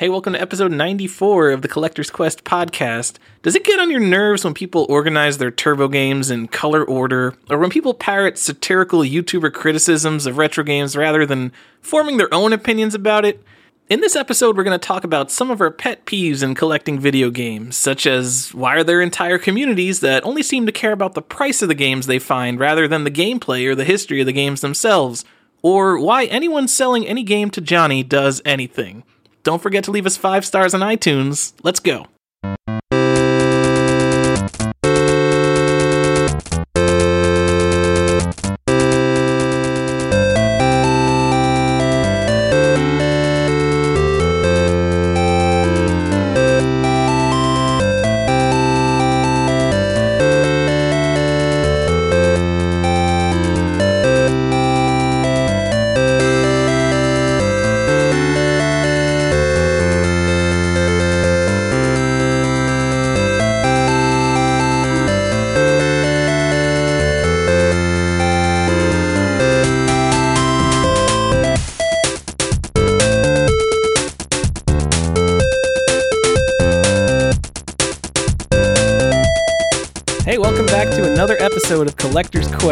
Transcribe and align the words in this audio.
Hey, 0.00 0.08
welcome 0.08 0.32
to 0.32 0.40
episode 0.40 0.72
94 0.72 1.50
of 1.50 1.60
the 1.60 1.68
Collector's 1.68 2.08
Quest 2.08 2.42
podcast. 2.42 3.18
Does 3.42 3.54
it 3.54 3.64
get 3.64 3.78
on 3.78 3.90
your 3.90 4.00
nerves 4.00 4.44
when 4.44 4.54
people 4.54 4.86
organize 4.88 5.36
their 5.36 5.50
turbo 5.50 5.88
games 5.88 6.30
in 6.30 6.48
color 6.48 6.82
order, 6.82 7.34
or 7.50 7.58
when 7.58 7.68
people 7.68 7.92
parrot 7.92 8.38
satirical 8.38 9.00
YouTuber 9.00 9.52
criticisms 9.52 10.24
of 10.24 10.38
retro 10.38 10.64
games 10.64 10.96
rather 10.96 11.26
than 11.26 11.52
forming 11.82 12.16
their 12.16 12.32
own 12.32 12.54
opinions 12.54 12.94
about 12.94 13.26
it? 13.26 13.44
In 13.90 14.00
this 14.00 14.16
episode, 14.16 14.56
we're 14.56 14.64
going 14.64 14.80
to 14.80 14.86
talk 14.86 15.04
about 15.04 15.30
some 15.30 15.50
of 15.50 15.60
our 15.60 15.70
pet 15.70 16.06
peeves 16.06 16.42
in 16.42 16.54
collecting 16.54 16.98
video 16.98 17.28
games, 17.28 17.76
such 17.76 18.06
as 18.06 18.54
why 18.54 18.76
are 18.76 18.84
there 18.84 19.02
entire 19.02 19.36
communities 19.36 20.00
that 20.00 20.24
only 20.24 20.42
seem 20.42 20.64
to 20.64 20.72
care 20.72 20.92
about 20.92 21.12
the 21.12 21.20
price 21.20 21.60
of 21.60 21.68
the 21.68 21.74
games 21.74 22.06
they 22.06 22.18
find 22.18 22.58
rather 22.58 22.88
than 22.88 23.04
the 23.04 23.10
gameplay 23.10 23.66
or 23.66 23.74
the 23.74 23.84
history 23.84 24.20
of 24.20 24.26
the 24.26 24.32
games 24.32 24.62
themselves, 24.62 25.26
or 25.60 26.00
why 26.00 26.24
anyone 26.24 26.66
selling 26.66 27.06
any 27.06 27.22
game 27.22 27.50
to 27.50 27.60
Johnny 27.60 28.02
does 28.02 28.40
anything. 28.46 29.02
Don't 29.42 29.62
forget 29.62 29.84
to 29.84 29.90
leave 29.90 30.06
us 30.06 30.16
five 30.16 30.44
stars 30.44 30.74
on 30.74 30.80
iTunes. 30.80 31.52
Let's 31.62 31.80
go. 31.80 32.06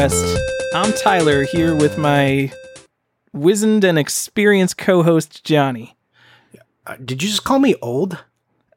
Quest. 0.09 0.39
I'm 0.75 0.93
Tyler 0.95 1.43
here 1.45 1.75
with 1.75 1.99
my 1.99 2.51
wizened 3.35 3.85
and 3.85 3.99
experienced 3.99 4.79
co 4.79 5.03
host, 5.03 5.45
Johnny. 5.45 5.97
Uh, 6.87 6.97
did 7.05 7.23
you 7.23 7.29
just 7.29 7.45
call 7.45 7.59
me 7.59 7.75
old? 7.83 8.25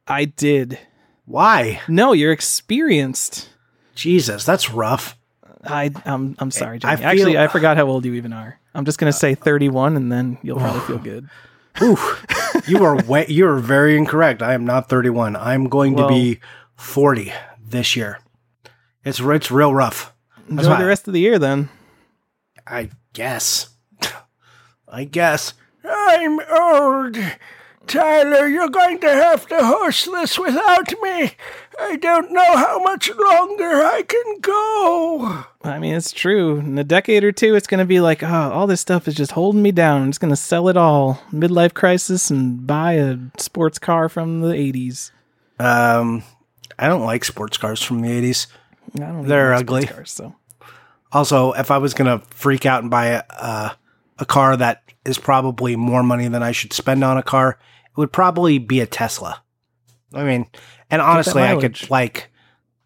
I 0.08 0.26
did. 0.26 0.78
Why? 1.26 1.80
No, 1.88 2.12
you're 2.12 2.34
experienced. 2.34 3.50
Jesus, 3.96 4.44
that's 4.44 4.72
rough. 4.72 5.18
I, 5.64 5.92
I'm, 6.06 6.36
I'm 6.40 6.52
sorry, 6.52 6.76
I 6.76 6.80
Johnny. 6.80 6.98
feel- 6.98 7.08
Actually, 7.08 7.38
I 7.38 7.48
forgot 7.48 7.78
how 7.78 7.88
old 7.88 8.04
you 8.04 8.14
even 8.16 8.34
are. 8.34 8.60
I'm 8.76 8.84
just 8.84 9.00
going 9.00 9.12
to 9.12 9.18
say 9.18 9.34
31 9.36 9.96
and 9.96 10.12
then 10.12 10.38
you'll 10.42 10.60
probably 10.60 10.82
feel 10.82 10.98
good. 10.98 11.30
Oof. 11.82 12.26
you 12.68 12.84
are 12.84 13.02
way, 13.06 13.26
you 13.30 13.48
are 13.48 13.60
very 13.60 13.96
incorrect. 13.98 14.42
I 14.42 14.54
am 14.54 14.66
not 14.66 14.90
31. 14.90 15.38
I'm 15.38 15.70
going 15.70 15.94
Well- 15.94 16.10
to 16.10 16.14
be 16.14 16.40
40 16.76 17.32
this 17.66 17.96
year. 17.96 18.20
It's 19.06 19.22
it's 19.22 19.50
real 19.50 19.74
rough. 19.74 20.11
That's 20.52 20.66
Enjoy 20.68 20.72
why- 20.72 20.82
the 20.82 20.88
rest 20.88 21.08
of 21.08 21.14
the 21.14 21.20
year 21.22 21.40
then. 21.40 21.70
I 22.68 22.90
guess. 23.14 23.70
I 24.88 25.06
guess. 25.06 25.54
I'm 25.84 26.40
old. 26.42 27.18
Tyler, 27.88 28.48
you're 28.48 28.70
going 28.70 29.00
to 29.00 29.10
have 29.10 29.48
to 29.48 29.58
host 29.58 30.06
this 30.12 30.38
without 30.38 30.94
me. 31.02 31.32
I 31.80 31.96
don't 31.96 32.32
know 32.32 32.56
how 32.56 32.80
much 32.84 33.10
longer 33.10 33.66
I 33.84 34.04
can 34.08 34.40
go. 34.40 35.44
I 35.64 35.80
mean, 35.80 35.96
it's 35.96 36.12
true. 36.12 36.58
In 36.58 36.78
a 36.78 36.84
decade 36.84 37.24
or 37.24 37.32
two, 37.32 37.56
it's 37.56 37.66
going 37.68 37.80
to 37.80 37.86
be 37.86 38.00
like, 38.00 38.22
oh, 38.22 38.28
all 38.52 38.68
this 38.68 38.82
stuff 38.82 39.08
is 39.08 39.16
just 39.16 39.32
holding 39.32 39.64
me 39.64 39.72
down. 39.72 40.04
I'm 40.04 40.10
just 40.12 40.22
going 40.22 40.30
to 40.30 40.36
sell 40.36 40.70
it 40.70 40.78
all. 40.78 41.24
Midlife 41.34 41.74
crisis 41.74 42.30
and 42.30 42.68
buy 42.68 42.94
a 42.94 43.18
sports 43.38 43.80
car 43.80 44.08
from 44.10 44.42
the 44.42 44.54
80s. 44.54 45.12
Um, 45.60 46.24
I 46.78 46.88
don't 46.88 47.04
like 47.06 47.26
sports 47.26 47.58
cars 47.58 47.82
from 47.82 48.02
the 48.02 48.10
80s. 48.10 48.48
I 48.96 49.00
don't 49.00 49.28
They're 49.28 49.56
like 49.56 49.66
sports 49.68 49.86
ugly. 49.86 49.88
Cars, 49.88 50.12
so. 50.12 50.36
Also, 51.12 51.54
if 51.54 51.72
I 51.72 51.78
was 51.78 51.94
gonna 51.94 52.20
freak 52.30 52.66
out 52.66 52.82
and 52.82 52.90
buy 52.90 53.08
a 53.08 53.24
uh, 53.30 53.70
a 54.20 54.26
car 54.26 54.56
that 54.58 54.84
is 55.06 55.18
probably 55.18 55.76
more 55.76 56.04
money 56.04 56.28
than 56.28 56.44
I 56.44 56.52
should 56.52 56.74
spend 56.74 57.04
on 57.04 57.18
a 57.18 57.24
car, 57.24 57.58
it 57.86 57.98
would 57.98 58.12
probably 58.12 58.60
be 58.60 58.80
a 58.80 58.86
Tesla. 58.86 59.44
I 60.14 60.24
mean, 60.24 60.48
and 60.90 61.02
honestly, 61.02 61.42
I 61.42 61.60
could 61.60 61.90
like 61.90 62.32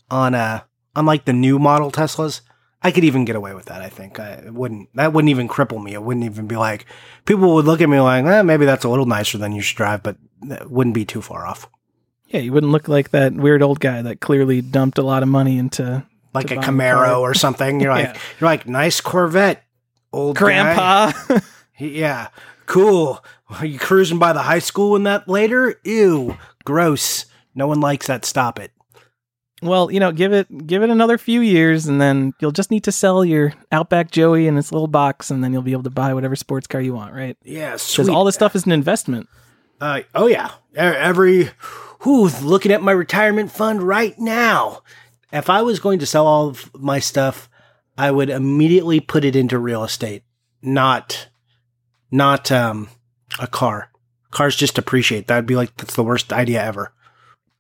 on 0.10 0.34
a 0.34 0.66
unlike 0.96 1.26
the 1.26 1.34
new 1.34 1.60
model 1.60 1.92
Teslas, 1.92 2.42
I 2.82 2.92
could 2.92 3.04
even 3.04 3.26
get 3.26 3.36
away 3.36 3.54
with 3.54 3.66
that. 3.66 3.82
I 3.82 3.90
think 3.90 4.20
I 4.20 4.34
it 4.34 4.54
wouldn't 4.54 4.90
that 4.96 5.14
wouldn't 5.14 5.30
even 5.30 5.48
cripple 5.48 5.84
me. 5.84 5.94
It 5.94 6.04
wouldn't 6.04 6.26
even 6.26 6.48
be 6.48 6.56
like 6.56 6.86
people 7.26 7.54
would 7.56 7.66
look 7.66 7.82
at 7.82 7.90
me 7.90 8.00
like, 8.00 8.26
eh, 8.26 8.42
maybe 8.44 8.66
that's 8.66 8.86
a 8.86 8.90
little 8.90 9.06
nicer 9.06 9.38
than 9.38 9.54
you 9.54 9.62
should 9.62 9.78
drive, 9.78 10.04
but 10.04 10.18
it 10.44 10.70
wouldn't 10.70 10.94
be 10.94 11.06
too 11.06 11.22
far 11.22 11.46
off. 11.46 11.70
Yeah, 12.28 12.40
you 12.40 12.54
wouldn't 12.54 12.72
look 12.72 12.88
like 12.88 13.12
that 13.12 13.34
weird 13.34 13.62
old 13.62 13.80
guy 13.80 14.02
that 14.02 14.20
clearly 14.20 14.62
dumped 14.62 14.98
a 14.98 15.04
lot 15.04 15.24
of 15.24 15.30
money 15.30 15.58
into 15.58 16.04
Like 16.36 16.52
a 16.52 16.58
Camaro 16.58 17.20
or 17.22 17.34
something. 17.34 17.80
You're 17.80 17.92
like 17.96 18.06
Yeah. 18.08 18.20
you're 18.40 18.50
like 18.50 18.68
nice 18.68 19.02
Corvette, 19.02 19.64
old 20.14 20.36
guy." 20.38 20.42
Grandpa. 20.42 21.40
Yeah, 21.78 22.30
cool. 22.68 23.22
Are 23.50 23.66
you 23.66 23.78
cruising 23.80 24.18
by 24.18 24.32
the 24.32 24.44
high 24.44 24.60
school 24.60 24.96
in 24.96 25.04
that 25.04 25.28
later? 25.28 25.76
Ew, 25.84 26.38
gross. 26.64 27.26
No 27.54 27.68
one 27.68 27.82
likes 27.82 28.08
that. 28.08 28.24
Stop 28.24 28.60
it. 28.60 28.72
well, 29.62 29.92
you 29.92 30.00
know, 30.00 30.14
give 30.14 30.32
it 30.32 30.68
give 30.68 30.84
it 30.84 30.90
another 30.90 31.18
few 31.18 31.42
years, 31.42 31.86
and 31.88 32.00
then 32.00 32.34
you'll 32.40 32.52
just 32.54 32.72
need 32.72 32.86
to 32.86 32.94
sell 32.94 33.26
your 33.26 33.54
Outback 33.74 34.10
Joey 34.10 34.48
in 34.48 34.58
its 34.58 34.72
little 34.72 34.88
box, 34.88 35.30
and 35.30 35.44
then 35.44 35.52
you'll 35.52 35.62
be 35.64 35.74
able 35.74 35.84
to 35.84 35.90
buy 35.90 36.14
whatever 36.14 36.36
sports 36.38 36.66
car 36.66 36.80
you 36.80 36.94
want, 36.94 37.14
right? 37.14 37.36
Yeah, 37.44 37.72
Because 37.74 38.08
all 38.08 38.24
this 38.24 38.36
stuff 38.36 38.56
is 38.56 38.66
an 38.66 38.72
investment. 38.72 39.28
uh, 39.82 40.02
oh 40.14 40.28
yeah, 40.28 40.52
every 40.76 41.50
who's 42.00 42.42
looking 42.42 42.72
at 42.72 42.82
my 42.82 42.92
retirement 42.94 43.52
fund 43.52 43.84
right 43.84 44.18
now. 44.18 44.82
If 45.36 45.50
I 45.50 45.64
was 45.64 45.82
going 45.82 46.00
to 46.00 46.06
sell 46.06 46.26
all 46.26 46.48
of 46.48 46.74
my 46.74 47.00
stuff, 47.00 47.50
I 47.98 48.10
would 48.10 48.30
immediately 48.30 49.02
put 49.02 49.26
it 49.26 49.36
into 49.36 49.60
real 49.60 49.84
estate, 49.84 50.24
not 50.62 51.28
not 52.10 52.52
um 52.54 52.88
a 53.38 53.46
car. 53.46 53.92
Cars 54.32 54.56
just 54.56 54.78
appreciate. 54.78 55.28
That'd 55.28 55.46
be 55.46 55.58
like 55.58 55.76
that's 55.76 55.96
the 55.96 56.06
worst 56.06 56.32
idea 56.32 56.64
ever. 56.64 56.94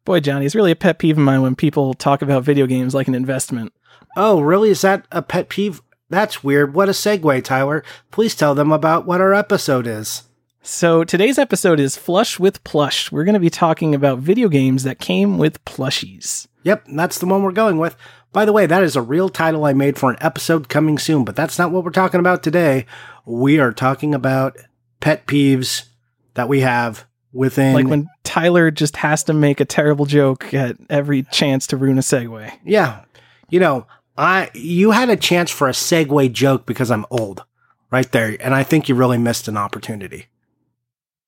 Boy, 0.06 0.22
Johnny, 0.22 0.46
it's 0.46 0.56
really 0.56 0.72
a 0.72 0.76
pet 0.76 1.00
peeve 1.00 1.18
of 1.18 1.24
mine 1.24 1.42
when 1.42 1.56
people 1.56 1.94
talk 1.94 2.22
about 2.22 2.44
video 2.44 2.66
games 2.66 2.96
like 2.96 3.10
an 3.10 3.16
investment. 3.16 3.74
Oh, 4.16 4.40
really? 4.40 4.70
Is 4.70 4.80
that 4.82 5.06
a 5.12 5.22
pet 5.22 5.50
peeve? 5.50 5.82
That's 6.10 6.46
weird. 6.46 6.76
What 6.76 6.88
a 6.88 6.94
segue, 6.94 7.44
Tyler. 7.44 7.84
Please 8.10 8.36
tell 8.36 8.56
them 8.56 8.72
about 8.72 9.06
what 9.06 9.20
our 9.20 9.34
episode 9.34 9.86
is. 9.86 10.24
So 10.62 11.04
today's 11.04 11.38
episode 11.38 11.82
is 11.82 11.98
Flush 11.98 12.40
with 12.40 12.64
Plush. 12.64 13.12
We're 13.12 13.26
going 13.26 13.34
to 13.34 13.40
be 13.40 13.50
talking 13.50 13.94
about 13.94 14.20
video 14.20 14.48
games 14.48 14.84
that 14.84 15.00
came 15.00 15.38
with 15.38 15.64
plushies. 15.66 16.48
Yep, 16.66 16.88
that's 16.94 17.20
the 17.20 17.28
one 17.28 17.44
we're 17.44 17.52
going 17.52 17.78
with. 17.78 17.96
By 18.34 18.44
the 18.44 18.52
way, 18.52 18.66
that 18.66 18.84
is 18.84 18.96
a 18.96 19.02
real 19.02 19.30
title 19.30 19.66
I 19.66 19.74
made 19.74 19.98
for 19.98 20.10
an 20.10 20.18
episode 20.20 20.68
coming 20.68 20.98
soon, 20.98 21.24
but 21.24 21.36
that's 21.36 21.60
not 21.60 21.72
what 21.72 21.86
we're 21.86 21.92
talking 21.92 22.20
about 22.20 22.42
today. 22.42 22.88
We 23.24 23.60
are 23.60 23.72
talking 23.72 24.16
about 24.16 24.58
pet 25.00 25.28
peeves 25.28 25.86
that 26.34 26.50
we 26.50 26.62
have 26.62 27.06
within. 27.32 27.76
Like 27.76 27.88
when 27.88 28.10
Tyler 28.24 28.72
just 28.72 28.98
has 28.98 29.24
to 29.26 29.34
make 29.34 29.60
a 29.60 29.66
terrible 29.66 30.06
joke 30.08 30.54
at 30.56 30.76
every 30.90 31.22
chance 31.24 31.68
to 31.68 31.78
ruin 31.78 32.00
a 32.00 32.02
segue. 32.02 32.52
yeah, 32.66 33.04
you 33.50 33.60
know, 33.60 33.86
I 34.18 34.50
you 34.56 34.90
had 34.90 35.12
a 35.12 35.16
chance 35.16 35.52
for 35.52 35.70
a 35.70 35.74
segue 35.74 36.34
joke 36.34 36.66
because 36.66 36.90
I'm 36.90 37.06
old, 37.12 37.44
right 37.92 38.12
there, 38.12 38.36
and 38.40 38.56
I 38.56 38.64
think 38.64 38.90
you 38.90 38.96
really 38.96 39.20
missed 39.20 39.48
an 39.48 39.56
opportunity. 39.56 40.26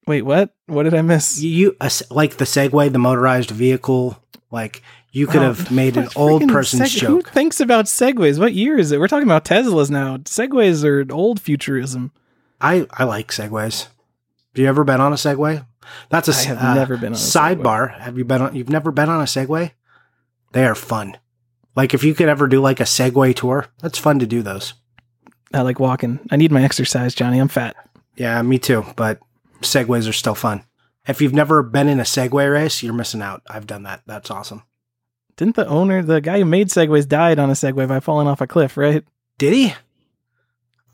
Wait, 0.08 0.24
what? 0.24 0.56
What 0.66 0.84
did 0.84 0.96
I 0.96 1.04
miss? 1.04 1.40
You, 1.40 1.50
you 1.50 1.90
like 2.10 2.38
the 2.38 2.46
Segway, 2.46 2.92
the 2.92 2.98
motorized 2.98 3.52
vehicle. 3.52 4.18
Like 4.50 4.82
you 5.12 5.26
could 5.28 5.42
Oh, 5.42 5.54
have 5.54 5.72
made 5.72 5.98
an 5.98 6.10
old 6.16 6.48
person's 6.48 6.94
seg- 6.96 7.08
Who 7.08 7.22
thinks 7.22 7.60
about 7.60 7.86
segways? 7.86 8.40
What 8.40 8.54
year 8.54 8.78
is 8.78 8.92
it? 8.92 9.00
We're 9.00 9.08
talking 9.08 9.28
about 9.28 9.46
Teslas 9.46 9.90
now. 9.90 10.18
Segways 10.18 10.84
are 10.84 11.12
old 11.12 11.40
futurism. 11.40 12.12
I 12.62 12.88
I 12.92 13.04
like 13.04 13.30
Segways. 13.32 13.84
Have 13.86 14.64
you 14.64 14.68
ever 14.68 14.84
been 14.84 15.00
on 15.02 15.14
a 15.14 15.16
Segway? 15.16 15.66
That's 16.10 16.28
a 16.28 16.32
I 16.34 16.44
have 16.48 16.58
uh, 16.62 16.74
never 16.74 16.98
been 16.98 17.08
on 17.08 17.14
a 17.14 17.16
Segway. 17.16 17.62
sidebar. 17.62 18.00
Have 18.00 18.18
you 18.18 18.26
been 18.26 18.42
on? 18.42 18.56
You've 18.56 18.70
never 18.70 18.92
been 18.92 19.10
on 19.10 19.22
a 19.22 19.26
Segway? 19.26 19.72
They 20.54 20.66
are 20.66 20.76
fun. 20.76 21.18
Like 21.76 21.94
if 21.94 22.04
you 22.04 22.14
could 22.16 22.30
ever 22.30 22.48
do 22.48 22.60
like 22.60 22.80
a 22.80 22.84
Segway 22.84 23.36
tour, 23.36 23.68
that's 23.80 24.00
fun 24.00 24.20
to 24.20 24.26
do 24.28 24.42
those. 24.42 24.74
I 25.54 25.62
like 25.62 25.80
walking. 25.80 26.20
I 26.32 26.36
need 26.36 26.52
my 26.52 26.64
exercise, 26.64 27.14
Johnny. 27.16 27.40
I'm 27.40 27.48
fat. 27.48 27.76
Yeah, 28.16 28.42
me 28.42 28.58
too. 28.60 28.84
But 28.96 29.20
Segways 29.62 30.10
are 30.10 30.14
still 30.14 30.36
fun. 30.36 30.64
If 31.08 31.22
you've 31.22 31.34
never 31.34 31.64
been 31.64 31.88
in 31.88 32.00
a 32.02 32.04
Segway 32.04 32.52
race, 32.52 32.84
you're 32.84 32.94
missing 32.94 33.22
out. 33.22 33.44
I've 33.50 33.68
done 33.68 33.84
that. 33.84 34.02
That's 34.08 34.30
awesome. 34.32 34.64
Didn't 35.38 35.56
the 35.56 35.68
owner, 35.68 36.04
the 36.04 36.20
guy 36.20 36.40
who 36.40 36.46
made 36.46 36.68
segways, 36.70 37.08
died 37.08 37.40
on 37.40 37.50
a 37.50 37.54
segway 37.54 37.88
by 37.88 38.00
falling 38.00 38.28
off 38.28 38.42
a 38.42 38.48
cliff? 38.48 38.76
Right? 38.76 39.04
Did 39.38 39.54
he? 39.54 39.74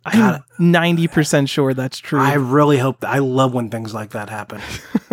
I'm 0.06 0.44
ninety 0.60 1.08
percent 1.08 1.48
sure 1.50 1.74
that's 1.74 1.98
true. 2.00 2.20
I 2.20 2.34
really 2.34 2.78
hope 2.78 3.00
that. 3.00 3.10
I 3.10 3.20
love 3.20 3.54
when 3.54 3.70
things 3.70 3.94
like 3.94 4.12
that 4.12 4.30
happen. 4.30 4.60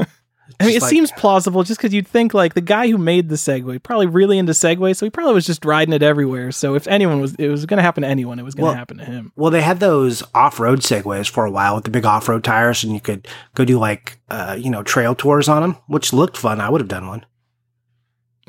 I 0.58 0.66
mean, 0.66 0.76
it 0.76 0.82
like- 0.82 0.90
seems 0.90 1.10
plausible 1.12 1.62
just 1.62 1.80
because 1.80 1.94
you'd 1.94 2.08
think 2.08 2.34
like 2.34 2.52
the 2.52 2.60
guy 2.60 2.88
who 2.90 2.98
made 2.98 3.30
the 3.30 3.36
Segway 3.36 3.82
probably 3.82 4.06
really 4.08 4.36
into 4.36 4.52
Segway, 4.52 4.94
so 4.94 5.06
he 5.06 5.10
probably 5.10 5.32
was 5.32 5.46
just 5.46 5.64
riding 5.64 5.94
it 5.94 6.02
everywhere. 6.02 6.52
So 6.52 6.74
if 6.74 6.86
anyone 6.86 7.18
was, 7.20 7.34
it 7.36 7.48
was 7.48 7.64
going 7.64 7.78
to 7.78 7.82
happen 7.82 8.02
to 8.02 8.08
anyone, 8.08 8.38
it 8.38 8.42
was 8.42 8.54
going 8.54 8.64
to 8.66 8.70
Well- 8.72 8.74
happen 8.74 8.98
to 8.98 9.04
him. 9.06 9.32
Well, 9.36 9.50
they 9.50 9.62
had 9.62 9.80
those 9.80 10.22
off-road 10.34 10.80
segways 10.80 11.30
for 11.30 11.46
a 11.46 11.50
while 11.50 11.76
with 11.76 11.84
the 11.84 11.90
big 11.90 12.04
off-road 12.04 12.44
tires, 12.44 12.84
and 12.84 12.92
you 12.92 13.00
could 13.00 13.26
go 13.54 13.64
do 13.64 13.78
like, 13.78 14.18
uh, 14.28 14.54
you 14.60 14.68
know, 14.68 14.82
trail 14.82 15.14
tours 15.14 15.48
on 15.48 15.62
them, 15.62 15.76
which 15.86 16.12
looked 16.12 16.36
fun. 16.36 16.60
I 16.60 16.68
would 16.68 16.82
have 16.82 16.88
done 16.88 17.06
one. 17.06 17.24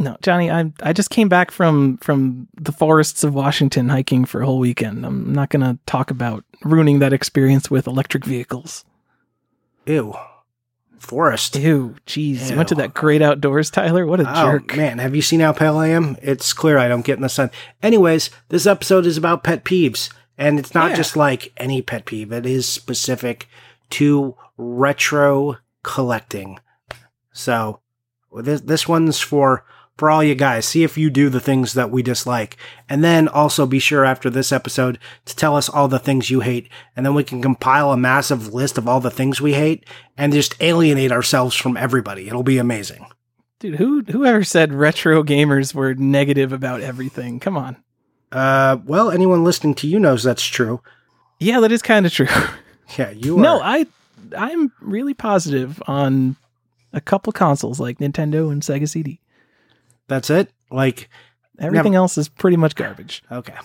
No, 0.02 0.18
Johnny, 0.22 0.50
I 0.52 0.72
I 0.82 0.94
just 0.94 1.10
came 1.10 1.30
back 1.30 1.52
from 1.52 1.98
from 1.98 2.48
the 2.60 2.72
forests 2.72 3.24
of 3.24 3.34
Washington 3.34 3.90
hiking 3.90 4.26
for 4.26 4.42
a 4.42 4.46
whole 4.46 4.60
weekend. 4.60 5.06
I'm 5.06 5.32
not 5.32 5.50
going 5.50 5.62
to 5.62 5.78
talk 5.86 6.10
about 6.12 6.44
ruining 6.64 7.00
that 7.00 7.14
experience 7.14 7.70
with 7.70 7.88
electric 7.88 8.26
vehicles. 8.26 8.84
Ew, 9.86 10.14
forest. 11.00 11.56
Ew, 11.56 11.96
jeez, 12.08 12.50
you 12.50 12.56
went 12.58 12.70
to 12.70 12.76
that 12.76 12.94
great 12.94 13.22
outdoors, 13.22 13.70
Tyler. 13.70 14.06
What 14.06 14.20
a 14.22 14.30
Oh 14.30 14.52
jerk! 14.54 14.76
man, 14.76 14.98
have 15.00 15.16
you 15.16 15.22
seen 15.22 15.40
how 15.40 15.54
pale 15.54 15.78
I 15.78 15.88
am? 15.90 16.18
It's 16.22 16.52
clear 16.54 16.78
I 16.78 16.88
don't 16.88 17.06
get 17.06 17.16
in 17.18 17.22
the 17.22 17.30
sun. 17.30 17.52
Anyways, 17.84 18.30
this 18.50 18.66
episode 18.66 19.06
is 19.06 19.18
about 19.18 19.44
pet 19.44 19.64
peeves, 19.64 20.12
and 20.38 20.58
it's 20.60 20.74
not 20.74 20.92
Yeah. 20.92 20.98
just 20.98 21.16
like 21.16 21.52
any 21.58 21.82
pet 21.82 22.06
peeve. 22.06 22.32
It 22.32 22.46
is 22.46 22.68
specific 22.68 23.48
to 23.92 24.36
retro 24.58 25.58
collecting. 25.84 26.60
So 27.34 27.80
this 28.44 28.62
this 28.62 28.88
one's 28.88 29.20
for 29.20 29.66
for 29.98 30.10
all 30.10 30.24
you 30.24 30.36
guys. 30.36 30.66
See 30.66 30.84
if 30.84 30.98
you 30.98 31.10
do 31.10 31.30
the 31.30 31.40
things 31.40 31.74
that 31.74 31.92
we 31.92 32.02
dislike, 32.02 32.58
and 32.90 33.04
then 33.04 33.28
also 33.28 33.66
be 33.66 33.80
sure 33.80 34.04
after 34.06 34.30
this 34.30 34.52
episode 34.52 34.98
to 35.26 35.36
tell 35.36 35.56
us 35.56 35.70
all 35.70 35.88
the 35.88 36.00
things 36.00 36.30
you 36.30 36.40
hate, 36.40 36.70
and 36.96 37.06
then 37.06 37.14
we 37.14 37.24
can 37.24 37.42
compile 37.42 37.92
a 37.92 37.98
massive 37.98 38.54
list 38.54 38.78
of 38.78 38.88
all 38.88 39.00
the 39.00 39.12
things 39.12 39.40
we 39.42 39.54
hate 39.54 39.86
and 40.18 40.34
just 40.34 40.56
alienate 40.62 41.12
ourselves 41.12 41.56
from 41.56 41.78
everybody. 41.78 42.28
It'll 42.28 42.44
be 42.44 42.58
amazing. 42.58 43.06
Dude, 43.60 43.76
who 43.76 44.02
whoever 44.04 44.44
said 44.44 44.74
retro 44.74 45.24
gamers 45.24 45.74
were 45.76 45.94
negative 45.94 46.52
about 46.52 46.82
everything? 46.82 47.40
Come 47.40 47.58
on. 47.58 47.78
Uh, 48.32 48.78
well, 48.86 49.12
anyone 49.12 49.44
listening 49.44 49.76
to 49.76 49.88
you 49.88 50.00
knows 50.00 50.24
that's 50.24 50.44
true. 50.46 50.82
Yeah, 51.40 51.60
that 51.60 51.72
is 51.72 51.82
kind 51.82 52.06
of 52.06 52.12
true. 52.12 52.28
Yeah, 52.98 53.12
you 53.12 53.38
are. 53.38 53.42
no, 53.42 53.62
I 53.62 53.86
I'm 54.38 54.72
really 54.82 55.14
positive 55.14 55.82
on 55.88 56.36
a 56.92 57.00
couple 57.00 57.32
consoles 57.32 57.80
like 57.80 58.00
Nintendo 58.00 58.52
and 58.52 58.62
Sega 58.62 58.90
CD. 58.90 59.22
That's 60.12 60.30
it. 60.30 60.52
Like, 60.70 61.10
Everything 61.60 61.96
else 61.96 62.18
is 62.18 62.28
pretty 62.30 62.58
much 62.58 62.76
garbage. 62.76 63.24
okay. 63.32 63.56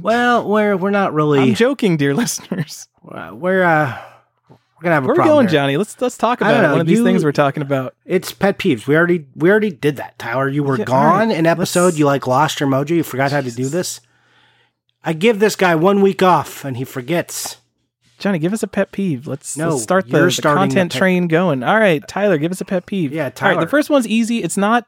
Well, 0.00 0.48
we're 0.48 0.76
we're 0.76 0.90
not 0.90 1.14
really. 1.14 1.38
I'm 1.40 1.54
joking, 1.54 1.96
dear 1.96 2.14
listeners. 2.22 2.88
uh, 3.08 3.30
we're 3.32 3.62
uh, 3.62 3.96
we're 4.50 4.82
gonna 4.82 4.94
have 4.96 5.04
a 5.04 5.06
Where 5.06 5.16
are 5.16 5.22
we 5.22 5.28
going. 5.28 5.46
Johnny? 5.48 5.76
Let's 5.76 6.00
let's 6.00 6.16
talk 6.18 6.40
about 6.40 6.62
know, 6.62 6.72
one 6.72 6.80
of 6.80 6.86
these 6.88 7.02
things 7.02 7.24
we're 7.24 7.30
talking 7.32 7.62
about. 7.62 7.94
It's 8.04 8.32
pet 8.32 8.58
peeves. 8.58 8.86
We 8.88 8.96
already 8.96 9.26
we 9.36 9.50
already 9.50 9.70
did 9.70 9.96
that. 9.96 10.18
Tyler, 10.18 10.48
you 10.48 10.64
were 10.64 10.76
Yeah, 10.78 10.84
gone 10.84 11.28
right. 11.28 11.38
an 11.38 11.46
episode. 11.46 11.84
Let's- 11.86 11.98
You 11.98 12.06
like 12.06 12.26
lost 12.26 12.58
your 12.58 12.68
mojo. 12.68 12.90
You 12.90 13.02
forgot 13.04 13.30
how 13.30 13.40
to 13.40 13.50
do 13.52 13.68
this. 13.68 14.00
I 15.04 15.12
give 15.12 15.38
this 15.38 15.54
guy 15.54 15.74
one 15.76 16.00
week 16.02 16.22
off, 16.22 16.64
and 16.64 16.76
he 16.76 16.84
forgets. 16.84 17.58
Johnny, 18.18 18.38
give 18.38 18.52
us 18.52 18.62
a 18.62 18.68
pet 18.68 18.90
peeve. 18.90 19.26
Let's, 19.26 19.56
No, 19.56 19.70
let's 19.70 19.82
start 19.82 20.08
the, 20.08 20.22
the 20.24 20.30
starting 20.30 20.60
the 20.62 20.66
content 20.68 20.92
pet- 20.92 20.98
train 20.98 21.28
going. 21.28 21.62
All 21.62 21.78
right, 21.78 22.02
Tyler, 22.08 22.38
give 22.38 22.50
us 22.52 22.60
a 22.60 22.64
pet 22.64 22.86
peeve. 22.86 23.12
Yeah, 23.12 23.22
All 23.22 23.24
right, 23.26 23.36
Tyler. 23.36 23.60
the 23.64 23.70
first 23.70 23.90
one's 23.90 24.06
easy. 24.08 24.42
It's 24.42 24.56
not. 24.56 24.86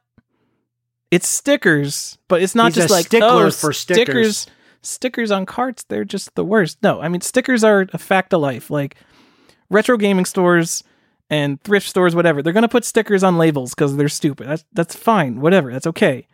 It's 1.11 1.29
stickers, 1.29 2.19
but 2.29 2.43
it's 2.43 2.55
not 2.55 2.69
He's 2.69 2.76
just 2.76 2.91
like 2.91 3.06
stickler 3.06 3.47
oh, 3.47 3.50
for 3.50 3.73
stickers. 3.73 4.38
stickers. 4.38 4.47
Stickers 4.82 5.31
on 5.32 5.47
carts, 5.47 5.82
they're 5.85 6.05
just 6.05 6.35
the 6.37 6.44
worst. 6.44 6.81
No, 6.82 7.00
I 7.00 7.08
mean 7.08 7.20
stickers 7.20 7.64
are 7.64 7.87
a 7.93 7.99
fact 7.99 8.32
of 8.32 8.41
life. 8.41 8.70
Like 8.70 8.97
retro 9.69 9.97
gaming 9.97 10.25
stores 10.25 10.85
and 11.29 11.61
thrift 11.62 11.88
stores, 11.88 12.14
whatever, 12.14 12.41
they're 12.41 12.53
gonna 12.53 12.69
put 12.69 12.85
stickers 12.85 13.25
on 13.25 13.37
labels 13.37 13.75
because 13.75 13.97
they're 13.97 14.08
stupid. 14.08 14.47
That's 14.47 14.64
that's 14.73 14.94
fine, 14.94 15.41
whatever, 15.41 15.73
that's 15.73 15.88
okay. 15.88 16.29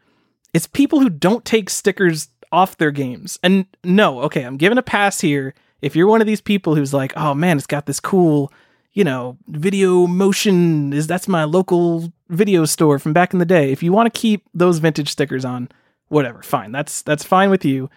It's 0.52 0.66
people 0.66 1.00
who 1.00 1.08
don't 1.08 1.46
take 1.46 1.70
stickers 1.70 2.28
off 2.50 2.76
their 2.76 2.90
games. 2.90 3.38
And 3.42 3.64
no, 3.82 4.20
okay, 4.22 4.42
I'm 4.42 4.58
giving 4.58 4.76
a 4.76 4.82
pass 4.82 5.20
here. 5.20 5.54
If 5.80 5.96
you're 5.96 6.06
one 6.06 6.20
of 6.20 6.26
these 6.26 6.42
people 6.42 6.75
who's 6.75 6.92
like, 6.92 7.14
oh 7.16 7.32
man, 7.32 7.56
it's 7.56 7.66
got 7.66 7.86
this 7.86 8.00
cool, 8.00 8.52
you 8.92 9.04
know, 9.04 9.38
video 9.48 10.06
motion 10.06 10.92
is 10.92 11.06
that's 11.06 11.28
my 11.28 11.44
local 11.44 12.12
video 12.28 12.64
store 12.64 12.98
from 12.98 13.12
back 13.12 13.32
in 13.32 13.38
the 13.38 13.44
day. 13.44 13.72
If 13.72 13.82
you 13.82 13.92
want 13.92 14.12
to 14.12 14.20
keep 14.20 14.44
those 14.52 14.78
vintage 14.78 15.08
stickers 15.08 15.44
on, 15.44 15.68
whatever, 16.08 16.42
fine. 16.42 16.72
That's 16.72 17.02
that's 17.02 17.24
fine 17.24 17.50
with 17.50 17.64
you. 17.64 17.88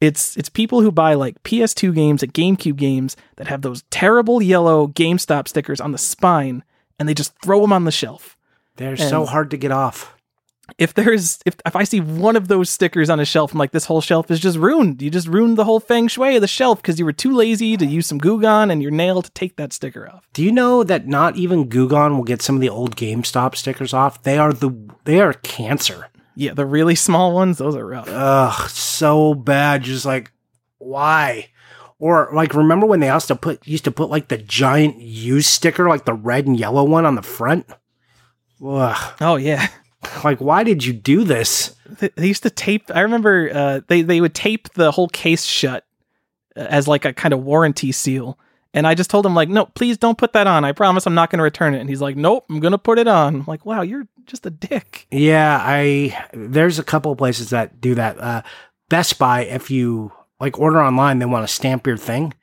It's 0.00 0.36
it's 0.36 0.48
people 0.48 0.80
who 0.80 0.90
buy 0.90 1.14
like 1.14 1.42
PS2 1.42 1.94
games 1.94 2.22
at 2.22 2.32
GameCube 2.32 2.76
games 2.76 3.16
that 3.36 3.48
have 3.48 3.62
those 3.62 3.84
terrible 3.90 4.42
yellow 4.42 4.88
GameStop 4.88 5.48
stickers 5.48 5.80
on 5.80 5.92
the 5.92 5.98
spine 5.98 6.64
and 6.98 7.08
they 7.08 7.14
just 7.14 7.38
throw 7.42 7.60
them 7.60 7.72
on 7.72 7.84
the 7.84 7.92
shelf. 7.92 8.36
They're 8.76 8.96
so 8.96 9.24
hard 9.24 9.50
to 9.50 9.56
get 9.56 9.70
off. 9.70 10.16
If 10.78 10.94
there's 10.94 11.40
if 11.44 11.56
if 11.66 11.76
I 11.76 11.84
see 11.84 12.00
one 12.00 12.36
of 12.36 12.48
those 12.48 12.70
stickers 12.70 13.10
on 13.10 13.20
a 13.20 13.24
shelf, 13.24 13.52
I'm 13.52 13.58
like 13.58 13.72
this 13.72 13.84
whole 13.84 14.00
shelf 14.00 14.30
is 14.30 14.40
just 14.40 14.56
ruined. 14.56 15.02
You 15.02 15.10
just 15.10 15.28
ruined 15.28 15.58
the 15.58 15.64
whole 15.64 15.80
feng 15.80 16.08
shui 16.08 16.36
of 16.36 16.40
the 16.40 16.48
shelf 16.48 16.80
because 16.80 16.98
you 16.98 17.04
were 17.04 17.12
too 17.12 17.34
lazy 17.34 17.76
to 17.76 17.84
use 17.84 18.06
some 18.06 18.18
Goo 18.18 18.40
Gone 18.40 18.70
and 18.70 18.80
your 18.80 18.90
nail 18.90 19.20
to 19.20 19.30
take 19.32 19.56
that 19.56 19.72
sticker 19.74 20.08
off. 20.08 20.26
Do 20.32 20.42
you 20.42 20.50
know 20.50 20.82
that 20.82 21.06
not 21.06 21.36
even 21.36 21.68
Goo 21.68 21.88
Gone 21.88 22.16
will 22.16 22.24
get 22.24 22.40
some 22.40 22.54
of 22.54 22.62
the 22.62 22.70
old 22.70 22.96
GameStop 22.96 23.56
stickers 23.56 23.92
off? 23.92 24.22
They 24.22 24.38
are 24.38 24.52
the 24.52 24.70
they 25.04 25.20
are 25.20 25.34
cancer. 25.34 26.08
Yeah, 26.34 26.54
the 26.54 26.66
really 26.66 26.94
small 26.94 27.34
ones, 27.34 27.58
those 27.58 27.76
are 27.76 27.86
rough. 27.86 28.08
Ugh, 28.08 28.68
so 28.70 29.34
bad. 29.34 29.82
Just 29.82 30.06
like 30.06 30.32
why? 30.78 31.50
Or 31.98 32.30
like 32.32 32.54
remember 32.54 32.86
when 32.86 33.00
they 33.00 33.10
also 33.10 33.34
put 33.34 33.66
used 33.66 33.84
to 33.84 33.90
put 33.90 34.08
like 34.08 34.28
the 34.28 34.38
giant 34.38 34.98
used 34.98 35.48
sticker, 35.48 35.88
like 35.88 36.06
the 36.06 36.14
red 36.14 36.46
and 36.46 36.58
yellow 36.58 36.84
one 36.84 37.04
on 37.04 37.16
the 37.16 37.22
front? 37.22 37.66
Ugh. 38.66 39.14
Oh 39.20 39.36
yeah. 39.36 39.68
Like 40.22 40.40
why 40.40 40.64
did 40.64 40.84
you 40.84 40.92
do 40.92 41.24
this? 41.24 41.74
They, 41.98 42.26
used 42.26 42.42
to 42.44 42.50
tape. 42.50 42.90
I 42.94 43.00
remember 43.00 43.50
uh, 43.52 43.80
they 43.88 44.02
they 44.02 44.20
would 44.20 44.34
tape 44.34 44.72
the 44.74 44.90
whole 44.90 45.08
case 45.08 45.44
shut 45.44 45.84
uh, 46.56 46.60
as 46.60 46.86
like 46.86 47.04
a 47.04 47.12
kind 47.12 47.34
of 47.34 47.42
warranty 47.42 47.92
seal. 47.92 48.38
And 48.72 48.88
I 48.88 48.94
just 48.94 49.08
told 49.08 49.24
him 49.24 49.36
like, 49.36 49.48
no, 49.48 49.66
please 49.66 49.96
don't 49.98 50.18
put 50.18 50.32
that 50.32 50.48
on. 50.48 50.64
I 50.64 50.72
promise 50.72 51.06
I'm 51.06 51.14
not 51.14 51.30
going 51.30 51.38
to 51.38 51.44
return 51.44 51.74
it. 51.74 51.80
And 51.80 51.88
he's 51.88 52.00
like, 52.00 52.16
nope, 52.16 52.44
I'm 52.50 52.58
going 52.58 52.72
to 52.72 52.78
put 52.78 52.98
it 52.98 53.06
on. 53.06 53.36
I'm 53.36 53.44
like, 53.46 53.64
wow, 53.64 53.82
you're 53.82 54.08
just 54.26 54.46
a 54.46 54.50
dick. 54.50 55.06
Yeah, 55.12 55.58
I 55.62 56.26
there's 56.32 56.78
a 56.78 56.84
couple 56.84 57.12
of 57.12 57.18
places 57.18 57.50
that 57.50 57.80
do 57.80 57.94
that. 57.94 58.20
Uh 58.20 58.42
Best 58.90 59.18
Buy, 59.18 59.44
if 59.44 59.70
you 59.70 60.12
like 60.40 60.58
order 60.58 60.82
online, 60.82 61.18
they 61.18 61.24
want 61.24 61.46
to 61.46 61.52
stamp 61.52 61.86
your 61.86 61.96
thing. 61.96 62.34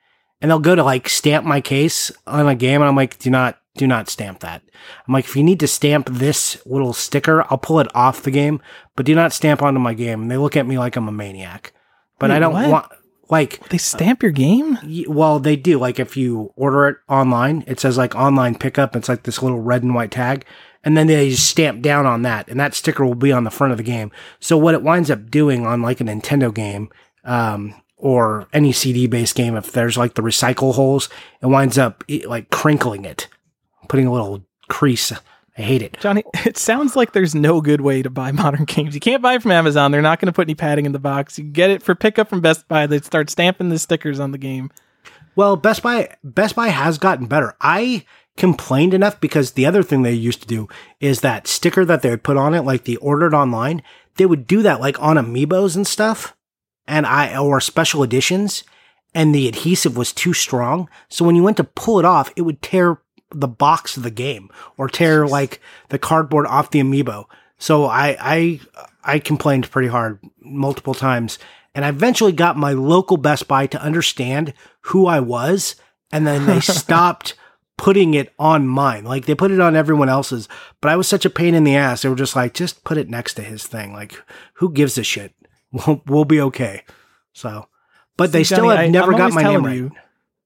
And 0.42 0.50
they'll 0.50 0.60
go 0.60 0.76
to 0.76 0.84
like 0.84 1.08
stamp 1.08 1.46
my 1.46 1.62
case 1.62 2.12
on 2.26 2.48
a 2.48 2.56
game, 2.56 2.82
and 2.82 2.90
I'm 2.90 2.96
like, 2.96 3.20
do 3.20 3.30
not 3.30 3.61
do 3.76 3.88
not 3.88 4.10
stamp 4.10 4.40
that. 4.42 4.62
I'm 5.08 5.14
like, 5.14 5.26
if 5.26 5.36
you 5.36 5.44
need 5.44 5.60
to 5.62 5.68
stamp 5.68 6.10
this 6.12 6.62
little 6.66 6.94
sticker, 6.94 7.46
I'll 7.50 7.58
pull 7.58 7.80
it 7.80 7.88
off 7.96 8.24
the 8.24 8.32
game, 8.32 8.62
but 8.96 9.06
do 9.06 9.16
not 9.16 9.34
stamp 9.34 9.62
onto 9.62 9.80
my 9.80 9.94
game. 9.94 10.24
And 10.24 10.32
they 10.32 10.38
look 10.38 10.58
at 10.58 10.68
me 10.68 10.78
like 10.78 10.96
I'm 10.96 11.08
a 11.08 11.12
maniac. 11.12 11.74
But 12.20 12.32
I 12.32 12.40
don't 12.40 12.54
what? 12.54 12.70
want 12.70 12.86
like 13.30 13.68
They 13.70 13.78
stamp 13.78 14.22
your 14.22 14.32
game. 14.34 14.78
Y- 14.84 15.06
Well, 15.08 15.40
they 15.40 15.56
do. 15.56 15.80
Like 15.80 16.00
if 16.00 16.16
you 16.18 16.52
order 16.56 16.88
it 16.90 16.98
online, 17.10 17.64
it 17.66 17.80
says 17.80 17.98
like 17.98 18.14
online 18.16 18.56
pickup. 18.56 18.96
It's 18.96 19.10
like 19.10 19.24
this 19.24 19.42
little 19.42 19.62
red 19.62 19.84
and 19.84 19.96
white 19.96 20.12
tag. 20.12 20.46
And 20.84 20.98
then 20.98 21.08
they 21.08 21.30
just 21.30 21.48
stamp 21.48 21.82
down 21.82 22.06
on 22.06 22.24
that. 22.24 22.48
And 22.50 22.60
that 22.60 22.74
sticker 22.74 23.06
will 23.06 23.16
be 23.16 23.32
on 23.32 23.44
the 23.44 23.52
front 23.52 23.72
of 23.72 23.78
the 23.78 23.84
game. 23.84 24.12
So 24.40 24.58
what 24.58 24.74
it 24.74 24.82
winds 24.84 25.10
up 25.10 25.30
doing 25.32 25.66
on 25.66 25.82
like 25.82 26.02
a 26.02 26.04
Nintendo 26.04 26.54
game, 26.54 26.90
um, 27.24 27.76
or 27.98 28.48
any 28.52 28.72
CD 28.72 29.06
based 29.08 29.36
game, 29.36 29.56
if 29.56 29.72
there's 29.72 29.98
like 29.98 30.16
the 30.16 30.24
recycle 30.24 30.74
holes, 30.74 31.08
it 31.42 31.46
winds 31.46 31.78
up 31.78 32.04
like 32.26 32.50
crinkling 32.50 33.06
it, 33.06 33.28
putting 33.88 34.08
a 34.08 34.12
little 34.12 34.44
crease. 34.70 35.12
I 35.58 35.62
hate 35.62 35.82
it. 35.82 35.98
Johnny, 36.00 36.24
it 36.46 36.58
sounds 36.58 36.96
like 36.96 37.12
there's 37.12 37.36
no 37.36 37.62
good 37.62 37.82
way 37.82 38.02
to 38.02 38.10
buy 38.10 38.32
modern 38.32 38.66
games. 38.66 38.94
You 38.96 39.02
can't 39.02 39.22
buy 39.22 39.36
it 39.36 39.42
from 39.42 39.52
Amazon. 39.52 39.92
They're 39.92 40.02
not 40.02 40.20
going 40.20 40.28
to 40.28 40.34
put 40.34 40.48
any 40.48 40.56
padding 40.56 40.86
in 40.86 40.92
the 40.92 41.00
box. 41.00 41.38
You 41.38 41.46
get 41.46 41.70
it 41.70 41.84
for 41.84 41.96
pickup 41.96 42.30
from 42.30 42.42
Best 42.42 42.68
Buy. 42.68 42.88
They 42.88 43.00
start 43.00 43.30
stamping 43.30 43.70
the 43.70 43.80
stickers 43.80 44.20
on 44.20 44.32
the 44.32 44.38
game. 44.38 44.72
Well, 45.36 45.56
Best 45.56 45.84
Buy 45.84 46.16
Best 46.24 46.56
Buy 46.56 46.70
has 46.70 46.98
gotten 46.98 47.26
better. 47.28 47.56
I 47.62 48.06
complained 48.38 48.94
enough 48.94 49.20
because 49.20 49.52
the 49.52 49.66
other 49.66 49.84
thing 49.84 50.02
they 50.02 50.14
used 50.14 50.42
to 50.42 50.48
do 50.48 50.68
is 51.00 51.22
that 51.22 51.48
sticker 51.48 51.86
that 51.86 52.02
they 52.02 52.10
would 52.10 52.24
put 52.24 52.38
on 52.38 52.54
it, 52.54 52.62
like 52.62 52.84
the 52.84 52.98
ordered 52.98 53.34
online, 53.34 53.82
they 54.16 54.26
would 54.26 54.48
do 54.48 54.62
that 54.62 54.80
like 54.80 55.02
on 55.02 55.18
amiibos 55.18 55.76
and 55.76 55.88
stuff, 55.88 56.36
and 56.88 57.06
I 57.06 57.38
or 57.38 57.62
special 57.62 58.04
editions, 58.04 58.64
and 59.14 59.34
the 59.34 59.48
adhesive 59.48 59.98
was 59.98 60.14
too 60.14 60.34
strong. 60.34 60.90
So 61.10 61.26
when 61.26 61.36
you 61.36 61.44
went 61.44 61.58
to 61.58 61.64
pull 61.64 62.00
it 62.00 62.06
off, 62.06 62.32
it 62.36 62.42
would 62.42 62.62
tear 62.62 63.02
the 63.34 63.48
box 63.48 63.98
of 63.98 64.04
the 64.04 64.12
game 64.12 64.50
or 64.78 64.88
tear 64.88 65.28
like 65.28 65.60
the 65.90 66.00
cardboard 66.00 66.46
off 66.48 66.72
the 66.72 66.80
amiibo. 66.82 67.26
So 67.58 67.86
I 67.86 68.18
I 68.20 68.60
I 69.04 69.20
complained 69.20 69.70
pretty 69.72 69.88
hard 69.88 70.20
multiple 70.40 70.94
times, 70.94 71.40
and 71.76 71.86
I 71.86 71.90
eventually 71.90 72.32
got 72.32 72.58
my 72.58 72.74
local 72.74 73.18
Best 73.18 73.48
Buy 73.48 73.68
to 73.68 73.82
understand 73.82 74.54
who 74.82 75.06
I 75.08 75.20
was, 75.20 75.76
and 76.12 76.26
then 76.26 76.46
they 76.46 76.60
stopped 76.62 77.36
putting 77.78 78.14
it 78.14 78.32
on 78.38 78.68
mine. 78.68 79.04
Like 79.06 79.26
they 79.26 79.34
put 79.36 79.50
it 79.52 79.60
on 79.60 79.76
everyone 79.76 80.10
else's, 80.10 80.48
but 80.82 80.92
I 80.92 80.96
was 80.96 81.08
such 81.08 81.26
a 81.26 81.30
pain 81.32 81.56
in 81.56 81.64
the 81.64 81.76
ass. 81.76 82.02
They 82.04 82.10
were 82.10 82.16
just 82.16 82.36
like, 82.36 82.54
just 82.54 82.84
put 82.84 82.98
it 82.98 83.10
next 83.10 83.34
to 83.36 83.42
his 83.42 83.66
thing. 83.66 83.92
Like, 83.94 84.22
who 84.56 84.72
gives 84.72 84.98
a 84.98 85.04
shit? 85.04 85.34
We'll, 85.74 86.02
we'll 86.06 86.26
be 86.26 86.42
okay. 86.42 86.84
So, 87.32 87.70
but 88.18 88.34
they 88.34 88.44
See, 88.44 88.54
still 88.56 88.66
Johnny, 88.66 88.76
have 88.76 88.86
I- 88.86 88.90
never 88.90 89.14
got 89.14 89.32
my 89.32 89.42
name 89.44 89.66
right. 89.66 89.76
you- 89.78 89.92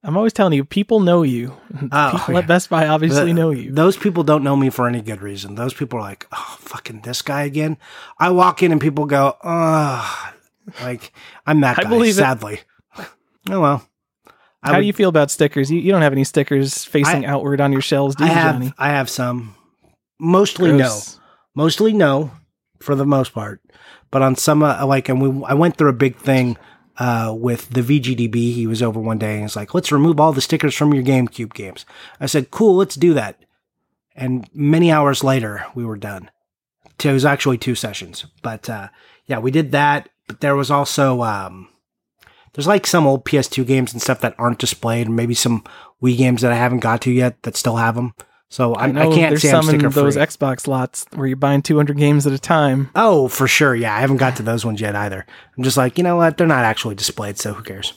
I'm 0.05 0.15
always 0.17 0.33
telling 0.33 0.53
you, 0.53 0.63
people 0.63 0.99
know 0.99 1.23
you. 1.23 1.53
Oh, 1.91 2.11
people 2.17 2.33
yeah. 2.35 2.39
at 2.41 2.47
Best 2.47 2.69
Buy 2.69 2.87
obviously 2.87 3.25
The- 3.27 3.33
know 3.33 3.49
you. 3.51 3.71
Those 3.71 3.97
people 3.97 4.23
don't 4.23 4.43
know 4.43 4.55
me 4.55 4.69
for 4.69 4.87
any 4.87 5.01
good 5.01 5.21
reason. 5.21 5.55
Those 5.55 5.73
people 5.73 5.99
are 5.99 6.03
like, 6.03 6.27
oh, 6.31 6.55
fucking 6.59 7.01
this 7.01 7.21
guy 7.21 7.43
again. 7.43 7.77
I 8.19 8.29
walk 8.29 8.63
in 8.63 8.71
and 8.71 8.79
people 8.79 9.05
go, 9.05 9.35
oh, 9.43 10.31
like 10.81 11.11
I'm 11.45 11.61
that 11.61 11.79
I 11.79 11.83
guy. 11.83 11.89
believe 11.89 12.11
it. 12.13 12.15
sadly. 12.15 12.61
Oh 13.49 13.59
well. 13.61 13.87
I 14.63 14.69
How 14.69 14.73
would- 14.75 14.81
do 14.81 14.87
you 14.87 14.93
feel 14.93 15.09
about 15.09 15.29
stickers? 15.31 15.69
You, 15.69 15.79
you 15.79 15.91
don't 15.91 16.01
have 16.01 16.13
any 16.13 16.23
stickers 16.23 16.83
facing 16.85 17.25
I- 17.25 17.29
outward 17.29 17.59
on 17.61 17.71
your 17.71 17.81
shelves, 17.81 18.15
do 18.15 18.23
I 18.23 18.27
you, 18.27 18.33
have 18.33 18.55
Johnny? 18.55 18.73
I 18.77 18.89
have 18.89 19.09
some. 19.09 19.55
Mostly 20.19 20.71
no. 20.71 20.99
Mostly 21.55 21.93
no, 21.93 22.31
for 22.81 22.95
the 22.95 23.05
most 23.05 23.33
part. 23.33 23.61
But 24.11 24.21
on 24.21 24.35
some, 24.35 24.63
uh, 24.63 24.85
like, 24.85 25.09
and 25.09 25.21
we, 25.21 25.45
I 25.45 25.53
went 25.53 25.77
through 25.77 25.89
a 25.89 25.93
big 25.93 26.15
thing 26.17 26.57
uh, 26.97 27.33
with 27.37 27.69
the 27.69 27.81
VGDB. 27.81 28.53
He 28.53 28.67
was 28.67 28.81
over 28.81 28.99
one 28.99 29.17
day 29.17 29.33
and 29.33 29.43
he's 29.43 29.55
like, 29.55 29.73
let's 29.73 29.91
remove 29.91 30.19
all 30.19 30.33
the 30.33 30.41
stickers 30.41 30.75
from 30.75 30.93
your 30.93 31.03
GameCube 31.03 31.53
games. 31.53 31.85
I 32.19 32.25
said, 32.25 32.51
cool, 32.51 32.75
let's 32.75 32.95
do 32.95 33.13
that. 33.13 33.43
And 34.15 34.49
many 34.53 34.91
hours 34.91 35.23
later, 35.23 35.65
we 35.75 35.85
were 35.85 35.97
done. 35.97 36.31
It 37.03 37.11
was 37.11 37.25
actually 37.25 37.57
two 37.57 37.75
sessions. 37.75 38.25
But 38.41 38.69
uh, 38.69 38.89
yeah, 39.25 39.39
we 39.39 39.51
did 39.51 39.71
that. 39.71 40.09
But 40.27 40.39
there 40.39 40.55
was 40.55 40.71
also, 40.71 41.21
um, 41.21 41.67
there's 42.53 42.67
like 42.67 42.87
some 42.87 43.05
old 43.05 43.25
PS2 43.25 43.67
games 43.67 43.93
and 43.93 44.01
stuff 44.01 44.21
that 44.21 44.33
aren't 44.37 44.59
displayed, 44.59 45.07
and 45.07 45.15
maybe 45.15 45.35
some 45.35 45.63
Wii 46.01 46.17
games 46.17 46.41
that 46.41 46.51
I 46.51 46.55
haven't 46.55 46.79
got 46.79 47.01
to 47.01 47.11
yet 47.11 47.43
that 47.43 47.57
still 47.57 47.75
have 47.75 47.95
them. 47.95 48.13
So 48.49 48.73
I, 48.73 48.85
I 48.85 48.91
can't 48.91 49.31
there's 49.31 49.41
say 49.41 49.51
I'm 49.51 49.63
sticker 49.63 49.89
those. 49.89 50.15
Xbox 50.15 50.67
lots 50.67 51.05
where 51.13 51.27
you're 51.27 51.35
buying 51.35 51.61
200 51.61 51.97
games 51.97 52.27
at 52.27 52.33
a 52.33 52.39
time. 52.39 52.89
Oh, 52.95 53.27
for 53.27 53.47
sure. 53.47 53.75
Yeah, 53.75 53.95
I 53.95 53.99
haven't 53.99 54.17
got 54.17 54.35
to 54.37 54.43
those 54.43 54.65
ones 54.65 54.79
yet 54.79 54.95
either. 54.95 55.25
I'm 55.57 55.63
just 55.63 55.77
like, 55.77 55.97
you 55.97 56.03
know 56.03 56.15
what? 56.15 56.37
They're 56.37 56.47
not 56.47 56.63
actually 56.63 56.95
displayed, 56.95 57.37
so 57.37 57.53
who 57.53 57.63
cares? 57.63 57.93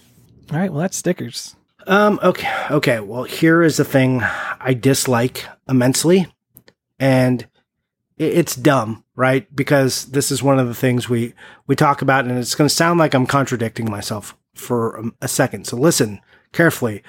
All 0.50 0.58
right, 0.58 0.72
well, 0.72 0.80
that's 0.80 0.96
stickers. 0.96 1.54
Um, 1.86 2.18
okay, 2.22 2.50
okay. 2.70 3.00
Well, 3.00 3.24
here 3.24 3.62
is 3.62 3.76
the 3.76 3.84
thing 3.84 4.22
I 4.22 4.74
dislike 4.74 5.46
immensely, 5.68 6.26
and 6.98 7.46
it's 8.16 8.56
dumb, 8.56 9.04
right? 9.14 9.54
Because 9.54 10.06
this 10.06 10.30
is 10.30 10.42
one 10.42 10.58
of 10.58 10.66
the 10.68 10.74
things 10.74 11.08
we 11.08 11.34
we 11.66 11.76
talk 11.76 12.02
about, 12.02 12.24
and 12.24 12.38
it's 12.38 12.54
going 12.54 12.68
to 12.68 12.74
sound 12.74 12.98
like 12.98 13.14
I'm 13.14 13.26
contradicting 13.26 13.90
myself 13.90 14.36
for 14.54 14.96
a, 14.96 15.04
a 15.22 15.28
second. 15.28 15.66
So 15.66 15.76
listen 15.76 16.20
carefully. 16.52 17.02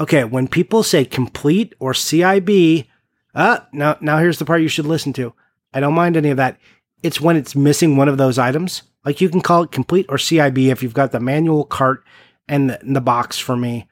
Okay, 0.00 0.24
when 0.24 0.48
people 0.48 0.82
say 0.82 1.04
complete 1.04 1.74
or 1.78 1.92
CIB, 1.92 2.86
uh, 3.34 3.60
now 3.72 3.96
now 4.00 4.18
here's 4.18 4.38
the 4.38 4.44
part 4.44 4.62
you 4.62 4.68
should 4.68 4.86
listen 4.86 5.12
to. 5.14 5.34
I 5.72 5.80
don't 5.80 5.94
mind 5.94 6.16
any 6.16 6.30
of 6.30 6.36
that. 6.38 6.58
It's 7.02 7.20
when 7.20 7.36
it's 7.36 7.56
missing 7.56 7.96
one 7.96 8.08
of 8.08 8.18
those 8.18 8.38
items. 8.38 8.82
Like 9.04 9.20
you 9.20 9.28
can 9.28 9.40
call 9.40 9.62
it 9.62 9.72
complete 9.72 10.06
or 10.08 10.16
CIB 10.16 10.70
if 10.70 10.82
you've 10.82 10.94
got 10.94 11.12
the 11.12 11.20
manual 11.20 11.64
cart 11.64 12.04
and 12.48 12.70
the, 12.70 12.80
and 12.80 12.94
the 12.94 13.00
box 13.00 13.38
for 13.38 13.56
me 13.56 13.88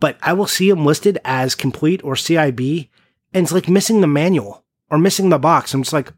but 0.00 0.18
I 0.22 0.32
will 0.32 0.46
see 0.46 0.70
them 0.70 0.84
listed 0.84 1.18
as 1.24 1.54
complete 1.54 2.02
or 2.04 2.14
CIB, 2.14 2.88
and 3.32 3.44
it's 3.44 3.52
like 3.52 3.68
missing 3.68 4.00
the 4.00 4.06
manual 4.06 4.64
or 4.90 4.98
missing 4.98 5.28
the 5.28 5.38
box. 5.38 5.72
I'm 5.72 5.82
just 5.82 5.92
like, 5.92 6.12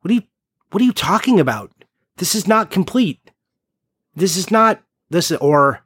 what 0.00 0.10
are 0.10 0.14
you, 0.14 0.22
what 0.70 0.82
are 0.82 0.84
you 0.84 0.92
talking 0.92 1.38
about? 1.38 1.70
This 2.16 2.34
is 2.34 2.48
not 2.48 2.70
complete. 2.70 3.30
This 4.14 4.36
is 4.36 4.50
not 4.50 4.82
this 5.10 5.30
or 5.32 5.82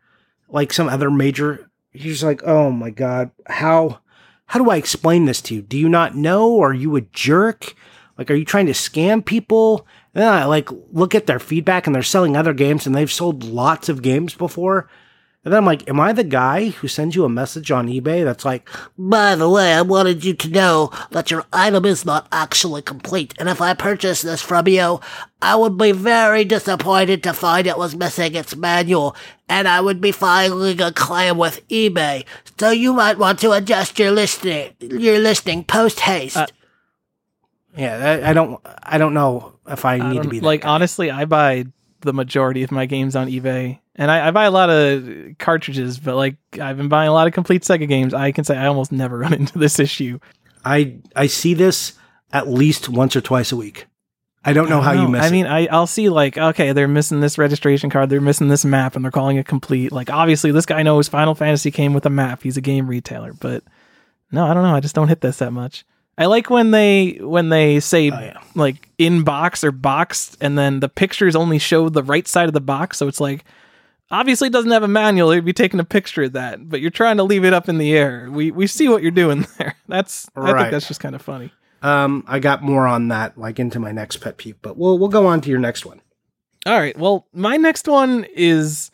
like 0.48 0.72
some 0.72 0.88
other 0.88 1.10
major. 1.10 1.70
You're 1.96 2.12
just 2.12 2.22
like, 2.22 2.42
oh 2.44 2.70
my 2.70 2.90
god, 2.90 3.30
how, 3.46 4.00
how 4.46 4.62
do 4.62 4.70
I 4.70 4.76
explain 4.76 5.24
this 5.24 5.40
to 5.42 5.54
you? 5.54 5.62
Do 5.62 5.78
you 5.78 5.88
not 5.88 6.14
know? 6.14 6.60
Are 6.60 6.74
you 6.74 6.96
a 6.96 7.00
jerk? 7.00 7.74
Like, 8.18 8.30
are 8.30 8.34
you 8.34 8.44
trying 8.44 8.66
to 8.66 8.72
scam 8.72 9.24
people? 9.24 9.86
And 10.14 10.22
then 10.22 10.32
I 10.32 10.44
like 10.44 10.68
look 10.92 11.14
at 11.14 11.26
their 11.26 11.38
feedback, 11.38 11.86
and 11.86 11.94
they're 11.94 12.02
selling 12.02 12.36
other 12.36 12.54
games, 12.54 12.86
and 12.86 12.94
they've 12.94 13.12
sold 13.12 13.44
lots 13.44 13.88
of 13.88 14.02
games 14.02 14.34
before. 14.34 14.88
And 15.46 15.52
then 15.52 15.58
I'm 15.58 15.64
like, 15.64 15.88
am 15.88 16.00
I 16.00 16.12
the 16.12 16.24
guy 16.24 16.70
who 16.70 16.88
sends 16.88 17.14
you 17.14 17.24
a 17.24 17.28
message 17.28 17.70
on 17.70 17.86
eBay 17.86 18.24
that's 18.24 18.44
like, 18.44 18.68
By 18.98 19.36
the 19.36 19.48
way, 19.48 19.74
I 19.74 19.82
wanted 19.82 20.24
you 20.24 20.34
to 20.34 20.48
know 20.48 20.90
that 21.12 21.30
your 21.30 21.44
item 21.52 21.84
is 21.84 22.04
not 22.04 22.26
actually 22.32 22.82
complete, 22.82 23.32
and 23.38 23.48
if 23.48 23.60
I 23.60 23.72
purchase 23.74 24.22
this 24.22 24.42
from 24.42 24.66
you, 24.66 24.98
I 25.40 25.54
would 25.54 25.78
be 25.78 25.92
very 25.92 26.44
disappointed 26.44 27.22
to 27.22 27.32
find 27.32 27.68
it 27.68 27.78
was 27.78 27.94
missing 27.94 28.34
its 28.34 28.56
manual, 28.56 29.14
and 29.48 29.68
I 29.68 29.80
would 29.80 30.00
be 30.00 30.10
filing 30.10 30.80
a 30.80 30.90
claim 30.90 31.38
with 31.38 31.64
eBay. 31.68 32.24
So 32.58 32.72
you 32.72 32.92
might 32.92 33.16
want 33.16 33.38
to 33.38 33.52
adjust 33.52 34.00
your 34.00 34.10
listing, 34.10 34.74
your 34.80 35.20
listing 35.20 35.62
post 35.62 36.00
haste. 36.00 36.38
Uh, 36.38 36.46
yeah, 37.76 38.20
I, 38.24 38.30
I 38.30 38.32
don't, 38.32 38.60
I 38.82 38.98
don't 38.98 39.14
know 39.14 39.60
if 39.68 39.84
I 39.84 39.94
I 39.94 40.12
need 40.12 40.24
to 40.24 40.28
be 40.28 40.40
that 40.40 40.44
like 40.44 40.62
guy. 40.62 40.70
honestly, 40.70 41.08
I 41.08 41.24
buy 41.24 41.66
the 42.00 42.12
majority 42.12 42.64
of 42.64 42.72
my 42.72 42.86
games 42.86 43.14
on 43.14 43.28
eBay, 43.28 43.78
and 43.96 44.10
I, 44.10 44.28
I 44.28 44.30
buy 44.30 44.44
a 44.44 44.50
lot 44.50 44.70
of 44.70 45.36
cartridges. 45.38 45.98
But 45.98 46.16
like, 46.16 46.36
I've 46.60 46.76
been 46.76 46.88
buying 46.88 47.08
a 47.08 47.12
lot 47.12 47.26
of 47.26 47.32
complete 47.32 47.62
Sega 47.62 47.88
games. 47.88 48.14
I 48.14 48.30
can 48.32 48.44
say 48.44 48.56
I 48.56 48.66
almost 48.66 48.92
never 48.92 49.18
run 49.24 49.34
into 49.34 49.58
this 49.58 49.78
issue. 49.78 50.18
I, 50.64 50.98
I 51.14 51.26
see 51.26 51.54
this 51.54 51.94
at 52.32 52.48
least 52.48 52.88
once 52.88 53.16
or 53.16 53.20
twice 53.20 53.52
a 53.52 53.56
week. 53.56 53.86
I 54.44 54.52
don't 54.52 54.68
know 54.70 54.80
how 54.80 54.92
you 54.92 55.08
miss 55.08 55.22
I 55.24 55.26
it. 55.26 55.30
mean, 55.32 55.46
I, 55.46 55.66
I'll 55.66 55.88
see 55.88 56.08
like, 56.08 56.38
okay, 56.38 56.70
they're 56.72 56.86
missing 56.86 57.20
this 57.20 57.36
registration 57.36 57.90
card, 57.90 58.10
they're 58.10 58.20
missing 58.20 58.46
this 58.46 58.64
map, 58.64 58.94
and 58.94 59.04
they're 59.04 59.10
calling 59.10 59.38
it 59.38 59.46
complete. 59.46 59.90
Like, 59.90 60.08
obviously, 60.08 60.52
this 60.52 60.66
guy 60.66 60.84
knows 60.84 61.08
Final 61.08 61.34
Fantasy 61.34 61.72
came 61.72 61.94
with 61.94 62.06
a 62.06 62.10
map. 62.10 62.44
He's 62.44 62.56
a 62.56 62.60
game 62.60 62.86
retailer, 62.86 63.32
but 63.32 63.64
no, 64.30 64.44
I 64.46 64.54
don't 64.54 64.62
know. 64.62 64.74
I 64.76 64.78
just 64.78 64.94
don't 64.94 65.08
hit 65.08 65.20
this 65.20 65.38
that 65.38 65.52
much. 65.52 65.84
I 66.16 66.26
like 66.26 66.48
when 66.48 66.70
they 66.70 67.18
when 67.20 67.48
they 67.48 67.80
say 67.80 68.10
Oh, 68.10 68.18
yeah. 68.20 68.38
like 68.54 68.88
in 68.98 69.24
box 69.24 69.64
or 69.64 69.72
boxed, 69.72 70.36
and 70.40 70.56
then 70.56 70.78
the 70.78 70.88
pictures 70.88 71.34
only 71.34 71.58
show 71.58 71.88
the 71.88 72.04
right 72.04 72.26
side 72.28 72.46
of 72.48 72.54
the 72.54 72.60
box, 72.60 72.98
so 72.98 73.08
it's 73.08 73.20
like 73.20 73.44
obviously 74.10 74.48
it 74.48 74.52
doesn't 74.52 74.70
have 74.70 74.82
a 74.82 74.88
manual. 74.88 75.34
You'd 75.34 75.44
be 75.44 75.52
taking 75.52 75.80
a 75.80 75.84
picture 75.84 76.24
of 76.24 76.32
that, 76.32 76.68
but 76.68 76.80
you're 76.80 76.90
trying 76.90 77.16
to 77.18 77.22
leave 77.24 77.44
it 77.44 77.52
up 77.52 77.68
in 77.68 77.78
the 77.78 77.92
air. 77.96 78.28
We 78.30 78.50
we 78.50 78.66
see 78.66 78.88
what 78.88 79.02
you're 79.02 79.10
doing 79.10 79.46
there. 79.58 79.76
That's 79.88 80.28
right. 80.34 80.54
I 80.54 80.58
think 80.60 80.70
that's 80.72 80.88
just 80.88 81.00
kind 81.00 81.14
of 81.14 81.22
funny. 81.22 81.52
Um, 81.82 82.24
I 82.26 82.38
got 82.38 82.62
more 82.62 82.86
on 82.86 83.08
that, 83.08 83.36
like 83.38 83.58
into 83.60 83.78
my 83.78 83.92
next 83.92 84.16
pet 84.16 84.36
peeve, 84.38 84.56
but 84.62 84.76
we'll 84.76 84.98
we'll 84.98 85.08
go 85.08 85.26
on 85.26 85.40
to 85.42 85.50
your 85.50 85.58
next 85.60 85.84
one. 85.86 86.00
All 86.64 86.78
right. 86.78 86.98
Well, 86.98 87.26
my 87.32 87.56
next 87.56 87.86
one 87.86 88.26
is 88.34 88.90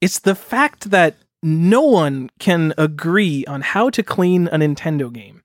it's 0.00 0.18
the 0.18 0.34
fact 0.34 0.90
that 0.90 1.16
no 1.42 1.82
one 1.82 2.28
can 2.38 2.74
agree 2.76 3.44
on 3.46 3.60
how 3.62 3.88
to 3.90 4.02
clean 4.02 4.48
a 4.48 4.56
Nintendo 4.58 5.10
game. 5.12 5.42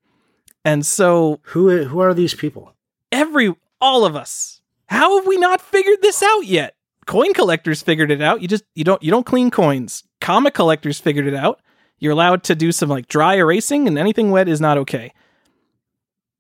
And 0.66 0.86
so 0.86 1.40
Who 1.44 1.86
who 1.86 2.00
are 2.00 2.14
these 2.14 2.34
people? 2.34 2.74
every 3.12 3.54
all 3.80 4.06
of 4.06 4.16
us, 4.16 4.62
how 4.88 5.18
have 5.18 5.28
we 5.28 5.38
not 5.38 5.62
figured 5.62 6.02
this 6.02 6.22
out 6.22 6.42
yet? 6.46 6.76
Coin 7.12 7.34
collectors 7.34 7.82
figured 7.82 8.10
it 8.10 8.22
out. 8.22 8.42
You 8.42 8.48
just 8.48 8.64
you 8.74 8.86
don't 8.86 9.04
you 9.04 9.12
don't 9.12 9.26
clean 9.26 9.52
coins. 9.52 10.06
Comic 10.22 10.54
collectors 10.54 10.98
figured 10.98 11.28
it 11.28 11.34
out. 11.34 11.60
You're 12.00 12.14
allowed 12.14 12.42
to 12.44 12.56
do 12.56 12.72
some 12.72 12.88
like 12.88 13.10
dry 13.10 13.36
erasing 13.36 13.86
and 13.86 13.98
anything 13.98 14.32
wet 14.32 14.48
is 14.48 14.62
not 14.62 14.78
okay. 14.78 15.12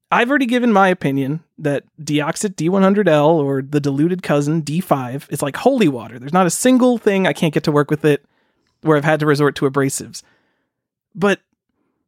I've 0.09 0.29
already 0.29 0.45
given 0.45 0.71
my 0.71 0.87
opinion 0.87 1.43
that 1.57 1.83
Deoxit 2.01 2.55
D100L 2.55 3.33
or 3.33 3.61
the 3.61 3.81
diluted 3.81 4.23
cousin 4.23 4.61
D5 4.61 5.29
is 5.29 5.41
like 5.41 5.57
holy 5.57 5.89
water. 5.89 6.17
There's 6.17 6.31
not 6.31 6.47
a 6.47 6.49
single 6.49 6.97
thing 6.97 7.27
I 7.27 7.33
can't 7.33 7.53
get 7.53 7.65
to 7.65 7.71
work 7.73 7.91
with 7.91 8.05
it 8.05 8.23
where 8.79 8.95
I've 8.95 9.03
had 9.03 9.19
to 9.19 9.25
resort 9.25 9.57
to 9.57 9.69
abrasives. 9.69 10.23
But 11.13 11.41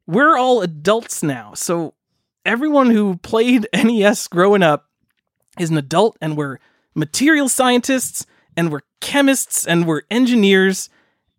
we're 0.08 0.38
all 0.38 0.62
adults 0.62 1.22
now. 1.22 1.54
So 1.54 1.96
everyone 2.46 2.92
who 2.92 3.18
played 3.18 3.68
NES 3.74 4.30
growing 4.30 4.64
up 4.64 4.88
is 5.60 5.70
an 5.70 5.78
adult 5.78 6.18
and 6.22 6.38
we're 6.38 6.60
material 6.96 7.50
scientists 7.50 8.26
and 8.58 8.72
we're 8.72 8.82
chemists 9.02 9.66
and 9.66 9.86
we're 9.88 10.04
engineers. 10.12 10.90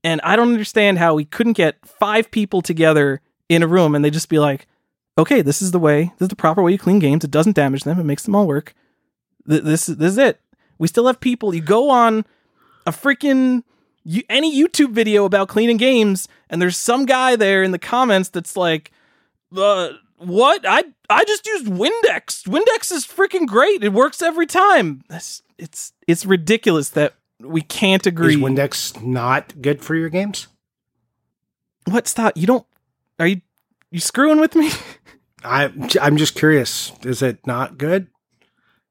And 0.03 0.21
I 0.23 0.37
don't 0.37 0.53
understand 0.53 0.99
how 0.99 1.15
we 1.15 1.25
couldn't 1.25 1.55
get 1.55 1.77
five 1.85 2.31
people 2.31 2.61
together 2.63 3.21
in 3.49 3.63
a 3.63 3.67
room 3.67 3.95
and 3.95 4.05
they 4.05 4.11
just 4.11 4.29
be 4.29 4.39
like, 4.39 4.67
okay, 5.17 5.43
this 5.43 5.63
is 5.63 5.71
the 5.71 5.79
way, 5.79 6.13
this 6.19 6.27
is 6.27 6.29
the 6.29 6.37
proper 6.37 6.63
way 6.63 6.73
you 6.73 6.79
clean 6.79 6.99
games. 6.99 7.25
It 7.25 7.31
doesn't 7.31 7.57
damage 7.57 7.85
them, 7.85 7.99
it 8.01 8.05
makes 8.05 8.25
them 8.25 8.35
all 8.35 8.47
work. 8.47 8.75
Th- 9.49 9.63
This, 9.63 9.87
this 9.87 10.13
is 10.13 10.19
it. 10.19 10.41
We 10.79 10.89
still 10.89 11.07
have 11.07 11.21
people. 11.21 11.55
You 11.55 11.61
go 11.61 11.89
on 11.89 12.25
a 12.87 12.91
freaking 12.91 13.63
you, 14.03 14.23
any 14.29 14.55
YouTube 14.61 14.91
video 14.93 15.25
about 15.25 15.49
cleaning 15.49 15.77
games, 15.79 16.29
and 16.51 16.61
there's 16.61 16.77
some 16.77 17.07
guy 17.07 17.37
there 17.37 17.63
in 17.63 17.71
the 17.71 17.79
comments 17.79 18.29
that's 18.29 18.57
like, 18.57 18.91
uh, 19.57 19.91
"What? 20.19 20.65
I 20.67 20.85
I 21.11 21.25
just 21.25 21.47
used 21.47 21.67
Windex. 21.67 22.47
Windex 22.47 22.93
is 22.93 23.07
freaking 23.07 23.47
great. 23.47 23.83
It 23.85 23.93
works 23.93 24.23
every 24.23 24.47
time." 24.47 25.03
That's, 25.09 25.43
it's 25.59 25.93
it's 26.07 26.25
ridiculous 26.27 26.91
that 26.91 27.15
we 27.41 27.61
can't 27.61 28.07
agree. 28.07 28.35
Is 28.35 28.41
Windex 28.41 29.03
not 29.03 29.61
good 29.61 29.83
for 29.83 29.95
your 29.95 30.09
games? 30.09 30.49
what? 31.87 32.09
Stop! 32.09 32.33
You 32.37 32.47
don't. 32.47 32.67
Are 33.19 33.27
you 33.27 33.41
you 33.91 34.01
screwing 34.01 34.41
with 34.41 34.55
me? 34.55 34.71
I 35.45 35.71
I'm 36.01 36.17
just 36.17 36.35
curious. 36.35 36.93
Is 37.05 37.21
it 37.23 37.47
not 37.47 37.77
good? 37.79 38.09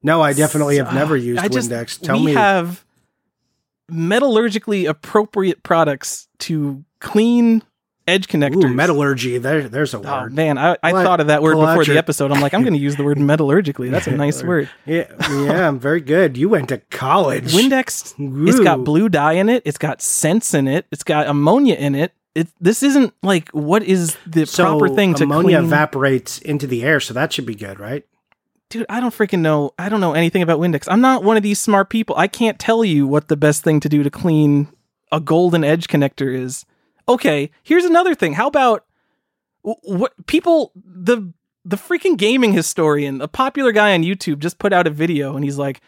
No, 0.03 0.21
I 0.21 0.33
definitely 0.33 0.77
have 0.77 0.93
never 0.93 1.15
uh, 1.15 1.19
used 1.19 1.41
I 1.41 1.47
just- 1.47 1.69
Windex. 1.69 1.99
Tell 1.99 2.19
we 2.19 2.27
me. 2.27 2.33
have 2.33 2.85
metallurgically 3.91 4.87
appropriate 4.87 5.63
products 5.63 6.27
to 6.39 6.83
clean 6.99 7.63
edge 8.07 8.27
connectors. 8.27 8.63
Ooh, 8.65 8.73
metallurgy. 8.73 9.37
There, 9.37 9.67
there's 9.69 9.93
a 9.93 9.99
word. 9.99 10.07
Oh 10.07 10.21
word. 10.23 10.33
man, 10.33 10.57
I, 10.57 10.77
I 10.83 10.91
thought 10.91 11.19
of 11.19 11.27
that 11.27 11.41
word 11.41 11.55
before 11.55 11.85
the 11.85 11.97
episode. 11.97 12.31
I'm 12.31 12.41
like, 12.41 12.53
I'm 12.53 12.61
going 12.63 12.73
to 12.73 12.79
use 12.79 12.95
the 12.95 13.03
word 13.03 13.17
metallurgically. 13.17 13.91
That's 13.91 14.07
a 14.07 14.11
nice 14.17 14.43
word. 14.43 14.69
Yeah, 14.85 15.07
yeah, 15.29 15.67
I'm 15.67 15.79
very 15.79 16.01
good. 16.01 16.37
You 16.37 16.49
went 16.49 16.69
to 16.69 16.79
college. 16.89 17.53
Windex, 17.53 18.13
it's 18.47 18.59
got 18.59 18.83
blue 18.83 19.09
dye 19.09 19.33
in 19.33 19.49
it. 19.49 19.63
It's 19.65 19.77
got 19.77 20.01
scents 20.01 20.53
in 20.53 20.67
it. 20.67 20.85
It's 20.91 21.03
got 21.03 21.27
ammonia 21.27 21.75
in 21.75 21.95
it. 21.95 22.13
it 22.35 22.47
this 22.59 22.83
isn't 22.83 23.13
like 23.23 23.49
what 23.49 23.83
is 23.83 24.17
the 24.25 24.45
So 24.45 24.65
proper 24.77 24.89
thing 24.93 25.13
to 25.15 25.19
clean. 25.25 25.31
ammonia 25.31 25.57
clean 25.59 25.67
evaporates 25.67 26.39
into 26.39 26.67
the 26.67 26.83
air, 26.83 26.99
so 26.99 27.13
that 27.13 27.31
should 27.33 27.45
be 27.45 27.55
good, 27.55 27.79
right? 27.79 28.05
dude 28.69 28.85
i 28.89 28.99
don't 28.99 29.13
freaking 29.13 29.41
know 29.41 29.71
i 29.77 29.87
don't 29.87 30.01
know 30.01 30.13
anything 30.13 30.41
about 30.41 30.57
windex 30.59 30.87
i'm 30.89 31.01
not 31.01 31.23
one 31.23 31.37
of 31.37 31.43
these 31.43 31.59
smart 31.59 31.91
people 31.91 32.15
i 32.17 32.27
can't 32.27 32.57
tell 32.57 32.83
you 32.83 33.05
what 33.05 33.27
the 33.27 33.37
best 33.37 33.63
thing 33.63 33.79
to 33.79 33.87
do 33.87 34.01
to 34.01 34.09
clean 34.09 34.67
a 35.11 35.19
golden 35.19 35.63
edge 35.63 35.87
connector 35.87 36.33
is 36.33 36.65
okay 37.07 37.51
here's 37.63 37.85
another 37.85 38.15
thing 38.15 38.33
how 38.33 38.47
about 38.47 38.85
what 39.61 40.13
people 40.25 40.71
the 40.75 41.33
the 41.65 41.77
freaking 41.77 42.17
gaming 42.17 42.53
historian 42.53 43.21
a 43.21 43.27
popular 43.27 43.71
guy 43.71 43.93
on 43.93 44.03
youtube 44.03 44.39
just 44.39 44.59
put 44.59 44.73
out 44.73 44.87
a 44.87 44.91
video 44.91 45.35
and 45.35 45.43
he's 45.45 45.57
like 45.57 45.81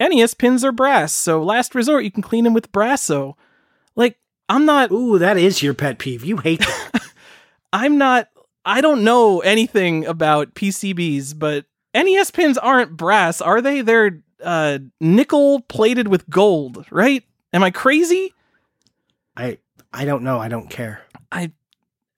nes 0.00 0.34
pins 0.34 0.64
are 0.64 0.72
brass 0.72 1.12
so 1.12 1.42
last 1.42 1.74
resort 1.74 2.04
you 2.04 2.10
can 2.10 2.22
clean 2.22 2.44
them 2.44 2.54
with 2.54 2.70
brasso 2.72 3.34
like 3.96 4.18
i'm 4.48 4.64
not 4.64 4.90
Ooh, 4.92 5.18
that 5.18 5.36
is 5.36 5.62
your 5.62 5.74
pet 5.74 5.98
peeve. 5.98 6.24
You 6.24 6.36
hate 6.38 6.60
that. 6.60 7.02
I'm 7.72 7.98
not 7.98 8.28
I 8.64 8.80
don't 8.80 9.04
know 9.04 9.40
anything 9.40 10.06
about 10.06 10.54
PCBs, 10.54 11.38
but 11.38 11.66
NES 11.94 12.30
pins 12.32 12.58
aren't 12.58 12.96
brass, 12.96 13.40
are 13.40 13.60
they? 13.60 13.80
They're 13.80 14.22
uh 14.42 14.78
nickel 15.00 15.60
plated 15.62 16.08
with 16.08 16.28
gold, 16.28 16.86
right? 16.90 17.22
Am 17.52 17.62
I 17.62 17.70
crazy? 17.70 18.34
I 19.36 19.58
I 19.96 20.04
don't 20.04 20.22
know. 20.22 20.38
I 20.38 20.48
don't 20.48 20.68
care. 20.70 21.00
I 21.32 21.52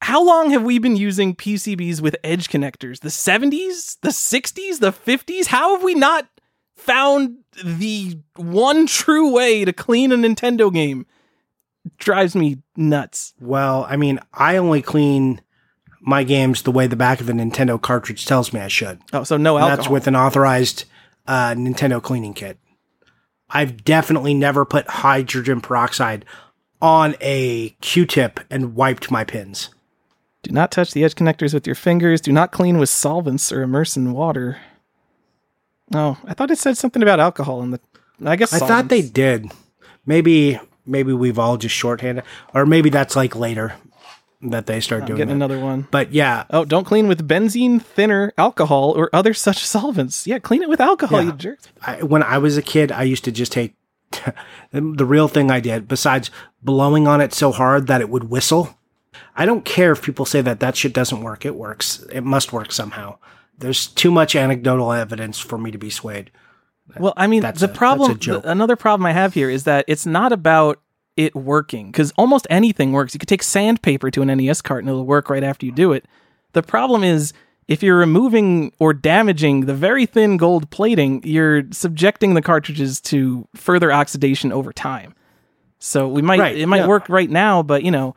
How 0.02 0.23
long 0.25 0.50
have 0.50 0.62
we 0.64 0.78
been 0.78 0.97
using 0.97 1.35
PCBs 1.35 2.00
with 2.00 2.16
edge 2.25 2.49
connectors? 2.49 3.00
The 3.00 3.08
70s? 3.08 3.99
The 4.00 4.08
60s? 4.11 4.80
The 4.80 4.92
50s? 4.92 5.47
How 5.47 5.75
have 5.75 5.82
we 5.85 5.94
not 5.94 6.26
found 6.76 7.38
the 7.64 8.18
one 8.37 8.87
true 8.87 9.32
way 9.32 9.64
to 9.64 9.73
clean 9.73 10.12
a 10.12 10.16
Nintendo 10.16 10.73
game? 10.73 11.06
drives 11.97 12.35
me 12.35 12.58
nuts. 12.76 13.32
Well, 13.40 13.87
I 13.88 13.97
mean, 13.97 14.20
I 14.35 14.56
only 14.58 14.82
clean 14.82 15.40
my 16.00 16.23
games 16.23 16.62
the 16.62 16.70
way 16.70 16.87
the 16.87 16.97
back 16.97 17.20
of 17.20 17.26
the 17.26 17.32
Nintendo 17.32 17.80
cartridge 17.80 18.26
tells 18.26 18.52
me 18.52 18.61
I 18.61 18.68
should. 18.68 19.00
Oh, 19.12 19.25
so 19.25 19.37
no 19.38 19.56
And 19.56 19.62
alcohol. 19.64 19.76
that's 19.76 19.88
with 19.90 20.06
an 20.06 20.14
authorized 20.14 20.85
uh, 21.26 21.50
Nintendo 21.54 22.02
cleaning 22.02 22.35
kit. 22.35 22.58
I've 23.49 23.85
definitely 23.85 24.35
never 24.35 24.64
put 24.66 24.87
hydrogen 24.87 25.61
peroxide 25.62 26.26
on 26.80 27.16
a 27.20 27.70
Q-tip 27.80 28.40
and 28.50 28.75
wiped 28.75 29.11
my 29.11 29.25
pins. 29.25 29.70
Do 30.42 30.52
not 30.52 30.70
touch 30.70 30.92
the 30.92 31.04
edge 31.04 31.14
connectors 31.14 31.52
with 31.52 31.66
your 31.66 31.75
fingers. 31.75 32.20
Do 32.20 32.32
not 32.32 32.52
clean 32.52 32.78
with 32.78 32.88
solvents 32.88 33.50
or 33.52 33.62
immerse 33.62 33.97
in 33.97 34.12
water. 34.12 34.58
Oh, 35.94 36.18
I 36.25 36.35
thought 36.35 36.50
it 36.50 36.58
said 36.58 36.76
something 36.76 37.02
about 37.02 37.20
alcohol 37.20 37.62
in 37.62 37.70
the. 37.73 37.80
I 38.25 38.37
guess 38.37 38.52
I 38.52 38.58
thought 38.58 38.88
they 38.88 39.02
did. 39.02 39.50
Maybe 40.06 40.61
maybe 40.87 41.12
we've 41.12 41.38
all 41.38 41.56
just 41.56 41.75
shorthanded, 41.75 42.25
or 42.54 42.66
maybe 42.66 42.90
that's 42.90 43.16
like 43.16 43.35
later 43.37 43.75
that 44.40 44.66
they 44.66 44.80
start 44.80 45.02
I'm 45.02 45.06
doing 45.08 45.16
getting 45.18 45.32
it. 45.32 45.35
another 45.37 45.58
one. 45.58 45.88
But 45.90 46.12
yeah, 46.12 46.44
Oh, 46.50 46.64
don't 46.64 46.85
clean 46.85 47.08
with 47.08 47.26
benzene, 47.26 47.82
thinner, 47.82 48.32
alcohol, 48.38 48.92
or 48.97 49.11
other 49.12 49.35
such 49.35 49.64
solvents. 49.64 50.26
Yeah, 50.28 50.38
clean 50.38 50.62
it 50.62 50.68
with 50.68 50.80
alcohol, 50.80 51.20
Yeah. 51.20 51.26
you 51.26 51.32
jerks. 51.32 51.68
I, 51.82 52.02
when 52.04 52.23
I 52.23 52.38
was 52.38 52.56
a 52.56 52.62
kid, 52.62 52.92
I 52.92 53.02
used 53.02 53.25
to 53.25 53.32
just 53.32 53.50
take 53.50 53.75
the 54.73 55.04
real 55.04 55.26
thing 55.26 55.50
I 55.50 55.58
did, 55.58 55.88
besides 55.88 56.30
blowing 56.62 57.06
on 57.06 57.20
it 57.20 57.32
so 57.32 57.52
hard 57.52 57.86
that 57.86 58.00
it 58.00 58.10
would 58.10 58.24
whistle. 58.24 58.76
I 59.36 59.46
don't 59.46 59.64
care 59.64 59.92
if 59.92 60.02
people 60.02 60.24
say 60.24 60.40
that 60.42 60.60
that 60.60 60.76
shit 60.76 60.92
doesn't 60.92 61.22
work. 61.22 61.44
It 61.46 61.54
works. 61.54 62.04
It 62.12 62.22
must 62.22 62.52
work 62.52 62.72
somehow. 62.72 63.18
There's 63.56 63.86
too 63.86 64.10
much 64.10 64.36
anecdotal 64.36 64.92
evidence 64.92 65.38
for 65.38 65.58
me 65.58 65.70
to 65.70 65.78
be 65.78 65.90
swayed. 65.90 66.30
Well, 66.98 67.12
I 67.16 67.26
mean, 67.26 67.42
That's 67.42 67.60
the 67.60 67.66
a- 67.70 67.74
problem, 67.74 68.18
another 68.44 68.76
problem 68.76 69.06
I 69.06 69.12
have 69.12 69.34
here 69.34 69.50
is 69.50 69.64
that 69.64 69.84
it's 69.88 70.06
not 70.06 70.32
about 70.32 70.80
it 71.16 71.34
working 71.34 71.90
because 71.90 72.12
almost 72.12 72.46
anything 72.48 72.92
works. 72.92 73.12
You 73.14 73.18
could 73.18 73.28
take 73.28 73.42
sandpaper 73.42 74.10
to 74.12 74.22
an 74.22 74.28
NES 74.28 74.62
cart 74.62 74.84
and 74.84 74.88
it'll 74.88 75.04
work 75.04 75.28
right 75.28 75.42
after 75.42 75.66
you 75.66 75.72
do 75.72 75.92
it. 75.92 76.06
The 76.52 76.62
problem 76.62 77.04
is 77.04 77.32
if 77.66 77.82
you're 77.82 77.98
removing 77.98 78.72
or 78.78 78.94
damaging 78.94 79.66
the 79.66 79.74
very 79.74 80.06
thin 80.06 80.36
gold 80.38 80.70
plating, 80.70 81.20
you're 81.24 81.64
subjecting 81.72 82.34
the 82.34 82.40
cartridges 82.42 83.00
to 83.02 83.47
further 83.54 83.92
oxidation 83.92 84.52
over 84.52 84.73
time. 84.73 85.14
So 85.78 86.08
we 86.08 86.23
might 86.23 86.41
Right, 86.41 86.56
it 86.56 86.67
might 86.67 86.78
yeah. 86.78 86.86
work 86.86 87.08
right 87.08 87.30
now, 87.30 87.62
but 87.62 87.82
you 87.82 87.91
know, 87.91 88.14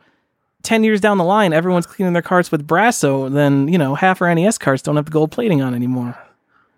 ten 0.62 0.82
years 0.84 1.00
down 1.00 1.18
the 1.18 1.24
line, 1.24 1.52
everyone's 1.52 1.86
cleaning 1.86 2.12
their 2.12 2.22
carts 2.22 2.50
with 2.50 2.66
Brasso. 2.66 3.32
Then 3.32 3.68
you 3.68 3.78
know, 3.78 3.94
half 3.94 4.20
our 4.20 4.34
NES 4.34 4.58
carts 4.58 4.82
don't 4.82 4.96
have 4.96 5.04
the 5.06 5.10
gold 5.10 5.30
plating 5.30 5.62
on 5.62 5.74
anymore. 5.74 6.18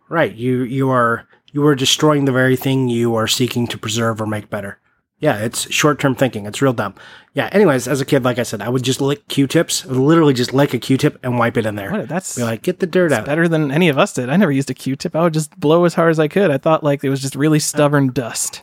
Right. 0.08 0.34
You 0.34 0.62
you 0.62 0.90
are 0.90 1.26
you 1.52 1.66
are 1.66 1.74
destroying 1.74 2.24
the 2.24 2.32
very 2.32 2.56
thing 2.56 2.88
you 2.88 3.14
are 3.14 3.26
seeking 3.28 3.66
to 3.68 3.78
preserve 3.78 4.20
or 4.20 4.26
make 4.26 4.50
better. 4.50 4.78
Yeah, 5.20 5.38
it's 5.38 5.72
short 5.72 5.98
term 6.00 6.14
thinking. 6.14 6.44
It's 6.44 6.60
real 6.60 6.74
dumb. 6.74 6.94
Yeah. 7.32 7.48
Anyways, 7.52 7.88
as 7.88 8.00
a 8.00 8.04
kid, 8.04 8.24
like 8.24 8.38
I 8.38 8.42
said, 8.42 8.60
I 8.60 8.68
would 8.68 8.82
just 8.82 9.00
lick 9.00 9.26
Q-tips. 9.28 9.86
Literally 9.86 10.34
just 10.34 10.52
lick 10.52 10.74
a 10.74 10.78
Q-tip 10.78 11.18
and 11.22 11.38
wipe 11.38 11.56
it 11.56 11.64
in 11.64 11.76
there. 11.76 11.90
What? 11.90 12.08
That's 12.08 12.36
Be 12.36 12.42
like, 12.42 12.62
get 12.62 12.80
the 12.80 12.86
dirt 12.86 13.10
out. 13.12 13.24
better 13.24 13.48
than 13.48 13.70
any 13.70 13.88
of 13.88 13.96
us 13.96 14.12
did. 14.12 14.28
I 14.28 14.36
never 14.36 14.52
used 14.52 14.68
a 14.70 14.74
Q-tip. 14.74 15.16
I 15.16 15.22
would 15.22 15.32
just 15.32 15.58
blow 15.58 15.84
as 15.84 15.94
hard 15.94 16.10
as 16.10 16.18
I 16.20 16.28
could. 16.28 16.50
I 16.50 16.58
thought 16.58 16.84
like 16.84 17.02
it 17.04 17.08
was 17.08 17.22
just 17.22 17.36
really 17.36 17.58
stubborn 17.60 18.10
dust. 18.10 18.60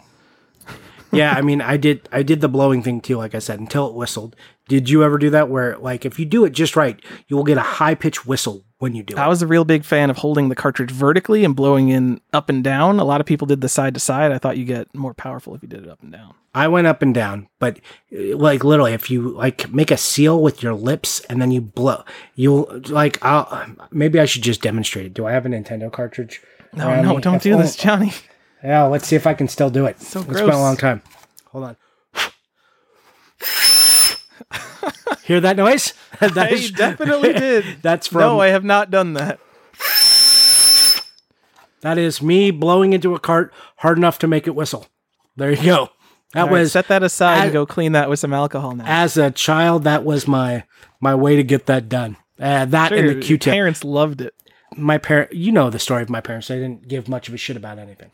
Yeah, 1.12 1.34
I 1.34 1.42
mean, 1.42 1.62
I 1.62 1.78
did 1.78 2.08
I 2.12 2.24
did 2.24 2.42
the 2.42 2.48
blowing 2.48 2.82
thing 2.84 3.02
too, 3.02 3.18
like 3.18 3.36
I 3.36 3.40
said, 3.40 3.60
until 3.60 3.88
it 3.88 3.94
whistled. 3.94 4.36
Did 4.68 4.90
you 4.90 5.04
ever 5.04 5.18
do 5.18 5.30
that? 5.32 5.50
Where 5.50 5.78
like 5.78 6.06
if 6.06 6.20
you 6.20 6.26
do 6.26 6.46
it 6.46 6.52
just 6.52 6.76
right, 6.76 7.00
you 7.28 7.36
will 7.36 7.44
get 7.44 7.58
a 7.58 7.62
high 7.62 7.96
pitched 7.96 8.26
whistle 8.26 8.64
when 8.78 8.96
you 8.96 9.04
do 9.04 9.18
I 9.18 9.26
it. 9.26 9.30
was 9.30 9.42
a 9.42 9.48
real 9.48 9.66
big 9.66 9.84
fan 9.84 10.10
of 10.10 10.18
holding 10.18 10.50
the 10.50 10.56
cartridge 10.56 10.92
vertically 10.92 11.44
and 11.44 11.56
blowing 11.56 11.90
in 11.90 12.22
up 12.34 12.50
and 12.50 12.64
down. 12.64 13.00
A 13.00 13.04
lot 13.04 13.20
of 13.22 13.28
people 13.28 13.46
did 13.46 13.62
the 13.62 13.70
side 13.70 13.94
to 13.94 14.00
side. 14.00 14.32
I 14.32 14.38
thought 14.38 14.58
you 14.58 14.66
get 14.66 14.94
more 14.96 15.14
powerful 15.14 15.54
if 15.56 15.62
you 15.62 15.68
did 15.68 15.84
it 15.84 15.90
up 15.90 16.02
and 16.02 16.12
down. 16.12 16.34
I 16.54 16.68
went 16.68 16.88
up 16.88 17.02
and 17.02 17.14
down, 17.14 17.48
but 17.60 17.80
like 18.12 18.64
literally, 18.64 18.94
if 18.94 19.10
you 19.10 19.30
like 19.30 19.72
make 19.72 19.92
a 19.92 19.98
seal 19.98 20.42
with 20.42 20.64
your 20.64 20.74
lips 20.74 21.20
and 21.30 21.42
then 21.42 21.52
you 21.52 21.62
blow, 21.62 22.04
you'll 22.36 22.82
like. 22.90 23.24
I'll 23.24 23.66
maybe 23.92 24.20
I 24.20 24.26
should 24.26 24.42
just 24.42 24.62
demonstrate 24.62 25.06
it. 25.06 25.14
Do 25.14 25.26
I 25.26 25.32
have 25.32 25.46
a 25.46 25.50
Nintendo 25.50 25.92
cartridge? 25.92 26.42
No, 26.74 27.02
no, 27.02 27.20
don't 27.20 27.42
do 27.42 27.58
this, 27.58 27.76
Johnny. 27.76 28.14
Yeah, 28.64 28.84
let's 28.84 29.08
see 29.08 29.16
if 29.16 29.26
I 29.26 29.34
can 29.34 29.48
still 29.48 29.70
do 29.70 29.86
it. 29.86 30.00
So 30.02 30.20
it's 30.22 30.30
been 30.30 30.50
a 30.50 30.60
long 30.60 30.78
time. 30.78 31.02
Hold 31.52 31.64
on. 31.66 31.78
Hear 35.24 35.40
that 35.42 35.56
noise? 35.58 35.94
That 36.22 36.38
I 36.38 36.50
is- 36.50 36.70
definitely 36.72 37.34
did. 37.48 37.82
That's 37.82 38.06
from 38.06 38.20
no, 38.22 38.40
I 38.40 38.50
have 38.50 38.64
not 38.64 38.92
done 38.92 39.14
that. 39.14 39.40
that 41.82 41.98
is 41.98 42.22
me 42.22 42.52
blowing 42.52 42.94
into 42.94 43.16
a 43.16 43.20
cart 43.20 43.52
hard 43.78 43.98
enough 43.98 44.20
to 44.20 44.28
make 44.28 44.46
it 44.46 44.54
whistle. 44.54 44.86
There 45.36 45.50
you 45.52 45.64
go. 45.64 45.90
That 46.34 46.44
right, 46.44 46.52
was 46.52 46.74
set 46.74 46.90
that 46.90 47.02
aside 47.02 47.40
I- 47.40 47.44
and 47.46 47.54
go 47.54 47.66
clean 47.66 47.94
that 47.94 48.08
with 48.08 48.20
some 48.20 48.34
alcohol 48.34 48.76
now. 48.76 48.84
as 48.86 49.18
a 49.18 49.32
child. 49.32 49.84
That 49.86 50.04
was 50.04 50.28
my 50.28 50.64
my 51.00 51.16
way 51.16 51.36
to 51.38 51.44
get 51.44 51.66
that 51.66 51.90
done. 51.90 52.18
Uh, 52.40 52.66
that 52.66 52.90
Sure, 52.90 52.98
and 53.00 53.10
the 53.10 53.16
Q-tip. 53.20 53.52
parents 53.52 53.84
loved 53.84 54.22
it. 54.22 54.36
my 54.78 55.00
parent 55.00 55.34
you 55.34 55.52
know 55.52 55.72
the 55.72 55.80
story 55.80 56.04
of 56.04 56.10
my 56.12 56.22
parents 56.22 56.50
they 56.50 56.60
didn't 56.60 56.88
give 56.88 57.10
much 57.10 57.28
of 57.28 57.34
a 57.34 57.38
shit 57.38 57.58
about 57.58 57.80
anything 57.80 58.12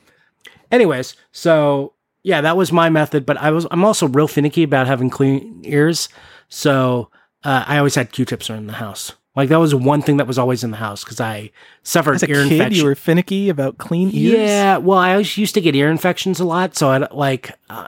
anyways 0.72 1.16
so 1.32 1.94
yeah 2.24 2.42
that 2.42 2.58
was 2.58 2.72
my 2.72 2.90
method 2.90 3.26
but 3.26 3.38
i 3.38 3.52
was 3.52 3.66
i'm 3.72 3.84
also 3.86 4.08
real 4.08 4.28
finicky 4.28 4.64
about 4.64 4.88
having 4.88 5.10
clean 5.10 5.62
ears 5.64 6.10
so 6.50 7.10
uh, 7.44 7.64
i 7.68 7.78
always 7.78 7.96
had 7.96 8.12
q-tips 8.12 8.50
around 8.50 8.68
the 8.68 8.74
house 8.74 9.14
like 9.36 9.50
that 9.50 9.58
was 9.60 9.76
one 9.76 10.02
thing 10.02 10.18
that 10.18 10.28
was 10.28 10.38
always 10.40 10.64
in 10.64 10.72
the 10.72 10.78
house 10.78 11.04
because 11.04 11.20
i 11.22 11.50
suffered 11.84 12.16
As 12.16 12.24
a 12.24 12.30
ear 12.30 12.44
kid, 12.44 12.52
infection 12.54 12.74
you 12.80 12.86
were 12.86 12.96
finicky 12.96 13.50
about 13.50 13.78
clean 13.78 14.10
ears. 14.14 14.38
yeah 14.38 14.78
well 14.78 14.98
i 14.98 15.12
always 15.12 15.38
used 15.38 15.54
to 15.56 15.62
get 15.62 15.76
ear 15.76 15.90
infections 15.90 16.40
a 16.40 16.46
lot 16.46 16.76
so 16.76 16.90
i 16.90 16.98
like 17.14 17.52
uh, 17.70 17.88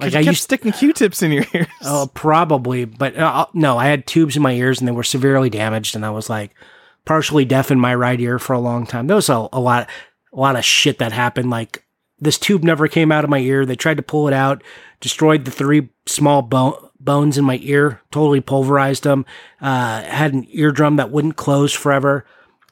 like 0.00 0.12
you 0.12 0.18
i 0.18 0.22
used 0.22 0.42
sticking 0.42 0.72
Q-tips 0.72 1.22
in 1.22 1.30
your 1.30 1.44
ears. 1.54 1.68
Oh, 1.82 2.10
probably, 2.14 2.84
but 2.84 3.16
uh, 3.16 3.46
no, 3.54 3.78
I 3.78 3.86
had 3.86 4.08
tubes 4.08 4.34
in 4.34 4.42
my 4.42 4.50
ears 4.52 4.80
and 4.80 4.88
they 4.88 4.92
were 4.92 5.04
severely 5.04 5.48
damaged, 5.50 5.94
and 5.94 6.04
I 6.04 6.10
was 6.10 6.28
like 6.28 6.52
partially 7.04 7.44
deaf 7.44 7.70
in 7.70 7.78
my 7.78 7.94
right 7.94 8.18
ear 8.18 8.40
for 8.40 8.54
a 8.54 8.58
long 8.58 8.86
time. 8.86 9.06
There 9.06 9.14
was 9.14 9.28
a, 9.28 9.48
a 9.52 9.60
lot, 9.60 9.88
a 10.32 10.36
lot 10.36 10.56
of 10.56 10.64
shit 10.64 10.98
that 10.98 11.12
happened. 11.12 11.50
Like 11.50 11.84
this 12.20 12.38
tube 12.38 12.62
never 12.62 12.88
came 12.88 13.12
out 13.12 13.24
of 13.24 13.30
my 13.30 13.38
ear. 13.38 13.66
They 13.66 13.76
tried 13.76 13.96
to 13.96 14.02
pull 14.02 14.28
it 14.28 14.34
out, 14.34 14.62
destroyed 15.00 15.44
the 15.44 15.50
three 15.50 15.88
small 16.06 16.42
bone 16.42 16.74
bones 17.00 17.36
in 17.36 17.44
my 17.44 17.58
ear, 17.62 18.00
totally 18.10 18.40
pulverized 18.40 19.02
them. 19.02 19.26
Uh, 19.60 20.02
had 20.02 20.32
an 20.32 20.46
eardrum 20.50 20.96
that 20.96 21.10
wouldn't 21.10 21.36
close 21.36 21.72
forever, 21.72 22.24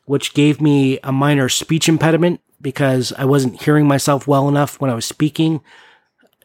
which 0.07 0.33
gave 0.33 0.61
me 0.61 0.99
a 1.03 1.13
minor 1.13 1.51
speech 1.51 1.87
impediment 1.89 2.41
because 2.61 3.13
I 3.19 3.27
wasn't 3.27 3.61
hearing 3.61 3.87
myself 3.87 4.27
well 4.27 4.49
enough 4.49 4.81
when 4.81 4.91
I 4.91 4.95
was 4.95 5.05
speaking 5.05 5.61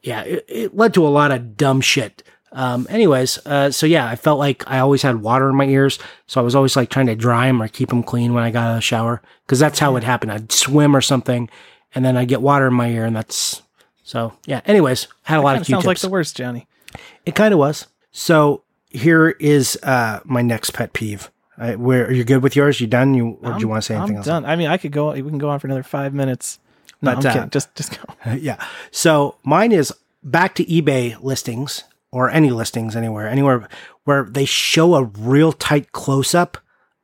yeah, 0.08 0.22
it, 0.22 0.46
it 0.48 0.76
led 0.76 0.94
to 0.94 1.06
a 1.06 1.10
lot 1.10 1.32
of 1.32 1.58
dumb 1.58 1.82
shit. 1.82 2.24
Um, 2.54 2.88
anyways, 2.90 3.46
uh, 3.46 3.72
so 3.72 3.86
yeah, 3.86 4.08
I 4.08 4.16
felt 4.16 4.40
like 4.40 4.64
I 4.70 4.80
always 4.80 5.02
had 5.02 5.22
water 5.22 5.50
in 5.50 5.56
my 5.56 5.66
ears, 5.66 6.00
so 6.28 6.40
I 6.40 6.44
was 6.44 6.56
always 6.56 6.76
like 6.76 6.90
trying 6.90 7.08
to 7.08 7.16
dry 7.16 7.48
them 7.48 7.62
or 7.62 7.68
keep 7.68 7.90
them 7.90 8.04
clean 8.04 8.34
when 8.34 8.44
I 8.44 8.52
got 8.52 8.68
out 8.68 8.72
of 8.72 8.78
the 8.78 8.82
shower, 8.82 9.22
because 9.46 9.60
that's 9.60 9.80
how 9.80 9.96
it 9.98 10.04
happened. 10.04 10.32
I'd 10.32 10.52
swim 10.52 10.96
or 10.96 11.02
something, 11.02 11.50
and 11.96 12.04
then 12.06 12.18
I'd 12.18 12.28
get 12.28 12.42
water 12.42 12.68
in 12.68 12.74
my 12.74 12.90
ear, 12.90 13.06
and 13.06 13.16
that's 13.16 13.62
so 14.04 14.34
yeah. 14.46 14.62
Anyways, 14.66 15.08
had 15.24 15.40
a 15.40 15.42
lot 15.42 15.54
Kinda 15.54 15.62
of 15.62 15.68
sounds 15.68 15.86
like 15.86 16.00
the 16.00 16.10
worst, 16.10 16.36
Johnny. 16.38 16.68
it 17.26 17.36
kind 17.36 17.54
of 17.54 17.60
was. 17.60 17.88
So 18.12 18.64
here 18.90 19.30
is 19.40 19.78
uh, 19.84 20.20
my 20.24 20.42
next 20.42 20.72
pet 20.72 20.94
peeve. 20.94 21.30
I, 21.58 21.76
where 21.76 22.06
are 22.06 22.12
you 22.12 22.24
good 22.24 22.44
with 22.44 22.56
yours? 22.56 22.80
You 22.80 22.88
done? 22.88 23.14
You 23.16 23.38
or 23.42 23.54
do 23.54 23.60
you 23.60 23.68
want 23.68 23.82
to 23.82 23.86
say 23.86 23.96
anything 23.96 24.16
I'm 24.16 24.18
else? 24.18 24.26
done. 24.28 24.46
I 24.46 24.56
mean, 24.56 24.68
I 24.68 24.78
could 24.78 24.92
go. 24.92 25.12
We 25.12 25.22
can 25.24 25.38
go 25.40 25.50
on 25.50 25.60
for 25.60 25.68
another 25.68 25.84
five 25.84 26.14
minutes. 26.14 26.60
No, 27.02 27.16
But, 27.16 27.26
I'm 27.26 27.30
uh, 27.30 27.34
kidding. 27.34 27.50
Just, 27.50 27.76
just 27.76 27.98
go. 27.98 28.32
yeah. 28.34 28.64
So 28.92 29.36
mine 29.44 29.72
is 29.72 29.94
back 30.24 30.56
to 30.56 30.66
eBay 30.66 31.22
listings 31.22 31.84
or 32.12 32.30
any 32.30 32.50
listings 32.50 32.96
anywhere, 32.96 33.28
anywhere 33.28 33.68
where 34.04 34.24
they 34.24 34.46
show 34.46 34.96
a 34.96 35.04
real 35.04 35.52
tight 35.52 35.92
close 35.92 36.34
up 36.34 36.58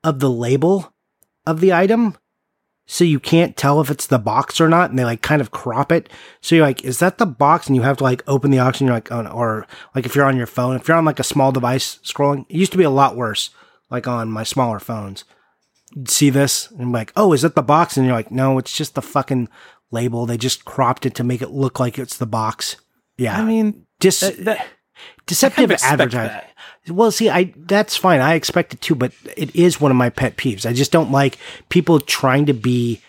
of 0.04 0.20
the 0.20 0.30
label 0.30 0.94
of 1.46 1.60
the 1.60 1.74
item. 1.74 2.16
So 2.86 3.04
you 3.04 3.20
can't 3.20 3.56
tell 3.56 3.80
if 3.80 3.90
it's 3.90 4.08
the 4.08 4.20
box 4.20 4.60
or 4.60 4.68
not. 4.68 4.90
And 4.90 5.00
they 5.00 5.06
like 5.06 5.22
kind 5.22 5.42
of 5.42 5.52
crop 5.52 5.92
it. 5.92 6.10
So 6.42 6.56
you're 6.56 6.66
like, 6.66 6.84
is 6.84 7.00
that 7.00 7.18
the 7.18 7.26
box? 7.26 7.68
And 7.68 7.76
you 7.76 7.82
have 7.84 7.98
to 7.98 8.04
like 8.04 8.24
open 8.28 8.52
the 8.52 8.60
auction. 8.60 8.88
You're 8.88 8.96
like, 8.96 9.12
oh, 9.12 9.22
no. 9.22 9.30
or 9.32 9.66
like 9.96 10.06
if 10.06 10.16
you're 10.16 10.26
on 10.26 10.38
your 10.38 10.48
phone, 10.48 10.76
if 10.76 10.88
you're 10.88 10.98
on 10.98 11.06
like 11.06 11.20
a 11.20 11.24
small 11.24 11.52
device 11.52 12.00
scrolling, 12.04 12.46
it 12.50 12.56
used 12.56 12.72
to 12.74 12.78
be 12.78 12.84
a 12.84 12.90
lot 12.90 13.16
worse, 13.16 13.52
like 13.90 14.08
on 14.08 14.30
my 14.30 14.44
smaller 14.44 14.80
phones. 14.80 15.24
You'd 15.96 16.10
see 16.10 16.30
this 16.30 16.70
and 16.72 16.82
I'm 16.82 16.92
like, 16.92 17.14
oh, 17.16 17.34
is 17.34 17.44
that 17.44 17.56
the 17.56 17.62
box? 17.62 17.96
And 17.96 18.06
you're 18.06 18.16
like, 18.16 18.32
no, 18.32 18.58
it's 18.58 18.76
just 18.76 18.96
the 18.96 19.02
fucking 19.02 19.48
label. 19.92 20.26
They 20.26 20.38
just 20.38 20.66
cropped 20.66 21.06
it 21.06 21.16
to 21.16 21.24
make 21.24 21.42
it 21.42 21.52
look 21.52 21.80
like 21.80 21.98
it's 21.98 22.18
the 22.18 22.26
box. 22.26 22.78
Yeah. 23.18 23.38
I 23.38 23.46
mean, 23.46 23.86
just 24.00 24.22
that, 24.22 24.46
that, 24.46 24.68
deceptive 25.26 25.58
I 25.58 25.62
kind 25.62 25.72
of 25.72 25.72
expect 25.76 26.02
advertising. 26.02 26.50
Well, 26.90 27.12
see, 27.12 27.30
I 27.30 27.54
that's 27.56 27.96
fine. 27.96 28.20
I 28.20 28.34
expect 28.34 28.74
it 28.74 28.82
too, 28.82 28.96
but 28.96 29.14
it 29.38 29.56
is 29.56 29.80
one 29.80 29.92
of 29.92 29.98
my 29.98 30.10
pet 30.10 30.36
peeves. 30.36 30.66
I 30.66 30.74
just 30.74 30.92
don't 30.92 31.12
like 31.12 31.38
people 31.70 32.00
trying 32.00 32.46
to 32.48 32.54
be 32.54 33.02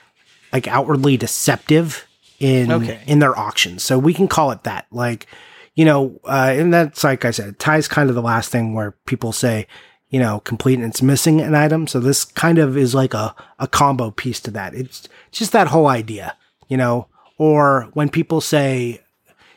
like 0.53 0.69
outwardly 0.69 1.17
deceptive 1.17 2.07
in 2.39 2.71
Okay. 2.71 3.01
in 3.07 3.19
their 3.19 3.37
auctions. 3.37 3.83
So 3.83 3.99
we 3.99 4.15
can 4.15 4.29
call 4.29 4.53
it 4.53 4.63
that. 4.63 4.87
Like, 4.93 5.27
you 5.75 5.85
know, 5.85 6.21
uh, 6.25 6.55
and 6.57 6.73
that's 6.73 7.03
like 7.03 7.25
I 7.25 7.33
said, 7.33 7.49
it 7.49 7.59
ties 7.59 7.89
kind 7.89 8.09
of 8.09 8.15
the 8.15 8.23
last 8.23 8.51
thing 8.53 8.75
where 8.75 8.93
people 9.07 9.33
say, 9.33 9.67
you 10.09 10.21
know, 10.21 10.39
complete 10.41 10.79
and 10.79 10.85
it's 10.89 11.03
missing 11.03 11.41
an 11.41 11.57
item. 11.57 11.89
So 11.89 11.99
this 11.99 12.25
kind 12.25 12.59
of 12.59 12.77
is 12.77 12.95
like 12.95 13.15
a, 13.15 13.35
a 13.59 13.67
combo 13.67 14.13
piece 14.13 14.39
to 14.43 14.53
that. 14.53 14.73
It's 14.75 15.09
just 15.33 15.51
that 15.51 15.67
whole 15.69 15.89
idea, 15.89 16.37
you 16.69 16.77
know, 16.77 17.09
or 17.39 17.89
when 17.95 18.09
people 18.09 18.41
say, 18.41 19.01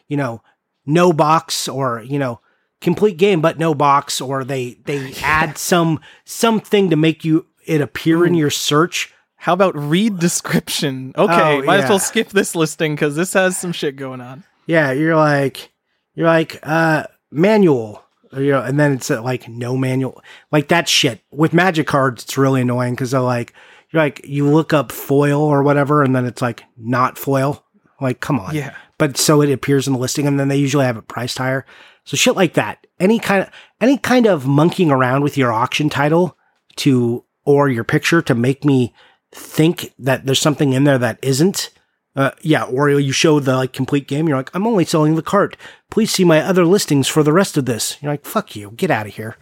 you 0.07 0.17
know, 0.17 0.41
no 0.87 1.13
box 1.13 1.67
or, 1.67 2.01
you 2.01 2.17
know, 2.17 2.39
complete 2.81 3.17
game 3.17 3.41
but 3.41 3.57
no 3.57 3.73
box 3.73 4.21
or 4.21 4.43
they 4.43 4.77
they 4.85 5.13
add 5.23 5.57
some 5.57 5.99
something 6.25 6.89
to 6.89 6.95
make 6.95 7.25
you 7.25 7.45
it 7.65 7.81
appear 7.81 8.25
in 8.25 8.33
your 8.33 8.49
search. 8.49 9.13
How 9.39 9.53
about 9.53 9.75
read 9.77 10.19
description? 10.19 11.13
Okay, 11.17 11.57
Oh, 11.59 11.63
might 11.63 11.81
as 11.81 11.89
well 11.89 11.99
skip 11.99 12.29
this 12.29 12.55
listing 12.55 12.95
because 12.95 13.15
this 13.15 13.33
has 13.33 13.57
some 13.57 13.71
shit 13.71 13.95
going 13.95 14.21
on. 14.21 14.43
Yeah, 14.65 14.91
you're 14.91 15.15
like 15.15 15.71
you're 16.15 16.27
like 16.27 16.59
uh 16.63 17.03
manual 17.31 18.03
you 18.33 18.51
know, 18.51 18.61
and 18.61 18.77
then 18.79 18.91
it's 18.91 19.09
uh, 19.09 19.21
like 19.21 19.47
no 19.47 19.77
manual. 19.77 20.21
Like 20.51 20.67
that 20.67 20.89
shit. 20.89 21.21
With 21.31 21.53
magic 21.53 21.87
cards 21.87 22.23
it's 22.23 22.37
really 22.37 22.61
annoying 22.61 22.95
cuz 22.95 23.11
they're 23.11 23.21
like 23.21 23.53
you're 23.91 24.01
like 24.03 24.21
you 24.25 24.49
look 24.49 24.73
up 24.73 24.91
foil 24.91 25.41
or 25.41 25.63
whatever 25.63 26.03
and 26.03 26.15
then 26.15 26.25
it's 26.25 26.41
like 26.41 26.63
not 26.77 27.17
foil. 27.17 27.63
Like 28.01 28.19
come 28.19 28.39
on. 28.39 28.53
Yeah. 28.55 28.75
but 28.97 29.17
so 29.17 29.41
it 29.41 29.51
appears 29.51 29.87
in 29.87 29.93
the 29.93 29.99
listing 29.99 30.27
and 30.27 30.39
then 30.39 30.47
they 30.49 30.57
usually 30.57 30.85
have 30.85 30.97
it 30.97 31.07
priced 31.07 31.37
higher. 31.37 31.65
So 32.07 32.15
shit 32.15 32.37
like 32.37 32.53
that. 32.53 32.87
Any 33.01 33.19
kind 33.19 33.43
of 33.43 33.49
any 33.81 33.97
kind 33.97 34.27
of 34.27 34.47
monkeying 34.47 34.91
around 34.91 35.23
with 35.23 35.37
your 35.37 35.51
auction 35.51 35.89
title 35.89 36.37
to 36.77 37.25
or 37.43 37.67
your 37.67 37.83
picture 37.83 38.21
to 38.21 38.33
make 38.33 38.63
me 38.63 38.93
think 39.33 39.93
that 39.99 40.25
there's 40.25 40.39
something 40.39 40.71
in 40.71 40.85
there 40.85 40.97
that 40.97 41.19
isn't. 41.21 41.69
Uh, 42.15 42.31
yeah, 42.41 42.63
or 42.63 42.89
you 42.89 43.11
show 43.11 43.41
the 43.41 43.57
like 43.57 43.73
complete 43.73 44.07
game. 44.07 44.25
You're 44.25 44.37
like, 44.37 44.55
I'm 44.55 44.65
only 44.65 44.85
selling 44.85 45.15
the 45.15 45.21
cart. 45.21 45.57
Please 45.91 46.09
see 46.09 46.23
my 46.23 46.39
other 46.39 46.65
listings 46.65 47.09
for 47.09 47.23
the 47.23 47.33
rest 47.33 47.57
of 47.57 47.65
this. 47.65 47.97
You're 48.01 48.13
like, 48.13 48.25
fuck 48.25 48.55
you, 48.55 48.71
get 48.71 48.89
out 48.89 49.05
of 49.05 49.15
here. 49.15 49.35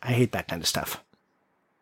I 0.00 0.12
hate 0.12 0.30
that 0.30 0.46
kind 0.46 0.62
of 0.62 0.68
stuff. 0.68 1.02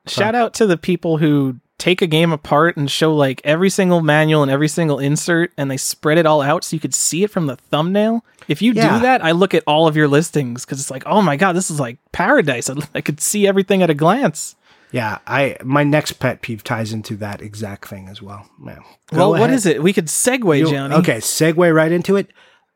Shout 0.06 0.34
out 0.34 0.54
to 0.54 0.66
the 0.66 0.78
people 0.78 1.18
who 1.18 1.60
take 1.82 2.00
a 2.00 2.06
game 2.06 2.30
apart 2.30 2.76
and 2.76 2.88
show 2.88 3.12
like 3.12 3.40
every 3.42 3.68
single 3.68 4.00
manual 4.02 4.40
and 4.42 4.52
every 4.52 4.68
single 4.68 5.00
insert 5.00 5.50
and 5.56 5.68
they 5.68 5.76
spread 5.76 6.16
it 6.16 6.26
all 6.26 6.40
out 6.40 6.62
so 6.62 6.76
you 6.76 6.80
could 6.80 6.94
see 6.94 7.24
it 7.24 7.30
from 7.30 7.46
the 7.46 7.56
thumbnail. 7.56 8.24
If 8.46 8.62
you 8.62 8.72
Yeah. 8.72 8.94
do 8.98 9.02
that, 9.02 9.24
I 9.24 9.32
look 9.32 9.52
at 9.52 9.64
all 9.66 9.88
of 9.88 9.96
your 9.96 10.06
listings 10.06 10.64
because 10.64 10.80
it's 10.80 10.92
like, 10.92 11.02
oh 11.06 11.20
my 11.20 11.34
god, 11.36 11.54
this 11.56 11.72
is 11.72 11.80
like 11.80 11.98
paradise. 12.12 12.70
I, 12.70 12.76
I 12.94 13.00
could 13.00 13.20
see 13.20 13.48
everything 13.48 13.82
at 13.82 13.90
a 13.90 13.94
glance. 13.94 14.54
Yeah, 14.92 15.18
I 15.26 15.56
my 15.64 15.82
next 15.82 16.12
pet 16.20 16.40
peeve 16.40 16.62
ties 16.62 16.92
into 16.92 17.16
that 17.16 17.42
exact 17.42 17.88
thing 17.88 18.08
as 18.08 18.22
well. 18.22 18.48
Yeah. 18.64 18.78
Well, 19.10 19.30
what 19.30 19.40
ahead. 19.40 19.54
is 19.54 19.66
it? 19.66 19.82
We 19.82 19.92
could 19.92 20.06
segue, 20.06 20.58
You- 20.60 20.70
Johnny. 20.70 20.94
Okay, 20.94 21.16
segue 21.16 21.74
right 21.74 21.90
into 21.90 22.14
it. 22.14 22.30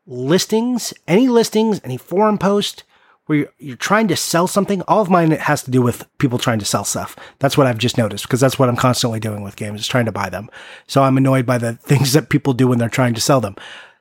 Listings, 0.05 0.93
any 1.07 1.27
listings, 1.29 1.79
any 1.83 1.95
forum 1.97 2.37
post 2.37 2.83
where 3.27 3.37
you're, 3.39 3.53
you're 3.59 3.75
trying 3.77 4.07
to 4.07 4.15
sell 4.15 4.47
something, 4.47 4.81
all 4.83 5.01
of 5.01 5.09
mine 5.09 5.31
has 5.31 5.63
to 5.63 5.71
do 5.71 5.81
with 5.81 6.05
people 6.17 6.39
trying 6.39 6.59
to 6.59 6.65
sell 6.65 6.83
stuff. 6.83 7.15
That's 7.39 7.57
what 7.57 7.67
I've 7.67 7.77
just 7.77 7.97
noticed 7.97 8.25
because 8.25 8.39
that's 8.39 8.57
what 8.57 8.67
I'm 8.67 8.75
constantly 8.75 9.19
doing 9.19 9.43
with 9.43 9.55
games, 9.55 9.81
is 9.81 9.87
trying 9.87 10.05
to 10.05 10.11
buy 10.11 10.29
them. 10.29 10.49
So 10.87 11.03
I'm 11.03 11.17
annoyed 11.17 11.45
by 11.45 11.57
the 11.57 11.73
things 11.73 12.13
that 12.13 12.29
people 12.29 12.53
do 12.53 12.67
when 12.67 12.79
they're 12.79 12.89
trying 12.89 13.13
to 13.13 13.21
sell 13.21 13.39
them. 13.39 13.55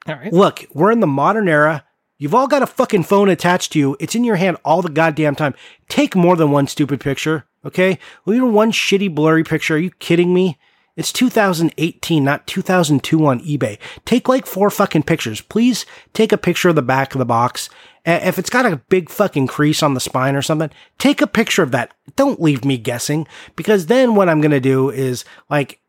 All 0.08 0.14
right. 0.14 0.32
Look, 0.32 0.64
we're 0.72 0.92
in 0.92 1.00
the 1.00 1.06
modern 1.06 1.48
era. 1.48 1.84
You've 2.18 2.34
all 2.34 2.46
got 2.46 2.62
a 2.62 2.66
fucking 2.66 3.02
phone 3.02 3.28
attached 3.28 3.72
to 3.72 3.78
you. 3.78 3.96
It's 4.00 4.14
in 4.14 4.24
your 4.24 4.36
hand 4.36 4.56
all 4.64 4.80
the 4.80 4.88
goddamn 4.88 5.34
time. 5.34 5.54
Take 5.88 6.16
more 6.16 6.36
than 6.36 6.50
one 6.50 6.66
stupid 6.66 7.00
picture, 7.00 7.44
okay? 7.64 7.98
Well, 8.24 8.36
even 8.36 8.54
one 8.54 8.72
shitty 8.72 9.14
blurry 9.14 9.44
picture. 9.44 9.74
Are 9.74 9.78
you 9.78 9.90
kidding 9.90 10.32
me? 10.32 10.58
It's 10.96 11.12
2018, 11.12 12.24
not 12.24 12.46
2002 12.46 13.26
on 13.26 13.40
eBay. 13.40 13.78
Take 14.06 14.28
like 14.30 14.46
four 14.46 14.70
fucking 14.70 15.02
pictures. 15.02 15.42
Please 15.42 15.84
take 16.14 16.32
a 16.32 16.38
picture 16.38 16.70
of 16.70 16.74
the 16.74 16.80
back 16.80 17.14
of 17.14 17.18
the 17.18 17.26
box. 17.26 17.68
If 18.06 18.38
it's 18.38 18.50
got 18.50 18.64
a 18.66 18.76
big 18.88 19.10
fucking 19.10 19.48
crease 19.48 19.82
on 19.82 19.94
the 19.94 20.00
spine 20.00 20.36
or 20.36 20.42
something, 20.42 20.70
take 20.98 21.20
a 21.20 21.26
picture 21.26 21.62
of 21.62 21.72
that. 21.72 21.92
Don't 22.14 22.40
leave 22.40 22.64
me 22.64 22.78
guessing 22.78 23.26
because 23.56 23.86
then 23.86 24.14
what 24.14 24.28
I'm 24.28 24.40
going 24.40 24.52
to 24.52 24.60
do 24.60 24.90
is 24.90 25.24
like, 25.50 25.80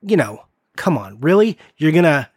you 0.00 0.16
know, 0.16 0.44
come 0.76 0.96
on, 0.96 1.20
really? 1.20 1.58
You're 1.76 1.92
going 1.92 2.04
to 2.04 2.28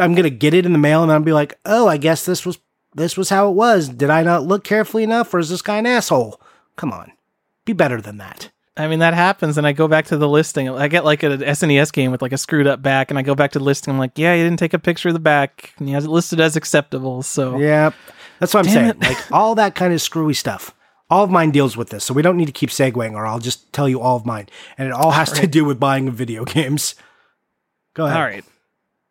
I'm 0.00 0.14
gonna 0.14 0.30
get 0.30 0.54
it 0.54 0.66
in 0.66 0.72
the 0.72 0.78
mail 0.78 1.02
and 1.02 1.10
I'll 1.10 1.20
be 1.20 1.32
like, 1.32 1.58
oh, 1.64 1.88
I 1.88 1.96
guess 1.96 2.24
this 2.24 2.44
was 2.44 2.58
this 2.94 3.16
was 3.16 3.28
how 3.28 3.50
it 3.50 3.54
was. 3.54 3.88
Did 3.88 4.10
I 4.10 4.22
not 4.22 4.44
look 4.44 4.64
carefully 4.64 5.02
enough, 5.02 5.32
or 5.34 5.38
is 5.38 5.50
this 5.50 5.62
guy 5.62 5.78
an 5.78 5.86
asshole? 5.86 6.40
Come 6.76 6.92
on, 6.92 7.12
be 7.64 7.72
better 7.72 8.00
than 8.00 8.18
that. 8.18 8.50
I 8.78 8.88
mean, 8.88 8.98
that 8.98 9.14
happens, 9.14 9.56
and 9.56 9.66
I 9.66 9.72
go 9.72 9.88
back 9.88 10.06
to 10.06 10.18
the 10.18 10.28
listing. 10.28 10.68
I 10.68 10.88
get 10.88 11.04
like 11.04 11.22
an 11.22 11.40
SNES 11.40 11.92
game 11.92 12.10
with 12.10 12.20
like 12.20 12.32
a 12.32 12.38
screwed 12.38 12.66
up 12.66 12.82
back, 12.82 13.10
and 13.10 13.18
I 13.18 13.22
go 13.22 13.34
back 13.34 13.52
to 13.52 13.58
the 13.58 13.64
listing. 13.64 13.92
I'm 13.92 13.98
like, 13.98 14.18
yeah, 14.18 14.34
you 14.34 14.44
didn't 14.44 14.58
take 14.58 14.74
a 14.74 14.78
picture 14.78 15.08
of 15.08 15.14
the 15.14 15.20
back, 15.20 15.72
and 15.78 15.88
he 15.88 15.94
has 15.94 16.04
it 16.04 16.10
listed 16.10 16.40
as 16.40 16.56
acceptable. 16.56 17.22
So 17.22 17.58
Yep, 17.58 17.94
that's 18.38 18.54
what 18.54 18.66
I'm 18.66 18.72
Damn 18.72 19.00
saying. 19.00 19.00
Like 19.00 19.32
all 19.32 19.54
that 19.56 19.74
kind 19.74 19.92
of 19.92 20.00
screwy 20.00 20.34
stuff. 20.34 20.74
All 21.08 21.22
of 21.22 21.30
mine 21.30 21.52
deals 21.52 21.76
with 21.76 21.90
this, 21.90 22.02
so 22.02 22.12
we 22.12 22.22
don't 22.22 22.36
need 22.36 22.46
to 22.46 22.52
keep 22.52 22.70
segueing, 22.70 23.12
or 23.12 23.26
I'll 23.26 23.38
just 23.38 23.72
tell 23.72 23.88
you 23.88 24.00
all 24.00 24.16
of 24.16 24.26
mine, 24.26 24.48
and 24.76 24.88
it 24.88 24.92
all 24.92 25.12
has 25.12 25.30
to 25.32 25.46
do 25.46 25.64
with 25.64 25.78
buying 25.78 26.10
video 26.10 26.44
games. 26.44 26.96
Go 27.94 28.06
ahead. 28.06 28.16
All 28.16 28.24
right. 28.24 28.44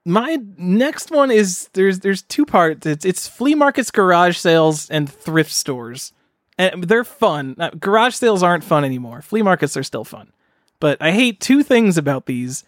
My 0.06 0.38
next 0.58 1.10
one 1.10 1.32
is 1.32 1.70
there's 1.74 2.02
there's 2.02 2.22
two 2.22 2.46
parts. 2.46 2.86
It's 2.86 3.06
it's 3.06 3.28
flea 3.28 3.56
markets, 3.56 3.92
garage 3.92 4.38
sales, 4.38 4.90
and 4.90 5.10
thrift 5.10 5.52
stores, 5.52 6.12
and 6.58 6.84
they're 6.84 7.04
fun. 7.06 7.56
Uh, 7.58 7.72
garage 7.80 8.14
sales 8.14 8.44
aren't 8.44 8.64
fun 8.64 8.84
anymore. 8.84 9.22
Flea 9.22 9.42
markets 9.42 9.76
are 9.78 9.84
still 9.84 10.04
fun, 10.04 10.32
but 10.80 11.02
I 11.02 11.12
hate 11.12 11.40
two 11.40 11.64
things 11.64 11.98
about 11.98 12.26
these. 12.26 12.66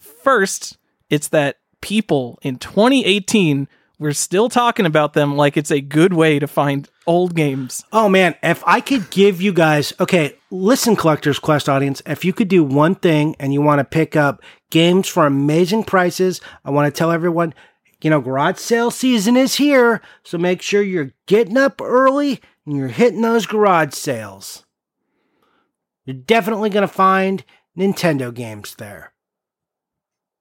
First, 0.00 0.78
it's 1.10 1.28
that 1.28 1.58
people 1.80 2.38
in 2.42 2.56
2018 2.56 3.68
we're 4.00 4.12
still 4.12 4.48
talking 4.48 4.86
about 4.86 5.12
them 5.12 5.36
like 5.36 5.58
it's 5.58 5.70
a 5.70 5.80
good 5.82 6.14
way 6.14 6.38
to 6.38 6.46
find 6.48 6.88
old 7.06 7.36
games. 7.36 7.84
Oh 7.92 8.08
man, 8.08 8.34
if 8.42 8.64
I 8.66 8.80
could 8.80 9.10
give 9.10 9.42
you 9.42 9.52
guys, 9.52 9.92
okay, 10.00 10.36
listen, 10.50 10.96
Collectors 10.96 11.38
Quest 11.38 11.68
audience, 11.68 12.00
if 12.06 12.24
you 12.24 12.32
could 12.32 12.48
do 12.48 12.64
one 12.64 12.94
thing 12.94 13.36
and 13.38 13.52
you 13.52 13.60
want 13.60 13.78
to 13.78 13.84
pick 13.84 14.16
up 14.16 14.42
games 14.70 15.06
for 15.06 15.26
amazing 15.26 15.84
prices, 15.84 16.40
I 16.64 16.70
want 16.70 16.92
to 16.92 16.98
tell 16.98 17.12
everyone, 17.12 17.52
you 18.02 18.08
know, 18.08 18.22
garage 18.22 18.56
sale 18.56 18.90
season 18.90 19.36
is 19.36 19.56
here, 19.56 20.00
so 20.24 20.38
make 20.38 20.62
sure 20.62 20.80
you're 20.80 21.12
getting 21.26 21.58
up 21.58 21.82
early 21.82 22.40
and 22.64 22.76
you're 22.76 22.88
hitting 22.88 23.20
those 23.20 23.44
garage 23.44 23.92
sales. 23.92 24.64
You're 26.06 26.16
definitely 26.16 26.70
going 26.70 26.88
to 26.88 26.92
find 26.92 27.44
Nintendo 27.76 28.32
games 28.32 28.76
there. 28.76 29.12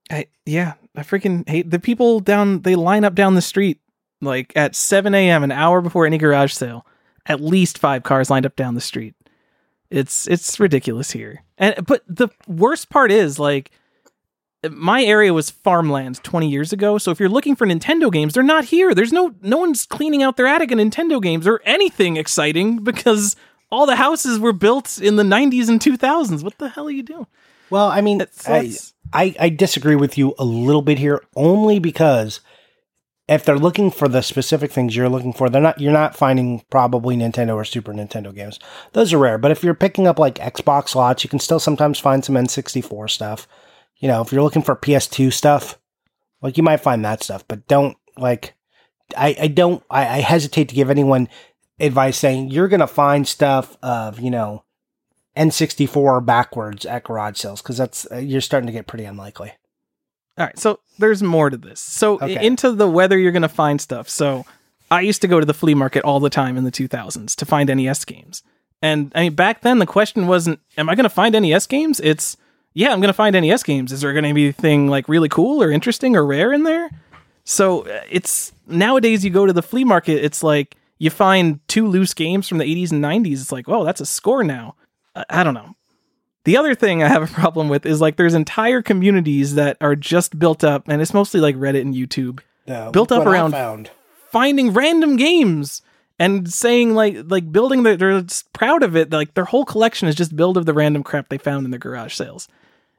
I 0.10 0.28
yeah, 0.46 0.74
I 0.96 1.02
freaking 1.02 1.48
hate 1.48 1.70
the 1.70 1.80
people 1.80 2.20
down. 2.20 2.62
They 2.62 2.76
line 2.76 3.04
up 3.04 3.16
down 3.16 3.36
the 3.36 3.42
street 3.42 3.80
like 4.22 4.52
at 4.56 4.76
7 4.76 5.14
a.m. 5.14 5.44
an 5.44 5.52
hour 5.52 5.82
before 5.82 6.06
any 6.06 6.18
garage 6.18 6.54
sale. 6.54 6.86
At 7.26 7.42
least 7.42 7.78
five 7.78 8.04
cars 8.04 8.30
lined 8.30 8.46
up 8.46 8.56
down 8.56 8.76
the 8.76 8.82
street. 8.82 9.16
It's 9.90 10.28
it's 10.28 10.60
ridiculous 10.60 11.12
here. 11.12 11.44
And 11.58 11.86
but 11.86 12.04
the 12.08 12.30
worst 12.48 12.90
part 12.90 13.12
is 13.12 13.40
like 13.40 13.72
my 14.70 15.04
area 15.04 15.34
was 15.34 15.50
farmland 15.50 16.22
20 16.24 16.50
years 16.50 16.74
ago. 16.74 16.98
So 16.98 17.12
if 17.12 17.20
you're 17.20 17.30
looking 17.30 17.56
for 17.56 17.66
Nintendo 17.66 18.12
games, 18.12 18.34
they're 18.34 18.44
not 18.44 18.66
here. 18.66 18.94
There's 18.94 19.14
no 19.14 19.34
no 19.42 19.58
one's 19.58 19.86
cleaning 19.86 20.24
out 20.24 20.38
their 20.38 20.48
attic 20.48 20.72
of 20.72 20.78
Nintendo 20.80 21.22
games 21.22 21.48
or 21.48 21.62
anything 21.66 22.18
exciting 22.18 22.84
because 22.84 23.36
all 23.72 23.86
the 23.86 23.96
houses 23.96 24.40
were 24.40 24.54
built 24.54 25.00
in 25.00 25.16
the 25.16 25.24
90s 25.24 25.70
and 25.70 25.80
2000s. 25.80 26.44
What 26.44 26.58
the 26.58 26.70
hell 26.70 26.88
are 26.88 26.92
you 26.92 27.04
doing? 27.04 27.28
Well, 27.70 27.88
I 27.88 28.02
mean, 28.02 28.18
That 28.18 28.32
I, 28.48 28.68
sucks. 28.68 28.94
I, 29.14 29.36
I 29.40 29.50
disagree 29.50 29.96
with 29.96 30.18
you 30.18 30.36
a 30.38 30.46
little 30.46 30.82
bit 30.82 31.00
here, 31.00 31.24
only 31.36 31.80
because 31.80 32.42
if 33.28 33.46
they're 33.46 33.60
looking 33.60 33.92
for 33.92 34.08
the 34.08 34.22
specific 34.22 34.72
things 34.72 34.96
you're 34.96 35.10
looking 35.10 35.34
for, 35.34 35.50
they're 35.50 35.62
not. 35.62 35.80
You're 35.80 35.94
not 35.94 36.16
finding 36.16 36.64
probably 36.72 37.16
Nintendo 37.16 37.56
or 37.56 37.64
Super 37.64 37.94
Nintendo 37.94 38.34
games. 38.34 38.60
Those 38.94 39.14
are 39.14 39.20
rare. 39.20 39.38
But 39.38 39.52
if 39.52 39.64
you're 39.64 39.76
picking 39.76 40.08
up 40.08 40.18
like 40.18 40.36
Xbox 40.36 40.96
lots, 40.96 41.24
you 41.24 41.30
can 41.30 41.40
still 41.40 41.60
sometimes 41.60 42.00
find 42.00 42.26
some 42.26 42.36
N64 42.36 43.10
stuff. 43.10 43.48
You 43.98 44.08
know, 44.08 44.22
if 44.22 44.32
you're 44.32 44.42
looking 44.42 44.64
for 44.64 44.76
PS2 44.76 45.32
stuff, 45.32 45.78
like 46.42 46.58
you 46.58 46.64
might 46.64 46.78
find 46.78 47.06
that 47.06 47.22
stuff. 47.24 47.48
But 47.48 47.68
don't 47.68 47.98
like. 48.18 48.56
I, 49.16 49.36
I 49.42 49.48
don't. 49.48 49.84
I, 49.92 50.02
I 50.02 50.20
hesitate 50.22 50.70
to 50.70 50.76
give 50.76 50.90
anyone 50.90 51.30
advice 51.80 52.18
saying 52.18 52.50
you're 52.50 52.68
to 52.68 52.88
find 52.88 53.28
stuff 53.28 53.78
of, 53.82 54.20
you 54.20 54.32
know, 54.32 54.64
N64 55.38 56.26
backwards 56.26 56.86
at 56.86 57.04
garage 57.04 57.38
sales 57.38 57.62
because 57.62 57.78
that's 57.78 58.08
uh, 58.12 58.18
you're 58.18 58.42
starting 58.42 58.68
to 58.68 58.74
get 58.74 58.88
pretty 58.88 59.06
unlikely. 59.06 59.54
All 60.38 60.46
right, 60.46 60.58
so 60.58 60.80
there's 60.98 61.22
more 61.22 61.50
to 61.50 61.58
this. 61.58 61.80
So 61.80 62.16
Okay. 62.20 62.46
into 62.46 62.72
the 62.72 62.88
whether 62.90 63.18
you're 63.18 63.32
going 63.34 63.42
to 63.42 63.50
find 63.50 63.80
stuff. 63.82 64.08
So 64.10 64.46
I 64.90 65.02
used 65.02 65.22
to 65.22 65.28
go 65.28 65.40
to 65.40 65.46
the 65.46 65.54
flea 65.54 65.74
market 65.76 66.04
all 66.04 66.20
the 66.20 66.30
time 66.30 66.58
in 66.58 66.64
the 66.64 66.72
2000s 66.72 67.36
to 67.36 67.46
find 67.46 67.70
NES 67.70 68.06
games. 68.06 68.42
And 68.82 69.12
I 69.16 69.24
mean 69.24 69.36
back 69.36 69.62
then 69.62 69.80
the 69.80 69.86
question 69.86 70.28
wasn't 70.28 70.60
am 70.78 70.90
I 70.90 70.96
going 70.96 71.04
to 71.04 71.10
find 71.10 71.34
NES 71.34 71.68
games? 71.68 72.00
It's 72.00 72.38
yeah, 72.74 72.92
I'm 72.94 73.00
going 73.02 73.08
to 73.10 73.14
find 73.14 73.34
NES 73.34 73.64
games. 73.64 73.92
Is 73.92 74.02
there 74.02 74.14
going 74.14 74.24
to 74.26 74.34
be 74.34 74.46
anything 74.46 74.88
like 74.88 75.10
really 75.10 75.28
cool 75.30 75.62
or 75.62 75.72
interesting 75.72 76.16
or 76.16 76.26
rare 76.26 76.54
in 76.54 76.64
there? 76.64 76.90
So 77.44 77.82
uh, 77.82 78.02
it's 78.10 78.54
nowadays 78.68 79.26
you 79.26 79.32
go 79.32 79.46
to 79.46 79.54
the 79.54 79.64
flea 79.64 79.84
market, 79.84 80.24
it's 80.24 80.44
like 80.44 80.78
you 81.00 81.10
find 81.10 81.60
two 81.68 81.88
loose 81.88 82.14
games 82.14 82.48
from 82.48 82.60
the 82.60 82.66
80s 82.66 82.92
and 82.92 83.04
90s. 83.04 83.34
It's 83.42 83.52
like, 83.52 83.68
"Whoa, 83.68 83.84
that's 83.84 84.02
a 84.02 84.06
score 84.06 84.44
now." 84.44 84.76
I, 85.30 85.44
don't 85.44 85.54
know. 85.54 85.76
The 86.46 86.58
other 86.58 86.76
thing 86.76 87.04
I 87.04 87.08
have 87.08 87.24
a 87.24 87.28
problem 87.34 87.70
with 87.70 87.86
is 87.86 88.02
like 88.02 88.16
there's 88.18 88.34
entire 88.34 88.82
communities 88.82 89.56
that 89.56 89.78
are 89.82 89.96
just 89.96 90.38
built 90.40 90.64
up, 90.64 90.88
and 90.88 91.02
it's 91.02 91.14
mostly 91.14 91.40
like 91.40 91.56
Reddit 91.56 91.82
and 91.82 91.94
YouTube, 91.96 92.40
No, 92.68 92.92
Built 92.92 93.12
up 93.12 93.26
around- 93.26 93.52
finding 94.32 94.74
random 94.74 95.16
games 95.16 95.82
and 96.20 96.52
saying 96.52 96.94
like 96.94 97.18
like 97.28 97.52
building 97.52 97.84
that 97.84 97.98
they're 98.00 98.22
just 98.22 98.52
proud 98.54 98.84
of 98.84 98.96
it. 98.96 99.10
Like 99.12 99.34
their 99.34 99.46
whole 99.46 99.66
collection 99.66 100.08
is 100.08 100.16
just 100.16 100.36
build 100.36 100.58
of 100.58 100.66
the 100.66 100.74
random 100.74 101.02
crap 101.04 101.30
they 101.30 101.38
found 101.38 101.66
in 101.66 101.72
their 101.72 101.80
garage 101.80 102.14
sales. 102.14 102.48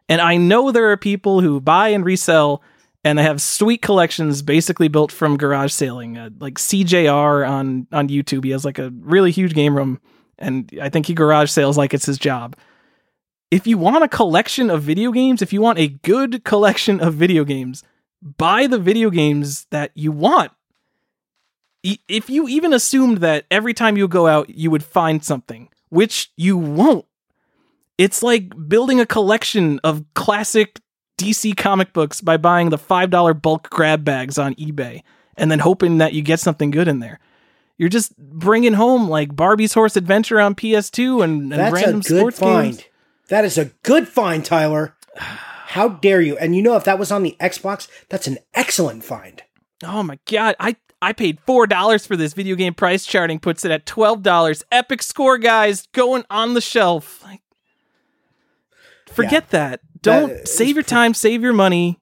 And 0.09 0.21
I 0.21 0.37
know 0.39 0.71
there 0.73 0.91
are 0.91 0.97
people 0.97 1.41
who 1.41 1.61
buy 1.61 1.89
and 1.91 2.05
resell, 2.05 2.63
and 3.05 3.17
they 3.19 3.23
have 3.23 3.41
sweet 3.41 3.81
collections 3.81 4.43
basically 4.43 4.89
built 4.89 5.13
from 5.13 5.37
garage 5.37 5.73
sailing. 5.73 6.19
Uh, 6.19 6.31
like 6.41 6.55
CJR 6.55 7.49
on 7.49 7.87
on 7.93 8.09
YouTube, 8.09 8.45
he 8.45 8.51
has 8.51 8.65
like 8.65 8.79
a 8.79 8.91
really 9.01 9.31
huge 9.31 9.55
game 9.55 9.77
room, 9.77 10.01
and 10.41 10.71
I 10.81 10.89
think 10.89 11.07
he 11.07 11.15
garage 11.15 11.51
sales 11.51 11.77
like 11.77 11.95
it's 11.95 12.07
his 12.07 12.19
job. 12.19 12.57
If 13.51 13.67
you 13.67 13.79
want 13.79 14.05
a 14.05 14.09
collection 14.09 14.71
of 14.71 14.83
video 14.83 15.11
games, 15.13 15.43
if 15.43 15.53
you 15.53 15.61
want 15.61 15.79
a 15.79 15.89
good 15.89 16.45
collection 16.45 17.01
of 17.01 17.15
video 17.15 17.45
games, 17.45 17.83
buy 18.23 18.67
the 18.67 18.79
video 18.79 19.11
games 19.11 19.67
that 19.71 19.91
you 19.95 20.13
want. 20.13 20.53
If 21.83 22.29
you 22.29 22.47
even 22.49 22.73
assumed 22.73 23.19
that 23.19 23.47
every 23.51 23.75
time 23.75 23.97
you 23.97 24.07
go 24.07 24.27
out 24.27 24.51
you 24.51 24.71
would 24.71 24.85
find 24.85 25.25
something, 25.25 25.69
which 25.89 26.31
you 26.37 26.57
won't, 26.57 27.07
it's 27.99 28.23
like 28.23 28.53
building 28.69 29.01
a 29.01 29.07
collection 29.07 29.81
of 29.83 30.05
classic 30.15 30.81
DC 31.19 31.57
comic 31.57 31.93
books 31.93 32.21
by 32.21 32.37
buying 32.37 32.71
the 32.71 32.79
$5 32.79 33.43
bulk 33.43 33.69
grab 33.69 34.05
bags 34.05 34.39
on 34.39 34.55
eBay 34.55 35.03
and 35.37 35.51
then 35.51 35.59
hoping 35.59 35.99
that 35.99 36.13
you 36.13 36.23
get 36.23 36.41
something 36.41 36.71
good 36.71 36.89
in 36.89 37.01
there. 37.01 37.19
You're 37.81 37.89
just 37.89 38.15
bringing 38.19 38.75
home 38.75 39.09
like 39.09 39.35
Barbie's 39.35 39.73
Horse 39.73 39.97
Adventure 39.97 40.39
on 40.39 40.55
PS2 40.55 41.25
and, 41.25 41.51
and 41.51 41.53
That's 41.53 41.73
a 41.73 41.75
random 41.75 42.01
good 42.01 42.19
sports 42.19 42.39
find. 42.39 42.77
games. 42.77 42.85
That 43.29 43.47
is 43.47 43.57
a 43.57 43.71
good 43.85 44.07
find, 44.07 44.45
Tyler. 44.45 44.95
How 45.17 45.89
dare 45.89 46.21
you? 46.21 46.37
And 46.37 46.55
you 46.55 46.61
know, 46.61 46.77
if 46.77 46.85
that 46.85 46.99
was 46.99 47.11
on 47.11 47.23
the 47.23 47.37
Xbox, 47.41 47.89
that's 48.11 48.27
an 48.27 48.37
excellent 48.53 49.03
find. 49.03 49.43
Oh 49.83 50.03
my 50.03 50.19
god, 50.31 50.57
I 50.61 50.77
I 51.01 51.15
paid 51.15 51.39
four 51.47 51.67
dollars 51.67 52.05
for 52.07 52.17
this 52.17 52.35
video 52.35 52.55
game 52.55 52.75
price 52.75 53.07
charting 53.07 53.39
puts 53.41 53.65
it 53.65 53.71
at 53.71 53.87
twelve 53.87 54.23
dollars. 54.23 54.63
Epic 54.71 55.01
score, 55.01 55.39
guys, 55.39 55.87
going 55.93 56.25
on 56.29 56.53
the 56.53 56.61
shelf. 56.61 57.23
Like, 57.25 57.41
forget 59.11 59.49
that. 59.51 59.81
Don't 60.03 60.29
That 60.29 60.49
save 60.49 60.75
your 60.77 60.85
pre- 60.85 60.91
time, 60.91 61.15
save 61.15 61.41
your 61.41 61.53
money. 61.53 62.00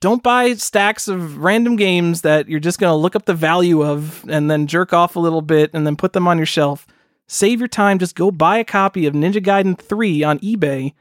Don't 0.00 0.22
buy 0.22 0.52
stacks 0.54 1.08
of 1.08 1.38
random 1.38 1.76
games 1.76 2.20
that 2.22 2.48
you're 2.48 2.60
just 2.60 2.78
gonna 2.78 2.96
look 2.96 3.16
up 3.16 3.24
the 3.24 3.34
value 3.34 3.82
of 3.82 4.24
and 4.28 4.50
then 4.50 4.66
jerk 4.66 4.92
off 4.92 5.16
a 5.16 5.20
little 5.20 5.40
bit 5.42 5.70
and 5.72 5.86
then 5.86 5.96
put 5.96 6.12
them 6.12 6.28
on 6.28 6.36
your 6.36 6.46
shelf. 6.46 6.86
Save 7.26 7.58
your 7.60 7.68
time. 7.68 7.98
Just 7.98 8.14
go 8.14 8.30
buy 8.30 8.58
a 8.58 8.64
copy 8.64 9.06
of 9.06 9.14
Ninja 9.14 9.42
Gaiden 9.42 9.78
3 9.78 10.22
on 10.22 10.38
eBay 10.40 10.92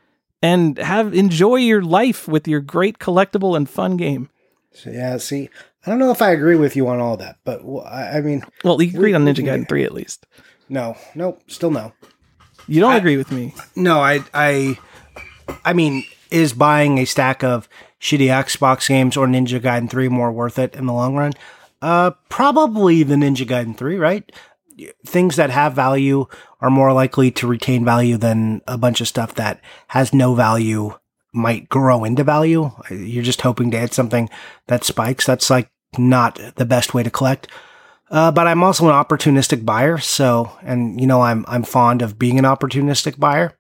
and 0.42 0.78
have 0.78 1.14
enjoy 1.14 1.56
your 1.58 1.82
life 1.82 2.28
with 2.30 2.48
your 2.48 2.62
great 2.62 2.98
collectible 2.98 3.58
and 3.58 3.70
fun 3.70 3.98
game. 3.98 4.30
So, 4.72 4.90
yeah, 4.90 5.18
see, 5.18 5.50
I 5.86 5.90
don't 5.90 6.00
know 6.00 6.12
if 6.12 6.22
I 6.22 6.32
agree 6.32 6.56
with 6.56 6.76
you 6.78 6.88
on 6.88 7.00
all 7.02 7.18
that, 7.18 7.38
but 7.44 7.62
I 7.86 8.22
mean, 8.22 8.44
Well, 8.64 8.82
you 8.82 8.90
agreed 8.90 9.14
on 9.16 9.26
Ninja 9.26 9.36
can 9.46 9.46
Gaiden 9.66 9.68
3 9.70 9.84
at 9.84 9.94
least. 9.94 10.26
no, 10.70 10.96
no, 11.14 11.38
still 11.48 11.72
no. 11.72 11.92
You 12.68 12.80
don't 12.80 12.94
I- 12.94 12.98
agree 12.98 13.18
with 13.18 13.32
me. 13.32 13.54
No, 13.76 14.00
I, 14.00 14.22
I, 14.34 14.80
I 15.66 15.74
mean, 15.74 16.06
is 16.32 16.54
buying 16.54 16.98
a 17.00 17.06
stack 17.06 17.44
of 17.44 17.68
shitty 18.04 18.28
Xbox 18.28 18.90
games 18.90 19.16
or 19.16 19.26
Ninja 19.28 19.62
Gaiden 19.62 19.90
3 19.90 20.10
more 20.10 20.32
worth 20.32 20.60
it 20.60 20.76
in 20.76 20.86
the 20.86 20.94
long 20.94 21.16
run? 21.16 21.32
Uh, 21.82 22.12
probably 22.28 23.04
the 23.04 23.16
Ninja 23.16 23.48
Gaiden 23.48 23.78
3, 23.78 23.98
right? 23.98 24.30
Things 25.06 25.38
that 25.38 25.50
have 25.52 25.74
value 25.74 26.26
are 26.60 26.70
more 26.70 26.92
likely 26.92 27.32
to 27.32 27.48
retain 27.48 27.86
value 27.86 28.18
than 28.18 28.62
a 28.68 28.78
bunch 28.78 29.00
of 29.00 29.08
stuff 29.08 29.36
that 29.36 29.62
has 29.88 30.14
no 30.14 30.36
value 30.36 30.98
might 31.34 31.70
grow 31.70 32.04
into 32.04 32.24
value. 32.24 32.72
You're 32.90 33.24
just 33.24 33.42
hoping 33.42 33.72
to 33.72 33.80
hit 33.80 33.94
something 33.94 34.30
that 34.68 34.84
spikes. 34.84 35.26
That's 35.26 35.50
like 35.50 35.72
not 35.98 36.40
the 36.56 36.66
best 36.66 36.94
way 36.94 37.04
to 37.04 37.10
collect. 37.10 37.48
Uh, 38.10 38.32
but 38.32 38.48
I'm 38.48 38.64
also 38.64 38.86
an 38.88 38.94
opportunistic 38.94 39.66
buyer, 39.66 39.98
so 39.98 40.52
and 40.62 41.00
you 41.02 41.08
know 41.08 41.22
I'm 41.22 41.46
I'm 41.48 41.64
fond 41.64 42.02
of 42.02 42.20
being 42.20 42.38
an 42.38 42.46
opportunistic 42.46 43.18
buyer. 43.20 43.58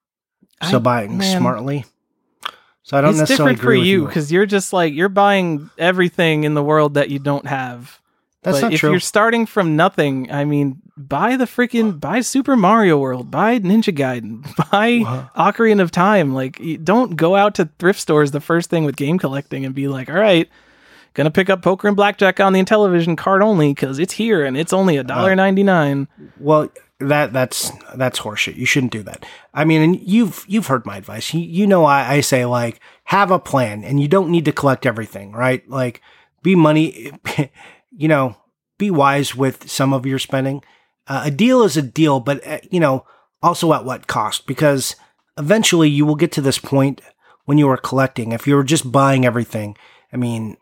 So 0.70 0.78
I- 0.78 0.80
buying 0.80 1.18
man. 1.18 1.40
smartly. 1.40 1.86
So 2.84 2.98
I 2.98 3.02
don't 3.02 3.12
it's 3.12 3.20
necessarily 3.20 3.56
different 3.56 3.66
for 3.66 3.74
you 3.74 4.02
you. 4.02 4.06
because 4.08 4.32
you're 4.32 4.46
just 4.46 4.74
like 4.74 4.94
you're 4.94 5.10
buying 5.10 5.70
everything 5.78 6.44
in 6.44 6.54
the 6.54 6.64
world 6.64 6.96
that 6.96 7.10
you 7.10 7.18
don't 7.20 7.48
have. 7.48 8.00
That's 8.42 8.58
but 8.58 8.64
not 8.68 8.74
if 8.74 8.82
true. 8.82 8.92
you're 8.92 9.00
starting 9.00 9.46
from 9.46 9.78
nothing, 9.78 10.30
I 10.30 10.44
mean, 10.44 10.82
buy 10.98 11.38
the 11.38 11.46
freaking 11.46 11.98
buy 11.98 12.20
Super 12.20 12.58
Mario 12.58 12.98
World, 12.98 13.32
buy 13.32 13.58
Ninja 13.60 13.96
Gaiden, 13.96 14.44
buy 14.72 15.00
Wow. 15.02 15.30
Ocarina 15.38 15.82
of 15.82 15.92
Time. 15.92 16.34
Like, 16.34 16.62
don't 16.84 17.16
go 17.16 17.38
out 17.38 17.56
to 17.56 17.70
thrift 17.80 18.02
stores 18.02 18.32
the 18.32 18.42
first 18.42 18.70
thing 18.70 18.84
with 18.84 18.98
game 18.98 19.18
collecting 19.18 19.64
and 19.66 19.74
be 19.74 19.88
like, 19.88 20.10
all 20.10 20.16
right, 20.16 20.50
gonna 21.14 21.32
pick 21.32 21.50
up 21.50 21.62
poker 21.62 21.88
and 21.88 21.96
blackjack 21.96 22.42
on 22.42 22.52
the 22.52 22.62
Intellivision 22.62 23.16
card 23.18 23.42
only 23.42 23.70
because 23.74 23.98
it's 23.98 24.14
here 24.14 24.44
and 24.44 24.58
it's 24.58 24.74
only 24.74 24.98
a 24.98 25.06
dollar 25.06 25.32
uh, 25.32 25.36
ninety 25.36 25.64
nine. 25.64 26.10
Well, 26.38 26.70
that 27.08 27.34
that's 27.34 27.72
that's 27.96 28.20
horseshit. 28.20 28.56
You 28.56 28.66
shouldn't 28.66 28.92
do 28.92 29.04
that. 29.04 29.26
I 29.54 29.66
mean, 29.66 29.82
and 29.82 30.00
you've 30.02 30.46
you've 30.48 30.68
heard 30.68 30.86
my 30.86 30.98
advice. 30.98 31.34
You, 31.34 31.42
you 31.42 31.68
know, 31.68 31.86
I, 31.86 32.16
I 32.16 32.22
say 32.22 32.46
like 32.46 32.80
have 33.06 33.32
a 33.32 33.40
plan, 33.40 33.84
and 33.84 34.02
you 34.02 34.08
don't 34.08 34.32
need 34.32 34.46
to 34.46 34.52
collect 34.52 34.86
everything, 34.86 35.32
right? 35.32 35.68
Like 35.70 36.02
be 36.42 36.56
money, 36.56 37.12
you 37.92 38.08
know, 38.08 38.36
be 38.78 38.92
wise 38.92 39.36
with 39.36 39.70
some 39.70 39.94
of 39.94 40.06
your 40.06 40.20
spending. 40.20 40.64
Uh, 41.08 41.24
a 41.26 41.32
deal 41.32 41.64
is 41.64 41.78
a 41.78 41.82
deal, 41.82 42.20
but 42.20 42.46
uh, 42.48 42.60
you 42.72 42.80
know, 42.80 43.06
also 43.42 43.74
at 43.74 43.86
what 43.86 44.08
cost? 44.08 44.48
Because 44.48 44.96
eventually 45.38 45.90
you 45.90 46.06
will 46.06 46.16
get 46.16 46.32
to 46.34 46.42
this 46.42 46.58
point 46.58 47.02
when 47.46 47.58
you 47.58 47.70
are 47.70 47.78
collecting. 47.78 48.32
If 48.32 48.48
you're 48.48 48.64
just 48.64 48.92
buying 48.92 49.26
everything, 49.26 49.78
I 50.12 50.18
mean, 50.18 50.58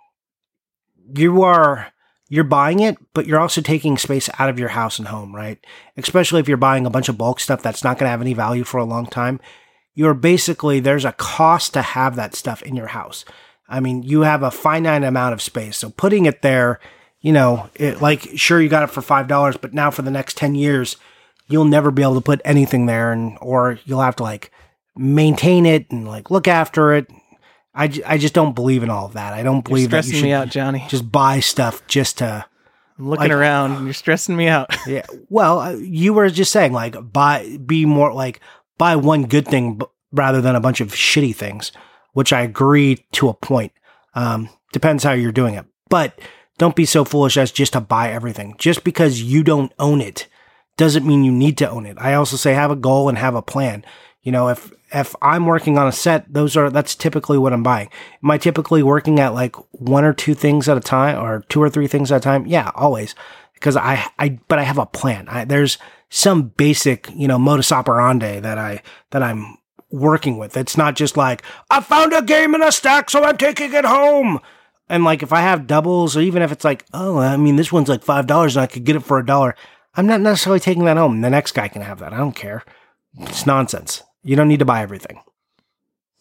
you 1.15 1.43
are 1.43 1.91
you're 2.31 2.45
buying 2.45 2.79
it, 2.79 2.97
but 3.13 3.27
you're 3.27 3.41
also 3.41 3.59
taking 3.59 3.97
space 3.97 4.29
out 4.39 4.49
of 4.49 4.57
your 4.57 4.69
house 4.69 4.97
and 4.97 5.09
home, 5.09 5.35
right? 5.35 5.59
Especially 5.97 6.39
if 6.39 6.47
you're 6.47 6.55
buying 6.55 6.85
a 6.85 6.89
bunch 6.89 7.09
of 7.09 7.17
bulk 7.17 7.41
stuff 7.41 7.61
that's 7.61 7.83
not 7.83 7.97
going 7.97 8.05
to 8.05 8.11
have 8.11 8.21
any 8.21 8.33
value 8.33 8.63
for 8.63 8.77
a 8.77 8.85
long 8.85 9.05
time. 9.05 9.41
You're 9.95 10.13
basically, 10.13 10.79
there's 10.79 11.03
a 11.03 11.11
cost 11.11 11.73
to 11.73 11.81
have 11.81 12.15
that 12.15 12.33
stuff 12.33 12.63
in 12.63 12.73
your 12.73 12.87
house. 12.87 13.25
I 13.67 13.81
mean, 13.81 14.01
you 14.03 14.21
have 14.21 14.43
a 14.43 14.49
finite 14.49 15.03
amount 15.03 15.33
of 15.33 15.41
space. 15.41 15.75
So 15.75 15.89
putting 15.89 16.25
it 16.25 16.41
there, 16.41 16.79
you 17.19 17.33
know, 17.33 17.69
it, 17.75 18.01
like, 18.01 18.29
sure, 18.37 18.61
you 18.61 18.69
got 18.69 18.83
it 18.83 18.91
for 18.91 19.01
$5, 19.01 19.59
but 19.59 19.73
now 19.73 19.91
for 19.91 20.01
the 20.01 20.09
next 20.09 20.37
10 20.37 20.55
years, 20.55 20.95
you'll 21.47 21.65
never 21.65 21.91
be 21.91 22.01
able 22.01 22.15
to 22.15 22.21
put 22.21 22.39
anything 22.45 22.85
there 22.85 23.11
and, 23.11 23.37
or 23.41 23.77
you'll 23.83 23.99
have 23.99 24.15
to 24.15 24.23
like 24.23 24.51
maintain 24.95 25.65
it 25.65 25.91
and 25.91 26.07
like 26.07 26.31
look 26.31 26.47
after 26.47 26.93
it. 26.93 27.11
I, 27.73 27.88
j- 27.88 28.03
I 28.03 28.17
just 28.17 28.34
don't 28.34 28.53
believe 28.53 28.84
in 28.84 28.89
all 28.89 29.05
of 29.05 29.13
that. 29.13 29.34
I 29.34 29.43
don't 29.43 29.55
You're 29.57 29.62
believe 29.63 29.89
that 29.91 30.05
you 30.05 30.13
should 30.15 30.23
me 30.23 30.34
out, 30.34 30.49
Johnny. 30.49 30.86
just 30.89 31.10
buy 31.12 31.39
stuff 31.39 31.86
just 31.88 32.17
to 32.19 32.45
I'm 32.99 33.10
looking 33.10 33.29
like- 33.29 33.31
around 33.31 33.71
and 33.73 33.86
you're 33.86 33.93
stressing 33.93 34.36
me 34.36 34.47
out. 34.47 34.75
yeah 34.88 35.05
well 35.29 35.60
uh, 35.60 35.71
you 35.73 36.13
were 36.13 36.29
just 36.29 36.51
saying 36.51 36.73
like 36.73 36.95
buy 37.13 37.57
be 37.65 37.86
more 37.86 38.13
like 38.13 38.39
buy 38.77 38.95
one 38.95 39.25
good 39.25 39.47
thing 39.47 39.77
b- 39.77 39.86
rather 40.12 40.41
than 40.41 40.55
a 40.55 40.60
bunch 40.60 40.81
of 40.81 40.89
shitty 40.91 41.34
things 41.36 41.71
which 42.13 42.34
i 42.34 42.41
agree 42.41 43.03
to 43.13 43.29
a 43.29 43.34
point 43.34 43.71
um 44.13 44.49
depends 44.73 45.03
how 45.03 45.13
you're 45.13 45.31
doing 45.31 45.55
it 45.55 45.65
but 45.89 46.19
don't 46.57 46.75
be 46.75 46.86
so 46.86 47.03
foolish 47.05 47.38
as 47.38 47.51
just 47.51 47.73
to 47.73 47.81
buy 47.81 48.12
everything 48.12 48.53
just 48.60 48.84
because 48.84 49.21
you 49.21 49.41
don't 49.43 49.71
own 49.79 50.01
it 50.01 50.27
doesn't 50.77 51.07
mean 51.07 51.23
you 51.23 51.31
need 51.31 51.57
to 51.57 51.69
own 51.69 51.86
it 51.86 51.97
i 51.99 52.13
also 52.13 52.36
say 52.36 52.53
have 52.53 52.69
a 52.71 52.75
goal 52.75 53.07
and 53.10 53.17
have 53.17 53.34
a 53.36 53.41
plan 53.41 53.84
you 54.23 54.31
know 54.31 54.49
if 54.49 54.71
if 54.93 55.15
i'm 55.21 55.45
working 55.45 55.77
on 55.77 55.88
a 55.88 55.91
set 55.91 56.31
those 56.31 56.55
are 56.57 56.69
that's 56.69 56.95
typically 56.95 57.38
what 57.38 57.53
i'm 57.53 57.63
buying 57.63 57.89
am 58.23 58.31
i 58.31 58.38
typically 58.38 58.84
working 58.84 59.19
at 59.19 59.34
like 59.34 59.55
one 59.71 60.03
or 60.03 60.13
two 60.13 60.34
things 60.34 60.67
at 60.69 60.77
a 60.77 60.81
time 60.81 61.17
or 61.23 61.41
two 61.49 61.62
or 61.62 61.69
three 61.69 61.88
things 61.88 62.12
at 62.12 62.17
a 62.17 62.19
time 62.19 62.45
yeah 62.45 62.71
always 62.75 63.15
because 63.62 63.77
I, 63.77 64.07
I, 64.17 64.39
but 64.47 64.57
I 64.57 64.63
have 64.63 64.79
a 64.79 64.88
plan. 64.88 65.29
I, 65.29 65.45
there's 65.45 65.77
some 66.10 66.49
basic, 66.49 67.07
you 67.15 67.27
know, 67.27 67.38
modus 67.38 67.71
operandi 67.71 68.39
that 68.39 68.57
I, 68.57 68.81
that 69.12 69.21
I'm 69.21 69.57
working 69.91 70.39
with. 70.39 70.57
It's 70.57 70.75
not 70.75 70.95
just 70.95 71.15
like, 71.15 71.43
I 71.69 71.79
found 71.79 72.12
a 72.12 72.23
game 72.23 72.55
in 72.55 72.63
a 72.63 72.71
stack, 72.71 73.12
so 73.12 73.23
I'm 73.23 73.38
taking 73.38 73.71
it 73.71 73.86
home. 73.86 74.39
And 74.89 75.03
like, 75.03 75.21
if 75.21 75.31
I 75.31 75.41
have 75.41 75.67
doubles, 75.67 76.17
or 76.17 76.21
even 76.21 76.41
if 76.41 76.51
it's 76.51 76.65
like, 76.65 76.86
oh, 76.91 77.19
I 77.19 77.38
mean, 77.38 77.55
this 77.55 77.71
one's 77.71 77.88
like 77.88 78.03
$5 78.03 78.55
and 78.55 78.63
I 78.63 78.65
could 78.65 78.84
get 78.84 78.95
it 78.95 79.03
for 79.03 79.19
a 79.19 79.25
dollar, 79.25 79.55
I'm 79.93 80.07
not 80.07 80.21
necessarily 80.21 80.60
taking 80.60 80.86
that 80.86 80.97
home. 80.97 81.21
The 81.21 81.29
next 81.29 81.51
guy 81.51 81.67
can 81.67 81.84
have 81.84 81.99
that. 81.99 82.13
I 82.13 82.17
don't 82.17 82.36
care. 82.36 82.63
It's 83.19 83.45
nonsense. 83.45 84.01
You 84.23 84.36
don't 84.36 84.47
need 84.47 84.60
to 84.60 84.65
buy 84.65 84.81
everything. 84.81 85.21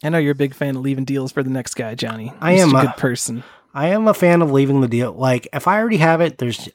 I 0.02 0.08
know 0.08 0.18
you're 0.18 0.32
a 0.32 0.36
big 0.36 0.54
fan 0.54 0.76
of 0.76 0.82
leaving 0.82 1.04
deals 1.04 1.32
for 1.32 1.42
the 1.42 1.50
next 1.50 1.74
guy, 1.74 1.94
Johnny. 1.94 2.32
I 2.40 2.52
am, 2.52 2.74
a 2.74 2.82
good 2.82 2.96
person. 2.96 3.44
I 3.74 3.88
am 3.88 4.08
a 4.08 4.14
fan 4.14 4.40
of 4.40 4.50
leaving 4.50 4.80
the 4.80 4.88
deal. 4.88 5.12
Like, 5.12 5.46
if 5.52 5.68
I 5.68 5.78
already 5.78 5.98
have 5.98 6.20
it, 6.20 6.38
there's. 6.38 6.68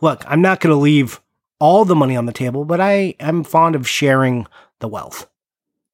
Look, 0.00 0.22
I'm 0.28 0.40
not 0.40 0.60
going 0.60 0.72
to 0.72 0.80
leave 0.80 1.20
all 1.58 1.84
the 1.84 1.96
money 1.96 2.16
on 2.16 2.26
the 2.26 2.32
table, 2.32 2.64
but 2.64 2.80
I 2.80 3.14
am 3.18 3.42
fond 3.42 3.74
of 3.74 3.88
sharing 3.88 4.46
the 4.78 4.88
wealth. 4.88 5.28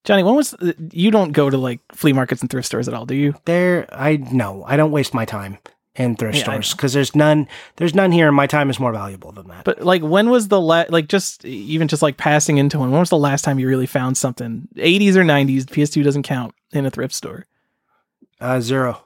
Johnny, 0.05 0.23
when 0.23 0.35
was 0.35 0.55
uh, 0.55 0.73
you 0.93 1.11
don't 1.11 1.33
go 1.33 1.51
to 1.51 1.59
like 1.59 1.81
flea 1.93 2.13
markets 2.13 2.41
and 2.41 2.51
thrift 2.51 2.67
stores 2.67 2.89
at 2.89 2.95
all, 2.95 3.05
do 3.05 3.15
you? 3.15 3.35
There, 3.45 3.87
I 3.93 4.17
no, 4.17 4.65
I 4.67 4.77
don't 4.77 4.93
waste 4.93 5.13
my 5.13 5.25
time 5.25 5.59
in 5.99 6.17
thrift 6.17 6.37
Yeah, 6.39 6.43
stores 6.45 6.73
because 6.73 6.93
there's 6.95 7.15
none. 7.15 7.47
There's 7.77 7.95
none 7.95 8.13
here, 8.13 8.29
and 8.29 8.37
my 8.37 8.47
time 8.47 8.71
is 8.71 8.79
more 8.81 8.93
valuable 8.93 9.33
than 9.33 9.49
that. 9.49 9.65
But 9.65 9.83
like, 9.83 10.01
when 10.03 10.31
was 10.31 10.49
the 10.49 10.61
la- 10.61 10.85
like 10.89 11.09
just 11.09 11.45
even 11.45 11.89
just 11.89 12.01
like 12.03 12.17
passing 12.17 12.57
into 12.59 12.79
one? 12.79 12.91
When 12.91 13.01
was 13.01 13.11
the 13.11 13.19
last 13.19 13.43
time 13.43 13.59
you 13.59 13.69
really 13.69 13.87
found 13.87 14.17
something? 14.17 14.69
80s 14.77 15.17
or 15.17 15.25
90s? 15.25 15.65
PS2 15.67 16.03
doesn't 16.05 16.23
count 16.23 16.55
in 16.73 16.87
a 16.87 16.91
thrift 16.91 17.15
store. 17.15 17.47
Uh, 18.41 18.61
zero. 18.61 19.03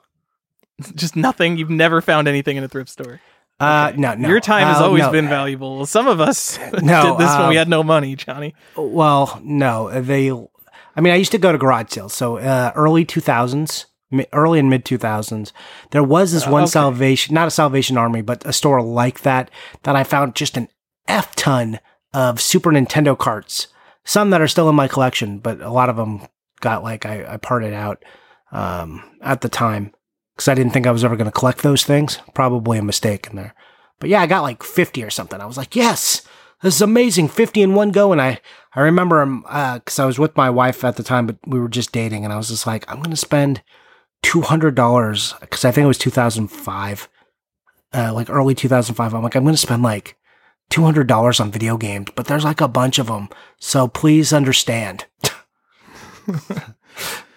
Just 0.95 1.15
nothing. 1.15 1.57
You've 1.57 1.69
never 1.69 2.01
found 2.01 2.27
anything 2.27 2.57
in 2.57 2.63
a 2.63 2.67
thrift 2.67 2.89
store. 2.89 3.19
Uh, 3.59 3.89
Okay. 3.91 3.97
no, 4.01 4.13
no. 4.15 4.27
Your 4.29 4.39
time 4.39 4.67
has 4.67 4.77
Uh, 4.81 4.85
always 4.85 5.03
no. 5.03 5.11
been 5.11 5.27
valuable. 5.29 5.85
Some 5.85 6.07
of 6.07 6.19
us 6.19 6.57
No, 6.81 7.17
did 7.17 7.25
this 7.27 7.37
when 7.37 7.49
we 7.49 7.55
uh, 7.55 7.59
had 7.59 7.69
no 7.69 7.83
money, 7.83 8.15
Johnny. 8.15 8.53
Well, 8.75 9.39
no, 9.43 9.89
they. 10.01 10.31
I 10.31 11.01
mean, 11.01 11.13
I 11.13 11.15
used 11.15 11.31
to 11.31 11.37
go 11.39 11.51
to 11.51 11.57
garage 11.57 11.89
sales. 11.91 12.13
So 12.13 12.37
uh, 12.37 12.71
early 12.75 13.05
two 13.05 13.21
thousands, 13.21 13.87
early 14.31 14.59
and 14.59 14.69
mid 14.69 14.85
two 14.85 14.97
thousands, 14.97 15.53
there 15.91 16.03
was 16.03 16.31
this 16.31 16.47
Uh, 16.47 16.51
one 16.51 16.63
okay. 16.63 16.71
Salvation, 16.71 17.33
not 17.33 17.47
a 17.47 17.51
Salvation 17.51 17.97
Army, 17.97 18.21
but 18.21 18.45
a 18.45 18.53
store 18.53 18.81
like 18.81 19.21
that 19.21 19.49
that 19.83 19.95
I 19.95 20.03
found 20.03 20.35
just 20.35 20.57
an 20.57 20.67
f 21.07 21.35
ton 21.35 21.79
of 22.13 22.39
Super 22.41 22.71
Nintendo 22.71 23.17
carts. 23.17 23.67
Some 24.05 24.31
that 24.31 24.41
are 24.41 24.47
still 24.47 24.69
in 24.69 24.75
my 24.75 24.87
collection, 24.87 25.39
but 25.39 25.61
a 25.61 25.71
lot 25.71 25.89
of 25.89 25.95
them 25.95 26.27
got 26.59 26.83
like 26.83 27.05
I, 27.05 27.33
I 27.33 27.37
parted 27.37 27.73
out 27.73 28.03
um, 28.51 29.03
at 29.21 29.41
the 29.41 29.49
time 29.49 29.93
because 30.35 30.47
I 30.47 30.53
didn't 30.55 30.73
think 30.73 30.87
I 30.87 30.91
was 30.91 31.03
ever 31.03 31.15
going 31.15 31.31
to 31.31 31.31
collect 31.31 31.61
those 31.61 31.83
things. 31.83 32.19
Probably 32.33 32.77
a 32.77 32.83
mistake 32.83 33.27
in 33.29 33.35
there. 33.35 33.53
But 33.99 34.09
yeah, 34.09 34.21
I 34.21 34.27
got 34.27 34.41
like 34.41 34.63
50 34.63 35.03
or 35.03 35.09
something. 35.09 35.39
I 35.39 35.45
was 35.45 35.57
like, 35.57 35.75
yes, 35.75 36.21
this 36.61 36.75
is 36.75 36.81
amazing. 36.81 37.29
50 37.29 37.61
in 37.61 37.75
one 37.75 37.91
go. 37.91 38.11
And 38.11 38.21
I, 38.21 38.39
I 38.75 38.81
remember 38.81 39.21
um, 39.21 39.45
uh, 39.47 39.79
I 39.97 40.05
was 40.05 40.19
with 40.19 40.35
my 40.35 40.49
wife 40.49 40.83
at 40.83 40.95
the 40.97 41.03
time, 41.03 41.27
but 41.27 41.37
we 41.45 41.59
were 41.59 41.69
just 41.69 41.91
dating 41.91 42.23
and 42.23 42.33
I 42.33 42.37
was 42.37 42.49
just 42.49 42.67
like, 42.67 42.89
I'm 42.89 42.97
going 42.97 43.11
to 43.11 43.15
spend 43.17 43.61
$200 44.23 45.49
cause 45.49 45.65
I 45.65 45.71
think 45.71 45.83
it 45.85 45.87
was 45.87 45.97
2005, 45.97 47.09
uh, 47.93 48.13
like 48.13 48.29
early 48.29 48.55
2005. 48.55 49.13
I'm 49.13 49.23
like, 49.23 49.35
I'm 49.35 49.43
going 49.43 49.53
to 49.53 49.57
spend 49.57 49.83
like 49.83 50.17
$200 50.71 51.39
on 51.39 51.51
video 51.51 51.77
games, 51.77 52.09
but 52.15 52.25
there's 52.25 52.43
like 52.43 52.61
a 52.61 52.67
bunch 52.67 52.97
of 52.97 53.07
them. 53.07 53.29
So 53.59 53.87
please 53.87 54.33
understand. 54.33 55.05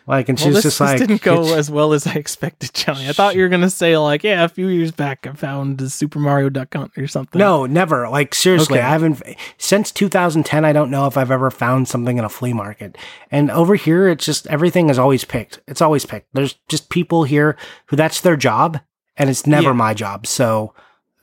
like, 0.06 0.28
and 0.28 0.38
Well, 0.38 0.46
she's 0.46 0.54
this, 0.54 0.62
just 0.64 0.78
this 0.78 0.88
like, 0.88 0.98
didn't 0.98 1.22
go 1.22 1.54
as 1.54 1.70
well 1.70 1.92
as 1.92 2.06
I 2.06 2.14
expected, 2.14 2.72
Johnny. 2.74 3.08
I 3.08 3.12
thought 3.12 3.34
you 3.36 3.42
were 3.42 3.48
gonna 3.48 3.70
say 3.70 3.96
like, 3.98 4.22
yeah, 4.24 4.44
a 4.44 4.48
few 4.48 4.68
years 4.68 4.92
back 4.92 5.26
I 5.26 5.32
found 5.32 5.78
the 5.78 5.90
Super 5.90 6.18
Mario 6.18 6.48
Duck 6.48 6.72
Hunt 6.74 6.92
or 6.96 7.06
something. 7.06 7.38
No, 7.38 7.66
never. 7.66 8.08
Like 8.08 8.34
seriously, 8.34 8.78
Okay. 8.78 8.86
I 8.86 8.90
haven't 8.90 9.22
since 9.58 9.90
2010. 9.92 10.64
I 10.64 10.72
don't 10.72 10.90
know 10.90 11.06
if 11.06 11.16
I've 11.16 11.30
ever 11.30 11.50
found 11.50 11.88
something 11.88 12.18
in 12.18 12.24
a 12.24 12.28
flea 12.28 12.52
market. 12.52 12.96
And 13.30 13.50
over 13.50 13.74
here, 13.74 14.08
it's 14.08 14.24
just 14.24 14.46
everything 14.46 14.90
is 14.90 14.98
always 14.98 15.24
picked. 15.24 15.60
It's 15.66 15.82
always 15.82 16.06
picked. 16.06 16.28
There's 16.34 16.54
just 16.68 16.88
people 16.90 17.24
here 17.24 17.56
who 17.86 17.96
that's 17.96 18.20
their 18.20 18.36
job, 18.36 18.80
and 19.16 19.28
it's 19.28 19.46
never 19.46 19.68
Yeah. 19.68 19.72
my 19.74 19.94
job. 19.94 20.26
So, 20.26 20.72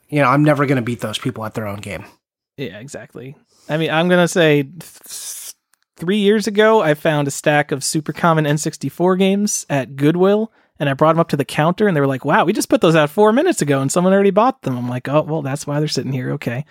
you 0.09 0.21
know, 0.21 0.27
I'm 0.27 0.43
never 0.43 0.65
going 0.65 0.75
to 0.75 0.81
beat 0.81 0.99
those 1.01 1.17
people 1.17 1.45
at 1.45 1.53
their 1.53 1.67
own 1.67 1.79
game. 1.79 2.05
Yeah, 2.57 2.79
exactly. 2.79 3.35
I 3.69 3.77
mean, 3.77 3.89
I'm 3.89 4.09
gonna 4.09 4.27
say 4.27 4.63
th- 4.63 4.83
three 6.03 6.17
years 6.17 6.47
ago, 6.47 6.81
I 6.81 6.95
found 6.95 7.29
a 7.29 7.31
stack 7.31 7.71
of 7.71 7.81
super 7.81 8.11
common 8.11 8.43
N64 8.43 9.17
games 9.17 9.65
at 9.69 9.95
Goodwill, 9.95 10.51
and 10.77 10.89
I 10.89 10.93
brought 10.93 11.13
them 11.13 11.21
up 11.21 11.29
to 11.29 11.37
the 11.37 11.45
counter, 11.45 11.87
and 11.87 11.95
they 11.95 12.01
were 12.01 12.07
like, 12.07 12.25
"Wow, 12.25 12.43
we 12.43 12.51
just 12.51 12.67
put 12.67 12.81
those 12.81 12.93
out 12.93 13.09
four 13.09 13.31
minutes 13.31 13.61
ago, 13.61 13.79
and 13.79 13.89
someone 13.89 14.11
already 14.11 14.29
bought 14.29 14.63
them." 14.63 14.77
I'm 14.77 14.89
like, 14.89 15.07
"Oh, 15.07 15.21
well, 15.21 15.41
that's 15.41 15.65
why 15.65 15.79
they're 15.79 15.87
sitting 15.87 16.11
here." 16.11 16.31
Okay. 16.31 16.65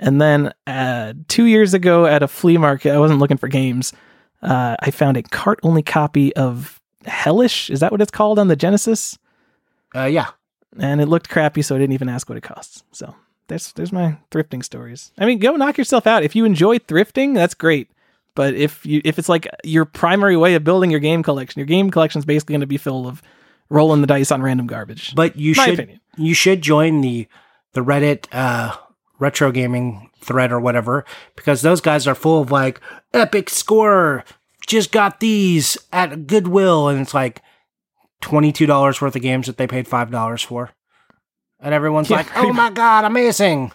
And 0.00 0.22
then 0.22 0.54
uh, 0.66 1.12
two 1.28 1.44
years 1.44 1.74
ago 1.74 2.06
at 2.06 2.22
a 2.22 2.28
flea 2.28 2.56
market, 2.56 2.94
I 2.94 2.98
wasn't 2.98 3.20
looking 3.20 3.36
for 3.36 3.46
games. 3.46 3.92
Uh, 4.40 4.76
I 4.80 4.90
found 4.90 5.18
a 5.18 5.22
cart 5.22 5.60
only 5.62 5.82
copy 5.82 6.34
of 6.34 6.80
Hellish. 7.04 7.68
Is 7.68 7.80
that 7.80 7.92
what 7.92 8.00
it's 8.00 8.10
called 8.10 8.38
on 8.38 8.48
the 8.48 8.56
Genesis? 8.56 9.18
Uh, 9.94 10.06
yeah, 10.06 10.28
and 10.78 11.02
it 11.02 11.08
looked 11.08 11.28
crappy, 11.28 11.60
so 11.60 11.76
I 11.76 11.78
didn't 11.78 11.92
even 11.92 12.08
ask 12.08 12.26
what 12.26 12.38
it 12.38 12.42
costs. 12.42 12.84
So 12.90 13.14
there's 13.48 13.70
there's 13.72 13.92
my 13.92 14.16
thrifting 14.30 14.64
stories. 14.64 15.12
I 15.18 15.26
mean, 15.26 15.40
go 15.40 15.56
knock 15.56 15.76
yourself 15.76 16.06
out. 16.06 16.22
If 16.22 16.34
you 16.34 16.46
enjoy 16.46 16.78
thrifting, 16.78 17.34
that's 17.34 17.52
great. 17.52 17.90
But 18.34 18.54
if 18.54 18.84
you 18.86 19.00
if 19.04 19.18
it's 19.18 19.28
like 19.28 19.46
your 19.64 19.84
primary 19.84 20.36
way 20.36 20.54
of 20.54 20.64
building 20.64 20.90
your 20.90 21.00
game 21.00 21.22
collection, 21.22 21.58
your 21.60 21.66
game 21.66 21.90
collection 21.90 22.18
is 22.18 22.24
basically 22.24 22.54
going 22.54 22.60
to 22.62 22.66
be 22.66 22.78
filled 22.78 23.06
of 23.06 23.22
rolling 23.68 24.00
the 24.00 24.06
dice 24.06 24.30
on 24.30 24.42
random 24.42 24.66
garbage. 24.66 25.14
but 25.14 25.36
you 25.36 25.54
should 25.54 25.74
opinion. 25.74 26.00
you 26.16 26.34
should 26.34 26.62
join 26.62 27.00
the 27.02 27.26
the 27.74 27.80
Reddit 27.82 28.26
uh, 28.32 28.76
retro 29.18 29.50
gaming 29.50 30.10
thread 30.20 30.52
or 30.52 30.60
whatever 30.60 31.04
because 31.36 31.62
those 31.62 31.80
guys 31.80 32.06
are 32.06 32.14
full 32.14 32.40
of 32.42 32.50
like 32.50 32.80
epic 33.14 33.48
score. 33.50 34.24
Just 34.66 34.92
got 34.92 35.20
these 35.20 35.76
at 35.92 36.26
Goodwill, 36.26 36.88
and 36.88 37.00
it's 37.00 37.12
like 37.14 37.42
twenty 38.20 38.52
two 38.52 38.64
dollars 38.66 39.00
worth 39.00 39.16
of 39.16 39.22
games 39.22 39.46
that 39.46 39.56
they 39.56 39.66
paid 39.66 39.88
five 39.88 40.10
dollars 40.10 40.40
for, 40.42 40.70
and 41.60 41.74
everyone's 41.74 42.08
Yeah, 42.08 42.18
like, 42.18 42.36
"Oh 42.36 42.52
my 42.52 42.70
god, 42.70 43.04
amazing!" 43.04 43.72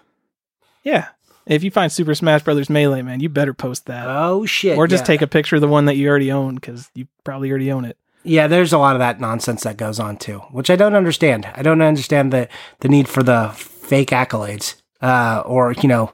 yeah. 0.83 1.09
If 1.47 1.63
you 1.63 1.71
find 1.71 1.91
Super 1.91 2.13
Smash 2.13 2.43
Brothers 2.43 2.69
Melee, 2.69 3.01
man, 3.01 3.19
you 3.19 3.29
better 3.29 3.53
post 3.53 3.85
that. 3.85 4.05
Oh 4.07 4.45
shit! 4.45 4.77
or 4.77 4.87
just 4.87 5.01
yeah. 5.03 5.07
take 5.07 5.21
a 5.21 5.27
picture 5.27 5.55
of 5.55 5.61
the 5.61 5.67
one 5.67 5.85
that 5.85 5.95
you 5.95 6.07
already 6.09 6.31
own 6.31 6.55
because 6.55 6.89
you 6.93 7.07
probably 7.23 7.49
already 7.49 7.71
own 7.71 7.85
it. 7.85 7.97
Yeah, 8.23 8.47
there's 8.47 8.73
a 8.73 8.77
lot 8.77 8.95
of 8.95 8.99
that 8.99 9.21
nonsense 9.21 9.63
that 9.63 9.77
goes 9.77 9.99
on 9.99 10.17
too, 10.17 10.39
which 10.51 10.69
I 10.69 10.75
don't 10.75 10.95
understand. 10.95 11.49
I 11.55 11.61
don't 11.61 11.81
understand 11.81 12.33
the 12.33 12.49
the 12.81 12.89
need 12.89 13.07
for 13.07 13.23
the 13.23 13.51
fake 13.55 14.09
accolades, 14.09 14.75
uh, 15.01 15.43
or 15.45 15.71
you 15.73 15.87
know, 15.87 16.13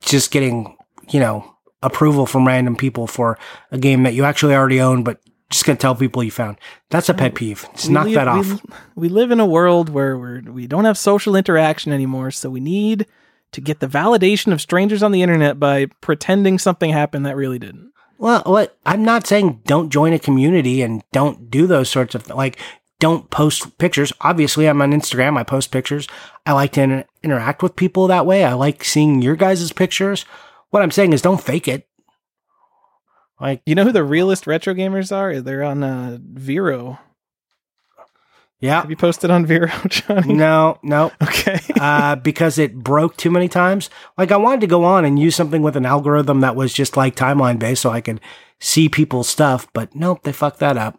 just 0.00 0.30
getting 0.30 0.76
you 1.10 1.20
know 1.20 1.54
approval 1.82 2.26
from 2.26 2.46
random 2.46 2.76
people 2.76 3.06
for 3.06 3.38
a 3.70 3.78
game 3.78 4.02
that 4.04 4.14
you 4.14 4.24
actually 4.24 4.54
already 4.54 4.80
own, 4.80 5.02
but 5.04 5.20
just 5.50 5.64
gonna 5.64 5.78
tell 5.78 5.94
people 5.94 6.22
you 6.24 6.30
found. 6.30 6.58
That's 6.90 7.08
a 7.08 7.14
pet 7.14 7.34
peeve. 7.34 7.66
Just 7.74 7.88
We 7.88 7.94
knock 7.94 8.04
live- 8.06 8.14
that 8.14 8.34
we- 8.34 8.52
off. 8.52 8.60
We, 8.96 9.08
live 9.08 9.30
in 9.30 9.40
a 9.40 9.46
world 9.46 9.88
where 9.88 10.18
we're, 10.18 10.40
we 10.42 10.66
don't 10.66 10.84
have 10.84 10.98
social 10.98 11.36
interaction 11.36 11.92
anymore, 11.92 12.30
so 12.30 12.50
we 12.50 12.60
need 12.60 13.06
to 13.52 13.60
get 13.60 13.80
the 13.80 13.86
validation 13.86 14.52
of 14.52 14.60
strangers 14.60 15.02
on 15.02 15.12
the 15.12 15.22
internet 15.22 15.58
by 15.58 15.86
pretending 16.00 16.58
something 16.58 16.90
happened 16.90 17.26
that 17.26 17.36
really 17.36 17.58
didn't. 17.58 17.92
Well, 18.18 18.42
what 18.44 18.76
I'm 18.84 19.04
not 19.04 19.26
saying 19.26 19.62
don't 19.64 19.90
join 19.90 20.12
a 20.12 20.18
community 20.18 20.82
and 20.82 21.02
don't 21.12 21.50
do 21.50 21.66
those 21.66 21.88
sorts 21.88 22.14
of 22.14 22.28
like 22.28 22.58
don't 22.98 23.30
post 23.30 23.78
pictures. 23.78 24.12
Obviously, 24.20 24.68
I'm 24.68 24.82
on 24.82 24.92
Instagram. 24.92 25.38
I 25.38 25.44
post 25.44 25.70
pictures. 25.70 26.08
I 26.44 26.52
like 26.52 26.72
to 26.72 26.82
inter- 26.82 27.04
interact 27.22 27.62
with 27.62 27.76
people 27.76 28.08
that 28.08 28.26
way. 28.26 28.44
I 28.44 28.54
like 28.54 28.82
seeing 28.82 29.22
your 29.22 29.36
guys' 29.36 29.72
pictures. 29.72 30.24
What 30.70 30.82
I'm 30.82 30.90
saying 30.90 31.12
is 31.12 31.22
don't 31.22 31.40
fake 31.40 31.68
it. 31.68 31.86
Like, 33.40 33.62
You 33.66 33.76
know 33.76 33.84
who 33.84 33.92
the 33.92 34.02
realest 34.02 34.48
retro 34.48 34.74
gamers 34.74 35.16
are? 35.16 35.40
They're 35.40 35.62
on 35.62 35.84
uh, 35.84 36.18
Vero. 36.20 36.98
Yeah, 38.60 38.80
Have 38.80 38.90
you 38.90 38.96
posted 38.96 39.30
on 39.30 39.46
Vero, 39.46 39.70
Johnny? 39.88 40.34
no, 40.34 40.78
no, 40.82 41.12
Okay. 41.22 41.58
uh, 41.80 42.16
because 42.16 42.58
it 42.58 42.74
broke 42.76 43.16
too 43.16 43.30
many 43.30 43.48
times. 43.48 43.88
Like, 44.16 44.32
I 44.32 44.36
wanted 44.36 44.60
to 44.62 44.66
go 44.66 44.84
on 44.84 45.04
and 45.04 45.18
use 45.18 45.36
something 45.36 45.62
with 45.62 45.76
an 45.76 45.86
algorithm 45.86 46.40
that 46.40 46.56
was 46.56 46.72
just 46.72 46.96
like 46.96 47.14
timeline 47.14 47.58
based 47.58 47.82
so 47.82 47.90
I 47.90 48.00
could 48.00 48.20
see 48.60 48.88
people's 48.88 49.28
stuff, 49.28 49.68
but 49.72 49.94
nope, 49.94 50.22
they 50.24 50.32
fucked 50.32 50.58
that 50.60 50.76
up. 50.76 50.98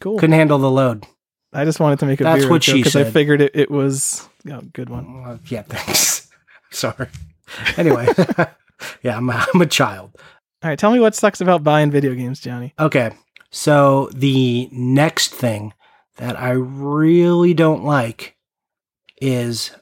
cool. 0.00 0.18
Couldn't 0.18 0.34
handle 0.36 0.58
the 0.58 0.70
load. 0.70 1.06
I 1.52 1.64
just 1.64 1.80
wanted 1.80 2.00
to 2.00 2.06
make 2.06 2.20
a 2.20 2.24
That's 2.24 2.42
Vero 2.42 2.50
what 2.54 2.64
she 2.64 2.74
because 2.74 2.96
I 2.96 3.04
figured 3.04 3.40
it, 3.40 3.52
it 3.54 3.70
was 3.70 4.28
oh, 4.50 4.60
good 4.72 4.90
one. 4.90 5.22
Uh, 5.24 5.38
yeah, 5.46 5.62
thanks. 5.62 6.28
Sorry. 6.70 7.06
Anyway, 7.76 8.08
yeah, 9.02 9.16
I'm 9.16 9.30
a, 9.30 9.46
I'm 9.54 9.60
a 9.60 9.66
child. 9.66 10.10
All 10.62 10.68
right, 10.70 10.78
tell 10.78 10.90
me 10.90 10.98
what 10.98 11.14
sucks 11.14 11.40
about 11.40 11.62
buying 11.62 11.90
video 11.90 12.12
games, 12.14 12.40
Johnny. 12.40 12.74
Okay, 12.78 13.12
so 13.50 14.10
the 14.12 14.68
next 14.72 15.32
thing 15.34 15.72
that 16.16 16.38
I 16.38 16.50
really 16.50 17.54
don't 17.54 17.84
like 17.84 18.36
is 19.20 19.72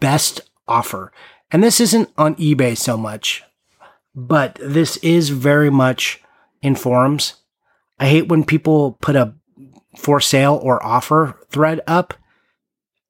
best 0.00 0.40
offer. 0.66 1.12
And 1.50 1.62
this 1.62 1.80
isn't 1.80 2.10
on 2.16 2.36
eBay 2.36 2.76
so 2.76 2.96
much, 2.96 3.44
but 4.14 4.58
this 4.60 4.96
is 4.98 5.28
very 5.28 5.70
much 5.70 6.22
in 6.62 6.74
forums. 6.74 7.34
I 7.98 8.06
hate 8.06 8.28
when 8.28 8.44
people 8.44 8.98
put 9.00 9.16
a 9.16 9.34
for 9.96 10.20
sale 10.20 10.58
or 10.62 10.84
offer 10.84 11.38
thread 11.50 11.80
up. 11.86 12.14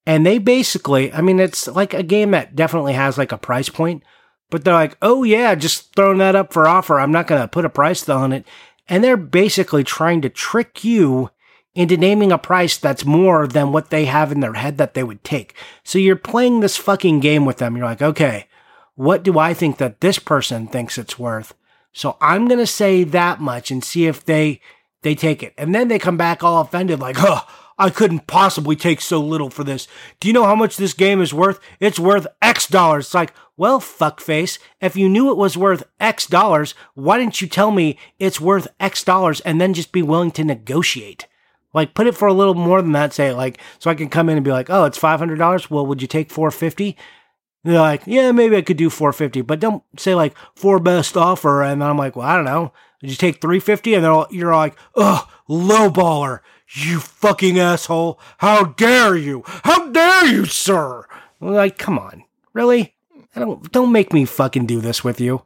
And 0.06 0.26
they 0.26 0.38
basically, 0.38 1.12
I 1.12 1.22
mean, 1.22 1.40
it's 1.40 1.66
like 1.66 1.94
a 1.94 2.02
game 2.02 2.32
that 2.32 2.54
definitely 2.54 2.92
has 2.92 3.16
like 3.16 3.32
a 3.32 3.38
price 3.38 3.70
point, 3.70 4.02
but 4.50 4.64
they're 4.64 4.74
like, 4.74 4.98
oh 5.00 5.22
yeah, 5.22 5.54
just 5.54 5.94
throwing 5.94 6.18
that 6.18 6.36
up 6.36 6.52
for 6.52 6.68
offer. 6.68 7.00
I'm 7.00 7.12
not 7.12 7.26
going 7.26 7.40
to 7.40 7.48
put 7.48 7.64
a 7.64 7.70
price 7.70 8.06
on 8.08 8.32
it. 8.32 8.46
And 8.86 9.02
they're 9.02 9.16
basically 9.16 9.82
trying 9.82 10.20
to 10.22 10.28
trick 10.28 10.84
you 10.84 11.30
into 11.74 11.96
naming 11.96 12.30
a 12.30 12.38
price 12.38 12.78
that's 12.78 13.04
more 13.04 13.46
than 13.46 13.72
what 13.72 13.90
they 13.90 14.04
have 14.04 14.30
in 14.30 14.40
their 14.40 14.54
head 14.54 14.78
that 14.78 14.94
they 14.94 15.02
would 15.02 15.24
take. 15.24 15.54
So 15.82 15.98
you're 15.98 16.16
playing 16.16 16.60
this 16.60 16.76
fucking 16.76 17.20
game 17.20 17.44
with 17.44 17.58
them. 17.58 17.76
You're 17.76 17.86
like, 17.86 18.02
okay, 18.02 18.46
what 18.94 19.22
do 19.22 19.38
I 19.38 19.54
think 19.54 19.78
that 19.78 20.00
this 20.00 20.18
person 20.18 20.68
thinks 20.68 20.98
it's 20.98 21.18
worth? 21.18 21.54
So 21.92 22.16
I'm 22.20 22.46
going 22.46 22.60
to 22.60 22.66
say 22.66 23.04
that 23.04 23.40
much 23.40 23.70
and 23.70 23.82
see 23.82 24.06
if 24.06 24.24
they 24.24 24.60
they 25.02 25.14
take 25.14 25.42
it. 25.42 25.54
And 25.56 25.74
then 25.74 25.88
they 25.88 25.98
come 25.98 26.16
back 26.16 26.42
all 26.42 26.60
offended 26.60 26.98
like, 26.98 27.16
"Huh, 27.16 27.42
I 27.78 27.90
couldn't 27.90 28.26
possibly 28.26 28.74
take 28.74 29.00
so 29.00 29.20
little 29.20 29.50
for 29.50 29.62
this. 29.62 29.86
Do 30.18 30.28
you 30.28 30.34
know 30.34 30.46
how 30.46 30.56
much 30.56 30.76
this 30.76 30.94
game 30.94 31.20
is 31.20 31.34
worth? 31.34 31.60
It's 31.78 31.98
worth 31.98 32.26
X 32.40 32.66
dollars." 32.66 33.06
It's 33.06 33.14
like, 33.14 33.32
"Well, 33.56 33.80
fuckface, 33.80 34.58
if 34.80 34.96
you 34.96 35.08
knew 35.08 35.30
it 35.30 35.36
was 35.36 35.56
worth 35.56 35.84
X 36.00 36.26
dollars, 36.26 36.74
why 36.94 37.18
didn't 37.18 37.40
you 37.40 37.46
tell 37.46 37.70
me 37.70 37.98
it's 38.18 38.40
worth 38.40 38.66
X 38.80 39.04
dollars 39.04 39.40
and 39.40 39.60
then 39.60 39.74
just 39.74 39.92
be 39.92 40.02
willing 40.02 40.30
to 40.32 40.42
negotiate?" 40.42 41.26
Like 41.74 41.92
put 41.92 42.06
it 42.06 42.16
for 42.16 42.28
a 42.28 42.32
little 42.32 42.54
more 42.54 42.80
than 42.80 42.92
that. 42.92 43.12
Say 43.12 43.32
like 43.32 43.60
so 43.78 43.90
I 43.90 43.94
can 43.94 44.08
come 44.08 44.28
in 44.28 44.36
and 44.38 44.44
be 44.44 44.52
like, 44.52 44.70
oh, 44.70 44.84
it's 44.84 44.96
five 44.96 45.18
hundred 45.18 45.38
dollars. 45.38 45.70
Well, 45.70 45.84
would 45.86 46.00
you 46.00 46.08
take 46.08 46.30
four 46.30 46.50
fifty? 46.50 46.96
They're 47.64 47.80
like, 47.80 48.02
yeah, 48.06 48.30
maybe 48.30 48.56
I 48.56 48.62
could 48.62 48.76
do 48.76 48.90
four 48.90 49.12
fifty, 49.12 49.40
but 49.40 49.58
don't 49.58 49.82
say 49.96 50.14
like 50.14 50.34
four 50.54 50.78
best 50.78 51.16
offer. 51.16 51.62
And 51.62 51.82
I'm 51.82 51.98
like, 51.98 52.14
well, 52.14 52.26
I 52.26 52.36
don't 52.36 52.44
know. 52.44 52.72
Did 53.00 53.10
you 53.10 53.16
take 53.16 53.40
three 53.40 53.60
fifty? 53.60 53.94
And 53.94 54.04
they're 54.04 54.12
all, 54.12 54.26
you're 54.30 54.54
like, 54.54 54.76
oh, 54.94 55.28
low 55.48 55.90
baller, 55.90 56.40
you 56.68 57.00
fucking 57.00 57.58
asshole! 57.58 58.18
How 58.38 58.64
dare 58.64 59.16
you? 59.16 59.42
How 59.46 59.90
dare 59.90 60.26
you, 60.26 60.44
sir? 60.44 61.06
Like, 61.40 61.76
come 61.78 61.98
on, 61.98 62.24
really? 62.52 62.94
I 63.34 63.40
don't 63.40 63.70
don't 63.72 63.92
make 63.92 64.12
me 64.12 64.24
fucking 64.24 64.66
do 64.66 64.80
this 64.80 65.02
with 65.02 65.20
you. 65.20 65.42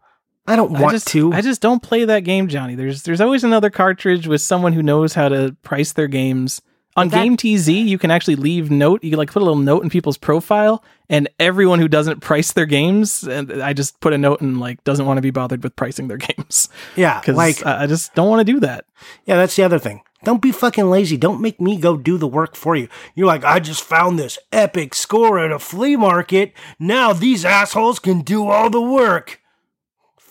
I 0.49 0.57
don't 0.57 0.73
want 0.73 0.87
I 0.87 0.91
just, 0.93 1.07
to. 1.09 1.33
I 1.33 1.41
just 1.41 1.61
don't 1.61 1.83
play 1.83 2.05
that 2.05 2.21
game, 2.21 2.49
Johnny. 2.49 2.75
There's 2.75 3.03
there's 3.03 3.21
always 3.21 3.45
another 3.45 3.71
cartridge 3.71 4.27
with 4.27 4.41
someone 4.41 4.73
who 4.73 4.83
knows 4.83 5.15
how 5.15 5.29
to 5.29 5.57
price 5.63 5.93
their 5.93 6.09
games. 6.09 6.61
On 6.97 7.09
that- 7.11 7.23
Game 7.23 7.37
TZ, 7.37 7.69
you 7.69 7.97
can 7.99 8.11
actually 8.11 8.35
leave 8.35 8.71
note. 8.73 9.05
You 9.05 9.11
can 9.11 9.19
like 9.19 9.31
put 9.31 9.41
a 9.41 9.45
little 9.45 9.61
note 9.61 9.85
in 9.85 9.91
people's 9.91 10.19
profile, 10.19 10.83
and 11.09 11.29
everyone 11.39 11.79
who 11.79 11.87
doesn't 11.87 12.21
price 12.21 12.53
their 12.53 12.67
games, 12.67 13.23
and 13.23 13.63
I 13.63 13.73
just 13.73 14.01
put 14.01 14.13
a 14.13 14.19
note 14.19 14.41
and 14.41 14.59
like 14.59 14.83
doesn't 14.83 15.07
want 15.07 15.19
to 15.19 15.23
be 15.23 15.31
bothered 15.31 15.63
with 15.63 15.77
pricing 15.77 16.09
their 16.09 16.17
games 16.37 16.69
yeah, 16.97 17.21
because 17.21 17.37
like 17.37 17.65
I 17.65 17.85
I 17.85 17.87
just 17.87 18.15
don't 18.15 18.29
want 18.29 18.45
to 18.45 18.53
do 18.53 18.59
that. 18.61 18.85
Yeah, 19.27 19.37
that's 19.37 19.55
the 19.55 19.63
other 19.63 19.79
thing. 19.79 20.01
Don't 20.25 20.43
be 20.43 20.51
fucking 20.51 20.91
lazy. 20.91 21.17
Don't 21.17 21.41
make 21.41 21.61
me 21.61 21.77
go 21.79 21.97
do 21.97 22.19
the 22.19 22.27
work 22.27 22.57
for 22.57 22.75
you. 22.75 22.89
You're 23.15 23.29
like, 23.29 23.45
I 23.45 23.61
just 23.61 23.85
found 23.85 24.19
this 24.19 24.37
epic 24.51 24.93
score 24.95 25.39
at 25.39 25.53
a 25.53 25.61
flea 25.61 25.95
market. 25.95 26.53
Now 26.81 27.13
these 27.13 27.45
assholes 27.45 28.01
can 28.01 28.23
do 28.23 28.49
all 28.49 28.69
the 28.71 28.83
work. 28.83 29.41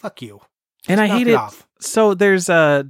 Fuck 0.07 0.21
you. 0.21 0.41
and 0.87 0.99
I 1.01 1.07
hate 1.07 1.27
it. 1.27 1.39
So 1.79 2.13
there's 2.13 2.49
uh 2.49 2.83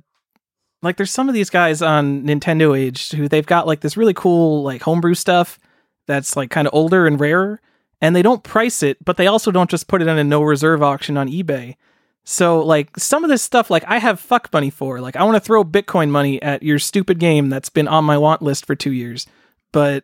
like 0.84 0.98
there's 0.98 1.12
some 1.12 1.28
of 1.28 1.36
these 1.36 1.50
guys 1.50 1.82
on 1.82 2.24
Nintendo 2.24 2.78
Age 2.78 3.10
who 3.12 3.28
they've 3.28 3.46
got 3.46 3.68
like 3.68 3.82
this 3.82 3.98
really 3.98 4.14
cool 4.14 4.64
like 4.64 4.82
homebrew 4.82 5.16
stuff 5.16 5.60
that's 6.06 6.36
like 6.36 6.50
kind 6.50 6.68
of 6.68 6.74
older 6.74 7.08
and 7.08 7.20
rarer, 7.20 7.60
and 8.00 8.16
they 8.16 8.22
don't 8.22 8.44
price 8.44 8.84
it, 8.84 9.04
but 9.04 9.18
they 9.18 9.28
also 9.28 9.52
don't 9.52 9.70
just 9.70 9.88
put 9.88 10.02
it 10.02 10.08
on 10.08 10.18
a 10.18 10.24
no 10.24 10.42
reserve 10.42 10.82
auction 10.84 11.18
on 11.18 11.28
eBay. 11.28 11.76
So 12.24 12.60
like 12.60 12.98
some 12.98 13.24
of 13.24 13.30
this 13.30 13.42
stuff 13.42 13.70
like 13.70 13.84
I 13.88 13.98
have 13.98 14.20
fuck 14.20 14.52
money 14.54 14.70
for. 14.70 15.02
Like 15.02 15.16
I 15.16 15.24
want 15.24 15.36
to 15.36 15.40
throw 15.42 15.64
Bitcoin 15.64 16.10
money 16.10 16.42
at 16.42 16.62
your 16.62 16.78
stupid 16.78 17.20
game 17.20 17.50
that's 17.50 17.70
been 17.70 17.88
on 17.88 18.06
my 18.06 18.18
want 18.18 18.42
list 18.42 18.66
for 18.66 18.76
2 18.76 18.92
years. 18.92 19.26
But 19.72 20.04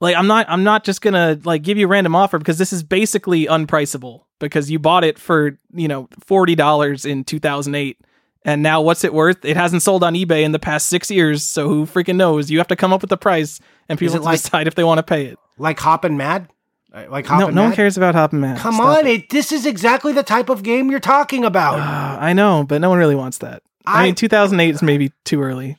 like 0.00 0.16
I'm 0.16 0.26
not 0.26 0.46
I'm 0.48 0.64
not 0.64 0.84
just 0.84 1.00
going 1.00 1.14
to 1.14 1.40
like 1.46 1.62
give 1.62 1.78
you 1.78 1.86
a 1.86 1.88
random 1.88 2.14
offer 2.14 2.38
because 2.38 2.58
this 2.58 2.72
is 2.72 2.82
basically 2.82 3.46
unpriceable 3.46 4.23
because 4.40 4.70
you 4.70 4.78
bought 4.78 5.04
it 5.04 5.18
for, 5.18 5.58
you 5.72 5.88
know, 5.88 6.08
$40 6.26 7.08
in 7.10 7.24
2008 7.24 7.98
and 8.46 8.62
now 8.62 8.82
what's 8.82 9.04
it 9.04 9.14
worth? 9.14 9.42
It 9.44 9.56
hasn't 9.56 9.82
sold 9.82 10.04
on 10.04 10.12
eBay 10.14 10.42
in 10.42 10.52
the 10.52 10.58
past 10.58 10.88
6 10.88 11.10
years, 11.10 11.42
so 11.42 11.66
who 11.68 11.86
freaking 11.86 12.16
knows? 12.16 12.50
You 12.50 12.58
have 12.58 12.68
to 12.68 12.76
come 12.76 12.92
up 12.92 13.00
with 13.00 13.08
the 13.10 13.16
price 13.16 13.58
and 13.88 13.98
people 13.98 14.20
like- 14.20 14.40
decide 14.42 14.66
if 14.66 14.74
they 14.74 14.84
want 14.84 14.98
to 14.98 15.02
pay 15.02 15.26
it. 15.26 15.38
Like 15.56 15.78
hopping 15.80 16.16
mad? 16.16 16.48
Like 16.92 17.24
No, 17.24 17.36
hopping 17.36 17.54
no 17.54 17.62
one 17.64 17.72
cares 17.72 17.96
about 17.96 18.14
Hop 18.14 18.32
and 18.32 18.40
Man. 18.40 18.56
Come 18.56 18.74
Stop 18.74 18.98
on, 18.98 19.06
it. 19.06 19.30
This 19.30 19.50
is 19.50 19.66
exactly 19.66 20.12
the 20.12 20.22
type 20.22 20.48
of 20.48 20.62
game 20.62 20.90
you're 20.90 21.00
talking 21.00 21.44
about. 21.44 21.78
Uh, 21.80 22.18
I 22.20 22.32
know, 22.34 22.64
but 22.68 22.80
no 22.80 22.88
one 22.90 22.98
really 22.98 23.16
wants 23.16 23.38
that. 23.38 23.62
I, 23.86 24.02
I- 24.02 24.04
mean, 24.06 24.14
2008 24.14 24.74
is 24.74 24.82
maybe 24.82 25.10
too 25.24 25.42
early. 25.42 25.76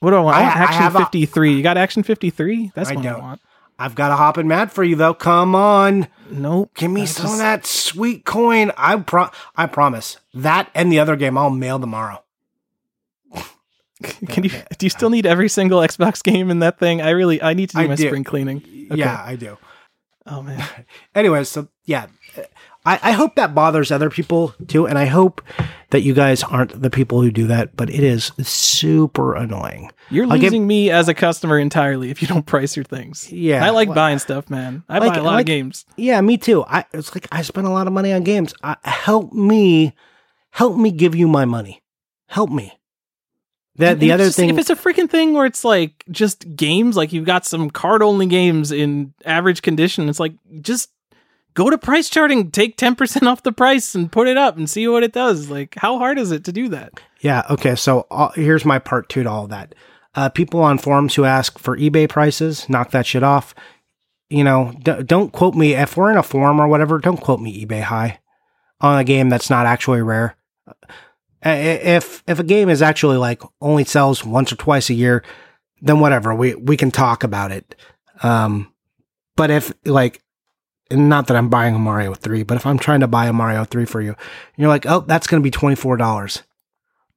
What 0.00 0.10
do 0.10 0.16
I 0.16 0.20
want? 0.20 0.36
I, 0.36 0.40
I- 0.40 0.44
want 0.44 0.56
I 0.56 0.62
Action 0.62 0.82
have 0.82 0.94
a- 0.96 0.98
53. 1.00 1.52
you 1.54 1.62
got 1.62 1.76
Action 1.76 2.02
53? 2.02 2.72
That's 2.74 2.92
what 2.92 3.04
I 3.04 3.18
want. 3.18 3.40
I've 3.78 3.94
got 3.94 4.10
a 4.10 4.16
hopping 4.16 4.48
mad 4.48 4.72
for 4.72 4.82
you 4.82 4.96
though. 4.96 5.14
Come 5.14 5.54
on. 5.54 6.08
Nope. 6.30 6.72
Give 6.74 6.90
me 6.90 7.02
I 7.02 7.04
some 7.04 7.22
just- 7.26 7.34
of 7.34 7.38
that 7.38 7.66
sweet 7.66 8.24
coin. 8.24 8.72
I 8.76 8.96
pro- 8.96 9.30
I 9.56 9.66
promise. 9.66 10.16
That 10.34 10.70
and 10.74 10.90
the 10.90 10.98
other 10.98 11.14
game 11.16 11.38
I'll 11.38 11.50
mail 11.50 11.78
tomorrow. 11.78 12.22
Can 14.28 14.44
you? 14.44 14.50
Do 14.50 14.86
you 14.86 14.90
still 14.90 15.10
need 15.10 15.26
every 15.26 15.48
single 15.48 15.80
Xbox 15.80 16.22
game 16.22 16.50
in 16.50 16.60
that 16.60 16.78
thing? 16.78 17.02
I 17.02 17.10
really. 17.10 17.42
I 17.42 17.54
need 17.54 17.70
to 17.70 17.76
do 17.76 17.82
I 17.82 17.86
my 17.88 17.94
do. 17.96 18.06
spring 18.06 18.24
cleaning. 18.24 18.58
Okay. 18.58 18.96
Yeah, 19.00 19.20
I 19.24 19.36
do. 19.36 19.58
Oh 20.26 20.42
man. 20.42 20.64
Anyways, 21.14 21.48
so 21.48 21.68
yeah, 21.84 22.06
I, 22.88 23.10
I 23.10 23.12
hope 23.12 23.34
that 23.36 23.54
bothers 23.54 23.90
other 23.90 24.08
people 24.10 24.54
too, 24.66 24.86
and 24.86 24.96
I 24.98 25.04
hope 25.06 25.42
that 25.90 26.00
you 26.00 26.14
guys 26.14 26.42
aren't 26.42 26.80
the 26.80 26.90
people 26.90 27.20
who 27.22 27.30
do 27.30 27.46
that. 27.48 27.76
But 27.76 27.90
it 27.90 28.02
is 28.02 28.32
super 28.42 29.34
annoying. 29.34 29.90
You're 30.10 30.26
Like, 30.26 30.40
losing 30.40 30.66
me 30.66 30.90
as 30.90 31.08
a 31.08 31.14
customer 31.14 31.58
entirely 31.58 32.10
if 32.10 32.22
you 32.22 32.28
don't 32.28 32.46
price 32.46 32.76
your 32.76 32.84
things. 32.84 33.30
Yeah, 33.30 33.64
I 33.64 33.70
like 33.70 33.88
well- 33.88 33.94
buying 33.96 34.18
stuff, 34.18 34.48
man. 34.48 34.82
I 34.88 34.98
Like- 34.98 35.12
buy 35.12 35.18
a 35.18 35.22
lot 35.22 35.32
like- 35.34 35.40
of 35.42 35.46
games. 35.46 35.84
Yeah, 35.96 36.20
me 36.22 36.38
too. 36.38 36.64
I 36.66 36.84
it's 36.92 37.14
like 37.14 37.28
I 37.30 37.42
spend 37.42 37.66
a 37.66 37.70
lot 37.70 37.86
of 37.86 37.92
money 37.92 38.12
on 38.12 38.22
games. 38.24 38.54
I, 38.62 38.76
help 38.84 39.32
me, 39.32 39.94
help 40.50 40.76
me 40.76 40.90
give 40.90 41.14
you 41.14 41.28
my 41.28 41.44
money. 41.44 41.82
Help 42.28 42.50
me. 42.50 42.72
That 43.76 44.00
the 44.00 44.10
other 44.12 44.24
just- 44.24 44.36
thing. 44.36 44.48
if 44.50 44.58
it's 44.58 44.70
a 44.70 44.76
freaking 44.76 45.08
thing 45.08 45.34
where 45.34 45.46
it's 45.46 45.64
like 45.64 46.04
just 46.10 46.56
games, 46.56 46.96
like 46.96 47.12
you've 47.12 47.26
got 47.26 47.44
some 47.44 47.70
card 47.70 48.02
only 48.02 48.26
games 48.26 48.72
in 48.72 49.12
average 49.24 49.62
condition, 49.62 50.08
it's 50.08 50.18
like 50.18 50.32
just 50.62 50.88
go 51.54 51.70
to 51.70 51.78
price 51.78 52.08
charting, 52.08 52.50
take 52.50 52.76
ten 52.76 52.94
percent 52.94 53.26
off 53.26 53.42
the 53.42 53.52
price, 53.52 53.94
and 53.94 54.10
put 54.10 54.28
it 54.28 54.36
up 54.36 54.56
and 54.56 54.68
see 54.68 54.86
what 54.88 55.02
it 55.02 55.12
does. 55.12 55.50
Like, 55.50 55.74
how 55.76 55.98
hard 55.98 56.18
is 56.18 56.30
it 56.32 56.44
to 56.44 56.52
do 56.52 56.68
that? 56.68 57.00
Yeah. 57.20 57.42
Okay. 57.50 57.74
So 57.74 58.06
uh, 58.10 58.30
here's 58.34 58.64
my 58.64 58.78
part 58.78 59.08
two 59.08 59.22
to 59.22 59.30
all 59.30 59.46
that. 59.48 59.74
Uh, 60.14 60.28
people 60.28 60.60
on 60.60 60.78
forums 60.78 61.14
who 61.14 61.24
ask 61.24 61.58
for 61.58 61.76
eBay 61.76 62.08
prices, 62.08 62.68
knock 62.68 62.90
that 62.92 63.06
shit 63.06 63.22
off. 63.22 63.54
You 64.30 64.44
know, 64.44 64.72
d- 64.82 65.02
don't 65.04 65.32
quote 65.32 65.54
me 65.54 65.74
if 65.74 65.96
we're 65.96 66.10
in 66.10 66.18
a 66.18 66.22
forum 66.22 66.60
or 66.60 66.68
whatever. 66.68 66.98
Don't 66.98 67.20
quote 67.20 67.40
me 67.40 67.64
eBay 67.64 67.82
high 67.82 68.20
on 68.80 68.98
a 68.98 69.04
game 69.04 69.28
that's 69.28 69.50
not 69.50 69.66
actually 69.66 70.02
rare. 70.02 70.36
Uh, 70.66 70.74
If 71.42 72.22
if 72.26 72.38
a 72.38 72.44
game 72.44 72.68
is 72.68 72.82
actually 72.82 73.16
like 73.16 73.42
only 73.60 73.84
sells 73.84 74.24
once 74.24 74.52
or 74.52 74.56
twice 74.56 74.90
a 74.90 74.94
year, 74.94 75.22
then 75.80 76.00
whatever 76.00 76.34
we 76.34 76.54
we 76.56 76.76
can 76.76 76.90
talk 76.90 77.22
about 77.22 77.52
it. 77.52 77.76
Um, 78.22 78.72
but 79.36 79.50
if 79.50 79.72
like, 79.84 80.20
not 80.90 81.26
that 81.26 81.36
I'm 81.36 81.48
buying 81.48 81.74
a 81.74 81.78
Mario 81.78 82.14
three, 82.14 82.42
but 82.42 82.56
if 82.56 82.66
I'm 82.66 82.78
trying 82.78 83.00
to 83.00 83.06
buy 83.06 83.26
a 83.26 83.32
Mario 83.32 83.64
three 83.64 83.84
for 83.84 84.00
you, 84.00 84.16
you're 84.56 84.68
like, 84.68 84.86
oh, 84.86 85.00
that's 85.00 85.26
going 85.26 85.42
to 85.42 85.44
be 85.44 85.50
twenty 85.50 85.76
four 85.76 85.96
dollars 85.96 86.42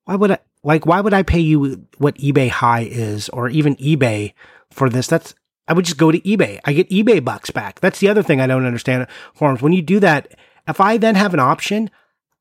why 0.05 0.15
would 0.15 0.31
I 0.31 0.39
like 0.63 0.85
why 0.85 1.01
would 1.01 1.13
I 1.13 1.23
pay 1.23 1.39
you 1.39 1.87
what 1.97 2.15
eBay 2.17 2.49
high 2.49 2.81
is 2.81 3.29
or 3.29 3.49
even 3.49 3.75
eBay 3.77 4.33
for 4.69 4.89
this? 4.89 5.07
That's 5.07 5.35
I 5.67 5.73
would 5.73 5.85
just 5.85 5.97
go 5.97 6.11
to 6.11 6.19
eBay. 6.21 6.59
I 6.65 6.73
get 6.73 6.89
eBay 6.89 7.23
bucks 7.23 7.49
back. 7.49 7.79
That's 7.79 7.99
the 7.99 8.09
other 8.09 8.23
thing 8.23 8.41
I 8.41 8.47
don't 8.47 8.65
understand 8.65 9.07
forums. 9.33 9.61
When 9.61 9.73
you 9.73 9.81
do 9.81 9.99
that, 10.01 10.33
if 10.67 10.81
I 10.81 10.97
then 10.97 11.15
have 11.15 11.33
an 11.33 11.39
option, 11.39 11.89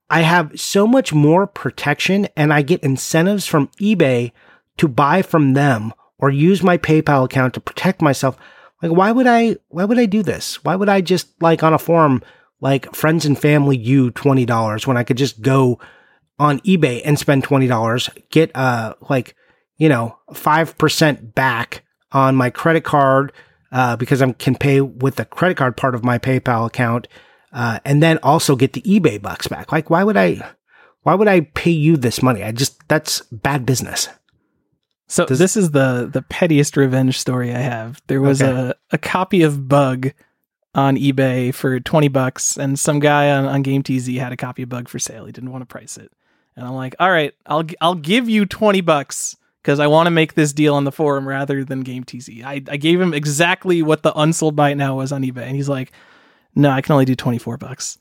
I 0.08 0.22
have 0.22 0.58
so 0.58 0.86
much 0.86 1.12
more 1.12 1.46
protection 1.46 2.28
and 2.36 2.52
I 2.52 2.62
get 2.62 2.82
incentives 2.82 3.46
from 3.46 3.68
eBay 3.80 4.32
to 4.78 4.88
buy 4.88 5.22
from 5.22 5.54
them 5.54 5.92
or 6.18 6.30
use 6.30 6.62
my 6.62 6.76
PayPal 6.76 7.24
account 7.24 7.54
to 7.54 7.60
protect 7.60 8.02
myself. 8.02 8.36
Like 8.82 8.92
why 8.92 9.12
would 9.12 9.26
I 9.26 9.56
why 9.68 9.84
would 9.84 9.98
I 9.98 10.06
do 10.06 10.22
this? 10.22 10.62
Why 10.64 10.76
would 10.76 10.88
I 10.88 11.00
just 11.00 11.28
like 11.42 11.62
on 11.62 11.74
a 11.74 11.78
forum 11.78 12.22
like 12.60 12.94
friends 12.94 13.24
and 13.24 13.38
family 13.38 13.76
you 13.76 14.10
$20 14.12 14.86
when 14.86 14.96
I 14.96 15.04
could 15.04 15.16
just 15.16 15.40
go 15.40 15.78
on 16.38 16.60
eBay 16.60 17.02
and 17.04 17.18
spend 17.18 17.44
twenty 17.44 17.66
dollars, 17.66 18.08
get 18.30 18.54
uh 18.56 18.94
like 19.08 19.36
you 19.76 19.88
know 19.88 20.18
five 20.32 20.76
percent 20.78 21.34
back 21.34 21.82
on 22.12 22.34
my 22.34 22.50
credit 22.50 22.82
card 22.82 23.32
uh, 23.72 23.96
because 23.96 24.20
I 24.22 24.32
can 24.32 24.56
pay 24.56 24.80
with 24.80 25.16
the 25.16 25.24
credit 25.24 25.56
card 25.56 25.76
part 25.76 25.94
of 25.94 26.04
my 26.04 26.18
PayPal 26.18 26.66
account, 26.66 27.06
uh, 27.52 27.78
and 27.84 28.02
then 28.02 28.18
also 28.22 28.56
get 28.56 28.72
the 28.72 28.82
eBay 28.82 29.20
bucks 29.20 29.46
back. 29.46 29.70
Like, 29.70 29.90
why 29.90 30.02
would 30.04 30.16
I? 30.16 30.54
Why 31.02 31.14
would 31.14 31.28
I 31.28 31.40
pay 31.40 31.70
you 31.70 31.96
this 31.96 32.22
money? 32.22 32.42
I 32.42 32.52
just 32.52 32.86
that's 32.88 33.20
bad 33.32 33.64
business. 33.64 34.08
So 35.10 35.26
Does- 35.26 35.38
this 35.40 35.56
is 35.56 35.72
the 35.72 36.08
the 36.10 36.22
pettiest 36.22 36.76
revenge 36.76 37.18
story 37.18 37.52
I 37.54 37.58
have. 37.58 38.00
There 38.06 38.20
was 38.20 38.40
Okay. 38.40 38.50
a, 38.70 38.74
a 38.92 38.98
copy 38.98 39.42
of 39.42 39.68
Bug 39.68 40.12
on 40.74 40.96
eBay 40.96 41.52
for 41.52 41.80
twenty 41.80 42.06
bucks, 42.08 42.56
and 42.56 42.78
some 42.78 43.00
guy 43.00 43.30
on, 43.30 43.44
on 43.44 43.62
Game 43.62 43.82
TZ 43.82 44.06
had 44.16 44.32
a 44.32 44.36
copy 44.36 44.62
of 44.62 44.68
Bug 44.68 44.88
for 44.88 45.00
sale. 45.00 45.24
He 45.26 45.32
didn't 45.32 45.50
want 45.50 45.62
to 45.62 45.66
price 45.66 45.96
it, 45.96 46.12
and 46.54 46.64
I'm 46.64 46.74
like, 46.74 46.94
all 47.00 47.10
right, 47.10 47.34
I'll 47.46 47.64
I'll 47.80 47.96
give 47.96 48.28
you 48.28 48.46
twenty 48.46 48.80
bucks 48.80 49.36
because 49.62 49.80
I 49.80 49.88
want 49.88 50.06
to 50.06 50.10
make 50.12 50.34
this 50.34 50.52
deal 50.52 50.74
on 50.76 50.84
the 50.84 50.92
forum 50.92 51.26
rather 51.26 51.64
than 51.64 51.80
Game 51.80 52.04
TZ. 52.04 52.30
I 52.44 52.62
I 52.70 52.76
gave 52.76 53.00
him 53.00 53.12
exactly 53.12 53.82
what 53.82 54.04
the 54.04 54.16
unsold 54.16 54.54
buy 54.54 54.74
now 54.74 54.94
was 54.96 55.10
on 55.10 55.22
eBay, 55.22 55.42
and 55.42 55.56
he's 55.56 55.68
like, 55.68 55.90
no, 56.54 56.70
I 56.70 56.82
can 56.82 56.92
only 56.92 57.04
do 57.04 57.16
twenty 57.16 57.38
four 57.38 57.56
bucks. 57.56 57.98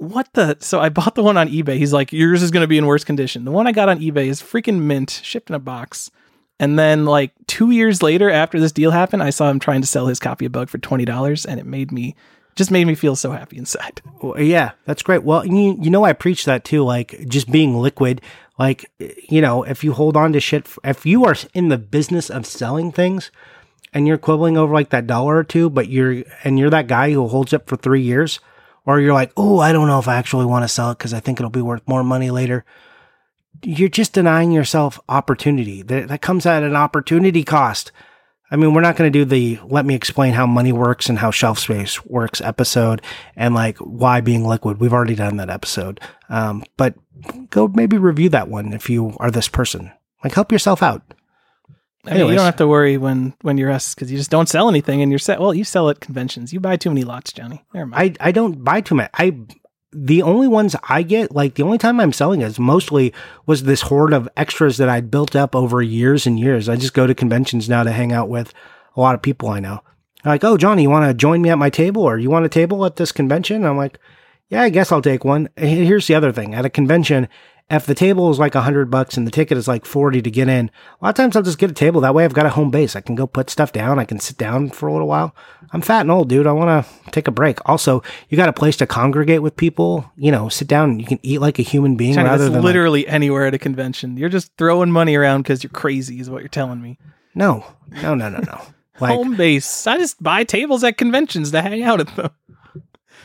What 0.00 0.32
the? 0.32 0.56
So 0.60 0.80
I 0.80 0.88
bought 0.88 1.14
the 1.14 1.22
one 1.22 1.36
on 1.36 1.50
eBay. 1.50 1.76
He's 1.76 1.92
like, 1.92 2.10
yours 2.10 2.42
is 2.42 2.50
going 2.50 2.64
to 2.64 2.66
be 2.66 2.78
in 2.78 2.86
worse 2.86 3.04
condition. 3.04 3.44
The 3.44 3.50
one 3.50 3.66
I 3.66 3.72
got 3.72 3.90
on 3.90 4.00
eBay 4.00 4.28
is 4.28 4.40
freaking 4.40 4.80
mint, 4.80 5.20
shipped 5.22 5.50
in 5.50 5.54
a 5.54 5.58
box. 5.58 6.10
And 6.58 6.78
then 6.78 7.04
like 7.04 7.32
two 7.46 7.70
years 7.70 8.02
later, 8.02 8.30
after 8.30 8.58
this 8.58 8.72
deal 8.72 8.92
happened, 8.92 9.22
I 9.22 9.28
saw 9.28 9.50
him 9.50 9.58
trying 9.58 9.82
to 9.82 9.86
sell 9.86 10.06
his 10.06 10.18
copy 10.18 10.46
of 10.46 10.52
Bug 10.52 10.70
for 10.70 10.78
twenty 10.78 11.04
dollars, 11.04 11.44
and 11.44 11.60
it 11.60 11.66
made 11.66 11.92
me 11.92 12.16
just 12.56 12.70
made 12.70 12.86
me 12.86 12.94
feel 12.94 13.14
so 13.14 13.30
happy 13.30 13.58
inside. 13.58 14.00
Yeah, 14.38 14.72
that's 14.86 15.02
great. 15.02 15.22
Well, 15.22 15.46
you, 15.46 15.76
you 15.80 15.90
know, 15.90 16.04
I 16.04 16.14
preach 16.14 16.46
that 16.46 16.64
too, 16.64 16.82
like 16.82 17.26
just 17.28 17.50
being 17.50 17.76
liquid. 17.76 18.22
Like, 18.58 18.90
you 18.98 19.42
know, 19.42 19.62
if 19.64 19.84
you 19.84 19.92
hold 19.92 20.16
on 20.16 20.32
to 20.32 20.40
shit, 20.40 20.66
if 20.82 21.04
you 21.04 21.24
are 21.24 21.34
in 21.54 21.68
the 21.68 21.78
business 21.78 22.28
of 22.28 22.44
selling 22.46 22.90
things 22.90 23.30
and 23.92 24.06
you're 24.06 24.18
quibbling 24.18 24.56
over 24.56 24.74
like 24.74 24.90
that 24.90 25.06
dollar 25.06 25.36
or 25.36 25.44
two, 25.44 25.70
but 25.70 25.88
you're, 25.88 26.24
and 26.44 26.58
you're 26.58 26.70
that 26.70 26.86
guy 26.86 27.12
who 27.12 27.28
holds 27.28 27.54
up 27.54 27.66
for 27.66 27.76
three 27.76 28.02
years, 28.02 28.40
or 28.86 29.00
you're 29.00 29.14
like, 29.14 29.32
oh, 29.36 29.58
I 29.58 29.72
don't 29.72 29.88
know 29.88 29.98
if 29.98 30.08
I 30.08 30.16
actually 30.16 30.46
want 30.46 30.64
to 30.64 30.68
sell 30.68 30.90
it 30.90 30.98
because 30.98 31.14
I 31.14 31.20
think 31.20 31.40
it'll 31.40 31.50
be 31.50 31.62
worth 31.62 31.86
more 31.86 32.04
money 32.04 32.30
later. 32.30 32.64
You're 33.62 33.88
just 33.88 34.14
denying 34.14 34.52
yourself 34.52 34.98
opportunity. 35.08 35.82
That, 35.82 36.08
that 36.08 36.22
comes 36.22 36.46
at 36.46 36.62
an 36.62 36.76
opportunity 36.76 37.44
cost. 37.44 37.92
I 38.50 38.56
mean, 38.56 38.74
we're 38.74 38.80
not 38.80 38.96
going 38.96 39.12
to 39.12 39.18
do 39.18 39.24
the 39.24 39.60
let 39.64 39.86
me 39.86 39.94
explain 39.94 40.32
how 40.32 40.46
money 40.46 40.72
works 40.72 41.08
and 41.08 41.18
how 41.18 41.30
shelf 41.30 41.58
space 41.58 42.04
works 42.04 42.40
episode 42.40 43.00
and 43.36 43.54
like 43.54 43.78
why 43.78 44.20
being 44.20 44.44
liquid. 44.44 44.80
We've 44.80 44.92
already 44.92 45.14
done 45.14 45.36
that 45.36 45.50
episode. 45.50 46.00
Um, 46.28 46.64
but 46.76 46.94
go 47.50 47.68
maybe 47.68 47.96
review 47.96 48.28
that 48.30 48.48
one 48.48 48.72
if 48.72 48.90
you 48.90 49.16
are 49.20 49.30
this 49.30 49.48
person. 49.48 49.92
Like 50.24 50.34
help 50.34 50.50
yourself 50.50 50.82
out. 50.82 51.02
I 52.06 52.14
mean, 52.14 52.28
you 52.28 52.34
don't 52.34 52.44
have 52.44 52.56
to 52.56 52.66
worry 52.66 52.96
when 52.96 53.34
when 53.42 53.58
you're 53.58 53.70
us 53.70 53.94
because 53.94 54.10
you 54.10 54.16
just 54.16 54.30
don't 54.30 54.48
sell 54.48 54.68
anything 54.68 55.02
and 55.02 55.12
you're 55.12 55.18
set. 55.18 55.40
Well, 55.40 55.52
you 55.52 55.64
sell 55.64 55.90
at 55.90 56.00
conventions. 56.00 56.52
You 56.52 56.60
buy 56.60 56.76
too 56.76 56.90
many 56.90 57.04
lots, 57.04 57.32
Johnny. 57.32 57.62
Never 57.74 57.86
mind. 57.86 58.16
I, 58.20 58.28
I 58.28 58.32
don't 58.32 58.64
buy 58.64 58.80
too 58.80 58.94
much. 58.94 59.10
I 59.14 59.36
the 59.92 60.22
only 60.22 60.48
ones 60.48 60.76
I 60.88 61.02
get, 61.02 61.32
like 61.32 61.54
the 61.54 61.62
only 61.62 61.78
time 61.78 62.00
I'm 62.00 62.12
selling 62.12 62.42
is 62.42 62.58
mostly 62.58 63.12
was 63.46 63.64
this 63.64 63.82
hoard 63.82 64.12
of 64.12 64.28
extras 64.36 64.76
that 64.76 64.88
I'd 64.88 65.10
built 65.10 65.34
up 65.34 65.54
over 65.54 65.82
years 65.82 66.26
and 66.26 66.38
years. 66.38 66.68
I 66.68 66.76
just 66.76 66.94
go 66.94 67.06
to 67.06 67.14
conventions 67.14 67.68
now 67.68 67.82
to 67.82 67.92
hang 67.92 68.12
out 68.12 68.28
with 68.28 68.54
a 68.96 69.00
lot 69.00 69.14
of 69.14 69.22
people 69.22 69.48
I 69.48 69.60
know. 69.60 69.80
They're 70.22 70.32
like, 70.32 70.44
oh, 70.44 70.56
Johnny, 70.56 70.82
you 70.82 70.90
want 70.90 71.06
to 71.06 71.14
join 71.14 71.42
me 71.42 71.50
at 71.50 71.58
my 71.58 71.70
table 71.70 72.02
or 72.02 72.18
you 72.18 72.30
want 72.30 72.44
a 72.44 72.50
table 72.50 72.84
at 72.84 72.96
this 72.96 73.10
convention? 73.10 73.64
I'm 73.64 73.76
like, 73.76 73.98
yeah, 74.48 74.62
I 74.62 74.68
guess 74.68 74.92
I'll 74.92 75.02
take 75.02 75.24
one. 75.24 75.48
And 75.56 75.68
Here's 75.68 76.06
the 76.06 76.14
other 76.14 76.32
thing 76.32 76.54
at 76.54 76.64
a 76.64 76.70
convention, 76.70 77.28
if 77.70 77.86
the 77.86 77.94
table 77.94 78.30
is 78.30 78.38
like 78.38 78.54
a 78.54 78.62
hundred 78.62 78.90
bucks 78.90 79.16
and 79.16 79.26
the 79.26 79.30
ticket 79.30 79.56
is 79.56 79.68
like 79.68 79.84
40 79.84 80.22
to 80.22 80.30
get 80.30 80.48
in, 80.48 80.70
a 81.00 81.04
lot 81.04 81.10
of 81.10 81.14
times 81.14 81.36
I'll 81.36 81.42
just 81.42 81.58
get 81.58 81.70
a 81.70 81.74
table. 81.74 82.00
That 82.00 82.14
way 82.14 82.24
I've 82.24 82.34
got 82.34 82.46
a 82.46 82.50
home 82.50 82.70
base. 82.70 82.96
I 82.96 83.00
can 83.00 83.14
go 83.14 83.26
put 83.26 83.48
stuff 83.48 83.72
down. 83.72 83.98
I 83.98 84.04
can 84.04 84.18
sit 84.18 84.36
down 84.36 84.70
for 84.70 84.88
a 84.88 84.92
little 84.92 85.06
while. 85.06 85.34
I'm 85.72 85.80
fat 85.80 86.00
and 86.00 86.10
old, 86.10 86.28
dude. 86.28 86.46
I 86.46 86.52
want 86.52 86.84
to 86.84 87.10
take 87.12 87.28
a 87.28 87.30
break. 87.30 87.58
Also, 87.68 88.02
you 88.28 88.36
got 88.36 88.48
a 88.48 88.52
place 88.52 88.76
to 88.78 88.86
congregate 88.86 89.42
with 89.42 89.56
people, 89.56 90.10
you 90.16 90.32
know, 90.32 90.48
sit 90.48 90.66
down 90.68 90.90
and 90.90 91.00
you 91.00 91.06
can 91.06 91.20
eat 91.22 91.40
like 91.40 91.58
a 91.58 91.62
human 91.62 91.96
being 91.96 92.14
Johnny, 92.14 92.28
rather 92.28 92.44
than 92.44 92.54
like- 92.54 92.64
literally 92.64 93.06
anywhere 93.06 93.46
at 93.46 93.54
a 93.54 93.58
convention. 93.58 94.16
You're 94.16 94.28
just 94.28 94.50
throwing 94.58 94.90
money 94.90 95.14
around 95.14 95.42
because 95.42 95.62
you're 95.62 95.70
crazy, 95.70 96.18
is 96.20 96.28
what 96.28 96.40
you're 96.42 96.48
telling 96.48 96.82
me. 96.82 96.98
no, 97.34 97.64
no, 98.02 98.14
no, 98.14 98.28
no, 98.28 98.38
no. 98.40 98.60
Like, 99.00 99.14
Home 99.14 99.34
base. 99.34 99.86
I 99.86 99.96
just 99.96 100.22
buy 100.22 100.44
tables 100.44 100.84
at 100.84 100.98
conventions 100.98 101.52
to 101.52 101.62
hang 101.62 101.82
out 101.82 102.00
at 102.00 102.16
them. 102.16 102.30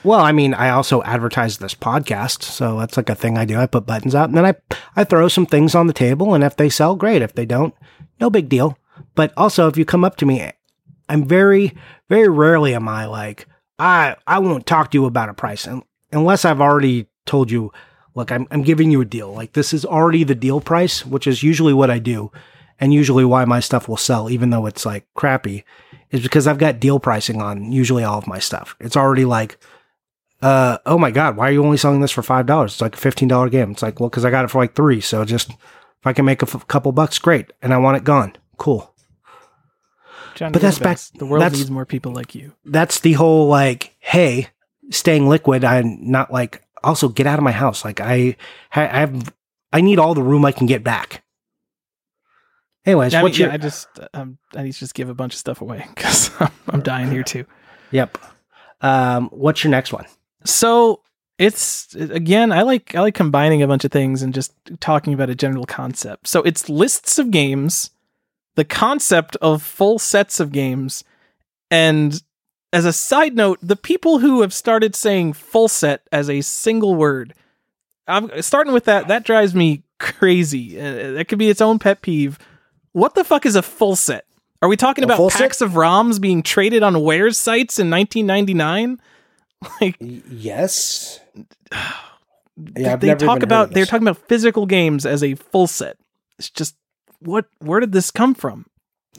Well, 0.03 0.19
I 0.19 0.31
mean, 0.31 0.53
I 0.53 0.69
also 0.69 1.01
advertise 1.03 1.57
this 1.57 1.73
podcast, 1.73 2.43
so 2.43 2.79
that's 2.79 2.97
like 2.97 3.09
a 3.09 3.15
thing 3.15 3.37
I 3.37 3.45
do. 3.45 3.57
I 3.57 3.65
put 3.65 3.85
buttons 3.85 4.13
out, 4.13 4.29
and 4.29 4.37
then 4.37 4.45
I 4.45 4.55
I 4.95 5.03
throw 5.03 5.27
some 5.27 5.45
things 5.45 5.73
on 5.73 5.87
the 5.87 5.93
table, 5.93 6.33
and 6.33 6.43
if 6.43 6.55
they 6.55 6.69
sell, 6.69 6.95
great. 6.95 7.21
If 7.21 7.33
they 7.33 7.45
don't, 7.45 7.73
no 8.19 8.29
big 8.29 8.49
deal. 8.49 8.77
But 9.15 9.33
also, 9.35 9.67
if 9.67 9.77
you 9.77 9.85
come 9.85 10.03
up 10.03 10.15
to 10.17 10.25
me, 10.25 10.51
I'm 11.09 11.25
very 11.25 11.75
very 12.09 12.27
rarely 12.27 12.73
am 12.75 12.87
I 12.87 13.05
like 13.05 13.47
I 13.79 14.15
I 14.27 14.39
won't 14.39 14.65
talk 14.65 14.91
to 14.91 14.97
you 14.97 15.05
about 15.05 15.29
a 15.29 15.33
price 15.33 15.67
unless 16.11 16.45
I've 16.45 16.61
already 16.61 17.07
told 17.25 17.51
you. 17.51 17.71
Look, 18.13 18.31
I'm 18.31 18.47
I'm 18.51 18.61
giving 18.61 18.91
you 18.91 19.01
a 19.01 19.05
deal. 19.05 19.33
Like 19.33 19.53
this 19.53 19.73
is 19.73 19.85
already 19.85 20.23
the 20.23 20.35
deal 20.35 20.61
price, 20.61 21.05
which 21.05 21.27
is 21.27 21.43
usually 21.43 21.73
what 21.73 21.91
I 21.91 21.99
do, 21.99 22.31
and 22.79 22.93
usually 22.93 23.25
why 23.25 23.45
my 23.45 23.59
stuff 23.59 23.89
will 23.89 23.97
sell, 23.97 24.29
even 24.29 24.51
though 24.51 24.65
it's 24.65 24.85
like 24.85 25.05
crappy, 25.15 25.65
is 26.11 26.21
because 26.21 26.47
I've 26.47 26.57
got 26.57 26.79
deal 26.79 26.99
pricing 26.99 27.41
on 27.41 27.71
usually 27.71 28.03
all 28.03 28.17
of 28.17 28.27
my 28.27 28.39
stuff. 28.39 28.75
It's 28.79 28.95
already 28.95 29.25
like 29.25 29.57
uh, 30.45 30.77
oh 30.85 30.99
my 30.99 31.09
God, 31.09 31.37
why 31.37 31.49
are 31.49 31.51
you 31.51 31.63
only 31.63 31.77
selling 31.77 32.01
this 32.01 32.11
for 32.11 32.21
five 32.21 32.45
dollars? 32.45 32.73
It's 32.73 32.81
like 32.81 32.93
a 32.93 32.99
fifteen 32.99 33.27
dollar 33.27 33.49
game. 33.49 33.71
It's 33.71 33.81
like, 33.81 33.99
well, 33.99 34.09
because 34.09 34.23
I 34.25 34.29
got 34.29 34.45
it 34.45 34.51
for 34.51 34.59
like 34.59 34.75
three. 34.75 35.01
So 35.01 35.25
just 35.25 35.49
if 35.49 36.05
I 36.05 36.13
can 36.13 36.23
make 36.23 36.43
a 36.43 36.45
f- 36.45 36.67
couple 36.67 36.91
bucks, 36.91 37.17
great. 37.17 37.51
And 37.63 37.73
I 37.73 37.79
want 37.79 37.97
it 37.97 38.03
gone. 38.03 38.35
Cool. 38.57 38.93
Johnny, 40.35 40.51
But 40.51 40.61
that's 40.61 40.77
the 40.77 40.83
back- 40.83 40.99
The 41.15 41.25
world 41.25 41.51
needs 41.51 41.71
more 41.71 41.85
people 41.87 42.11
like 42.11 42.35
you. 42.35 42.51
That's 42.63 42.99
the 42.99 43.13
whole 43.13 43.47
like, 43.47 43.95
hey, 43.99 44.49
staying 44.91 45.27
liquid. 45.27 45.63
I'm 45.63 46.11
not 46.11 46.31
like 46.31 46.61
also 46.83 47.09
get 47.09 47.25
out 47.25 47.39
of 47.39 47.43
my 47.43 47.51
house. 47.51 47.83
Like 47.83 47.99
I, 47.99 48.35
I 48.75 48.85
have, 48.85 49.33
I 49.73 49.81
need 49.81 49.97
all 49.97 50.13
the 50.13 50.21
room 50.21 50.45
I 50.45 50.51
can 50.51 50.67
get 50.67 50.83
back. 50.83 51.23
Anyways, 52.85 53.15
I, 53.15 53.17
mean, 53.17 53.23
what's 53.23 53.39
yeah, 53.39 53.45
your? 53.47 53.53
I 53.53 53.57
just 53.57 53.87
um, 54.13 54.37
I 54.55 54.61
need 54.61 54.73
to 54.73 54.79
just 54.79 54.93
give 54.93 55.09
a 55.09 55.15
bunch 55.15 55.33
of 55.33 55.39
stuff 55.39 55.61
away 55.61 55.87
because 55.95 56.29
I'm, 56.39 56.51
I'm 56.67 56.81
dying 56.81 57.09
here 57.09 57.23
too. 57.23 57.45
Yep. 57.89 58.19
Um, 58.81 59.29
what's 59.29 59.63
your 59.63 59.71
next 59.71 59.91
one? 59.91 60.05
So 60.45 61.01
it's 61.37 61.93
again, 61.95 62.51
I 62.51 62.61
like 62.61 62.95
I 62.95 63.01
like 63.01 63.15
combining 63.15 63.61
a 63.61 63.67
bunch 63.67 63.83
of 63.83 63.91
things 63.91 64.21
and 64.21 64.33
just 64.33 64.53
talking 64.79 65.13
about 65.13 65.29
a 65.29 65.35
general 65.35 65.65
concept. 65.65 66.27
So 66.27 66.41
it's 66.43 66.69
lists 66.69 67.19
of 67.19 67.31
games, 67.31 67.91
the 68.55 68.65
concept 68.65 69.35
of 69.37 69.61
full 69.61 69.99
sets 69.99 70.39
of 70.39 70.51
games, 70.51 71.03
and 71.69 72.21
as 72.71 72.85
a 72.85 72.93
side 72.93 73.35
note, 73.35 73.59
the 73.61 73.75
people 73.75 74.19
who 74.19 74.41
have 74.41 74.53
started 74.53 74.95
saying 74.95 75.33
full 75.33 75.67
set 75.67 76.01
as 76.11 76.29
a 76.29 76.41
single 76.41 76.95
word, 76.95 77.33
I'm 78.07 78.41
starting 78.41 78.73
with 78.73 78.85
that. 78.85 79.07
That 79.07 79.23
drives 79.23 79.55
me 79.55 79.83
crazy. 79.99 80.79
Uh, 80.79 81.13
that 81.13 81.27
could 81.27 81.39
be 81.39 81.49
its 81.49 81.61
own 81.61 81.79
pet 81.79 82.01
peeve. 82.01 82.37
What 82.91 83.15
the 83.15 83.23
fuck 83.23 83.45
is 83.45 83.55
a 83.55 83.61
full 83.61 83.95
set? 83.95 84.25
Are 84.61 84.69
we 84.69 84.77
talking 84.77 85.03
A 85.03 85.07
about 85.07 85.17
full 85.17 85.29
set? 85.29 85.41
packs 85.41 85.61
of 85.61 85.71
ROMs 85.71 86.19
being 86.19 86.43
traded 86.43 86.81
on 86.83 86.95
warez 86.95 87.35
sites 87.35 87.77
in 87.79 87.89
1999? 87.89 88.99
Like 89.81 89.95
Yes. 89.99 91.19
they, 92.57 92.95
they 92.95 93.15
talk 93.15 93.43
about 93.43 93.71
they're 93.71 93.85
talking 93.85 94.07
about 94.07 94.27
physical 94.27 94.65
games 94.65 95.05
as 95.05 95.23
a 95.23 95.35
full 95.35 95.67
set. 95.67 95.97
It's 96.39 96.49
just 96.49 96.75
what 97.19 97.45
where 97.59 97.79
did 97.79 97.91
this 97.91 98.11
come 98.11 98.33
from? 98.35 98.65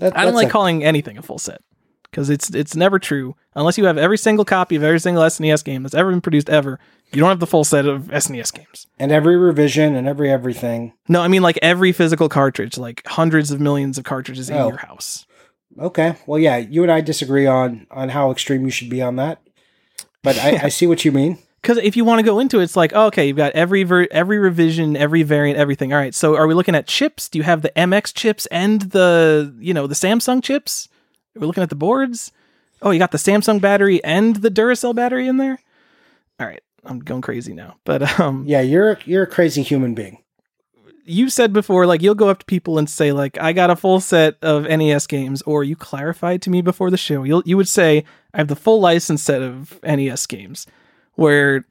I 0.00 0.24
don't 0.24 0.34
like 0.34 0.50
calling 0.50 0.84
anything 0.84 1.16
a 1.18 1.22
full 1.22 1.38
set 1.38 1.60
because 2.04 2.30
it's 2.30 2.50
it's 2.54 2.76
never 2.76 2.98
true 2.98 3.34
unless 3.54 3.78
you 3.78 3.84
have 3.86 3.98
every 3.98 4.18
single 4.18 4.44
copy 4.44 4.76
of 4.76 4.82
every 4.82 5.00
single 5.00 5.22
SNES 5.22 5.64
game 5.64 5.82
that's 5.82 5.94
ever 5.94 6.10
been 6.10 6.20
produced 6.20 6.48
ever. 6.50 6.78
You 7.12 7.20
don't 7.20 7.28
have 7.30 7.40
the 7.40 7.46
full 7.46 7.64
set 7.64 7.86
of 7.86 8.04
SNES 8.08 8.52
games. 8.52 8.86
and 8.98 9.12
every 9.12 9.36
revision 9.36 9.94
and 9.94 10.06
every 10.08 10.30
everything. 10.30 10.92
No, 11.08 11.20
I 11.22 11.28
mean 11.28 11.42
like 11.42 11.58
every 11.62 11.92
physical 11.92 12.28
cartridge, 12.28 12.76
like 12.78 13.02
hundreds 13.06 13.50
of 13.50 13.60
millions 13.60 13.96
of 13.98 14.04
cartridges 14.04 14.50
in 14.50 14.56
Oh. 14.56 14.68
your 14.68 14.78
house. 14.78 15.26
Okay. 15.78 16.16
Well, 16.26 16.38
yeah, 16.38 16.56
you 16.56 16.82
and 16.82 16.92
I 16.92 17.00
disagree 17.02 17.46
on 17.46 17.86
on 17.90 18.08
how 18.10 18.30
extreme 18.30 18.64
you 18.64 18.70
should 18.70 18.88
be 18.90 19.02
on 19.02 19.16
that, 19.16 19.40
but 20.26 20.36
I, 20.40 20.64
I 20.64 20.68
see 20.70 20.88
what 20.88 21.04
you 21.04 21.12
mean. 21.12 21.38
Because 21.62 21.78
if 21.78 21.96
you 21.96 22.04
want 22.04 22.18
to 22.18 22.24
go 22.24 22.40
into 22.40 22.58
it, 22.58 22.64
it's 22.64 22.74
like, 22.74 22.90
oh, 22.96 23.06
okay, 23.06 23.28
you've 23.28 23.36
got 23.36 23.52
every 23.52 23.84
ver- 23.84 24.08
every 24.10 24.38
revision, 24.38 24.96
every 24.96 25.22
variant, 25.22 25.56
everything. 25.56 25.92
All 25.92 26.00
right, 26.00 26.12
so 26.12 26.34
are 26.34 26.48
we 26.48 26.54
looking 26.54 26.74
at 26.74 26.88
chips? 26.88 27.28
Do 27.28 27.38
you 27.38 27.44
have 27.44 27.62
the 27.62 27.70
MX 27.76 28.12
chips 28.12 28.46
and 28.46 28.82
the 28.82 29.54
you 29.60 29.72
know 29.72 29.86
the 29.86 29.94
Samsung 29.94 30.42
chips? 30.42 30.88
Are 31.36 31.40
we 31.40 31.46
looking 31.46 31.62
at 31.62 31.68
the 31.68 31.76
boards? 31.76 32.32
Oh, 32.82 32.90
you 32.90 32.98
got 32.98 33.12
the 33.12 33.18
Samsung 33.18 33.60
battery 33.60 34.02
and 34.02 34.34
the 34.34 34.50
Duracell 34.50 34.96
battery 34.96 35.28
in 35.28 35.36
there. 35.36 35.60
All 36.40 36.46
right, 36.48 36.62
I'm 36.84 36.98
going 36.98 37.22
crazy 37.22 37.54
now. 37.54 37.76
But 37.84 38.18
um, 38.18 38.44
Yeah, 38.48 38.62
you're 38.62 38.98
you're 39.04 39.22
a 39.22 39.28
crazy 39.28 39.62
human 39.62 39.94
being. 39.94 40.18
You 41.06 41.30
said 41.30 41.52
before, 41.52 41.86
like 41.86 42.02
you'll 42.02 42.14
go 42.14 42.28
up 42.28 42.40
to 42.40 42.46
people 42.46 42.78
and 42.78 42.90
say, 42.90 43.12
like, 43.12 43.38
I 43.40 43.52
got 43.52 43.70
a 43.70 43.76
full 43.76 44.00
set 44.00 44.36
of 44.42 44.64
NES 44.64 45.06
games, 45.06 45.42
or 45.42 45.64
you 45.64 45.76
clarified 45.76 46.42
to 46.42 46.50
me 46.50 46.60
before 46.62 46.90
the 46.90 46.96
show. 46.96 47.22
You'll 47.22 47.42
you 47.46 47.56
would 47.56 47.68
say, 47.68 48.04
I 48.34 48.38
have 48.38 48.48
the 48.48 48.56
full 48.56 48.80
license 48.80 49.22
set 49.22 49.42
of 49.42 49.78
NES 49.82 50.26
games, 50.26 50.66
where 51.14 51.64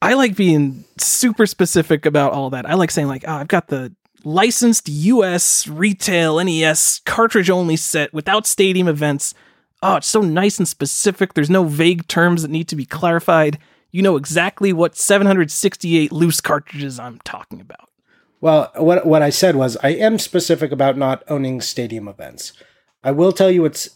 I 0.00 0.14
like 0.14 0.36
being 0.36 0.84
super 0.98 1.46
specific 1.46 2.04
about 2.06 2.32
all 2.32 2.50
that. 2.50 2.68
I 2.68 2.74
like 2.74 2.90
saying, 2.90 3.08
like, 3.08 3.24
oh, 3.26 3.34
I've 3.34 3.48
got 3.48 3.68
the 3.68 3.94
licensed 4.24 4.88
US 4.88 5.66
retail 5.68 6.42
NES 6.42 7.00
cartridge 7.04 7.50
only 7.50 7.76
set 7.76 8.12
without 8.12 8.46
stadium 8.46 8.88
events. 8.88 9.34
Oh, 9.82 9.96
it's 9.96 10.06
so 10.06 10.20
nice 10.20 10.58
and 10.58 10.68
specific. 10.68 11.34
There's 11.34 11.50
no 11.50 11.64
vague 11.64 12.06
terms 12.08 12.42
that 12.42 12.50
need 12.50 12.68
to 12.68 12.76
be 12.76 12.84
clarified. 12.84 13.58
You 13.90 14.02
know 14.02 14.16
exactly 14.16 14.72
what 14.72 14.96
768 14.96 16.12
loose 16.12 16.40
cartridges 16.40 16.98
I'm 16.98 17.18
talking 17.24 17.60
about. 17.60 17.88
Well, 18.42 18.72
what 18.74 19.06
what 19.06 19.22
I 19.22 19.30
said 19.30 19.54
was 19.54 19.78
I 19.84 19.90
am 19.90 20.18
specific 20.18 20.72
about 20.72 20.98
not 20.98 21.22
owning 21.28 21.60
stadium 21.60 22.08
events. 22.08 22.52
I 23.04 23.12
will 23.12 23.32
tell 23.32 23.52
you 23.52 23.64
it's 23.64 23.90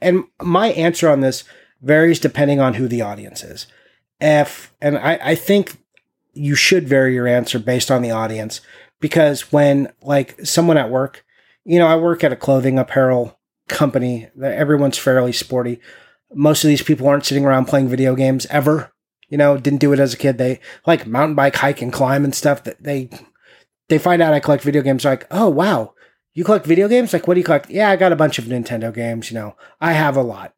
and 0.00 0.24
my 0.40 0.68
answer 0.68 1.08
on 1.10 1.20
this 1.20 1.42
varies 1.82 2.20
depending 2.20 2.60
on 2.60 2.74
who 2.74 2.86
the 2.86 3.02
audience 3.02 3.42
is. 3.42 3.66
If 4.20 4.72
and 4.80 4.96
I, 4.96 5.18
I 5.20 5.34
think 5.34 5.76
you 6.34 6.54
should 6.54 6.88
vary 6.88 7.14
your 7.14 7.26
answer 7.26 7.58
based 7.58 7.90
on 7.90 8.00
the 8.00 8.12
audience 8.12 8.60
because 9.00 9.52
when 9.52 9.92
like 10.02 10.38
someone 10.46 10.78
at 10.78 10.88
work, 10.88 11.24
you 11.64 11.80
know, 11.80 11.88
I 11.88 11.96
work 11.96 12.22
at 12.22 12.32
a 12.32 12.36
clothing 12.36 12.78
apparel 12.78 13.40
company 13.68 14.28
that 14.36 14.56
everyone's 14.56 14.98
fairly 14.98 15.32
sporty. 15.32 15.80
Most 16.32 16.62
of 16.62 16.68
these 16.68 16.82
people 16.82 17.08
aren't 17.08 17.26
sitting 17.26 17.44
around 17.44 17.64
playing 17.64 17.88
video 17.88 18.14
games 18.14 18.46
ever. 18.46 18.92
You 19.28 19.38
know, 19.38 19.56
didn't 19.56 19.80
do 19.80 19.92
it 19.92 19.98
as 19.98 20.14
a 20.14 20.18
kid. 20.18 20.38
They 20.38 20.60
like 20.86 21.08
mountain 21.08 21.34
bike, 21.34 21.56
hike, 21.56 21.82
and 21.82 21.92
climb 21.92 22.22
and 22.22 22.34
stuff. 22.34 22.62
That 22.62 22.80
they 22.80 23.08
they 23.94 23.98
find 23.98 24.20
out 24.20 24.34
I 24.34 24.40
collect 24.40 24.64
video 24.64 24.82
games. 24.82 25.04
Like, 25.04 25.24
oh 25.30 25.48
wow, 25.48 25.94
you 26.32 26.42
collect 26.42 26.66
video 26.66 26.88
games? 26.88 27.12
Like, 27.12 27.28
what 27.28 27.34
do 27.34 27.40
you 27.40 27.44
collect? 27.44 27.70
Yeah, 27.70 27.90
I 27.90 27.96
got 27.96 28.10
a 28.10 28.16
bunch 28.16 28.40
of 28.40 28.46
Nintendo 28.46 28.92
games. 28.92 29.30
You 29.30 29.36
know, 29.36 29.56
I 29.80 29.92
have 29.92 30.16
a 30.16 30.22
lot. 30.22 30.52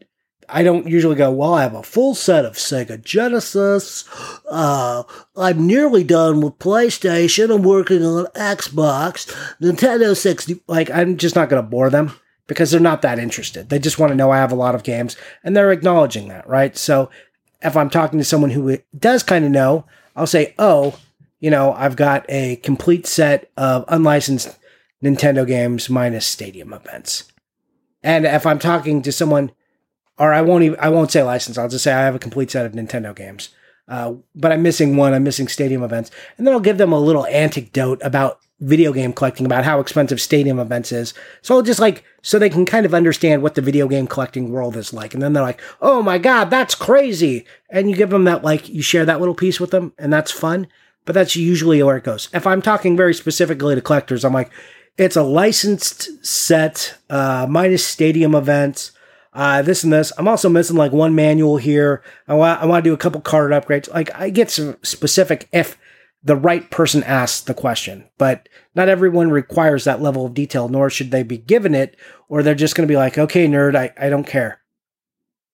I 0.48 0.62
don't 0.62 0.86
usually 0.86 1.16
go, 1.16 1.30
well, 1.32 1.54
I 1.54 1.62
have 1.64 1.74
a 1.74 1.82
full 1.82 2.14
set 2.14 2.46
of 2.46 2.54
Sega 2.54 3.02
Genesis. 3.02 4.04
Uh, 4.48 5.02
I'm 5.36 5.66
nearly 5.66 6.02
done 6.02 6.40
with 6.40 6.58
PlayStation. 6.58 7.54
I'm 7.54 7.62
working 7.62 8.02
on 8.02 8.26
Xbox, 8.26 9.26
Nintendo 9.60 10.16
60. 10.16 10.62
Like, 10.66 10.88
I'm 10.90 11.18
just 11.18 11.34
not 11.34 11.50
going 11.50 11.62
to 11.62 11.68
bore 11.68 11.90
them 11.90 12.12
because 12.46 12.70
they're 12.70 12.80
not 12.80 13.02
that 13.02 13.18
interested. 13.18 13.68
They 13.68 13.80
just 13.80 13.98
want 13.98 14.12
to 14.12 14.16
know 14.16 14.30
I 14.30 14.38
have 14.38 14.52
a 14.52 14.56
lot 14.56 14.76
of 14.76 14.84
games 14.84 15.16
and 15.42 15.54
they're 15.54 15.72
acknowledging 15.72 16.28
that, 16.28 16.48
right? 16.48 16.76
So 16.76 17.10
if 17.60 17.76
I'm 17.76 17.90
talking 17.90 18.20
to 18.20 18.24
someone 18.24 18.50
who 18.50 18.78
does 18.96 19.24
kind 19.24 19.44
of 19.44 19.50
know, 19.50 19.84
I'll 20.14 20.28
say, 20.28 20.54
oh, 20.60 20.96
you 21.40 21.50
know, 21.50 21.72
I've 21.72 21.96
got 21.96 22.24
a 22.28 22.56
complete 22.56 23.06
set 23.06 23.50
of 23.56 23.84
unlicensed 23.88 24.56
Nintendo 25.02 25.46
games 25.46 25.90
minus 25.90 26.26
stadium 26.26 26.72
events. 26.72 27.24
And 28.02 28.24
if 28.24 28.46
I'm 28.46 28.58
talking 28.58 29.02
to 29.02 29.12
someone, 29.12 29.52
or 30.18 30.32
I 30.32 30.42
won't 30.42 30.64
even, 30.64 30.78
I 30.80 30.88
won't 30.88 31.10
say 31.10 31.22
license. 31.22 31.58
I'll 31.58 31.68
just 31.68 31.84
say 31.84 31.92
I 31.92 32.04
have 32.04 32.14
a 32.14 32.20
complete 32.20 32.50
set 32.50 32.66
of 32.66 32.72
Nintendo 32.72 33.14
games. 33.14 33.50
Uh, 33.88 34.14
but 34.34 34.50
I'm 34.50 34.62
missing 34.62 34.96
one. 34.96 35.12
I'm 35.12 35.22
missing 35.22 35.46
stadium 35.46 35.82
events, 35.82 36.10
and 36.36 36.46
then 36.46 36.54
I'll 36.54 36.60
give 36.60 36.78
them 36.78 36.92
a 36.92 36.98
little 36.98 37.24
anecdote 37.26 38.00
about 38.02 38.40
video 38.58 38.92
game 38.92 39.12
collecting, 39.12 39.46
about 39.46 39.64
how 39.64 39.78
expensive 39.78 40.20
stadium 40.20 40.58
events 40.58 40.90
is. 40.90 41.14
So 41.42 41.54
I'll 41.54 41.62
just 41.62 41.78
like 41.78 42.02
so 42.20 42.38
they 42.38 42.50
can 42.50 42.64
kind 42.64 42.84
of 42.84 42.94
understand 42.94 43.42
what 43.42 43.54
the 43.54 43.62
video 43.62 43.86
game 43.86 44.08
collecting 44.08 44.50
world 44.50 44.76
is 44.76 44.92
like, 44.92 45.14
and 45.14 45.22
then 45.22 45.34
they're 45.34 45.42
like, 45.42 45.60
"Oh 45.80 46.02
my 46.02 46.18
god, 46.18 46.50
that's 46.50 46.74
crazy!" 46.74 47.46
And 47.70 47.88
you 47.88 47.94
give 47.94 48.10
them 48.10 48.24
that 48.24 48.42
like 48.42 48.68
you 48.68 48.82
share 48.82 49.04
that 49.04 49.20
little 49.20 49.36
piece 49.36 49.60
with 49.60 49.70
them, 49.70 49.92
and 49.98 50.12
that's 50.12 50.32
fun. 50.32 50.66
But 51.06 51.14
that's 51.14 51.36
usually 51.36 51.82
where 51.82 51.96
it 51.96 52.04
goes. 52.04 52.28
If 52.34 52.46
I'm 52.46 52.60
talking 52.60 52.96
very 52.96 53.14
specifically 53.14 53.74
to 53.74 53.80
collectors, 53.80 54.24
I'm 54.24 54.34
like, 54.34 54.50
it's 54.98 55.16
a 55.16 55.22
licensed 55.22 56.26
set, 56.26 56.98
uh, 57.08 57.46
minus 57.48 57.86
stadium 57.86 58.34
events 58.34 58.92
uh, 59.36 59.60
this 59.60 59.84
and 59.84 59.92
this. 59.92 60.12
I'm 60.16 60.26
also 60.26 60.48
missing 60.48 60.76
like 60.76 60.92
one 60.92 61.14
manual 61.14 61.58
here. 61.58 62.02
I 62.26 62.34
want 62.34 62.62
I 62.62 62.66
want 62.66 62.82
to 62.82 62.90
do 62.90 62.94
a 62.94 62.98
couple 62.98 63.20
card 63.20 63.52
upgrades. 63.52 63.92
Like 63.92 64.12
I 64.14 64.30
get 64.30 64.50
some 64.50 64.78
specific 64.82 65.46
if 65.52 65.78
the 66.24 66.36
right 66.36 66.70
person 66.70 67.04
asks 67.04 67.42
the 67.42 67.54
question, 67.54 68.08
but 68.16 68.48
not 68.74 68.88
everyone 68.88 69.30
requires 69.30 69.84
that 69.84 70.00
level 70.00 70.24
of 70.24 70.34
detail, 70.34 70.68
nor 70.68 70.88
should 70.88 71.10
they 71.10 71.22
be 71.22 71.36
given 71.36 71.74
it, 71.74 71.96
or 72.28 72.42
they're 72.42 72.54
just 72.54 72.74
going 72.74 72.88
to 72.88 72.90
be 72.90 72.96
like, 72.96 73.16
okay, 73.16 73.46
nerd, 73.46 73.76
I, 73.76 73.92
I 73.96 74.08
don't 74.08 74.26
care. 74.26 74.60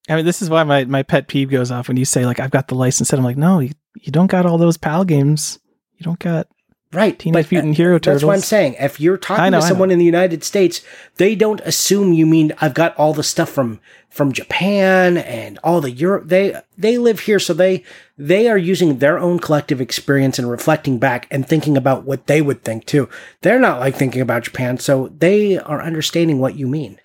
I 0.09 0.17
mean, 0.17 0.25
this 0.25 0.41
is 0.41 0.49
why 0.49 0.63
my, 0.63 0.85
my 0.85 1.03
pet 1.03 1.29
peeve 1.29 1.51
goes 1.51 1.71
off 1.71 1.89
when 1.89 1.97
you 1.97 2.05
say 2.05 2.25
like 2.25 2.41
I've 2.41 2.51
got 2.53 2.69
the 2.69 2.75
license 2.77 3.09
set. 3.09 3.19
I'm 3.19 3.25
like, 3.25 3.37
no, 3.37 3.59
you, 3.59 3.73
you 3.95 4.13
don't 4.13 4.29
got 4.29 4.47
all 4.47 4.59
those 4.59 4.77
PAL 4.77 5.05
games. 5.05 5.59
You 5.97 6.05
don't 6.05 6.19
got 6.19 6.49
Right. 6.93 7.19
Teenage 7.19 7.47
uh, 7.47 7.49
Mutant 7.51 7.77
Hero 7.77 7.99
Turtles. 7.99 8.21
That's 8.21 8.27
what 8.27 8.35
I'm 8.35 8.41
saying. 8.41 8.77
If 8.79 9.01
you're 9.01 9.17
talking 9.17 9.53
know, 9.53 9.61
to 9.61 9.67
someone 9.67 9.91
in 9.91 9.99
the 9.99 10.05
United 10.05 10.45
States, 10.45 10.83
they 11.17 11.35
don't 11.35 11.61
assume 11.61 12.13
you 12.13 12.27
mean 12.27 12.53
I've 12.61 12.75
got 12.75 12.95
all 12.97 13.15
the 13.15 13.23
stuff 13.23 13.49
from 13.49 13.81
from 14.11 14.31
Japan 14.33 15.17
and 15.17 15.59
all 15.65 15.81
the 15.81 15.91
Europe. 15.91 16.25
They 16.27 16.61
they 16.77 16.99
live 16.99 17.21
here, 17.21 17.39
so 17.39 17.55
they 17.55 17.83
they 18.19 18.47
are 18.47 18.59
using 18.59 18.99
their 18.99 19.19
own 19.19 19.39
collective 19.39 19.81
experience 19.81 20.39
and 20.39 20.51
reflecting 20.51 20.99
back 20.99 21.27
and 21.31 21.49
thinking 21.49 21.79
about 21.79 22.05
what 22.05 22.27
they 22.27 22.43
would 22.43 22.63
think 22.63 22.85
too. 22.85 23.09
They're 23.41 23.59
not 23.59 23.81
like 23.81 23.97
thinking 23.97 24.21
about 24.21 24.45
Japan, 24.45 24.77
so 24.77 25.09
they 25.17 25.57
are 25.57 25.83
understanding 25.83 26.41
what 26.41 26.57
you 26.57 26.69
mean. 26.69 27.01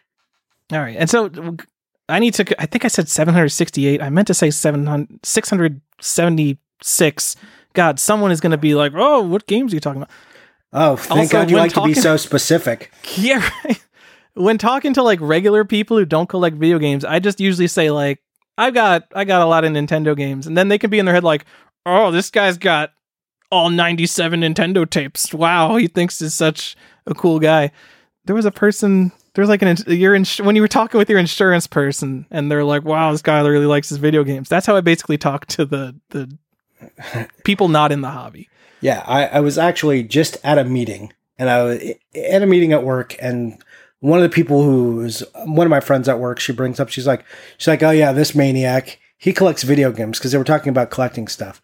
All 0.74 0.80
right. 0.80 0.98
And 0.98 1.10
so 1.10 1.30
I 2.10 2.20
need 2.20 2.34
to, 2.36 2.62
I 2.62 2.66
think 2.66 2.84
I 2.84 2.90
said 2.90 3.08
768. 3.08 4.02
I 4.02 4.10
meant 4.10 4.28
to 4.28 4.34
say 4.34 4.50
700, 4.50 5.82
676. 6.82 7.36
God, 7.73 7.99
someone 7.99 8.32
is 8.32 8.41
going 8.41 8.51
to 8.51 8.57
be 8.57 8.73
like, 8.75 8.93
oh, 8.95 9.21
what 9.21 9.45
games 9.47 9.71
are 9.71 9.75
you 9.75 9.80
talking 9.80 10.01
about? 10.01 10.13
Oh, 10.73 10.95
thank 10.95 11.19
Also, 11.19 11.32
God 11.32 11.49
you 11.49 11.57
like 11.57 11.73
to 11.73 11.84
be 11.84 11.93
so 11.93 12.17
specific. 12.17 12.91
Yeah, 13.17 13.47
right. 13.65 13.84
When 14.34 14.57
talking 14.57 14.93
to 14.93 15.03
like 15.03 15.19
regular 15.21 15.65
people 15.65 15.97
who 15.97 16.05
don't 16.05 16.28
collect 16.30 16.55
video 16.57 16.78
games, 16.78 17.03
I 17.03 17.19
just 17.19 17.39
usually 17.39 17.67
say 17.67 17.89
like, 17.89 18.19
I've 18.57 18.73
got, 18.73 19.07
I 19.15 19.23
got 19.23 19.41
a 19.41 19.45
lot 19.45 19.63
of 19.63 19.71
Nintendo 19.71 20.15
games. 20.15 20.45
And 20.45 20.57
then 20.57 20.67
they 20.67 20.78
can 20.78 20.89
be 20.89 20.99
in 20.99 21.05
their 21.05 21.15
head 21.15 21.23
like, 21.23 21.45
oh, 21.86 22.11
this 22.11 22.30
guy's 22.30 22.57
got 22.57 22.91
all 23.51 23.69
97 23.69 24.41
Nintendo 24.41 24.88
tapes. 24.88 25.34
Wow. 25.34 25.78
He 25.78 25.88
thinks 25.88 26.19
he's 26.19 26.34
such 26.34 26.75
a 27.05 27.13
cool 27.15 27.39
guy. 27.39 27.71
There 28.25 28.36
was 28.36 28.45
a 28.45 28.51
person, 28.51 29.11
there 29.34 29.41
was 29.41 29.49
like 29.49 29.61
an, 29.61 29.78
you're 29.88 30.13
in, 30.15 30.25
when 30.43 30.55
you 30.55 30.61
were 30.61 30.67
talking 30.67 30.97
with 30.97 31.09
your 31.09 31.19
insurance 31.19 31.65
person 31.65 32.28
and 32.30 32.51
they're 32.51 32.63
like, 32.63 32.84
wow, 32.84 33.11
this 33.11 33.21
guy 33.21 33.39
really 33.41 33.65
likes 33.65 33.89
his 33.89 33.97
video 33.99 34.23
games. 34.23 34.49
That's 34.49 34.65
how 34.65 34.75
I 34.75 34.82
basically 34.82 35.17
talk 35.17 35.45
to 35.47 35.65
the, 35.65 35.95
the 36.09 36.38
people 37.43 37.67
not 37.67 37.91
in 37.91 38.01
the 38.01 38.09
hobby. 38.09 38.49
Yeah, 38.82 39.03
I, 39.05 39.25
I 39.25 39.39
was 39.39 39.57
actually 39.57 40.03
just 40.03 40.38
at 40.43 40.57
a 40.57 40.63
meeting, 40.63 41.13
and 41.38 41.49
I 41.49 41.63
was 41.63 41.84
at 42.15 42.43
a 42.43 42.45
meeting 42.45 42.73
at 42.73 42.84
work, 42.84 43.15
and 43.19 43.63
one 43.99 44.19
of 44.19 44.23
the 44.23 44.34
people 44.34 44.63
who 44.63 45.01
is 45.01 45.23
one 45.45 45.65
of 45.65 45.71
my 45.71 45.80
friends 45.80 46.07
at 46.07 46.19
work, 46.19 46.39
she 46.39 46.53
brings 46.53 46.80
up, 46.80 46.89
she's 46.89 47.07
like, 47.07 47.25
she's 47.57 47.67
like, 47.67 47.84
oh 47.84 47.91
yeah, 47.91 48.11
this 48.11 48.36
maniac, 48.36 48.99
he 49.17 49.34
collects 49.34 49.63
video 49.63 49.91
games 49.91 50.19
because 50.19 50.32
they 50.32 50.38
were 50.38 50.43
talking 50.43 50.69
about 50.69 50.91
collecting 50.91 51.28
stuff. 51.28 51.61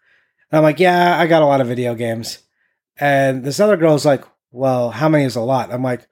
And 0.51 0.57
I'm 0.57 0.63
like, 0.63 0.79
yeah, 0.79 1.19
I 1.19 1.27
got 1.27 1.43
a 1.43 1.45
lot 1.45 1.61
of 1.61 1.67
video 1.67 1.93
games, 1.93 2.39
and 2.97 3.43
this 3.43 3.59
other 3.59 3.77
girl's 3.77 4.05
like, 4.05 4.23
well, 4.51 4.91
how 4.91 5.09
many 5.09 5.25
is 5.25 5.35
a 5.35 5.41
lot? 5.41 5.71
I'm 5.71 5.83
like, 5.83 6.07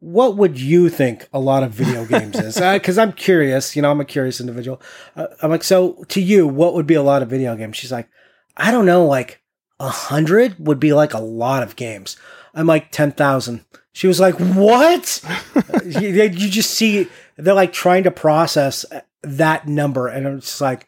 what 0.00 0.36
would 0.38 0.58
you 0.58 0.88
think 0.88 1.28
a 1.32 1.38
lot 1.38 1.62
of 1.62 1.72
video 1.72 2.06
games 2.06 2.36
is? 2.36 2.56
Because 2.60 2.98
I'm 2.98 3.12
curious, 3.12 3.76
you 3.76 3.82
know, 3.82 3.90
I'm 3.90 4.00
a 4.00 4.04
curious 4.04 4.40
individual. 4.40 4.80
Uh, 5.14 5.26
I'm 5.42 5.50
like, 5.50 5.64
so 5.64 6.04
to 6.08 6.20
you, 6.20 6.46
what 6.46 6.74
would 6.74 6.86
be 6.86 6.94
a 6.94 7.02
lot 7.02 7.22
of 7.22 7.28
video 7.28 7.54
games? 7.54 7.76
She's 7.76 7.92
like, 7.92 8.08
I 8.56 8.70
don't 8.70 8.86
know, 8.86 9.06
like 9.06 9.40
a 9.78 9.88
hundred 9.88 10.56
would 10.58 10.80
be 10.80 10.92
like 10.92 11.14
a 11.14 11.20
lot 11.20 11.62
of 11.62 11.76
games. 11.76 12.16
I'm 12.54 12.66
like 12.66 12.90
ten 12.90 13.12
thousand. 13.12 13.64
She 13.92 14.06
was 14.06 14.20
like, 14.20 14.34
"What?" 14.34 15.22
you, 15.84 16.08
you 16.08 16.48
just 16.50 16.70
see 16.70 17.08
they're 17.36 17.54
like 17.54 17.72
trying 17.72 18.04
to 18.04 18.10
process 18.10 18.84
that 19.22 19.66
number, 19.66 20.08
and 20.08 20.26
I'm 20.26 20.40
just 20.40 20.60
like, 20.60 20.86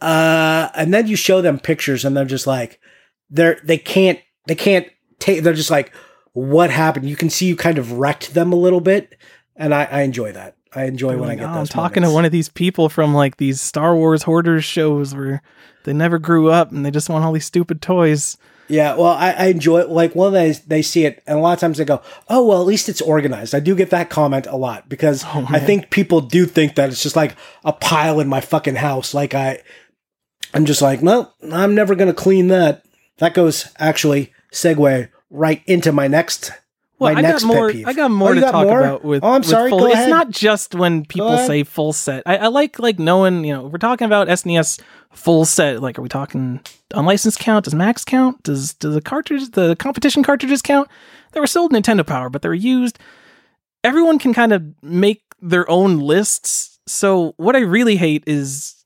uh. 0.00 0.68
And 0.74 0.92
then 0.92 1.06
you 1.06 1.16
show 1.16 1.40
them 1.40 1.58
pictures, 1.58 2.04
and 2.04 2.16
they're 2.16 2.24
just 2.24 2.46
like, 2.46 2.80
they're 3.30 3.60
they 3.64 3.78
can't 3.78 4.18
they 4.46 4.54
can't 4.54 4.88
take. 5.18 5.42
They're 5.42 5.52
just 5.52 5.70
like, 5.70 5.92
what 6.32 6.70
happened? 6.70 7.08
You 7.08 7.16
can 7.16 7.30
see 7.30 7.46
you 7.46 7.56
kind 7.56 7.78
of 7.78 7.92
wrecked 7.92 8.34
them 8.34 8.52
a 8.52 8.56
little 8.56 8.80
bit, 8.80 9.16
and 9.56 9.74
I, 9.74 9.84
I 9.84 10.02
enjoy 10.02 10.32
that. 10.32 10.56
I 10.74 10.84
enjoy 10.84 11.16
when 11.16 11.24
I 11.24 11.32
Like, 11.32 11.38
get 11.38 11.50
oh, 11.50 11.54
those. 11.54 11.70
I'm 11.70 11.74
talking 11.74 12.02
to 12.02 12.10
one 12.10 12.24
of 12.24 12.32
these 12.32 12.48
people 12.48 12.88
from 12.88 13.14
like 13.14 13.36
these 13.36 13.60
Star 13.60 13.94
Wars 13.94 14.24
hoarders 14.24 14.64
shows 14.64 15.14
where 15.14 15.42
they 15.84 15.92
never 15.92 16.18
grew 16.18 16.50
up 16.50 16.72
and 16.72 16.84
they 16.84 16.90
just 16.90 17.08
want 17.08 17.24
all 17.24 17.32
these 17.32 17.44
stupid 17.44 17.80
toys. 17.80 18.36
Yeah, 18.66 18.94
well, 18.94 19.12
I, 19.12 19.32
I 19.32 19.44
enjoy 19.46 19.80
it. 19.80 19.90
Like, 19.90 20.14
one 20.14 20.32
they 20.32 20.52
they 20.52 20.80
see 20.80 21.04
it, 21.04 21.22
and 21.26 21.38
a 21.38 21.42
lot 21.42 21.52
of 21.52 21.58
times 21.60 21.76
they 21.76 21.84
go, 21.84 22.00
"Oh, 22.28 22.46
well, 22.46 22.60
at 22.62 22.66
least 22.66 22.88
it's 22.88 23.02
organized." 23.02 23.54
I 23.54 23.60
do 23.60 23.76
get 23.76 23.90
that 23.90 24.08
comment 24.08 24.46
a 24.46 24.56
lot 24.56 24.88
because 24.88 25.22
Oh, 25.26 25.46
I 25.50 25.60
think 25.60 25.90
people 25.90 26.22
do 26.22 26.46
think 26.46 26.74
that 26.76 26.88
it's 26.88 27.02
just 27.02 27.14
like 27.16 27.36
a 27.62 27.74
pile 27.74 28.20
in 28.20 28.28
my 28.28 28.40
fucking 28.40 28.76
house. 28.76 29.12
Like 29.12 29.34
I, 29.34 29.60
I'm 30.54 30.64
just 30.64 30.80
like, 30.80 31.02
no, 31.02 31.30
I'm 31.52 31.74
never 31.74 31.94
gonna 31.94 32.14
clean 32.14 32.48
that. 32.48 32.84
That 33.18 33.34
goes 33.34 33.68
actually 33.78 34.32
segue 34.50 35.10
right 35.28 35.62
into 35.66 35.92
my 35.92 36.08
next. 36.08 36.50
Well, 36.98 37.12
my 37.12 37.18
I 37.18 37.22
next 37.22 37.42
got 37.42 37.48
more. 37.48 37.66
pet 37.68 37.76
peeve. 37.76 37.86
I 37.88 37.92
got 37.92 38.10
Oh, 38.10 38.14
more 38.14 38.28
you 38.30 38.34
to 38.36 38.40
got 38.42 38.52
talk 38.52 38.66
more? 38.66 38.80
about 38.80 39.04
with. 39.04 39.24
Oh, 39.24 39.30
I'm 39.32 39.40
with 39.40 39.48
sorry, 39.48 39.70
Full, 39.70 39.86
it's 39.86 40.08
not 40.08 40.30
just 40.30 40.74
when 40.74 41.04
people 41.04 41.36
say 41.38 41.64
full 41.64 41.92
set. 41.92 42.22
I, 42.24 42.36
I 42.36 42.46
like 42.48 42.78
like 42.78 42.98
knowing. 42.98 43.44
You 43.44 43.54
know, 43.54 43.62
we're 43.64 43.78
talking 43.78 44.06
about 44.06 44.28
SNES 44.28 44.80
full 45.12 45.44
set. 45.44 45.82
Like, 45.82 45.98
are 45.98 46.02
we 46.02 46.08
talking 46.08 46.60
unlicensed 46.94 47.40
count? 47.40 47.64
Does 47.64 47.74
max 47.74 48.04
count? 48.04 48.42
Does 48.44 48.74
does 48.74 48.94
the 48.94 49.00
cartridge 49.00 49.50
the 49.50 49.74
competition 49.76 50.22
cartridges 50.22 50.62
count? 50.62 50.88
They 51.32 51.40
were 51.40 51.46
sold 51.48 51.72
Nintendo 51.72 52.06
Power, 52.06 52.30
but 52.30 52.42
they 52.42 52.48
were 52.48 52.54
used. 52.54 52.98
Everyone 53.82 54.18
can 54.18 54.32
kind 54.32 54.52
of 54.52 54.62
make 54.82 55.22
their 55.42 55.68
own 55.68 55.98
lists. 55.98 56.78
So 56.86 57.34
what 57.38 57.56
I 57.56 57.60
really 57.60 57.96
hate 57.96 58.22
is 58.26 58.76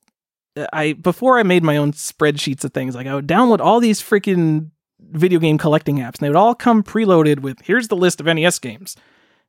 uh, 0.57 0.67
I 0.73 0.95
before 0.95 1.39
I 1.39 1.43
made 1.43 1.63
my 1.63 1.77
own 1.77 1.93
spreadsheets 1.93 2.65
of 2.65 2.73
things, 2.73 2.95
like 2.95 3.07
I 3.07 3.15
would 3.15 3.29
download 3.29 3.61
all 3.61 3.81
these 3.81 4.01
freaking 4.01 4.71
video 5.01 5.39
game 5.39 5.59
collecting 5.59 5.99
apps, 5.99 6.19
and 6.19 6.21
they 6.21 6.29
would 6.29 6.37
all 6.37 6.55
come 6.55 6.83
preloaded 6.83 7.41
with 7.41 7.61
here's 7.63 7.89
the 7.89 7.97
list 7.97 8.21
of 8.21 8.27
NES 8.27 8.59
games. 8.59 8.97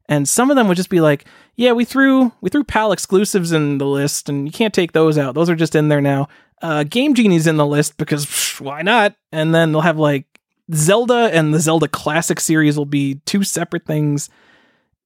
And 0.07 0.27
some 0.27 0.49
of 0.49 0.55
them 0.55 0.67
would 0.67 0.77
just 0.77 0.89
be 0.89 1.01
like, 1.01 1.25
yeah, 1.55 1.71
we 1.71 1.85
threw 1.85 2.31
we 2.41 2.49
threw 2.49 2.63
PAL 2.63 2.91
exclusives 2.91 3.51
in 3.51 3.77
the 3.77 3.85
list, 3.85 4.27
and 4.29 4.47
you 4.47 4.51
can't 4.51 4.73
take 4.73 4.91
those 4.91 5.17
out. 5.17 5.35
Those 5.35 5.49
are 5.49 5.55
just 5.55 5.75
in 5.75 5.89
there 5.89 6.01
now. 6.01 6.27
Uh, 6.61 6.83
Game 6.83 7.13
Genie's 7.13 7.47
in 7.47 7.57
the 7.57 7.65
list 7.65 7.97
because 7.97 8.25
pff, 8.25 8.59
why 8.59 8.81
not? 8.81 9.15
And 9.31 9.53
then 9.53 9.71
they'll 9.71 9.81
have 9.81 9.99
like 9.99 10.25
Zelda 10.73 11.29
and 11.31 11.53
the 11.53 11.59
Zelda 11.59 11.87
Classic 11.87 12.39
series 12.39 12.77
will 12.77 12.85
be 12.85 13.21
two 13.25 13.43
separate 13.43 13.85
things, 13.85 14.29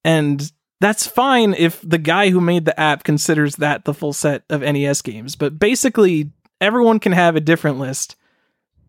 and 0.03 0.51
that's 0.79 1.07
fine 1.07 1.53
if 1.53 1.81
the 1.81 1.97
guy 1.97 2.29
who 2.29 2.41
made 2.41 2.65
the 2.65 2.77
app 2.77 3.03
considers 3.03 3.57
that 3.57 3.85
the 3.85 3.93
full 3.93 4.13
set 4.13 4.43
of 4.49 4.61
NES 4.61 5.01
games. 5.01 5.35
But 5.35 5.59
basically, 5.59 6.31
everyone 6.59 6.99
can 6.99 7.11
have 7.11 7.35
a 7.35 7.41
different 7.41 7.79
list. 7.79 8.15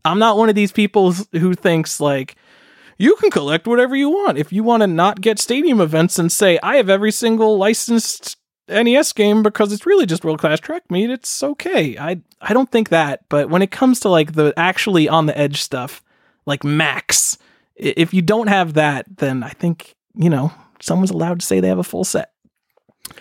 I'm 0.05 0.19
not 0.19 0.37
one 0.37 0.49
of 0.49 0.55
these 0.55 0.73
people 0.73 1.13
who 1.13 1.55
thinks 1.55 2.01
like 2.01 2.37
you 2.99 3.17
can 3.17 3.31
collect 3.31 3.67
whatever 3.67 3.97
you 3.97 4.09
want. 4.11 4.39
If 4.39 4.53
you 4.53 4.63
want 4.63 4.83
to 4.83 4.87
not 4.87 5.21
get 5.21 5.39
stadium 5.39 5.81
events 5.81 6.19
and 6.19 6.31
say 6.31 6.59
I 6.63 6.77
have 6.77 6.89
every 6.89 7.13
single 7.13 7.59
licensed 7.59 8.37
NES 8.69 9.13
game 9.13 9.43
because 9.43 9.73
it's 9.73 9.87
really 9.87 10.07
just 10.07 10.25
world 10.25 10.41
class 10.41 10.61
track 10.61 10.91
meet, 10.91 11.11
it's 11.11 11.43
okay. 11.43 11.99
I 11.99 12.21
I 12.41 12.53
don't 12.53 12.71
think 12.71 12.91
that. 12.91 13.25
But 13.29 13.51
when 13.51 13.63
it 13.63 13.71
comes 13.71 14.01
to 14.01 14.09
like 14.09 14.33
the 14.35 14.53
actually 14.57 15.09
on 15.09 15.27
the 15.27 15.37
edge 15.37 15.63
stuff, 15.63 16.03
like 16.47 16.65
Max, 16.65 17.39
if 17.75 18.15
you 18.15 18.23
don't 18.23 18.49
have 18.49 18.75
that, 18.75 19.07
then 19.17 19.43
I 19.43 19.51
think 19.51 19.95
you 20.15 20.31
know 20.31 20.53
someone's 20.81 21.11
allowed 21.11 21.41
to 21.41 21.47
say 21.47 21.61
they 21.61 21.69
have 21.69 21.79
a 21.79 21.85
full 21.85 22.05
set. 22.05 22.34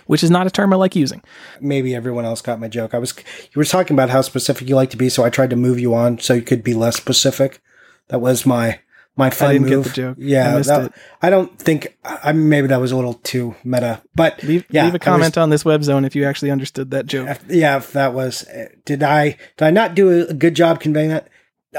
Which 0.07 0.23
is 0.23 0.31
not 0.31 0.47
a 0.47 0.51
term 0.51 0.73
I 0.73 0.75
like 0.77 0.95
using. 0.95 1.21
Maybe 1.61 1.95
everyone 1.95 2.25
else 2.25 2.41
got 2.41 2.59
my 2.59 2.67
joke. 2.67 2.93
I 2.93 2.99
was 2.99 3.13
you 3.17 3.55
were 3.55 3.65
talking 3.65 3.95
about 3.95 4.09
how 4.09 4.21
specific 4.21 4.67
you 4.69 4.75
like 4.75 4.89
to 4.91 4.97
be, 4.97 5.09
so 5.09 5.23
I 5.23 5.29
tried 5.29 5.49
to 5.51 5.55
move 5.55 5.79
you 5.79 5.93
on 5.93 6.19
so 6.19 6.33
you 6.33 6.41
could 6.41 6.63
be 6.63 6.73
less 6.73 6.95
specific. 6.97 7.61
That 8.09 8.19
was 8.21 8.45
my 8.45 8.79
my 9.15 9.29
fun 9.29 9.53
didn't 9.53 9.67
get 9.67 9.75
move. 9.75 9.85
the 9.85 9.91
joke. 9.91 10.15
Yeah, 10.19 10.55
I 10.57 10.61
that-. 10.61 10.93
I 11.21 11.29
don't 11.29 11.57
think 11.59 11.97
I 12.03 12.31
maybe 12.31 12.67
that 12.67 12.81
was 12.81 12.91
a 12.91 12.95
little 12.95 13.13
too 13.15 13.55
meta, 13.63 14.01
but 14.15 14.41
Leave, 14.43 14.65
yeah, 14.69 14.85
leave 14.85 14.93
I 14.93 14.95
a 14.95 14.99
was- 14.99 15.01
comment 15.05 15.37
on 15.37 15.49
this 15.49 15.63
web 15.63 15.83
zone 15.83 16.03
if 16.05 16.15
you 16.15 16.25
actually 16.25 16.51
understood 16.51 16.91
that 16.91 17.05
joke. 17.05 17.29
If- 17.29 17.43
yeah, 17.49 17.77
if 17.77 17.93
that 17.93 18.13
was, 18.13 18.47
uh, 18.47 18.69
did 18.85 19.03
I 19.03 19.37
did 19.57 19.65
I 19.65 19.69
not 19.71 19.95
do 19.95 20.27
a 20.27 20.33
good 20.33 20.55
job 20.55 20.79
conveying 20.79 21.09
that? 21.09 21.27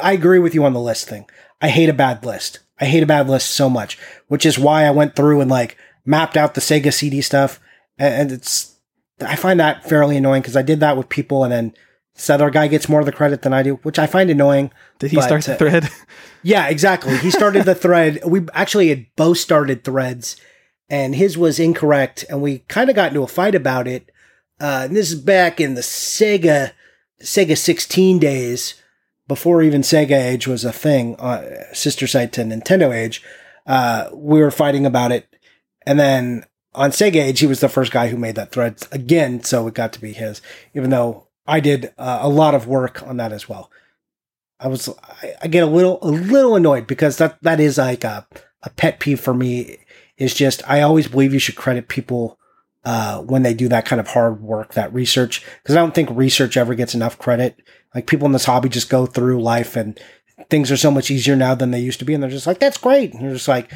I 0.00 0.12
agree 0.12 0.38
with 0.40 0.54
you 0.54 0.64
on 0.64 0.72
the 0.74 0.80
list 0.80 1.08
thing. 1.08 1.26
I 1.60 1.68
hate 1.68 1.88
a 1.88 1.92
bad 1.94 2.24
list. 2.24 2.60
I 2.80 2.86
hate 2.86 3.02
a 3.02 3.06
bad 3.06 3.28
list 3.28 3.50
so 3.50 3.70
much, 3.70 3.96
which 4.28 4.44
is 4.44 4.58
why 4.58 4.84
I 4.84 4.90
went 4.90 5.14
through 5.16 5.40
and 5.40 5.50
like 5.50 5.76
mapped 6.04 6.36
out 6.36 6.54
the 6.54 6.60
Sega 6.60 6.92
CD 6.92 7.20
stuff, 7.20 7.60
and 7.98 8.32
it's 8.32 8.76
I 9.20 9.36
find 9.36 9.60
that 9.60 9.88
fairly 9.88 10.16
annoying 10.16 10.42
because 10.42 10.56
I 10.56 10.62
did 10.62 10.80
that 10.80 10.96
with 10.96 11.08
people, 11.08 11.44
and 11.44 11.52
then 11.52 11.74
this 12.14 12.30
other 12.30 12.50
guy 12.50 12.68
gets 12.68 12.88
more 12.88 13.00
of 13.00 13.06
the 13.06 13.12
credit 13.12 13.42
than 13.42 13.52
I 13.52 13.62
do, 13.62 13.76
which 13.82 13.98
I 13.98 14.06
find 14.06 14.30
annoying. 14.30 14.70
Did 14.98 15.10
he 15.10 15.16
but, 15.16 15.24
start 15.24 15.44
the 15.44 15.54
uh, 15.54 15.56
thread? 15.56 15.88
Yeah, 16.46 16.68
exactly. 16.68 17.16
He 17.16 17.30
started 17.30 17.64
the 17.64 17.74
thread. 17.74 18.20
We 18.22 18.42
actually 18.52 18.90
had 18.90 19.06
both 19.16 19.38
started 19.38 19.82
threads, 19.82 20.36
and 20.90 21.14
his 21.14 21.38
was 21.38 21.58
incorrect, 21.58 22.22
and 22.28 22.42
we 22.42 22.58
kind 22.68 22.90
of 22.90 22.96
got 22.96 23.08
into 23.08 23.22
a 23.22 23.26
fight 23.26 23.54
about 23.54 23.88
it. 23.88 24.10
Uh, 24.60 24.82
and 24.84 24.94
this 24.94 25.10
is 25.10 25.18
back 25.18 25.58
in 25.58 25.72
the 25.72 25.80
Sega 25.80 26.72
Sega 27.22 27.56
16 27.56 28.18
days, 28.18 28.74
before 29.26 29.62
even 29.62 29.80
Sega 29.80 30.22
Age 30.22 30.46
was 30.46 30.64
a 30.64 30.72
thing, 30.72 31.16
uh, 31.16 31.72
sister 31.72 32.06
site 32.06 32.32
to 32.34 32.42
Nintendo 32.42 32.94
Age. 32.94 33.22
Uh, 33.66 34.10
we 34.12 34.40
were 34.40 34.50
fighting 34.50 34.84
about 34.84 35.12
it, 35.12 35.26
and 35.86 35.98
then 35.98 36.44
on 36.74 36.90
Sega 36.90 37.16
Age, 37.16 37.40
he 37.40 37.46
was 37.46 37.60
the 37.60 37.68
first 37.68 37.92
guy 37.92 38.08
who 38.08 38.16
made 38.16 38.34
that 38.34 38.52
thread 38.52 38.86
again, 38.90 39.42
so 39.42 39.66
it 39.68 39.74
got 39.74 39.92
to 39.94 40.00
be 40.00 40.12
his, 40.12 40.42
even 40.74 40.90
though 40.90 41.28
I 41.46 41.60
did 41.60 41.92
uh, 41.98 42.18
a 42.22 42.28
lot 42.28 42.54
of 42.54 42.66
work 42.66 43.02
on 43.02 43.16
that 43.18 43.32
as 43.32 43.48
well. 43.48 43.70
I 44.58 44.68
was 44.68 44.88
I, 44.88 45.34
I 45.42 45.48
get 45.48 45.62
a 45.62 45.70
little 45.70 45.98
a 46.02 46.08
little 46.08 46.56
annoyed 46.56 46.86
because 46.86 47.18
that 47.18 47.42
that 47.42 47.60
is 47.60 47.78
like 47.78 48.04
a, 48.04 48.26
a 48.62 48.70
pet 48.70 49.00
peeve 49.00 49.20
for 49.20 49.34
me. 49.34 49.78
Is 50.16 50.34
just 50.34 50.62
I 50.68 50.80
always 50.80 51.08
believe 51.08 51.32
you 51.32 51.40
should 51.40 51.56
credit 51.56 51.88
people 51.88 52.38
uh, 52.84 53.20
when 53.22 53.42
they 53.42 53.52
do 53.52 53.68
that 53.68 53.84
kind 53.86 53.98
of 53.98 54.08
hard 54.08 54.40
work, 54.40 54.74
that 54.74 54.94
research, 54.94 55.44
because 55.62 55.74
I 55.74 55.80
don't 55.80 55.94
think 55.94 56.08
research 56.12 56.56
ever 56.56 56.74
gets 56.74 56.94
enough 56.94 57.18
credit. 57.18 57.60
Like 57.94 58.06
people 58.06 58.26
in 58.26 58.32
this 58.32 58.44
hobby 58.44 58.68
just 58.68 58.88
go 58.90 59.06
through 59.06 59.42
life 59.42 59.74
and 59.74 59.98
things 60.50 60.70
are 60.70 60.76
so 60.76 60.90
much 60.90 61.10
easier 61.10 61.34
now 61.34 61.54
than 61.54 61.72
they 61.72 61.80
used 61.80 61.98
to 61.98 62.04
be, 62.04 62.14
and 62.14 62.22
they're 62.22 62.30
just 62.30 62.46
like, 62.46 62.60
"That's 62.60 62.78
great." 62.78 63.12
And 63.12 63.22
you're 63.22 63.32
just 63.32 63.48
like, 63.48 63.72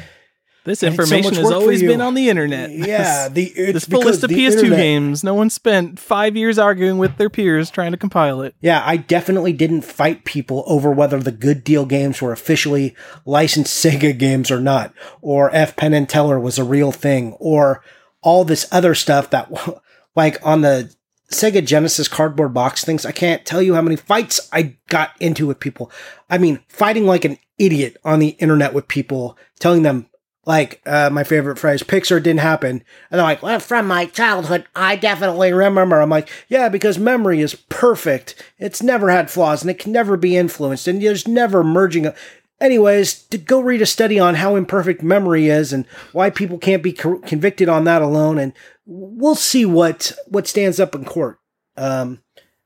This 0.65 0.83
I 0.83 0.89
did 0.89 0.95
so 0.95 1.01
information 1.01 1.35
has 1.35 1.51
always 1.51 1.81
been 1.81 2.01
on 2.01 2.13
the 2.13 2.29
internet. 2.29 2.71
"Yeah, 2.73 3.29
the 3.29 3.45
this 3.55 3.75
it's 3.75 3.85
full 3.85 3.99
because 4.01 4.21
list 4.21 4.23
of 4.23 4.29
the 4.29 4.35
PS2 4.35 4.51
internet- 4.51 4.77
games. 4.77 5.23
No 5.23 5.33
one 5.33 5.49
spent 5.49 5.99
five 5.99 6.35
years 6.35 6.59
arguing 6.59 6.97
with 6.97 7.17
their 7.17 7.29
peers 7.29 7.69
trying 7.69 7.91
to 7.91 7.97
compile 7.97 8.41
it. 8.41 8.55
Yeah, 8.59 8.83
I 8.85 8.97
definitely 8.97 9.53
didn't 9.53 9.81
fight 9.81 10.25
people 10.25 10.63
over 10.67 10.91
whether 10.91 11.19
the 11.19 11.31
Good 11.31 11.63
Deal 11.63 11.85
games 11.85 12.21
were 12.21 12.31
officially 12.31 12.95
licensed 13.25 13.83
Sega 13.83 14.17
games 14.17 14.51
or 14.51 14.59
not, 14.59 14.93
or 15.21 15.49
if 15.53 15.75
Penn 15.75 15.93
and 15.93 16.09
Teller 16.09 16.39
was 16.39 16.59
a 16.59 16.63
real 16.63 16.91
thing, 16.91 17.33
or 17.39 17.81
all 18.21 18.43
this 18.43 18.67
other 18.71 18.93
stuff 18.93 19.29
that, 19.29 19.49
like 20.15 20.37
on 20.45 20.61
the 20.61 20.93
Sega 21.31 21.65
Genesis 21.65 22.07
cardboard 22.07 22.53
box 22.53 22.83
things, 22.83 23.05
I 23.05 23.11
can't 23.11 23.45
tell 23.45 23.61
you 23.61 23.75
how 23.75 23.81
many 23.81 23.95
fights 23.95 24.49
I 24.51 24.75
got 24.89 25.11
into 25.19 25.47
with 25.47 25.59
people. 25.59 25.91
I 26.29 26.37
mean, 26.37 26.59
fighting 26.67 27.05
like 27.05 27.23
an 27.23 27.37
idiot 27.57 27.97
on 28.03 28.19
the 28.19 28.29
internet 28.29 28.73
with 28.73 28.87
people, 28.87 29.37
telling 29.59 29.83
them, 29.83 30.08
like, 30.49 30.81
uh, 30.87 31.11
my 31.11 31.23
favorite 31.23 31.59
phrase, 31.59 31.83
pics 31.83 32.11
or 32.11 32.19
didn't 32.19 32.39
happen. 32.39 32.71
And 33.11 33.19
they're 33.19 33.21
like, 33.21 33.43
well, 33.43 33.59
from 33.59 33.85
my 33.85 34.07
childhood, 34.07 34.65
I 34.75 34.95
definitely 34.95 35.53
remember. 35.53 36.01
I'm 36.01 36.09
like, 36.09 36.27
yeah, 36.47 36.69
because 36.69 36.97
memory 36.97 37.41
is 37.41 37.53
perfect. 37.53 38.43
It's 38.57 38.81
never 38.81 39.11
had 39.11 39.29
flaws 39.29 39.61
and 39.61 39.69
it 39.69 39.77
can 39.77 39.91
never 39.91 40.17
be 40.17 40.35
influenced 40.35 40.87
and 40.87 41.03
there's 41.03 41.27
never 41.27 41.63
merging. 41.63 42.11
Anyways, 42.59 43.21
to 43.25 43.37
go 43.37 43.59
read 43.59 43.83
a 43.83 43.85
study 43.85 44.17
on 44.17 44.33
how 44.33 44.55
imperfect 44.55 45.03
memory 45.03 45.49
is 45.49 45.71
and 45.71 45.85
why 46.13 46.31
people 46.31 46.57
can't 46.57 46.81
be 46.81 46.93
co- 46.93 47.19
convicted 47.19 47.69
on 47.69 47.83
that 47.83 48.01
alone. 48.01 48.39
And 48.39 48.53
we'll 48.87 49.35
see 49.35 49.67
what, 49.67 50.13
what 50.25 50.47
stands 50.47 50.79
up 50.79 50.95
in 50.95 51.05
court. 51.05 51.37
Um, 51.77 52.23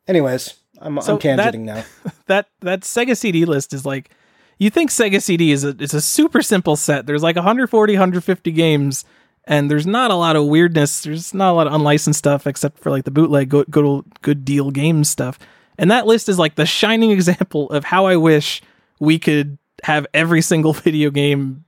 anyways, 0.08 0.54
I'm, 0.80 1.02
So 1.02 1.16
I'm 1.16 1.20
tangenting 1.20 1.66
now. 1.66 1.84
That 2.28 2.48
that 2.62 2.82
Sega 2.84 3.18
CD 3.18 3.44
list 3.44 3.74
is 3.74 3.86
like 3.86 4.10
you 4.58 4.70
think 4.70 4.90
Sega 4.90 5.22
CD 5.22 5.52
is 5.52 5.64
a 5.64 5.70
it's 5.80 5.94
a 5.94 6.02
super 6.02 6.42
simple 6.42 6.76
set. 6.76 7.06
There's 7.06 7.24
like 7.24 7.36
140, 7.36 7.94
150 7.94 8.52
games, 8.52 9.06
and 9.46 9.70
there's 9.70 9.88
not 9.88 10.12
a 10.12 10.16
lot 10.16 10.36
of 10.36 10.46
weirdness. 10.46 11.02
There's 11.02 11.34
not 11.34 11.52
a 11.52 11.54
lot 11.54 11.68
of 11.68 11.74
unlicensed 11.74 12.20
stuff 12.20 12.48
except 12.48 12.80
for 12.80 12.90
like 12.92 13.06
the 13.06 13.12
bootleg 13.12 13.50
good 13.50 13.68
good, 13.70 14.04
good 14.22 14.46
deal 14.46 14.72
games 14.72 15.10
stuff. 15.10 15.40
And 15.78 15.90
that 15.92 16.06
list 16.06 16.30
is 16.30 16.40
like 16.40 16.56
the 16.56 16.66
shining 16.66 17.12
example 17.20 17.70
of 17.70 17.84
how 17.84 18.06
I 18.06 18.16
wish 18.16 18.62
we 19.00 19.20
could 19.20 19.58
have 19.84 20.08
every 20.14 20.42
single 20.42 20.74
video 20.74 21.10
game 21.10 21.66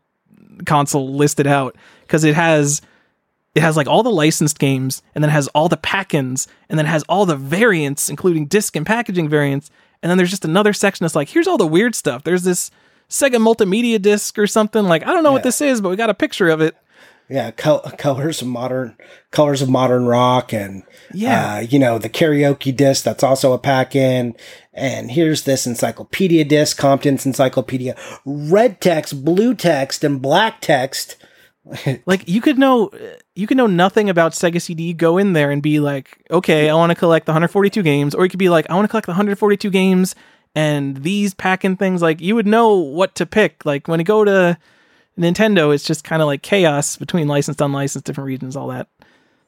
console 0.65 1.13
listed 1.13 1.47
out 1.47 1.75
because 2.01 2.23
it 2.23 2.36
has 2.36 2.81
it 3.55 3.61
has 3.61 3.77
like 3.77 3.88
all 3.88 4.03
the 4.03 4.11
licensed 4.11 4.59
games 4.59 5.01
and 5.13 5.23
then 5.23 5.31
has 5.31 5.47
all 5.49 5.69
the 5.69 5.77
pack-ins 5.77 6.47
and 6.69 6.77
then 6.77 6.86
has 6.86 7.03
all 7.09 7.25
the 7.25 7.36
variants 7.36 8.09
including 8.09 8.45
disc 8.45 8.75
and 8.75 8.86
packaging 8.86 9.27
variants 9.27 9.69
and 10.04 10.10
then 10.10 10.18
there's 10.18 10.30
just 10.30 10.46
another 10.46 10.74
section 10.74 11.04
that's 11.04 11.16
like 11.16 11.30
here's 11.30 11.48
all 11.48 11.58
the 11.58 11.68
weird 11.68 11.96
stuff 11.96 12.24
there's 12.24 12.43
this 12.43 12.72
sega 13.10 13.36
multimedia 13.41 14.02
disc 14.02 14.38
or 14.39 14.48
something 14.48 14.84
like 14.86 15.04
i 15.04 15.08
don't 15.08 15.24
know 15.24 15.32
what 15.32 15.43
this 15.43 15.62
is 15.62 15.82
but 15.82 15.89
we 15.89 15.96
got 15.96 16.10
a 16.10 16.14
picture 16.14 16.50
of 16.50 16.62
it 16.62 16.76
Yeah, 17.28 17.50
col- 17.52 17.80
colors 17.98 18.41
of 18.43 18.48
modern 18.48 18.96
colors 19.32 19.62
of 19.64 19.68
modern 19.70 20.06
rock, 20.06 20.54
and 20.54 20.84
Yeah. 21.12 21.56
uh, 21.56 21.60
you 21.62 21.80
know 21.80 21.98
the 21.98 22.08
karaoke 22.10 22.76
disc 22.76 23.04
that's 23.04 23.24
also 23.24 23.52
a 23.54 23.58
pack 23.58 23.96
in. 23.96 24.36
And 24.74 25.10
here's 25.10 25.41
this 25.43 25.66
encyclopedia 25.66 26.43
disc, 26.46 26.78
Compton's 26.78 27.26
encyclopedia, 27.26 27.96
red 28.26 28.80
text, 28.80 29.26
blue 29.26 29.56
text, 29.56 30.04
and 30.04 30.22
black 30.22 30.62
text. 30.62 31.16
like 32.06 32.28
you 32.30 32.41
could 32.41 32.60
know 32.60 32.91
you 33.36 33.47
can 33.47 33.57
know 33.57 33.67
nothing 33.67 34.09
about 34.09 34.31
sega 34.31 34.61
cd 34.61 34.93
go 34.93 35.17
in 35.17 35.33
there 35.33 35.51
and 35.51 35.61
be 35.61 35.79
like 35.79 36.25
okay 36.31 36.69
i 36.69 36.73
want 36.73 36.89
to 36.89 36.95
collect 36.95 37.25
the 37.25 37.31
142 37.31 37.83
games 37.83 38.15
or 38.15 38.23
you 38.23 38.29
could 38.29 38.39
be 38.39 38.49
like 38.49 38.65
i 38.69 38.73
want 38.73 38.86
to 38.86 38.89
collect 38.89 39.05
the 39.05 39.11
142 39.11 39.69
games 39.69 40.15
and 40.55 41.03
these 41.03 41.33
pack-in 41.33 41.75
things. 41.75 42.01
Like 42.01 42.21
you 42.21 42.33
would 42.33 42.47
know 42.47 42.75
what 42.75 43.13
to 43.15 43.25
pick. 43.25 43.65
Like 43.65 43.88
when 43.88 43.99
you 43.99 44.05
go 44.05 44.23
to 44.23 44.57
nintendo 45.17 45.73
it's 45.73 45.86
just 45.86 46.03
kind 46.03 46.21
of 46.21 46.25
like 46.25 46.41
chaos 46.41 46.97
between 46.97 47.25
licensed 47.25 47.61
unlicensed 47.61 48.05
different 48.05 48.25
regions 48.27 48.55
all 48.55 48.67
that. 48.67 48.88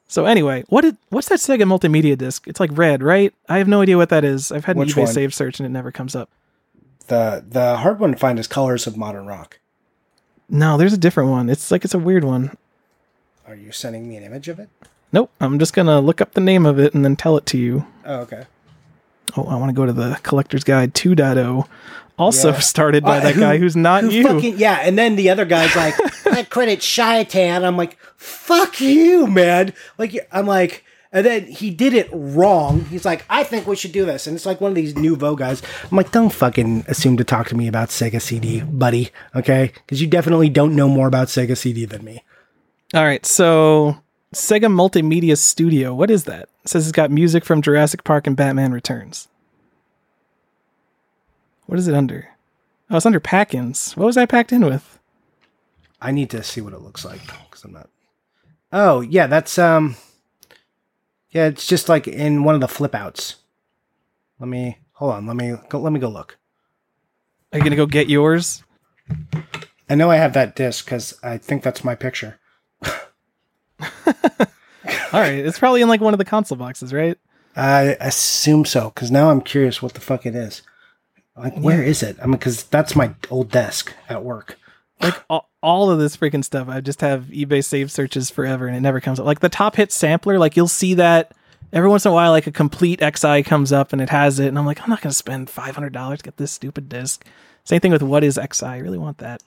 So 0.07 0.25
anyway 0.25 0.63
what 0.67 0.81
did 0.81 0.97
what's 1.09 1.29
that 1.29 1.39
sega 1.39 1.63
multimedia 1.63 2.17
disc? 2.17 2.47
It's 2.47 2.59
like 2.59 2.69
red 2.73 3.01
right? 3.01 3.33
I 3.49 3.57
have 3.57 3.67
no 3.67 3.81
idea 3.81 3.97
what 3.97 4.09
that 4.09 4.23
is. 4.23 4.51
I've 4.51 4.65
had 4.65 4.75
an 4.75 4.81
Which 4.81 4.95
ebay 4.95 5.03
one? 5.03 5.07
save 5.07 5.33
search 5.33 5.59
and 5.59 5.65
it 5.65 5.71
never 5.71 5.91
comes 5.91 6.15
up. 6.15 6.29
The 7.07 7.43
the 7.47 7.77
hard 7.77 7.99
one 7.99 8.11
to 8.11 8.17
find 8.17 8.37
is 8.37 8.47
colors 8.47 8.85
of 8.85 8.97
modern 8.97 9.25
rock. 9.25 9.59
no 10.49 10.77
there's 10.77 10.93
a 10.93 10.97
different 10.97 11.29
one. 11.29 11.49
It's 11.49 11.71
like 11.71 11.85
it's 11.85 11.93
a 11.93 11.99
weird 11.99 12.23
one 12.25 12.55
Are 13.47 13.55
you 13.55 13.71
sending 13.71 14.07
me 14.07 14.17
an 14.17 14.23
image 14.23 14.47
of 14.47 14.59
it? 14.59 14.69
nope 15.13 15.31
i'm 15.39 15.57
just 15.57 15.73
gonna 15.73 16.01
look 16.01 16.19
up 16.19 16.33
the 16.33 16.41
name 16.41 16.65
of 16.65 16.77
it 16.77 16.93
and 16.93 17.05
then 17.05 17.15
tell 17.15 17.37
it 17.37 17.45
to 17.45 17.57
you 17.57 17.85
Oh, 18.05 18.19
okay. 18.21 18.43
Oh, 19.37 19.43
I 19.47 19.55
want 19.55 19.69
to 19.69 19.73
go 19.73 19.85
to 19.85 19.91
the 19.93 20.17
Collector's 20.23 20.63
Guide 20.63 20.93
2.0, 20.93 21.67
also 22.17 22.51
Yeah. 22.51 22.59
started 22.59 23.03
by 23.03 23.17
Uh, 23.17 23.23
that 23.23 23.35
who- 23.35 23.41
guy 23.41 23.57
who's 23.57 23.75
not 23.75 24.03
who 24.03 24.09
you. 24.11 24.23
Fucking, 24.23 24.57
yeah, 24.57 24.79
and 24.81 24.97
then 24.97 25.15
the 25.17 25.29
other 25.29 25.43
guy's 25.45 25.75
like, 25.75 25.93
I 26.27 26.43
credit 26.43 26.79
Shyatan. 26.79 27.63
I'm 27.65 27.75
like, 27.75 27.97
fuck 28.15 28.79
you, 28.79 29.27
man. 29.27 29.73
Like, 29.97 30.25
I'm 30.31 30.47
like, 30.47 30.85
and 31.11 31.25
then 31.25 31.45
he 31.47 31.69
did 31.69 31.93
it 31.93 32.07
wrong. 32.13 32.85
He's 32.89 33.03
like, 33.03 33.25
I 33.29 33.43
think 33.43 33.67
we 33.67 33.75
should 33.75 33.91
do 33.91 34.05
this. 34.05 34.25
And 34.27 34.35
it's 34.37 34.45
like 34.45 34.61
one 34.61 34.71
of 34.71 34.75
these 34.75 34.95
nouveau 34.95 35.35
guys. 35.35 35.61
I'm 35.91 35.97
like, 35.97 36.11
don't 36.11 36.31
fucking 36.31 36.85
assume 36.87 37.17
to 37.17 37.23
talk 37.25 37.49
to 37.49 37.55
me 37.57 37.67
about 37.67 37.89
Sega 37.89 38.21
CD, 38.21 38.61
buddy. 38.61 39.09
Okay? 39.35 39.71
Because 39.85 40.01
you 40.01 40.07
definitely 40.07 40.47
don't 40.49 40.75
know 40.75 40.87
more 40.87 41.07
about 41.07 41.27
Sega 41.27 41.57
CD 41.57 41.83
than 41.83 42.05
me. 42.05 42.23
All 42.93 43.03
right, 43.03 43.25
so 43.25 43.97
Sega 44.33 44.71
Multimedia 44.71 45.37
Studio, 45.37 45.93
what 45.93 46.09
is 46.09 46.23
that? 46.23 46.43
It 46.63 46.69
says 46.69 46.87
it's 46.87 46.95
got 46.95 47.11
music 47.11 47.43
from 47.43 47.61
Jurassic 47.61 48.05
Park 48.05 48.27
and 48.27 48.37
Batman 48.37 48.71
Returns. 48.71 49.27
What 51.65 51.79
is 51.79 51.89
it 51.89 51.93
under? 51.93 52.29
Oh, 52.89 52.95
it's 52.95 53.05
under 53.05 53.19
pack-ins. 53.19 53.97
What 53.97 54.05
was 54.05 54.15
I 54.15 54.25
packed 54.25 54.53
in 54.53 54.63
with? 54.63 54.99
I 56.01 56.11
need 56.11 56.29
to 56.29 56.41
see 56.43 56.61
what 56.61 56.71
it 56.71 56.79
looks 56.79 57.03
like 57.03 57.19
because 57.21 57.65
I'm 57.65 57.73
not. 57.73 57.89
Oh, 58.71 59.01
yeah, 59.01 59.27
that's, 59.27 59.59
um, 59.59 59.97
yeah, 61.31 61.47
it's 61.47 61.67
just 61.67 61.89
like 61.89 62.07
in 62.07 62.45
one 62.45 62.55
of 62.55 62.61
the 62.61 62.69
flip 62.69 62.95
outs. 62.95 63.35
Let 64.39 64.47
me, 64.47 64.77
hold 64.93 65.11
on, 65.11 65.27
let 65.27 65.35
me 65.35 65.55
go, 65.67 65.81
let 65.81 65.91
me 65.91 65.99
go 65.99 66.07
look. 66.07 66.37
Are 67.51 67.57
you 67.57 67.63
gonna 67.65 67.75
go 67.75 67.85
get 67.85 68.07
yours? 68.07 68.63
I 69.89 69.95
know 69.95 70.09
I 70.09 70.15
have 70.15 70.31
that 70.33 70.55
disc 70.55 70.85
because 70.85 71.19
I 71.21 71.37
think 71.37 71.63
that's 71.63 71.83
my 71.83 71.95
picture. 71.95 72.39
All 75.13 75.21
right, 75.21 75.45
it's 75.45 75.59
probably 75.59 75.81
in 75.81 75.87
like 75.87 76.01
one 76.01 76.13
of 76.13 76.17
the 76.17 76.25
console 76.25 76.57
boxes, 76.57 76.93
right? 76.93 77.17
I 77.55 77.97
assume 77.99 78.65
so 78.65 78.89
because 78.89 79.11
now 79.11 79.29
I'm 79.31 79.41
curious 79.41 79.81
what 79.81 79.93
the 79.93 80.01
fuck 80.01 80.25
it 80.25 80.35
is. 80.35 80.61
Like, 81.35 81.55
where 81.57 81.83
is 81.83 82.01
it? 82.03 82.17
I 82.21 82.25
mean, 82.25 82.33
because 82.33 82.63
that's 82.63 82.95
my 82.95 83.13
old 83.29 83.51
desk 83.51 83.93
at 84.09 84.23
work. 84.23 84.57
like 85.01 85.23
all, 85.29 85.49
all 85.61 85.91
of 85.91 85.99
this 85.99 86.17
freaking 86.17 86.43
stuff. 86.43 86.67
I 86.67 86.81
just 86.81 87.01
have 87.01 87.25
eBay 87.25 87.63
save 87.63 87.91
searches 87.91 88.29
forever, 88.29 88.67
and 88.67 88.75
it 88.75 88.81
never 88.81 88.99
comes 88.99 89.19
up. 89.19 89.25
Like 89.25 89.39
the 89.39 89.49
top 89.49 89.75
hit 89.75 89.91
sampler, 89.91 90.39
like 90.39 90.55
you'll 90.55 90.67
see 90.67 90.93
that 90.95 91.33
every 91.71 91.89
once 91.89 92.05
in 92.05 92.11
a 92.11 92.13
while, 92.13 92.31
like 92.31 92.47
a 92.47 92.51
complete 92.51 92.99
X'Eye 93.01 93.45
comes 93.45 93.71
up 93.71 93.93
and 93.93 94.01
it 94.01 94.09
has 94.09 94.39
it, 94.39 94.47
and 94.47 94.57
I'm 94.57 94.65
like, 94.65 94.81
I'm 94.81 94.89
not 94.89 95.01
gonna 95.01 95.13
spend 95.13 95.49
five 95.49 95.75
hundred 95.75 95.93
dollars 95.93 96.19
to 96.19 96.23
get 96.25 96.37
this 96.37 96.51
stupid 96.51 96.89
disc. 96.89 97.25
Same 97.63 97.81
thing 97.81 97.91
with 97.91 98.03
what 98.03 98.23
is 98.23 98.37
X'Eye. 98.37 98.67
I 98.67 98.77
really 98.79 98.97
want 98.97 99.17
that. 99.19 99.43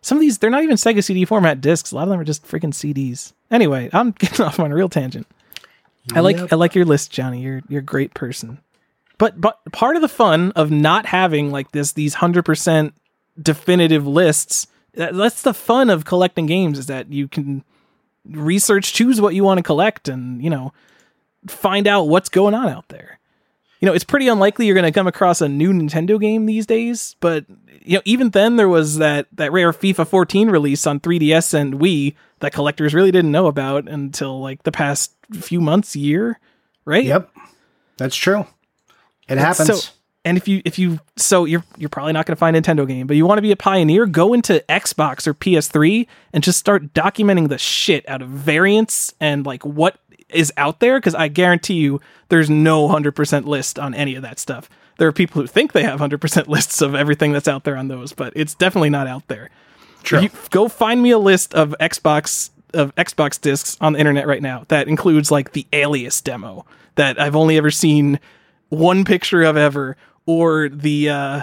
Some 0.00 0.18
of 0.18 0.20
these, 0.20 0.38
they're 0.38 0.50
not 0.50 0.62
even 0.62 0.76
Sega 0.76 1.02
CD 1.02 1.24
format 1.24 1.60
discs. 1.60 1.90
A 1.92 1.96
lot 1.96 2.04
of 2.04 2.08
them 2.10 2.20
are 2.20 2.24
just 2.24 2.46
freaking 2.46 2.72
CDs. 2.72 3.32
Anyway, 3.50 3.90
I'm 3.94 4.12
getting 4.12 4.44
off 4.46 4.60
on 4.60 4.70
a 4.72 4.74
real 4.74 4.88
tangent. 4.88 5.26
I 6.14 6.20
like 6.20 6.36
Yep. 6.38 6.52
I 6.52 6.56
like 6.56 6.74
your 6.74 6.84
list, 6.86 7.10
Johnny. 7.10 7.40
You're 7.42 7.62
you're 7.68 7.80
a 7.80 7.84
great 7.84 8.14
person. 8.14 8.58
But 9.18 9.40
but 9.40 9.58
part 9.72 9.96
of 9.96 10.02
the 10.02 10.08
fun 10.08 10.52
of 10.52 10.70
not 10.70 11.06
having 11.06 11.50
like 11.50 11.72
this 11.72 11.92
these 11.92 12.14
hundred 12.14 12.44
percent 12.44 12.94
definitive 13.40 14.06
lists. 14.06 14.66
that- 14.94 15.14
That's 15.14 15.42
the 15.42 15.52
fun 15.54 15.90
of 15.90 16.04
collecting 16.04 16.46
games 16.46 16.78
is 16.78 16.86
that 16.86 17.12
you 17.12 17.28
can 17.28 17.62
research, 18.24 18.92
choose 18.94 19.20
what 19.20 19.34
you 19.34 19.44
want 19.44 19.58
to 19.58 19.62
collect, 19.62 20.08
and 20.08 20.42
you 20.42 20.48
know 20.50 20.72
find 21.46 21.86
out 21.86 22.08
what's 22.08 22.28
going 22.28 22.54
on 22.54 22.68
out 22.68 22.88
there. 22.88 23.17
You 23.80 23.86
know, 23.86 23.94
it's 23.94 24.04
pretty 24.04 24.28
unlikely 24.28 24.66
you're 24.66 24.74
going 24.74 24.84
to 24.84 24.92
come 24.92 25.06
across 25.06 25.40
a 25.40 25.48
new 25.48 25.72
Nintendo 25.72 26.20
game 26.20 26.46
these 26.46 26.66
days, 26.66 27.14
but 27.20 27.44
you 27.82 27.94
know, 27.96 28.02
even 28.04 28.30
then 28.30 28.56
there 28.56 28.68
was 28.68 28.98
that 28.98 29.28
that 29.32 29.52
rare 29.52 29.72
FIFA 29.72 30.06
14 30.06 30.50
release 30.50 30.86
on 30.86 31.00
3DS 31.00 31.54
and 31.54 31.74
Wii 31.74 32.14
that 32.40 32.52
collectors 32.52 32.92
really 32.92 33.10
didn't 33.10 33.32
know 33.32 33.46
about 33.46 33.88
until 33.88 34.40
like 34.40 34.64
the 34.64 34.72
past 34.72 35.12
few 35.32 35.60
months, 35.60 35.94
year, 35.96 36.38
right? 36.84 37.04
Yep, 37.04 37.30
that's 37.96 38.16
true. 38.16 38.40
It 38.40 38.46
And 39.28 39.40
happens. 39.40 39.84
So, 39.84 39.90
and 40.24 40.36
if 40.36 40.48
you 40.48 40.60
if 40.64 40.78
you 40.78 40.98
so 41.16 41.44
you're 41.44 41.64
you're 41.76 41.88
probably 41.88 42.12
not 42.12 42.26
going 42.26 42.34
to 42.34 42.38
find 42.38 42.56
a 42.56 42.60
Nintendo 42.60 42.86
game, 42.86 43.06
but 43.06 43.16
you 43.16 43.24
want 43.26 43.38
to 43.38 43.42
be 43.42 43.52
a 43.52 43.56
pioneer, 43.56 44.06
go 44.06 44.34
into 44.34 44.62
Xbox 44.68 45.26
or 45.26 45.34
PS3 45.34 46.06
and 46.32 46.42
just 46.42 46.58
start 46.58 46.92
documenting 46.92 47.48
the 47.48 47.58
shit 47.58 48.06
out 48.08 48.20
of 48.22 48.28
variants 48.28 49.14
and 49.20 49.46
like 49.46 49.64
what 49.64 49.98
is 50.30 50.52
out 50.56 50.80
there 50.80 50.98
because 50.98 51.14
I 51.14 51.28
guarantee 51.28 51.74
you 51.74 52.00
there's 52.28 52.50
no 52.50 52.88
100% 52.88 53.44
list 53.46 53.78
on 53.78 53.94
any 53.94 54.14
of 54.14 54.22
that 54.22 54.38
stuff. 54.38 54.68
There 54.98 55.08
are 55.08 55.12
people 55.12 55.40
who 55.40 55.46
think 55.46 55.72
they 55.72 55.84
have 55.84 56.00
100% 56.00 56.46
lists 56.48 56.82
of 56.82 56.94
everything 56.94 57.32
that's 57.32 57.48
out 57.48 57.64
there 57.64 57.76
on 57.76 57.88
those, 57.88 58.12
but 58.12 58.32
it's 58.36 58.54
definitely 58.54 58.90
not 58.90 59.06
out 59.06 59.26
there. 59.28 59.50
True. 60.02 60.20
You, 60.20 60.30
go 60.50 60.68
find 60.68 61.02
me 61.02 61.10
a 61.10 61.18
list 61.18 61.54
of 61.54 61.74
Xbox 61.80 62.50
of 62.74 62.94
Xbox 62.96 63.40
discs 63.40 63.78
on 63.80 63.94
the 63.94 63.98
internet 63.98 64.26
right 64.26 64.42
now 64.42 64.64
that 64.68 64.88
includes 64.88 65.30
like 65.30 65.52
the 65.52 65.66
Alias 65.72 66.20
demo 66.20 66.66
that 66.96 67.18
I've 67.18 67.34
only 67.34 67.56
ever 67.56 67.70
seen 67.70 68.20
one 68.68 69.04
picture 69.04 69.42
of 69.42 69.56
ever, 69.56 69.96
or 70.26 70.68
the 70.68 71.08
uh, 71.08 71.42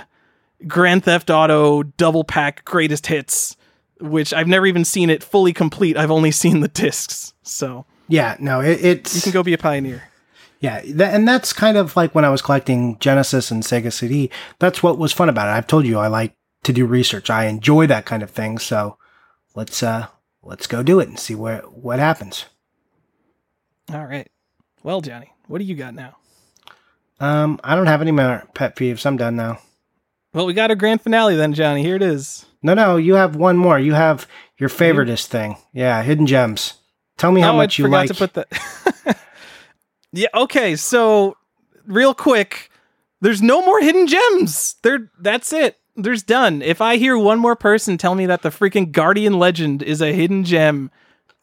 Grand 0.67 1.03
Theft 1.03 1.29
Auto 1.29 1.83
double 1.83 2.23
pack 2.23 2.63
greatest 2.65 3.07
hits, 3.07 3.57
which 3.99 4.33
I've 4.33 4.47
never 4.47 4.67
even 4.67 4.85
seen 4.85 5.09
it 5.09 5.23
fully 5.23 5.53
complete. 5.53 5.97
I've 5.97 6.11
only 6.11 6.31
seen 6.31 6.59
the 6.59 6.67
discs. 6.67 7.33
So 7.41 7.85
yeah, 8.07 8.35
no, 8.39 8.61
it, 8.61 8.83
it's 8.83 9.15
you 9.15 9.21
can 9.21 9.31
go 9.31 9.43
be 9.43 9.53
a 9.53 9.57
pioneer. 9.57 10.03
Yeah, 10.59 10.81
th- 10.81 10.99
and 10.99 11.27
that's 11.27 11.53
kind 11.53 11.77
of 11.77 11.95
like 11.95 12.15
when 12.15 12.25
I 12.25 12.29
was 12.29 12.41
collecting 12.41 12.97
Genesis 12.99 13.51
and 13.51 13.63
Sega 13.63 13.91
CD. 13.91 14.29
That's 14.59 14.81
what 14.81 14.97
was 14.97 15.11
fun 15.11 15.29
about 15.29 15.47
it. 15.47 15.51
I've 15.57 15.67
told 15.67 15.85
you 15.85 15.99
I 15.99 16.07
like 16.07 16.35
to 16.63 16.73
do 16.73 16.85
research. 16.85 17.29
I 17.29 17.45
enjoy 17.45 17.87
that 17.87 18.05
kind 18.05 18.23
of 18.23 18.31
thing. 18.31 18.57
So 18.57 18.97
let's 19.53 19.83
uh 19.83 20.07
let's 20.43 20.67
go 20.67 20.81
do 20.83 20.99
it 20.99 21.07
and 21.09 21.19
see 21.19 21.35
where 21.35 21.59
what 21.61 21.99
happens. 21.99 22.45
All 23.93 24.05
right. 24.05 24.27
Well, 24.83 25.01
Johnny, 25.01 25.31
what 25.47 25.59
do 25.59 25.63
you 25.65 25.75
got 25.75 25.93
now? 25.93 26.17
Um, 27.19 27.59
I 27.63 27.75
don't 27.75 27.85
have 27.87 28.01
any 28.01 28.11
more 28.11 28.43
pet 28.53 28.75
peeves. 28.75 29.05
I'm 29.05 29.17
done 29.17 29.35
now. 29.35 29.59
Well, 30.33 30.45
we 30.45 30.53
got 30.53 30.71
a 30.71 30.75
grand 30.75 31.01
finale 31.01 31.35
then, 31.35 31.53
Johnny. 31.53 31.81
Here 31.81 31.95
it 31.95 32.01
is. 32.01 32.45
No, 32.61 32.73
no, 32.73 32.97
you 32.97 33.13
have 33.13 33.35
one 33.35 33.57
more. 33.57 33.79
You 33.79 33.93
have 33.93 34.27
your 34.57 34.69
favoritist 34.69 35.27
thing. 35.27 35.55
Yeah, 35.71 36.01
hidden 36.03 36.27
gems. 36.27 36.73
Tell 37.17 37.31
me 37.31 37.41
how 37.41 37.53
oh, 37.53 37.57
much 37.57 37.79
I 37.79 37.83
you 37.83 37.87
forgot 37.87 37.97
like. 37.97 38.07
to 38.09 38.15
put 38.15 38.33
that. 38.33 39.19
yeah. 40.11 40.27
Okay. 40.33 40.75
So, 40.75 41.37
real 41.85 42.13
quick, 42.13 42.69
there's 43.21 43.41
no 43.41 43.65
more 43.65 43.81
hidden 43.81 44.07
gems. 44.07 44.75
There. 44.83 45.11
That's 45.19 45.53
it. 45.53 45.77
There's 45.95 46.23
done. 46.23 46.61
If 46.61 46.81
I 46.81 46.97
hear 46.97 47.17
one 47.17 47.39
more 47.39 47.55
person 47.55 47.97
tell 47.97 48.15
me 48.15 48.25
that 48.25 48.41
the 48.41 48.49
freaking 48.49 48.91
Guardian 48.91 49.39
Legend 49.39 49.81
is 49.81 50.01
a 50.01 50.11
hidden 50.11 50.43
gem, 50.43 50.91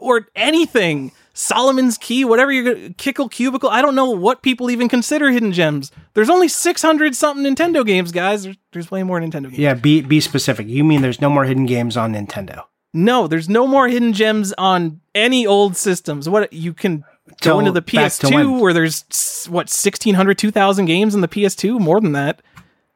or 0.03 0.27
anything, 0.35 1.13
Solomon's 1.33 1.97
Key, 1.97 2.25
whatever 2.25 2.53
you're 2.53 2.75
gonna 2.75 2.91
Kickle 2.95 3.29
Cubicle, 3.29 3.71
I 3.71 3.81
don't 3.81 3.95
know 3.95 4.11
what 4.11 4.43
people 4.43 4.71
even 4.71 4.89
consider 4.89 5.31
hidden 5.31 5.53
gems. 5.53 5.91
There's 6.15 6.29
only 6.29 6.49
600 6.49 7.15
something 7.15 7.45
Nintendo 7.45 7.87
games, 7.87 8.13
guys. 8.13 8.43
There's, 8.43 8.57
there's 8.73 8.91
way 8.91 9.03
more 9.05 9.21
Nintendo 9.21 9.45
games. 9.45 9.59
yeah, 9.59 9.75
be 9.75 10.03
be 10.03 10.21
specific. 10.21 10.67
You 10.67 10.85
mean 10.85 11.01
there's 11.01 11.21
no 11.21 11.31
more 11.31 11.45
hidden 11.45 11.67
games 11.67 11.97
on 11.97 12.13
Nintendo? 12.13 12.65
No, 12.95 13.27
there's 13.27 13.49
no 13.49 13.67
more 13.67 13.89
hidden 13.89 14.13
gems 14.13 14.53
on 14.59 15.01
any 15.15 15.47
old 15.47 15.77
systems. 15.77 16.29
What 16.29 16.53
you 16.53 16.75
can 16.75 17.05
go 17.41 17.59
into 17.59 17.73
the 17.73 17.81
PS2 17.83 18.61
where 18.61 18.73
there's 18.73 19.47
what 19.49 19.69
1600 19.71 20.37
2000 20.37 20.85
games 20.85 21.15
in 21.15 21.21
the 21.23 21.29
PS2, 21.29 21.81
more 21.81 22.01
than 22.01 22.13
that. 22.13 22.43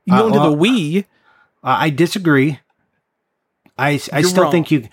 You 0.05 0.13
can 0.13 0.15
Uh, 0.15 0.21
go 0.23 0.27
into 0.29 0.39
well, 0.41 0.57
the 0.57 0.57
Wii. 0.57 1.05
I 1.63 1.91
disagree. 1.91 2.61
I, 3.79 4.01
I 4.13 4.21
You're 4.21 4.29
still 4.29 4.45
wrong. 4.45 4.53
think 4.53 4.71
you 4.71 4.89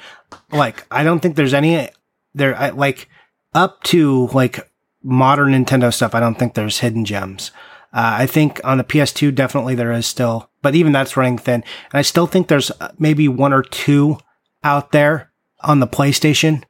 like 0.52 0.86
I 0.92 1.04
don't 1.04 1.20
think 1.20 1.36
there's 1.36 1.54
any 1.54 1.90
there 2.34 2.56
I, 2.58 2.70
like 2.70 3.08
up 3.54 3.84
to 3.84 4.28
like 4.34 4.70
modern 5.04 5.52
Nintendo 5.52 5.94
stuff. 5.94 6.16
I 6.16 6.20
don't 6.20 6.36
think 6.40 6.54
there's 6.54 6.80
hidden 6.80 7.06
gems. 7.06 7.52
Uh, 7.94 8.18
I 8.20 8.26
think 8.26 8.60
on 8.64 8.78
the 8.80 8.84
PS2 8.84 9.36
definitely 9.36 9.76
there 9.76 9.92
is 9.92 10.08
still, 10.08 10.50
but 10.64 10.74
even 10.74 10.92
that's 10.94 11.16
running 11.16 11.38
thin. 11.38 11.56
And 11.92 12.00
I 12.00 12.02
still 12.02 12.26
think 12.26 12.48
there's 12.48 12.72
uh, 12.82 12.90
maybe 12.98 13.28
one 13.28 13.54
or 13.54 13.62
two 13.62 14.18
out 14.64 14.92
there 14.92 15.32
on 15.62 15.80
the 15.80 15.88
PlayStation. 15.88 16.64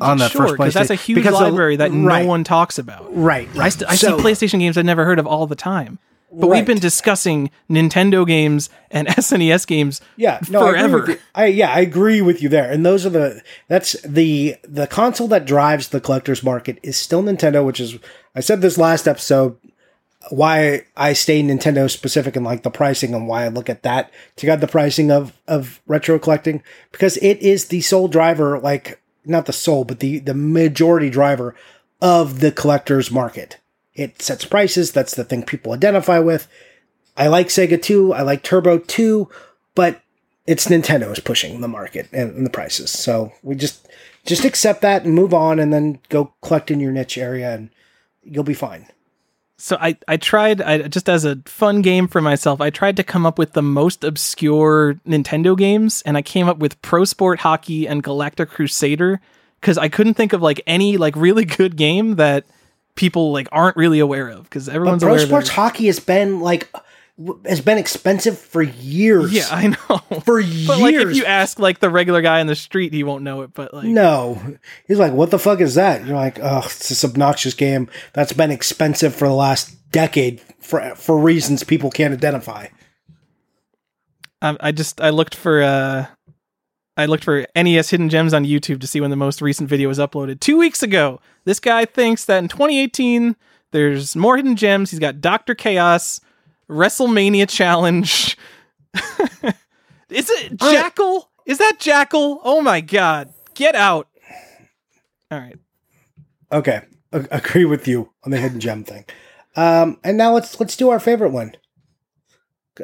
On 0.00 0.18
the 0.18 0.28
sure, 0.28 0.42
first 0.42 0.54
because 0.54 0.74
PlayStation, 0.74 0.78
that's 0.78 0.90
a 0.90 0.94
huge 0.96 1.16
because 1.16 1.38
the- 1.38 1.44
library 1.44 1.76
that 1.76 1.92
right, 1.92 2.22
no 2.22 2.26
one 2.26 2.42
talks 2.42 2.78
about. 2.78 3.06
Right, 3.16 3.48
I, 3.54 3.58
right. 3.58 3.72
st- 3.72 3.88
I 3.90 3.94
So- 3.94 4.16
see 4.18 4.22
PlayStation 4.24 4.58
games 4.58 4.76
I've 4.76 4.84
never 4.84 5.04
heard 5.04 5.18
of 5.20 5.26
all 5.26 5.46
the 5.46 5.54
time. 5.54 5.98
But 6.36 6.48
we've 6.48 6.66
been 6.66 6.80
discussing 6.80 7.52
Nintendo 7.70 8.26
games 8.26 8.68
and 8.90 9.06
SNES 9.16 9.68
games 9.68 10.00
yeah, 10.16 10.40
no, 10.50 10.66
forever. 10.66 11.04
you. 11.12 11.18
I, 11.32 11.46
yeah, 11.46 11.72
I 11.72 11.78
agree 11.78 12.20
with 12.22 12.42
you 12.42 12.48
there. 12.48 12.68
And 12.68 12.84
those 12.84 13.06
are 13.06 13.10
the 13.10 13.40
that's 13.68 13.92
the 14.02 14.56
the 14.64 14.88
console 14.88 15.28
that 15.28 15.44
drives 15.44 15.90
the 15.90 16.00
collector's 16.00 16.42
market 16.42 16.80
is 16.82 16.96
still 16.96 17.22
Nintendo, 17.22 17.64
which 17.64 17.78
is 17.78 18.00
I 18.34 18.40
said 18.40 18.62
this 18.62 18.76
last 18.76 19.06
episode 19.06 19.56
why 20.30 20.84
I 20.96 21.12
stay 21.12 21.42
Nintendo 21.42 21.90
specific 21.90 22.36
and 22.36 22.44
like 22.44 22.62
the 22.62 22.70
pricing 22.70 23.14
and 23.14 23.28
why 23.28 23.44
I 23.44 23.48
look 23.48 23.68
at 23.68 23.82
that 23.82 24.10
to 24.36 24.46
get 24.46 24.60
the 24.60 24.66
pricing 24.66 25.10
of 25.10 25.32
of 25.46 25.80
retro 25.86 26.18
collecting 26.18 26.62
because 26.92 27.16
it 27.18 27.38
is 27.38 27.66
the 27.66 27.80
sole 27.80 28.08
driver, 28.08 28.58
like 28.58 29.00
not 29.24 29.46
the 29.46 29.52
sole, 29.52 29.84
but 29.84 30.00
the 30.00 30.18
the 30.18 30.34
majority 30.34 31.10
driver 31.10 31.54
of 32.00 32.40
the 32.40 32.52
collector's 32.52 33.10
market. 33.10 33.58
It 33.94 34.20
sets 34.20 34.44
prices. 34.44 34.92
That's 34.92 35.14
the 35.14 35.24
thing 35.24 35.44
people 35.44 35.72
identify 35.72 36.18
with. 36.18 36.48
I 37.16 37.28
like 37.28 37.48
Sega 37.48 37.80
too. 37.80 38.12
I 38.12 38.22
like 38.22 38.42
Turbo 38.42 38.78
too, 38.78 39.30
but 39.74 40.02
it's 40.46 40.66
Nintendo 40.66 41.12
is 41.12 41.20
pushing 41.20 41.60
the 41.60 41.68
market 41.68 42.08
and, 42.12 42.34
and 42.34 42.46
the 42.46 42.50
prices. 42.50 42.90
So 42.90 43.32
we 43.42 43.54
just 43.54 43.88
just 44.26 44.44
accept 44.44 44.82
that 44.82 45.04
and 45.04 45.14
move 45.14 45.34
on, 45.34 45.58
and 45.58 45.72
then 45.72 46.00
go 46.08 46.32
collect 46.42 46.70
in 46.70 46.80
your 46.80 46.92
niche 46.92 47.18
area, 47.18 47.54
and 47.54 47.70
you'll 48.22 48.44
be 48.44 48.54
fine. 48.54 48.86
So 49.56 49.76
I, 49.80 49.96
I 50.08 50.16
tried 50.16 50.60
I 50.60 50.88
just 50.88 51.08
as 51.08 51.24
a 51.24 51.36
fun 51.46 51.80
game 51.80 52.08
for 52.08 52.20
myself, 52.20 52.60
I 52.60 52.70
tried 52.70 52.96
to 52.96 53.04
come 53.04 53.24
up 53.24 53.38
with 53.38 53.52
the 53.52 53.62
most 53.62 54.02
obscure 54.02 54.94
Nintendo 55.06 55.56
games 55.56 56.02
and 56.04 56.16
I 56.16 56.22
came 56.22 56.48
up 56.48 56.58
with 56.58 56.80
Pro 56.82 57.04
Sport 57.04 57.40
Hockey 57.40 57.86
and 57.86 58.02
Galactic 58.02 58.50
Crusader 58.50 59.20
cuz 59.60 59.78
I 59.78 59.88
couldn't 59.88 60.14
think 60.14 60.32
of 60.32 60.42
like 60.42 60.60
any 60.66 60.96
like 60.96 61.14
really 61.16 61.44
good 61.60 61.76
game 61.76 62.16
that 62.16 62.44
people 62.96 63.32
like 63.32 63.48
aren't 63.52 63.76
really 63.76 64.00
aware 64.00 64.28
of 64.28 64.50
cuz 64.50 64.68
everyone's 64.68 65.02
Pro 65.02 65.12
aware 65.12 65.22
of 65.22 65.28
sports 65.28 65.48
hockey 65.50 65.86
has 65.86 66.00
been 66.00 66.40
like 66.40 66.68
has 67.46 67.60
been 67.60 67.78
expensive 67.78 68.38
for 68.38 68.62
years. 68.62 69.32
Yeah, 69.32 69.46
I 69.50 69.68
know. 69.68 69.98
for 70.24 70.40
but 70.40 70.46
years. 70.46 70.68
like 70.68 70.94
if 70.94 71.16
you 71.16 71.24
ask 71.24 71.58
like 71.58 71.78
the 71.78 71.90
regular 71.90 72.22
guy 72.22 72.40
in 72.40 72.46
the 72.46 72.56
street, 72.56 72.92
he 72.92 73.04
won't 73.04 73.22
know 73.22 73.42
it, 73.42 73.54
but 73.54 73.72
like 73.72 73.86
no, 73.86 74.40
he's 74.86 74.98
like, 74.98 75.12
"What 75.12 75.30
the 75.30 75.38
fuck 75.38 75.60
is 75.60 75.76
that?" 75.76 76.04
You're 76.06 76.16
like, 76.16 76.40
"Oh, 76.40 76.62
it's 76.64 76.88
this 76.88 77.04
obnoxious 77.04 77.54
game 77.54 77.88
that's 78.12 78.32
been 78.32 78.50
expensive 78.50 79.14
for 79.14 79.28
the 79.28 79.34
last 79.34 79.76
decade 79.92 80.40
for 80.60 80.94
for 80.96 81.18
reasons 81.18 81.62
people 81.62 81.90
can't 81.90 82.12
identify." 82.12 82.66
I, 84.42 84.56
I 84.60 84.72
just 84.72 85.00
I 85.00 85.10
looked 85.10 85.36
for 85.36 85.62
uh 85.62 86.06
I 86.96 87.06
looked 87.06 87.24
for 87.24 87.46
NES 87.56 87.90
hidden 87.90 88.08
gems 88.08 88.34
on 88.34 88.44
YouTube 88.44 88.80
to 88.80 88.86
see 88.86 89.00
when 89.00 89.10
the 89.10 89.16
most 89.16 89.40
recent 89.40 89.68
video 89.68 89.88
was 89.88 89.98
uploaded. 89.98 90.40
Two 90.40 90.58
weeks 90.58 90.82
ago, 90.82 91.20
this 91.44 91.60
guy 91.60 91.84
thinks 91.84 92.24
that 92.26 92.38
in 92.38 92.48
2018 92.48 93.36
there's 93.72 94.14
more 94.14 94.36
hidden 94.36 94.54
gems. 94.54 94.90
He's 94.90 95.00
got 95.00 95.20
Doctor 95.20 95.54
Chaos, 95.54 96.20
WrestleMania 96.68 97.48
Challenge. 97.48 98.36
Is 100.10 100.30
it 100.30 100.56
Jackal? 100.56 101.30
Is 101.46 101.58
that 101.58 101.78
Jackal? 101.80 102.40
Oh 102.44 102.62
my 102.62 102.80
god! 102.80 103.32
Get 103.54 103.74
out! 103.74 104.08
All 105.30 105.38
right. 105.38 105.58
Okay, 106.52 106.82
a- 107.12 107.26
agree 107.30 107.64
with 107.64 107.88
you 107.88 108.10
on 108.24 108.30
the 108.30 108.38
hidden 108.38 108.60
gem 108.60 108.84
thing. 108.84 109.04
Um, 109.56 109.98
and 110.04 110.16
now 110.16 110.32
let's 110.34 110.58
let's 110.60 110.76
do 110.76 110.90
our 110.90 111.00
favorite 111.00 111.30
one. 111.30 111.54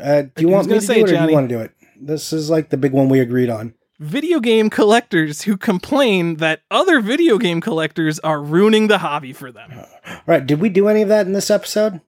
Uh, 0.00 0.22
do 0.22 0.42
you 0.42 0.48
want 0.48 0.66
me 0.66 0.70
gonna 0.74 0.80
say 0.80 0.94
do 0.94 1.00
it, 1.06 1.10
it, 1.10 1.14
or 1.14 1.18
do 1.18 1.28
you 1.28 1.34
want 1.34 1.48
to 1.48 1.54
do 1.54 1.60
it? 1.60 1.72
This 2.00 2.32
is 2.32 2.48
like 2.50 2.70
the 2.70 2.76
big 2.76 2.92
one 2.92 3.08
we 3.08 3.20
agreed 3.20 3.50
on. 3.50 3.74
video 3.98 4.40
game 4.40 4.70
collectors 4.70 5.42
who 5.42 5.56
complain 5.56 6.36
that 6.36 6.62
other 6.70 7.00
video 7.00 7.38
game 7.38 7.60
collectors 7.60 8.18
are 8.20 8.40
ruining 8.42 8.86
the 8.88 8.98
hobby 8.98 9.32
for 9.32 9.52
them. 9.52 9.70
All 10.06 10.20
right, 10.26 10.46
Did 10.46 10.60
we 10.60 10.68
do 10.70 10.88
any 10.88 11.02
of 11.02 11.08
that 11.08 11.26
in 11.26 11.32
this 11.34 11.50
episode? 11.50 12.00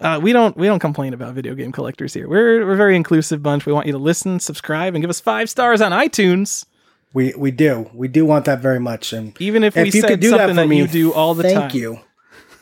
Uh, 0.00 0.20
we 0.22 0.32
don't 0.32 0.56
we 0.56 0.66
don't 0.66 0.78
complain 0.78 1.14
about 1.14 1.34
video 1.34 1.54
game 1.54 1.72
collectors 1.72 2.12
here. 2.12 2.28
We're 2.28 2.66
we're 2.66 2.74
a 2.74 2.76
very 2.76 2.96
inclusive 2.96 3.42
bunch. 3.42 3.64
We 3.64 3.72
want 3.72 3.86
you 3.86 3.92
to 3.92 3.98
listen, 3.98 4.40
subscribe, 4.40 4.94
and 4.94 5.02
give 5.02 5.10
us 5.10 5.20
five 5.20 5.48
stars 5.48 5.80
on 5.80 5.92
iTunes. 5.92 6.66
We 7.14 7.32
we 7.36 7.50
do. 7.50 7.90
We 7.94 8.08
do 8.08 8.26
want 8.26 8.44
that 8.44 8.60
very 8.60 8.80
much. 8.80 9.12
And 9.12 9.40
Even 9.40 9.64
if, 9.64 9.76
if 9.76 9.84
we 9.84 10.00
said 10.00 10.22
something 10.22 10.56
that, 10.56 10.62
for 10.62 10.68
me 10.68 10.78
you 10.78 10.86
do 10.86 11.12
all 11.14 11.34
the 11.34 11.44
thank 11.44 11.58
time. 11.58 11.70
you. 11.72 12.00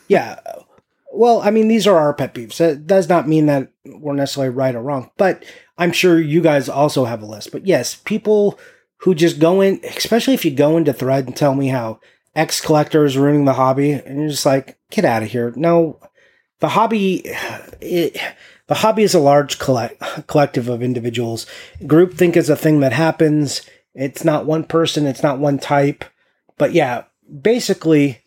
Yeah. 0.07 0.39
Well, 1.11 1.41
I 1.41 1.49
mean, 1.49 1.67
these 1.67 1.87
are 1.87 1.97
our 1.97 2.13
pet 2.13 2.33
peeves. 2.33 2.57
That 2.57 2.87
does 2.87 3.07
not 3.09 3.27
mean 3.27 3.45
that 3.45 3.71
we're 3.85 4.13
necessarily 4.13 4.53
right 4.53 4.75
or 4.75 4.81
wrong, 4.81 5.11
but 5.17 5.43
I'm 5.77 5.91
sure 5.91 6.19
you 6.19 6.41
guys 6.41 6.67
also 6.69 7.05
have 7.05 7.21
a 7.21 7.25
list. 7.25 7.51
But 7.51 7.65
yes, 7.65 7.95
people 7.95 8.59
who 8.97 9.15
just 9.15 9.39
go 9.39 9.61
in, 9.61 9.79
especially 9.83 10.33
if 10.33 10.45
you 10.45 10.51
go 10.51 10.77
into 10.77 10.93
thread 10.93 11.25
and 11.25 11.35
tell 11.35 11.55
me 11.55 11.67
how 11.67 11.99
X 12.35 12.59
collector 12.59 13.05
is 13.05 13.17
ruining 13.17 13.45
the 13.45 13.53
hobby, 13.53 13.91
and 13.93 14.19
you're 14.19 14.29
just 14.29 14.45
like, 14.45 14.77
get 14.89 15.05
out 15.05 15.23
of 15.23 15.31
here. 15.31 15.53
No, 15.55 15.99
the 16.59 16.69
hobby, 16.69 17.21
it, 17.81 18.17
the 18.67 18.75
hobby 18.75 19.03
is 19.03 19.13
a 19.13 19.19
large 19.19 19.59
collect, 19.59 20.01
collective 20.27 20.69
of 20.69 20.81
individuals. 20.81 21.45
Groupthink 21.81 22.35
is 22.35 22.49
a 22.49 22.55
thing 22.55 22.79
that 22.79 22.93
happens. 22.93 23.61
It's 23.93 24.23
not 24.23 24.45
one 24.45 24.63
person. 24.63 25.05
It's 25.05 25.23
not 25.23 25.39
one 25.39 25.59
type. 25.59 26.05
But 26.57 26.73
yeah, 26.73 27.03
basically, 27.41 28.21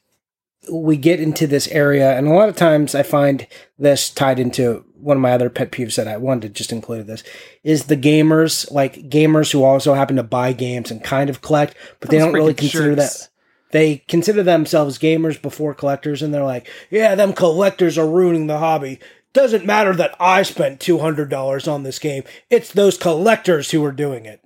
we 0.71 0.97
get 0.97 1.21
into 1.21 1.47
this 1.47 1.69
area, 1.69 2.17
and 2.17 2.27
a 2.29 2.33
lot 2.33 2.49
of 2.49 2.57
times 2.57 2.95
I 2.95 3.03
find 3.03 3.47
this 3.79 4.11
tied 4.11 4.39
into 4.39 4.85
one 5.01 5.17
of 5.17 5.21
my 5.23 5.33
other 5.33 5.49
pet 5.49 5.71
peeves 5.73 5.95
that 5.97 6.09
I 6.09 6.17
wanted 6.17 6.43
to 6.43 6.49
just 6.51 6.73
include 6.73 7.07
this 7.07 7.23
is 7.63 7.85
the 7.85 7.97
gamers, 7.97 8.71
like 8.71 9.09
gamers 9.09 9.53
who 9.53 9.63
also 9.63 9.95
happen 9.95 10.17
to 10.17 10.23
buy 10.23 10.53
games 10.53 10.91
and 10.91 11.03
kind 11.03 11.31
of 11.31 11.41
collect, 11.41 11.77
but 12.01 12.11
they 12.11 12.19
Those 12.19 12.27
don't 12.27 12.35
really 12.35 12.55
consider 12.55 12.97
jerks. 12.97 13.19
that 13.19 13.28
they 13.71 13.99
consider 14.09 14.43
themselves 14.43 14.99
gamers 14.99 15.41
before 15.41 15.75
collectors, 15.75 16.23
and 16.23 16.33
they're 16.33 16.45
like, 16.45 16.69
yeah, 16.91 17.15
them 17.15 17.33
collectors 17.33 17.99
are 17.99 18.09
ruining 18.09 18.47
the 18.47 18.59
hobby. 18.59 18.99
Doesn't 19.33 19.67
matter 19.67 19.95
that 19.95 20.17
I 20.19 20.43
spent 20.43 20.81
two 20.81 20.99
hundred 20.99 21.29
dollars 21.29 21.69
on 21.69 21.83
this 21.83 21.99
game. 21.99 22.25
It's 22.51 22.73
those 22.73 22.97
collectors 22.97 23.71
who 23.71 23.85
are 23.85 23.93
doing 23.93 24.25
it. 24.25 24.41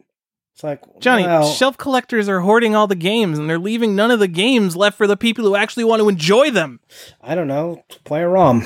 It's 0.55 0.65
like 0.65 0.83
Johnny, 1.01 1.25
well, 1.25 1.49
shelf 1.49 1.79
collectors 1.79 2.29
are 2.29 2.41
hoarding 2.41 2.75
all 2.75 2.87
the 2.87 2.95
games 2.95 3.39
and 3.39 3.49
they're 3.49 3.59
leaving 3.59 3.97
none 3.97 4.11
of 4.11 4.19
the 4.19 4.29
games 4.29 4.77
left 4.77 4.99
for 4.99 5.07
the 5.07 5.17
people 5.17 5.45
who 5.45 5.57
actually 5.57 5.85
want 5.85 6.03
to 6.03 6.09
enjoy 6.09 6.51
them. 6.51 6.81
I 7.23 7.35
don't 7.35 7.49
know. 7.49 7.85
Play 8.05 8.23
a 8.23 8.29
ROM. 8.29 8.65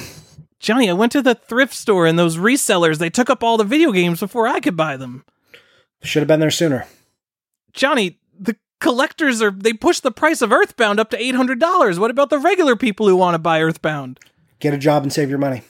Johnny, 0.59 0.91
I 0.91 0.95
went 0.95 1.13
to 1.13 1.23
the 1.23 1.35
thrift 1.35 1.75
store 1.75 2.07
and 2.07 2.19
those 2.19 2.39
resellers, 2.39 2.99
they 2.99 3.11
took 3.11 3.31
up 3.31 3.45
all 3.45 3.57
the 3.57 3.63
video 3.65 3.93
games 3.93 4.19
before 4.19 4.49
I 4.49 4.59
could 4.59 4.77
buy 4.77 4.97
them. 4.97 5.25
Should 6.03 6.23
have 6.23 6.29
been 6.29 6.41
there 6.41 6.51
sooner. 6.51 6.87
Johnny, 7.73 8.19
collectors 8.81 9.43
are 9.43 9.51
they 9.51 9.72
push 9.72 10.01
the 10.01 10.11
price 10.11 10.43
of 10.43 10.53
Earthbound 10.53 11.01
up 11.01 11.11
to 11.11 11.18
$800. 11.18 11.99
What 11.99 12.11
about 12.11 12.31
the 12.31 12.39
regular 12.39 12.77
people 12.77 13.09
who 13.09 13.16
want 13.16 13.35
to 13.35 13.39
buy 13.39 13.62
Earthbound? 13.62 14.20
Get 14.61 14.74
a 14.74 14.79
job 14.79 15.03
and 15.03 15.12
save 15.12 15.31
your 15.31 15.39
money. 15.39 15.62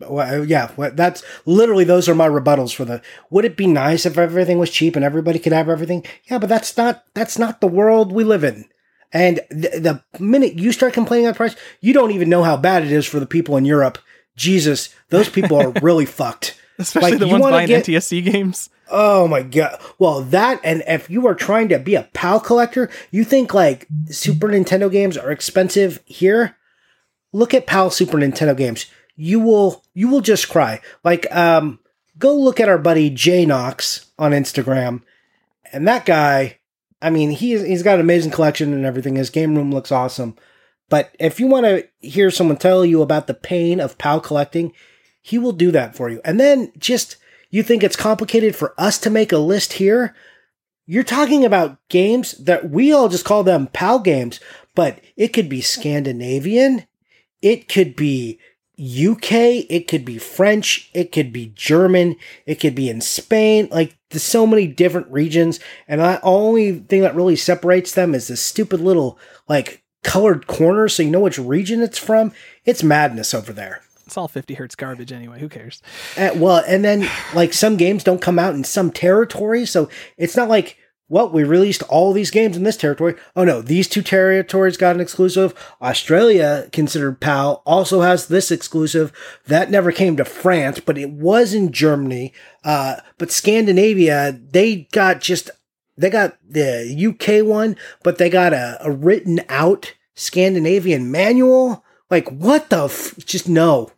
Well, 0.00 0.44
yeah, 0.44 0.70
that's 0.92 1.24
literally 1.44 1.84
those 1.84 2.08
are 2.08 2.14
my 2.14 2.28
rebuttals 2.28 2.72
for 2.72 2.84
the. 2.84 3.02
Would 3.30 3.44
it 3.44 3.56
be 3.56 3.66
nice 3.66 4.06
if 4.06 4.16
everything 4.16 4.58
was 4.58 4.70
cheap 4.70 4.94
and 4.94 5.04
everybody 5.04 5.40
could 5.40 5.52
have 5.52 5.68
everything? 5.68 6.04
Yeah, 6.30 6.38
but 6.38 6.48
that's 6.48 6.76
not 6.76 7.04
that's 7.14 7.38
not 7.38 7.60
the 7.60 7.66
world 7.66 8.12
we 8.12 8.22
live 8.22 8.44
in. 8.44 8.66
And 9.12 9.40
the, 9.50 10.02
the 10.12 10.22
minute 10.22 10.54
you 10.54 10.70
start 10.70 10.92
complaining 10.92 11.26
on 11.26 11.34
price, 11.34 11.56
you 11.80 11.92
don't 11.92 12.12
even 12.12 12.28
know 12.28 12.44
how 12.44 12.56
bad 12.56 12.84
it 12.84 12.92
is 12.92 13.06
for 13.06 13.18
the 13.18 13.26
people 13.26 13.56
in 13.56 13.64
Europe. 13.64 13.98
Jesus, 14.36 14.94
those 15.08 15.28
people 15.28 15.56
are 15.56 15.70
really 15.82 16.06
fucked. 16.06 16.57
Especially 16.78 17.10
Like, 17.12 17.18
the 17.20 17.28
ones 17.28 17.42
buying 17.44 17.66
get- 17.68 17.84
NTSC 17.84 18.24
games. 18.24 18.70
Oh 18.90 19.28
my 19.28 19.42
god. 19.42 19.80
Well, 19.98 20.22
that 20.22 20.60
and 20.64 20.82
if 20.86 21.10
you 21.10 21.26
are 21.26 21.34
trying 21.34 21.68
to 21.68 21.78
be 21.78 21.94
a 21.94 22.08
PAL 22.14 22.40
collector, 22.40 22.88
you 23.10 23.22
think 23.24 23.52
like 23.52 23.86
Super 24.06 24.48
Nintendo 24.48 24.90
games 24.90 25.16
are 25.18 25.30
expensive 25.30 26.00
here? 26.06 26.56
Look 27.32 27.52
at 27.52 27.66
PAL 27.66 27.90
Super 27.90 28.16
Nintendo 28.16 28.56
games. 28.56 28.86
You 29.16 29.40
will 29.40 29.84
you 29.92 30.08
will 30.08 30.20
just 30.22 30.48
cry. 30.48 30.80
Like 31.04 31.26
um 31.34 31.80
go 32.18 32.34
look 32.34 32.60
at 32.60 32.68
our 32.68 32.78
buddy 32.78 33.10
Jay 33.10 33.44
Knox 33.44 34.10
on 34.18 34.30
Instagram. 34.32 35.02
And 35.72 35.86
that 35.86 36.06
guy, 36.06 36.58
I 37.02 37.10
mean, 37.10 37.30
he 37.30 37.58
he's 37.58 37.82
got 37.82 37.96
an 37.96 38.00
amazing 38.00 38.30
collection 38.32 38.72
and 38.72 38.86
everything. 38.86 39.16
His 39.16 39.28
game 39.28 39.54
room 39.54 39.70
looks 39.70 39.92
awesome. 39.92 40.34
But 40.88 41.14
if 41.20 41.38
you 41.38 41.46
want 41.46 41.66
to 41.66 41.86
hear 42.00 42.30
someone 42.30 42.56
tell 42.56 42.86
you 42.86 43.02
about 43.02 43.26
the 43.26 43.34
pain 43.34 43.78
of 43.80 43.98
PAL 43.98 44.20
collecting, 44.20 44.72
he 45.28 45.38
will 45.38 45.52
do 45.52 45.70
that 45.70 45.94
for 45.94 46.08
you. 46.08 46.20
And 46.24 46.40
then 46.40 46.72
just 46.78 47.16
you 47.50 47.62
think 47.62 47.82
it's 47.82 47.96
complicated 47.96 48.56
for 48.56 48.74
us 48.78 48.98
to 48.98 49.10
make 49.10 49.30
a 49.30 49.38
list 49.38 49.74
here? 49.74 50.14
You're 50.86 51.04
talking 51.04 51.44
about 51.44 51.78
games 51.90 52.32
that 52.32 52.70
we 52.70 52.92
all 52.92 53.10
just 53.10 53.26
call 53.26 53.44
them 53.44 53.66
PAL 53.68 53.98
games, 54.00 54.40
but 54.74 55.00
it 55.16 55.28
could 55.28 55.48
be 55.48 55.60
Scandinavian, 55.60 56.86
it 57.42 57.68
could 57.68 57.94
be 57.94 58.38
UK, 58.80 59.66
it 59.68 59.86
could 59.86 60.06
be 60.06 60.16
French, 60.16 60.90
it 60.94 61.12
could 61.12 61.30
be 61.30 61.52
German, 61.54 62.16
it 62.46 62.54
could 62.54 62.74
be 62.74 62.88
in 62.88 63.02
Spain. 63.02 63.68
Like 63.70 63.98
there's 64.08 64.22
so 64.22 64.46
many 64.46 64.66
different 64.66 65.10
regions, 65.10 65.60
and 65.86 66.00
the 66.00 66.20
only 66.22 66.78
thing 66.78 67.02
that 67.02 67.14
really 67.14 67.36
separates 67.36 67.92
them 67.92 68.14
is 68.14 68.28
this 68.28 68.40
stupid 68.40 68.80
little 68.80 69.18
like 69.46 69.82
colored 70.04 70.46
corner, 70.46 70.88
so 70.88 71.02
you 71.02 71.10
know 71.10 71.20
which 71.20 71.38
region 71.38 71.82
it's 71.82 71.98
from. 71.98 72.32
It's 72.64 72.82
madness 72.82 73.34
over 73.34 73.52
there. 73.52 73.82
It's 74.08 74.16
all 74.16 74.26
50 74.26 74.54
hertz 74.54 74.74
garbage 74.74 75.12
anyway. 75.12 75.38
Who 75.38 75.50
cares? 75.50 75.82
Uh, 76.16 76.30
well, 76.34 76.64
and 76.66 76.82
then 76.82 77.06
like 77.34 77.52
some 77.52 77.76
games 77.76 78.02
don't 78.02 78.22
come 78.22 78.38
out 78.38 78.54
in 78.54 78.64
some 78.64 78.90
territories, 78.90 79.70
so 79.70 79.90
it's 80.16 80.34
not 80.34 80.48
like 80.48 80.78
well, 81.10 81.28
we 81.28 81.44
released 81.44 81.82
all 81.84 82.14
these 82.14 82.30
games 82.30 82.56
in 82.56 82.62
this 82.62 82.78
territory. 82.78 83.16
Oh 83.36 83.44
no, 83.44 83.60
these 83.60 83.86
two 83.86 84.00
territories 84.00 84.78
got 84.78 84.94
an 84.94 85.02
exclusive. 85.02 85.52
Australia, 85.82 86.70
considered 86.72 87.20
PAL, 87.20 87.62
also 87.66 88.00
has 88.00 88.28
this 88.28 88.50
exclusive. 88.50 89.12
That 89.46 89.70
never 89.70 89.92
came 89.92 90.16
to 90.16 90.24
France, 90.24 90.80
but 90.80 90.96
it 90.96 91.10
was 91.10 91.52
in 91.52 91.70
Germany. 91.70 92.32
Uh, 92.64 92.96
but 93.18 93.30
Scandinavia, 93.30 94.40
they 94.50 94.88
got 94.90 95.20
just 95.20 95.50
they 95.98 96.08
got 96.08 96.38
the 96.48 96.94
UK 96.96 97.46
one, 97.46 97.76
but 98.02 98.16
they 98.16 98.30
got 98.30 98.54
a, 98.54 98.78
a 98.80 98.90
written 98.90 99.40
out 99.50 99.92
Scandinavian 100.14 101.10
manual. 101.10 101.84
Like 102.10 102.28
what 102.30 102.70
the? 102.70 102.84
F- 102.84 103.16
just 103.18 103.48
no. 103.48 103.92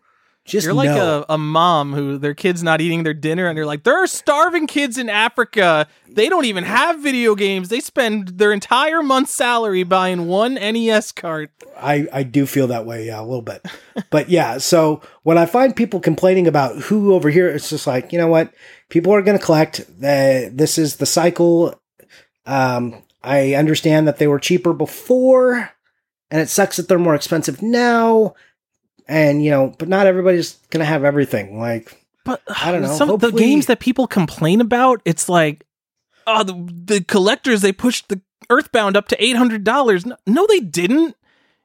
Just 0.51 0.65
You're 0.65 0.75
like 0.75 0.91
no. 0.91 1.25
a, 1.29 1.35
a 1.35 1.39
mom 1.39 1.93
who 1.93 2.19
their 2.19 2.35
kid's 2.35 2.61
not 2.61 2.81
eating 2.81 3.05
their 3.05 3.15
dinner, 3.15 3.47
and 3.47 3.57
you're 3.57 3.67
like, 3.67 3.85
there 3.85 4.03
are 4.03 4.09
starving 4.09 4.67
kids 4.67 4.99
in 4.99 5.09
Africa. 5.09 5.87
They 6.09 6.29
don't 6.29 6.45
even 6.45 6.65
have 6.65 6.99
video 6.99 7.37
games. 7.37 7.69
They 7.69 7.79
spend 7.79 8.31
their 8.31 8.53
entire 8.53 9.01
month's 9.01 9.33
salary 9.33 9.85
buying 9.85 10.27
one 10.27 10.55
NES 10.55 11.13
cart. 11.13 11.53
I, 11.79 12.09
I 12.13 12.25
do 12.25 12.47
feel 12.47 12.67
that 12.67 12.85
way, 12.85 13.07
yeah, 13.07 13.21
a 13.21 13.23
little 13.23 13.43
bit. 13.43 13.65
but 14.11 14.29
yeah, 14.29 14.59
so 14.59 15.03
when 15.23 15.39
I 15.39 15.47
find 15.47 15.77
people 15.77 16.01
complaining 16.01 16.49
about 16.49 16.77
who 16.79 17.15
over 17.15 17.31
here, 17.31 17.49
it's 17.49 17.71
just 17.71 17.87
like, 17.87 18.13
you 18.13 18.19
know 18.19 18.27
what? 18.27 18.53
People 18.89 19.15
are 19.15 19.23
going 19.23 19.39
to 19.39 19.45
collect. 19.45 19.83
Uh, 20.03 20.51
this 20.51 20.79
is 20.79 20.97
the 20.97 21.07
cycle. 21.07 21.81
Um, 22.45 23.05
I 23.23 23.55
understand 23.55 24.09
that 24.09 24.19
they 24.19 24.27
were 24.27 24.41
cheaper 24.41 24.73
before, 24.73 25.71
and 26.29 26.41
it 26.41 26.49
sucks 26.49 26.77
that 26.77 26.89
they're 26.89 26.99
more 26.99 27.15
expensive 27.15 27.63
now. 27.63 28.35
And, 29.11 29.45
you 29.45 29.51
know, 29.51 29.75
but 29.77 29.89
not 29.89 30.07
everybody's 30.07 30.53
to 30.71 30.85
have 30.85 31.05
everything. 31.05 31.59
Like, 31.59 32.01
But 32.25 32.41
I 32.49 32.71
don't 32.71 32.83
know. 32.83 32.97
Some 32.97 33.19
the 33.19 33.33
games 33.33 33.67
that 33.67 33.81
people 33.81 34.07
complain 34.07 34.61
about, 34.61 35.03
it's 35.05 35.29
like, 35.29 35.67
oh, 36.27 36.45
the, 36.45 36.73
the 36.85 37.05
collectors 37.05 37.61
they 37.61 37.73
pushed 37.73 38.09
the 38.09 38.21
Earthbound 38.49 38.97
up 38.97 39.09
to 39.09 39.23
eight 39.23 39.37
hundred 39.37 39.65
dollars. 39.65 40.05
No, 40.07 40.17
no, 40.27 40.47
they 40.47 40.61
didn't. 40.61 41.17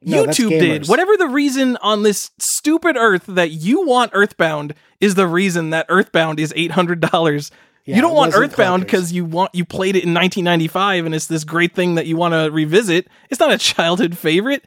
No, 0.02 0.24
YouTube 0.24 0.50
did. 0.50 0.88
Whatever 0.88 1.16
the 1.16 1.26
reason 1.26 1.76
on 1.78 2.02
this 2.02 2.30
stupid 2.38 2.96
Earth 2.96 3.24
that 3.26 3.50
you 3.50 3.84
want 3.84 4.12
Earthbound 4.14 4.74
is 5.00 5.14
the 5.14 5.26
reason 5.26 5.70
that 5.70 5.86
Earthbound 5.88 6.38
is 6.38 6.52
eight 6.56 6.72
hundred 6.72 7.00
dollars. 7.00 7.50
Yeah, 7.84 7.96
you 7.96 8.02
don't 8.02 8.14
want 8.14 8.34
Earthbound 8.34 8.82
because 8.82 9.12
you 9.12 9.24
want 9.24 9.54
you 9.54 9.64
played 9.64 9.96
it 9.96 10.04
in 10.04 10.12
1995 10.12 11.06
and 11.06 11.14
it's 11.14 11.28
this 11.28 11.44
great 11.44 11.74
thing 11.74 11.94
that 11.94 12.06
you 12.06 12.16
want 12.16 12.34
to 12.34 12.50
revisit. 12.50 13.08
It's 13.30 13.40
not 13.40 13.52
a 13.52 13.58
childhood 13.74 14.18
favorite. 14.18 14.64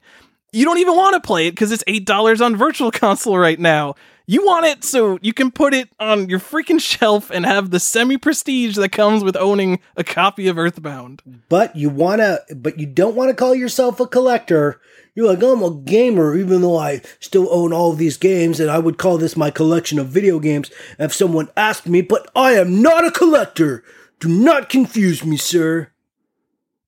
You 0.51 0.65
don't 0.65 0.79
even 0.79 0.95
want 0.95 1.13
to 1.13 1.25
play 1.25 1.47
it 1.47 1.51
because 1.51 1.71
it's 1.71 1.83
eight 1.87 2.05
dollars 2.05 2.41
on 2.41 2.55
Virtual 2.55 2.91
Console 3.05 3.37
right 3.37 3.59
now. 3.59 3.95
You 4.25 4.45
want 4.45 4.67
it 4.67 4.83
so 4.83 5.17
you 5.23 5.33
can 5.33 5.49
put 5.49 5.73
it 5.73 5.89
on 5.99 6.29
your 6.29 6.39
freaking 6.39 6.79
shelf 6.79 7.31
and 7.31 7.47
have 7.47 7.71
the 7.71 7.79
semi 7.79 8.15
prestige 8.17 8.75
that 8.75 8.91
comes 8.91 9.23
with 9.23 9.35
owning 9.35 9.79
a 9.97 10.03
copy 10.03 10.47
of 10.47 10.57
Earthbound. 10.57 11.23
but 11.49 11.75
you 11.75 11.89
want 11.89 12.19
to, 12.21 12.39
but 12.55 12.79
you 12.79 12.85
don't 12.85 13.15
want 13.15 13.29
to 13.29 13.35
call 13.35 13.55
yourself 13.55 13.99
a 13.99 14.05
collector. 14.05 14.79
You're 15.15 15.33
like, 15.33 15.41
I'm 15.41 15.63
a 15.63 15.73
gamer, 15.81 16.37
even 16.37 16.61
though 16.61 16.77
I 16.77 17.01
still 17.19 17.47
own 17.51 17.73
all 17.73 17.91
of 17.91 17.97
these 17.97 18.17
games, 18.17 18.59
and 18.59 18.69
I 18.69 18.77
would 18.77 18.99
call 18.99 19.17
this 19.17 19.35
my 19.35 19.49
collection 19.49 19.97
of 19.97 20.07
video 20.09 20.39
games 20.39 20.69
if 20.99 21.11
someone 21.11 21.49
asked 21.57 21.87
me, 21.87 22.01
but 22.01 22.29
I 22.35 22.51
am 22.51 22.81
not 22.83 23.05
a 23.05 23.11
collector. 23.11 23.83
Do 24.19 24.29
not 24.29 24.69
confuse 24.69 25.25
me, 25.25 25.37
sir. 25.37 25.91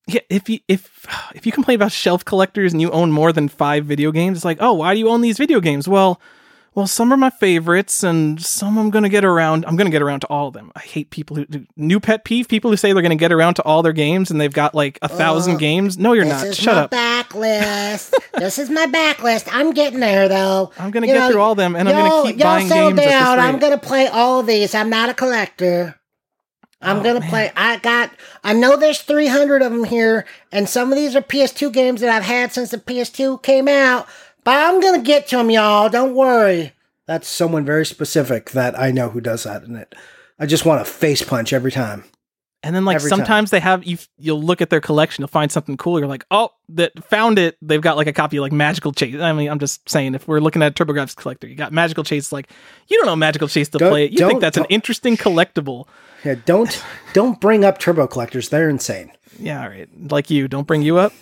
Yeah, 0.08 0.22
if 0.30 0.50
you 0.50 0.60
if 0.68 1.06
if 1.36 1.46
you 1.46 1.52
complain 1.52 1.76
about 1.76 1.92
shelf 1.92 2.26
collectors 2.26 2.74
and 2.74 2.82
you 2.82 2.92
own 2.92 3.12
more 3.12 3.32
than 3.32 3.48
five 3.48 3.86
video 3.86 4.12
games, 4.12 4.40
it's 4.40 4.46
like, 4.46 4.58
oh, 4.60 4.74
why 4.74 4.94
do 4.94 5.00
you 5.00 5.10
own 5.10 5.22
these 5.22 5.38
video 5.38 5.60
games? 5.60 5.88
Well, 5.88 6.20
Well, 6.74 6.88
some 6.88 7.12
are 7.12 7.18
my 7.18 7.30
favorites, 7.30 8.02
and 8.02 8.42
some 8.42 8.78
I'm 8.78 8.90
going 8.92 9.04
to 9.04 9.10
get 9.10 9.26
around. 9.26 9.66
I'm 9.66 9.76
going 9.76 9.88
to 9.88 9.92
get 9.92 10.02
around 10.02 10.22
to 10.22 10.28
all 10.28 10.48
of 10.48 10.54
them. 10.54 10.72
I 10.74 10.80
hate 10.80 11.10
people 11.10 11.36
who 11.36 11.46
new 11.76 12.00
pet 12.00 12.24
peeve. 12.24 12.48
People 12.48 12.72
who 12.72 12.78
say 12.78 12.94
they're 12.94 13.02
going 13.02 13.10
to 13.18 13.18
get 13.18 13.34
around 13.34 13.56
to 13.56 13.64
all 13.64 13.84
their 13.84 13.92
games, 13.92 14.32
and 14.32 14.40
they've 14.40 14.54
got 14.54 14.74
like 14.74 14.98
a 15.02 15.10
thousand 15.10 15.56
Oh, 15.56 15.60
games. 15.60 15.98
No, 15.98 16.14
you're 16.14 16.24
This 16.24 16.34
not. 16.34 16.48
is 16.48 16.56
Shut 16.58 16.76
my 16.76 16.82
up. 16.84 16.92
backlist. 16.92 18.14
this 18.36 18.58
is 18.58 18.70
my 18.70 18.86
backlist. 18.88 19.50
I'm 19.52 19.72
getting 19.74 20.00
there 20.00 20.30
though. 20.30 20.72
I'm 20.80 20.92
gonna 20.92 21.08
You 21.08 21.14
get 21.14 21.30
through 21.32 21.42
all 21.42 21.56
them, 21.56 21.76
and 21.76 21.90
I'm 21.90 21.96
gonna 21.96 22.32
keep 22.32 22.42
buying 22.42 22.70
games 22.70 22.92
at 23.00 23.04
this 23.04 23.06
down. 23.12 23.40
I'm 23.40 23.60
gonna 23.60 23.78
play 23.78 24.08
all 24.08 24.40
of 24.40 24.48
these. 24.48 24.74
I'm 24.74 24.90
not 24.90 25.10
a 25.10 25.14
collector. 25.14 25.96
I'm 26.82 26.98
Oh, 27.00 27.04
gonna 27.04 27.20
man. 27.20 27.30
play. 27.30 27.52
I 27.56 27.78
got. 27.78 28.12
I 28.44 28.54
know 28.54 28.76
there's 28.76 29.02
300 29.02 29.62
of 29.62 29.72
them 29.72 29.84
here, 29.84 30.26
and 30.52 30.68
some 30.68 30.92
of 30.92 30.98
these 30.98 31.16
are 31.16 31.22
PS2 31.22 31.72
games 31.72 32.02
that 32.02 32.10
I've 32.10 32.24
had 32.24 32.52
since 32.52 32.72
the 32.72 32.78
PS2 32.78 33.42
came 33.44 33.68
out. 33.68 34.08
But 34.44 34.56
I'm 34.64 34.80
gonna 34.82 35.02
get 35.04 35.28
to 35.28 35.38
them, 35.38 35.52
y'all. 35.52 35.90
Don't 35.90 36.16
worry. 36.16 36.74
That's 37.08 37.28
someone 37.28 37.66
very 37.66 37.86
specific 37.86 38.52
that 38.52 38.80
I 38.80 38.92
know 38.92 39.10
who 39.10 39.22
does 39.22 39.44
that 39.44 39.64
and 39.64 39.76
it. 39.78 39.94
I 40.40 40.46
just 40.46 40.66
want 40.66 40.84
to 40.86 40.92
face 40.92 41.22
punch 41.22 41.54
every 41.54 41.72
time. 41.72 42.06
And 42.64 42.76
then 42.76 42.86
like 42.86 42.96
Every 42.96 43.10
time. 43.10 43.18
sometimes 43.20 43.50
they 43.50 43.60
have 43.60 43.84
you 43.86 43.98
you'll 44.20 44.42
look 44.42 44.62
at 44.62 44.70
their 44.70 44.82
collection, 44.82 45.24
you'll 45.24 45.28
find 45.30 45.52
something 45.52 45.78
cool. 45.78 45.98
You're 46.00 46.08
like, 46.08 46.26
oh, 46.30 46.50
that 46.70 46.92
found 47.06 47.40
it. 47.40 47.58
They've 47.62 47.82
got 47.82 47.98
like 47.98 48.06
a 48.08 48.14
copy 48.14 48.38
of 48.38 48.42
like 48.42 48.52
Magical 48.52 48.92
Chase. 48.92 49.16
I 49.20 49.34
mean, 49.34 49.50
I'm 49.50 49.58
just 49.60 49.88
saying, 49.90 50.14
if 50.14 50.28
we're 50.28 50.40
looking 50.40 50.62
at 50.62 50.76
TurboGrafx 50.76 51.16
collector, 51.16 51.48
you 51.48 51.56
got 51.56 51.74
Magical 51.74 52.04
Chase. 52.04 52.32
Like, 52.32 52.50
you 52.88 52.98
don't 52.98 53.08
know 53.08 53.16
Magical 53.16 53.48
Chase 53.48 53.70
to 53.70 53.80
Don't- 53.80 53.90
play 53.90 54.06
it. 54.06 54.12
You 54.12 54.28
think 54.28 54.42
that's 54.42 54.58
an 54.58 54.66
interesting 54.70 55.18
collectible? 55.18 55.88
Yeah, 56.24 56.36
don't 56.46 56.84
don't 57.14 57.40
bring 57.40 57.66
up 57.66 57.80
turbo 57.80 58.08
collectors. 58.08 58.50
They're 58.50 58.70
insane. 58.70 59.12
Yeah, 59.40 59.64
all 59.64 59.70
right. 59.70 59.90
Like 60.12 60.30
you, 60.30 60.48
don't 60.48 60.68
bring 60.68 60.82
you 60.82 60.98
up. 60.98 61.14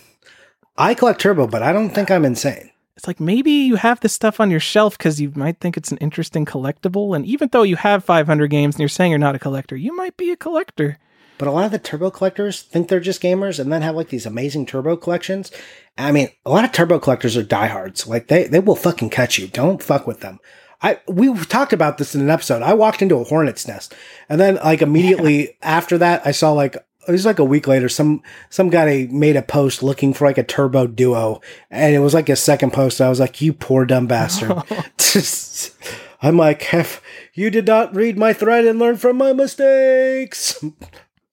I 0.77 0.93
collect 0.93 1.21
turbo, 1.21 1.47
but 1.47 1.63
I 1.63 1.73
don't 1.73 1.89
think 1.89 2.09
I'm 2.11 2.25
insane. 2.25 2.71
It's 2.95 3.07
like 3.07 3.19
maybe 3.19 3.51
you 3.51 3.75
have 3.75 4.01
this 4.01 4.13
stuff 4.13 4.41
on 4.41 4.51
your 4.51 4.59
shelf 4.59 4.97
because 4.97 5.21
you 5.21 5.31
might 5.35 5.59
think 5.59 5.77
it's 5.77 5.91
an 5.91 5.97
interesting 5.99 6.45
collectible. 6.45 7.15
And 7.15 7.25
even 7.25 7.47
though 7.51 7.63
you 7.63 7.77
have 7.77 8.03
500 8.03 8.47
games 8.47 8.75
and 8.75 8.81
you're 8.81 8.89
saying 8.89 9.11
you're 9.11 9.19
not 9.19 9.35
a 9.35 9.39
collector, 9.39 9.77
you 9.77 9.95
might 9.95 10.17
be 10.17 10.31
a 10.31 10.35
collector. 10.35 10.97
But 11.37 11.47
a 11.47 11.51
lot 11.51 11.63
of 11.63 11.71
the 11.71 11.79
turbo 11.79 12.11
collectors 12.11 12.61
think 12.61 12.89
they're 12.89 12.99
just 12.99 13.21
gamers 13.21 13.57
and 13.57 13.71
then 13.71 13.81
have 13.83 13.95
like 13.95 14.09
these 14.09 14.25
amazing 14.25 14.65
turbo 14.65 14.97
collections. 14.97 15.49
I 15.97 16.11
mean, 16.11 16.27
a 16.45 16.49
lot 16.49 16.65
of 16.65 16.73
turbo 16.73 16.99
collectors 16.99 17.37
are 17.37 17.43
diehards. 17.43 18.05
Like 18.05 18.27
they, 18.27 18.47
they 18.47 18.59
will 18.59 18.75
fucking 18.75 19.11
catch 19.11 19.39
you. 19.39 19.47
Don't 19.47 19.81
fuck 19.81 20.05
with 20.05 20.19
them. 20.19 20.39
I 20.81 20.99
we 21.07 21.33
talked 21.45 21.73
about 21.73 21.97
this 21.97 22.15
in 22.15 22.21
an 22.21 22.29
episode. 22.29 22.61
I 22.61 22.73
walked 22.73 23.01
into 23.01 23.17
a 23.17 23.23
hornet's 23.23 23.67
nest, 23.67 23.93
and 24.29 24.39
then 24.39 24.55
like 24.55 24.81
immediately 24.81 25.57
after 25.61 25.97
that, 25.97 26.25
I 26.25 26.31
saw 26.31 26.51
like 26.53 26.77
it 27.07 27.11
was 27.11 27.25
like 27.25 27.39
a 27.39 27.45
week 27.45 27.67
later. 27.67 27.89
Some 27.89 28.21
some 28.49 28.69
guy 28.69 29.07
made 29.11 29.35
a 29.35 29.41
post 29.41 29.83
looking 29.83 30.13
for 30.13 30.25
like 30.25 30.37
a 30.37 30.43
turbo 30.43 30.87
duo, 30.87 31.41
and 31.69 31.93
it 31.93 31.99
was 31.99 32.13
like 32.13 32.29
a 32.29 32.35
second 32.35 32.71
post. 32.71 33.01
I 33.01 33.09
was 33.09 33.19
like, 33.19 33.41
"You 33.41 33.51
poor 33.51 33.85
dumb 33.85 34.07
bastard." 34.07 34.51
I'm 36.21 36.37
like, 36.37 36.73
"If 36.73 37.01
you 37.33 37.49
did 37.49 37.67
not 37.67 37.95
read 37.95 38.17
my 38.17 38.33
thread 38.33 38.65
and 38.65 38.79
learn 38.79 38.97
from 38.97 39.17
my 39.17 39.33
mistakes." 39.33 40.63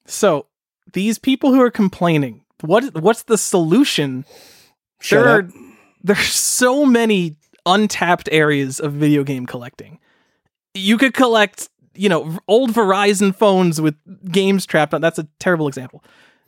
So 0.07 0.47
these 0.93 1.19
people 1.19 1.53
who 1.53 1.61
are 1.61 1.71
complaining, 1.71 2.43
what 2.63 3.01
what's 3.01 3.25
the 3.25 3.39
solution? 3.39 4.25
Shut 5.01 5.25
there 5.25 5.39
up. 5.39 5.45
are 5.45 5.53
there's 6.03 6.33
so 6.33 6.87
many 6.87 7.37
untapped 7.67 8.29
areas 8.33 8.81
of 8.81 8.93
video 8.93 9.25
game 9.25 9.45
collecting. 9.45 9.99
You 10.75 10.97
could 10.97 11.15
collect, 11.15 11.69
you 11.95 12.09
know, 12.09 12.39
old 12.49 12.71
Verizon 12.71 13.35
phones 13.35 13.81
with 13.81 13.97
games 14.31 14.65
trapped 14.65 14.95
on. 14.95 15.01
That's 15.01 15.19
a 15.19 15.29
terrible 15.39 15.69
example. 15.69 16.03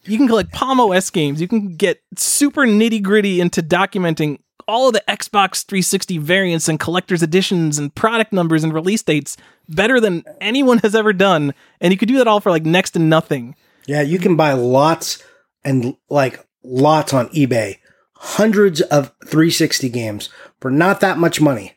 You 0.05 0.17
can 0.17 0.29
collect 0.29 0.53
Palm 0.53 0.81
OS 0.81 1.11
games. 1.11 1.41
You 1.41 1.49
can 1.49 1.77
get 1.77 2.03
super 2.17 2.63
nitty 2.63 3.03
gritty 3.03 3.41
into 3.41 3.63
documenting 3.63 4.39
all 4.69 4.89
of 4.89 4.93
the 4.93 5.03
Xbox 5.09 5.65
360 5.65 6.19
variants 6.19 6.69
and 6.69 6.79
collector's 6.79 7.23
editions 7.23 7.79
and 7.79 7.95
product 7.95 8.33
numbers 8.33 8.63
and 8.63 8.73
release 8.73 9.03
dates 9.03 9.37
better 9.69 9.99
than 9.99 10.23
anyone 10.41 10.79
has 10.79 10.95
ever 10.95 11.13
done. 11.13 11.55
And 11.81 11.93
you 11.93 11.99
could 11.99 12.09
do 12.09 12.19
that 12.19 12.29
all 12.29 12.41
for 12.41 12.51
like 12.51 12.67
next 12.67 12.91
to 12.91 12.99
nothing. 12.99 13.57
Yeah, 13.87 14.03
you 14.03 14.19
can 14.19 14.37
buy 14.37 14.53
lots 14.53 15.25
and 15.65 15.97
like 16.11 16.47
lots 16.63 17.15
on 17.15 17.29
eBay, 17.31 17.79
hundreds 18.15 18.83
of 18.83 19.13
360 19.27 19.89
games 19.89 20.29
for 20.61 20.71
not 20.71 21.01
that 21.01 21.19
much 21.19 21.41
money. 21.41 21.75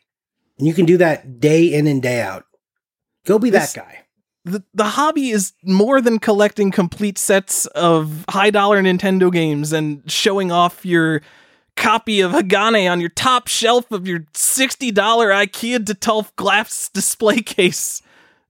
And 0.58 0.66
you 0.66 0.74
can 0.74 0.84
do 0.86 0.96
that 0.98 1.40
day 1.40 1.72
in 1.72 1.86
and 1.86 2.02
day 2.02 2.20
out. 2.20 2.44
Go 3.26 3.38
be 3.38 3.50
This- 3.50 3.72
that 3.72 3.84
guy. 3.84 3.98
the, 4.44 4.62
the 4.74 4.84
hobby 4.84 5.30
is 5.30 5.52
more 5.62 6.00
than 6.00 6.18
collecting 6.18 6.70
complete 6.70 7.16
sets 7.18 7.66
of 7.66 8.24
high 8.28 8.50
dollar 8.50 8.82
Nintendo 8.82 9.32
games 9.32 9.72
and 9.72 10.02
showing 10.10 10.50
off 10.50 10.84
your 10.84 11.22
copy 11.76 12.20
of 12.20 12.32
Hagane 12.32 12.90
on 12.90 13.00
your 13.00 13.08
top 13.10 13.48
shelf 13.48 13.90
of 13.92 14.06
your 14.06 14.20
$60 14.34 14.92
IKEA 14.92 15.78
Detolf 15.78 16.34
glass 16.36 16.88
display 16.92 17.40
case. 17.40 18.02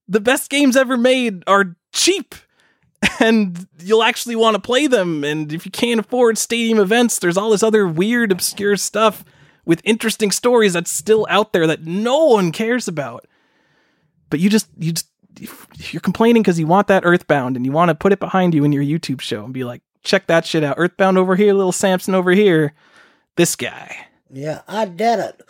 The 0.09 0.21
best 0.21 0.51
games 0.51 0.77
ever 0.77 0.97
made 0.97 1.45
are 1.47 1.77
cheap 1.93 2.35
and 3.21 3.67
you'll 3.81 4.03
actually 4.03 4.35
want 4.37 4.55
to 4.55 4.61
play 4.61 4.87
them. 4.87 5.25
And 5.25 5.53
if 5.53 5.65
you 5.67 5.71
can't 5.71 6.01
afford 6.01 6.39
stadium 6.39 6.79
events, 6.79 7.19
there's 7.19 7.37
all 7.37 7.51
this 7.51 7.63
other 7.63 7.87
weird, 7.87 8.33
obscure 8.33 8.77
stuff 8.77 9.25
with 9.65 9.81
interesting 9.85 10.31
stories 10.31 10.73
that's 10.73 10.91
still 10.91 11.27
out 11.31 11.53
there 11.53 11.67
that 11.67 11.85
no 11.85 12.25
one 12.27 12.53
cares 12.53 12.89
about. 12.89 13.27
But 14.31 14.41
you 14.41 14.51
just, 14.51 14.69
you 14.79 14.93
just, 14.93 15.09
you're 15.93 16.01
complaining 16.01 16.43
because 16.43 16.59
you 16.59 16.67
want 16.67 16.89
that 16.89 17.05
Earthbound 17.05 17.57
and 17.57 17.65
you 17.65 17.73
want 17.73 17.89
to 17.89 17.95
put 17.95 18.13
it 18.13 18.21
behind 18.21 18.55
you 18.55 18.65
in 18.65 18.73
your 18.73 18.83
YouTube 18.83 19.21
show 19.21 19.45
and 19.45 19.53
be 19.53 19.65
like, 19.65 19.83
check 20.03 20.27
that 20.27 20.45
shit 20.45 20.65
out. 20.65 20.77
Earthbound 20.79 21.19
over 21.19 21.37
here, 21.37 21.55
little 21.55 21.73
Samson 21.73 22.15
over 22.15 22.33
here. 22.33 22.75
This 23.37 23.57
guy. 23.57 24.09
Yeah, 24.31 24.63
I 24.69 24.87
did 24.87 25.19
it. 25.19 25.43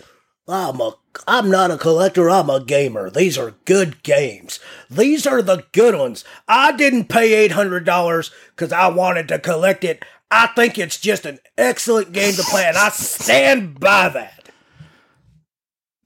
I'm 0.48 0.80
a 0.80 0.94
I'm 1.26 1.50
not 1.50 1.70
a 1.70 1.78
collector, 1.78 2.28
I'm 2.28 2.50
a 2.50 2.64
gamer. 2.64 3.10
These 3.10 3.38
are 3.38 3.54
good 3.64 4.02
games. 4.02 4.58
These 4.90 5.26
are 5.26 5.40
the 5.40 5.66
good 5.72 5.94
ones. 5.94 6.24
I 6.48 6.72
didn't 6.72 7.04
pay 7.08 7.48
$800 7.48 8.30
cuz 8.56 8.72
I 8.72 8.88
wanted 8.88 9.28
to 9.28 9.38
collect 9.38 9.84
it. 9.84 10.04
I 10.32 10.46
think 10.48 10.78
it's 10.78 10.98
just 10.98 11.26
an 11.26 11.38
excellent 11.58 12.12
game 12.12 12.32
to 12.34 12.42
play 12.42 12.64
and 12.64 12.76
I 12.76 12.88
stand 12.88 13.78
by 13.78 14.08
that. 14.08 14.48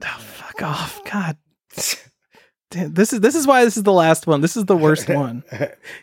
Oh, 0.03 0.19
fuck 0.19 0.61
off. 0.61 1.01
God. 1.09 1.37
Damn, 2.69 2.93
this 2.93 3.13
is 3.13 3.21
this 3.21 3.35
is 3.35 3.47
why 3.47 3.63
this 3.63 3.77
is 3.77 3.83
the 3.83 3.93
last 3.93 4.27
one. 4.27 4.41
This 4.41 4.57
is 4.57 4.65
the 4.65 4.75
worst 4.75 5.07
one. 5.09 5.43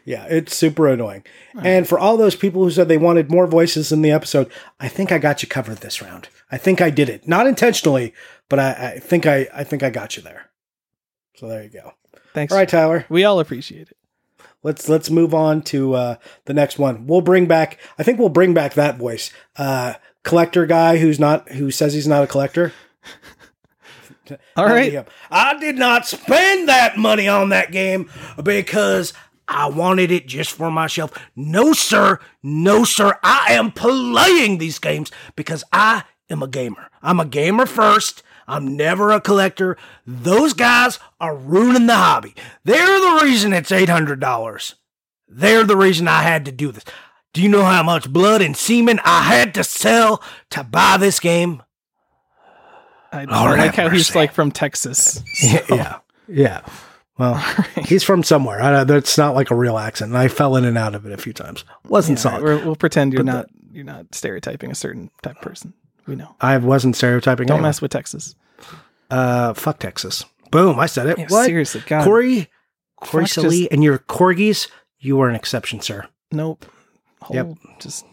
Yeah, 0.06 0.24
it's 0.30 0.56
super 0.56 0.88
annoying. 0.88 1.22
And 1.62 1.86
for 1.86 1.98
all 1.98 2.16
those 2.16 2.34
people 2.34 2.64
who 2.64 2.70
said 2.70 2.88
they 2.88 2.96
wanted 2.96 3.30
more 3.30 3.46
voices 3.46 3.92
in 3.92 4.00
the 4.00 4.10
episode, 4.10 4.50
I 4.80 4.88
think 4.88 5.12
I 5.12 5.18
got 5.18 5.42
you 5.42 5.48
covered 5.48 5.78
this 5.78 6.00
round. 6.00 6.30
I 6.50 6.56
think 6.56 6.80
I 6.80 6.88
did 6.88 7.10
it. 7.10 7.28
Not 7.28 7.46
intentionally, 7.46 8.14
but 8.48 8.58
I, 8.58 8.94
I 8.94 8.98
think 8.98 9.26
I, 9.26 9.46
I 9.52 9.64
think 9.64 9.82
I 9.82 9.90
got 9.90 10.16
you 10.16 10.22
there. 10.22 10.50
So 11.36 11.48
there 11.48 11.62
you 11.62 11.68
go. 11.68 11.92
Thanks. 12.32 12.52
All 12.52 12.58
right, 12.58 12.68
Tyler. 12.68 13.04
We 13.10 13.24
all 13.24 13.40
appreciate 13.40 13.88
it. 13.90 13.96
Let's 14.64 14.88
let's 14.88 15.10
move 15.10 15.34
on 15.34 15.62
to 15.64 15.94
uh, 15.94 16.16
the 16.46 16.54
next 16.54 16.78
one. 16.78 17.06
We'll 17.06 17.20
bring 17.20 17.46
back. 17.46 17.78
I 17.98 18.02
think 18.02 18.18
we'll 18.18 18.30
bring 18.30 18.54
back 18.54 18.74
that 18.74 18.96
voice. 18.96 19.30
Uh, 19.56 19.94
collector 20.24 20.66
guy 20.66 20.96
who's 20.96 21.20
not 21.20 21.50
who 21.50 21.70
says 21.70 21.92
he's 21.92 22.08
not 22.08 22.24
a 22.24 22.26
collector. 22.26 22.72
All 24.56 24.64
right. 24.64 25.06
I 25.30 25.58
did 25.58 25.76
not 25.76 26.06
spend 26.06 26.68
that 26.68 26.96
money 26.96 27.28
on 27.28 27.50
that 27.50 27.70
game 27.70 28.10
because 28.42 29.12
I 29.46 29.68
wanted 29.68 30.10
it 30.10 30.26
just 30.26 30.52
for 30.52 30.70
myself. 30.70 31.12
No, 31.36 31.74
sir. 31.74 32.18
No, 32.42 32.84
sir. 32.84 33.18
I 33.22 33.52
am 33.52 33.70
playing 33.70 34.56
these 34.56 34.78
games 34.78 35.12
because 35.36 35.62
I 35.72 36.04
am 36.30 36.42
a 36.42 36.48
gamer. 36.48 36.88
I'm 37.02 37.20
a 37.20 37.26
gamer 37.26 37.66
first. 37.66 38.22
I'm 38.46 38.76
never 38.76 39.10
a 39.10 39.20
collector. 39.20 39.76
Those 40.06 40.52
guys 40.52 40.98
are 41.20 41.34
ruining 41.36 41.86
the 41.86 41.94
hobby. 41.96 42.34
They're 42.64 42.86
the 42.86 43.20
reason 43.22 43.52
it's 43.52 43.70
$800. 43.70 44.74
They're 45.28 45.64
the 45.64 45.76
reason 45.76 46.06
I 46.08 46.22
had 46.22 46.44
to 46.44 46.52
do 46.52 46.70
this. 46.72 46.84
Do 47.32 47.42
you 47.42 47.48
know 47.48 47.64
how 47.64 47.82
much 47.82 48.12
blood 48.12 48.42
and 48.42 48.56
semen 48.56 49.00
I 49.04 49.22
had 49.22 49.54
to 49.54 49.64
sell 49.64 50.22
to 50.50 50.62
buy 50.62 50.96
this 50.98 51.18
game? 51.18 51.62
I, 53.12 53.24
Lord 53.24 53.58
I 53.60 53.66
like 53.66 53.74
how 53.76 53.88
he's 53.88 54.14
like 54.14 54.32
from 54.32 54.50
Texas. 54.50 55.22
yeah, 55.70 55.98
yeah. 56.28 56.60
Well, 57.16 57.34
he's 57.86 58.02
from 58.02 58.22
somewhere. 58.24 58.60
I, 58.60 58.84
that's 58.84 59.16
not 59.16 59.34
like 59.36 59.50
a 59.50 59.54
real 59.54 59.78
accent. 59.78 60.10
And 60.10 60.18
I 60.18 60.26
fell 60.28 60.56
in 60.56 60.64
and 60.64 60.76
out 60.76 60.94
of 60.96 61.06
it 61.06 61.12
a 61.12 61.16
few 61.16 61.32
times. 61.32 61.64
Wasn't 61.88 62.18
Yeah, 62.18 62.22
solid. 62.22 62.64
we'll 62.64 62.74
pretend 62.76 63.12
you're 63.12 63.22
But 63.24 63.32
not 63.32 63.46
you're 63.72 63.84
not 63.84 64.14
stereotyping 64.14 64.70
a 64.70 64.74
certain 64.74 65.10
type 65.22 65.36
of 65.36 65.42
person. 65.42 65.74
We 66.06 66.16
know. 66.16 66.34
I 66.40 66.56
wasn't 66.58 66.96
stereotyping. 66.96 67.46
Don't 67.46 67.56
anyone. 67.56 67.68
mess 67.68 67.80
with 67.82 67.90
Texas. 67.92 68.34
Uh, 69.10 69.54
fuck 69.54 69.78
Texas. 69.78 70.24
Boom! 70.50 70.78
I 70.78 70.86
said 70.86 71.06
it. 71.06 71.18
Yeah, 71.18 71.26
what? 71.28 71.46
seriously, 71.46 71.82
God. 71.86 72.04
Corey, 72.04 72.48
Corey 72.96 73.24
Fuck 73.24 73.30
Salee, 73.32 73.60
just- 73.60 73.72
and 73.72 73.82
your 73.82 73.98
corgis. 73.98 74.68
You 74.98 75.20
are 75.20 75.28
an 75.28 75.34
exception, 75.34 75.80
sir. 75.80 76.06
Nope. 76.32 76.66
Whole, 77.20 77.36
Yep. 77.36 77.54
Just. 77.80 78.04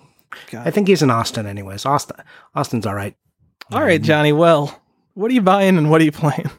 God. 0.49 0.65
I 0.68 0.72
think 0.72 0.88
he's 0.88 1.01
in 1.01 1.09
Austin, 1.09 1.45
anyways. 1.45 1.85
Austin, 1.85 2.18
Austin's 2.55 2.85
all 2.85 2.95
right. 2.95 3.15
All 3.72 3.81
right, 3.81 4.01
Johnny. 4.01 4.34
Well, 4.34 4.81
what 5.13 5.30
are 5.31 5.34
you 5.34 5.41
buying 5.41 5.77
and 5.77 5.89
what 5.89 6.01
are 6.01 6.05
you 6.05 6.11
playing? 6.11 6.49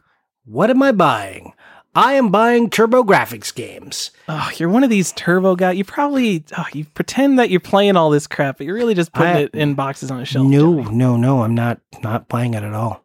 What 0.44 0.70
am 0.70 0.82
I 0.82 0.92
buying? 0.92 1.52
I 1.94 2.14
am 2.14 2.30
buying 2.30 2.70
TurboGrafx 2.70 3.54
games. 3.54 4.10
Oh, 4.28 4.50
you're 4.56 4.70
one 4.70 4.82
of 4.82 4.88
these 4.90 5.12
turbo 5.12 5.54
guys. 5.56 5.76
You 5.76 5.84
probably 5.84 6.42
oh, 6.56 6.64
you 6.72 6.86
pretend 6.86 7.38
that 7.38 7.50
you're 7.50 7.60
playing 7.60 7.96
all 7.96 8.08
this 8.10 8.26
crap, 8.26 8.56
but 8.58 8.66
you're 8.66 8.74
really 8.74 8.94
just 8.94 9.12
putting 9.12 9.36
I- 9.36 9.40
it 9.40 9.54
in 9.54 9.74
boxes 9.74 10.10
on 10.10 10.20
a 10.20 10.24
shelf. 10.24 10.46
No, 10.46 10.82
no, 10.82 11.16
no. 11.16 11.42
I'm 11.42 11.54
not 11.54 11.80
not 12.02 12.28
buying 12.28 12.54
it 12.54 12.62
at 12.62 12.72
all. 12.74 13.04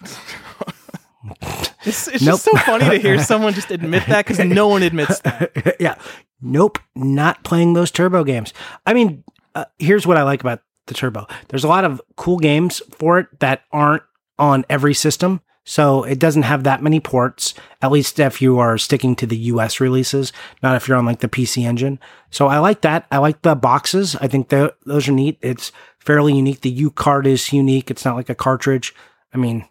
It's, 1.86 2.08
it's 2.08 2.22
Nope. 2.22 2.40
just 2.40 2.44
so 2.44 2.56
funny 2.58 2.84
to 2.88 2.98
hear 2.98 3.22
someone 3.22 3.52
just 3.52 3.70
admit 3.70 4.04
that 4.08 4.26
because 4.26 4.44
no 4.44 4.68
one 4.68 4.82
admits 4.82 5.20
that. 5.20 5.76
yeah. 5.80 5.96
Nope. 6.40 6.78
Not 6.94 7.44
playing 7.44 7.74
those 7.74 7.90
turbo 7.90 8.24
games. 8.24 8.52
I 8.86 8.94
mean, 8.94 9.22
uh, 9.54 9.66
here's 9.78 10.06
what 10.06 10.16
I 10.16 10.22
like 10.22 10.40
about 10.40 10.60
the 10.86 10.94
turbo. 10.94 11.26
There's 11.48 11.64
a 11.64 11.68
lot 11.68 11.84
of 11.84 12.00
cool 12.16 12.38
games 12.38 12.80
for 12.90 13.18
it 13.18 13.40
that 13.40 13.62
aren't 13.70 14.02
on 14.38 14.64
every 14.70 14.94
system. 14.94 15.40
So 15.64 16.04
it 16.04 16.18
doesn't 16.18 16.42
have 16.42 16.64
that 16.64 16.82
many 16.82 17.00
ports, 17.00 17.54
at 17.80 17.90
least 17.90 18.20
if 18.20 18.42
you 18.42 18.58
are 18.58 18.76
sticking 18.76 19.16
to 19.16 19.26
the 19.26 19.36
US 19.36 19.80
releases, 19.80 20.32
not 20.62 20.76
if 20.76 20.86
you're 20.86 20.98
on 20.98 21.06
like 21.06 21.20
the 21.20 21.28
PC 21.28 21.64
engine. 21.64 21.98
So 22.30 22.48
I 22.48 22.58
like 22.58 22.82
that. 22.82 23.06
I 23.10 23.18
like 23.18 23.40
the 23.42 23.54
boxes. 23.54 24.14
I 24.16 24.28
think 24.28 24.50
tho- 24.50 24.72
those 24.84 25.08
are 25.08 25.12
neat. 25.12 25.38
It's 25.40 25.72
fairly 25.98 26.34
unique. 26.34 26.60
The 26.60 26.76
HuCard 26.76 27.26
is 27.26 27.52
unique. 27.52 27.90
It's 27.90 28.04
not 28.04 28.16
like 28.16 28.28
a 28.28 28.34
cartridge. 28.34 28.94
I 29.32 29.38
mean, 29.38 29.66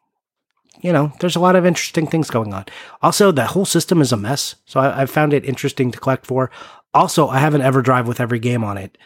you 0.82 0.92
know, 0.92 1.14
there's 1.20 1.36
a 1.36 1.40
lot 1.40 1.56
of 1.56 1.66
interesting 1.66 2.08
things 2.08 2.32
going 2.32 2.54
on. 2.54 2.66
Also, 3.04 3.32
the 3.32 3.46
whole 3.46 3.66
system 3.66 4.02
is 4.02 4.12
a 4.12 4.18
mess. 4.18 4.56
So 4.66 4.80
I, 4.80 5.04
I 5.04 5.06
found 5.06 5.32
it 5.32 5.46
interesting 5.46 5.92
to 5.92 6.00
collect 6.00 6.26
for. 6.26 6.50
Also, 6.94 7.28
I 7.28 7.38
have 7.38 7.54
an 7.54 7.62
EverDrive 7.62 8.06
with 8.06 8.20
every 8.20 8.40
game 8.40 8.64
on 8.64 8.78
it. 8.78 8.98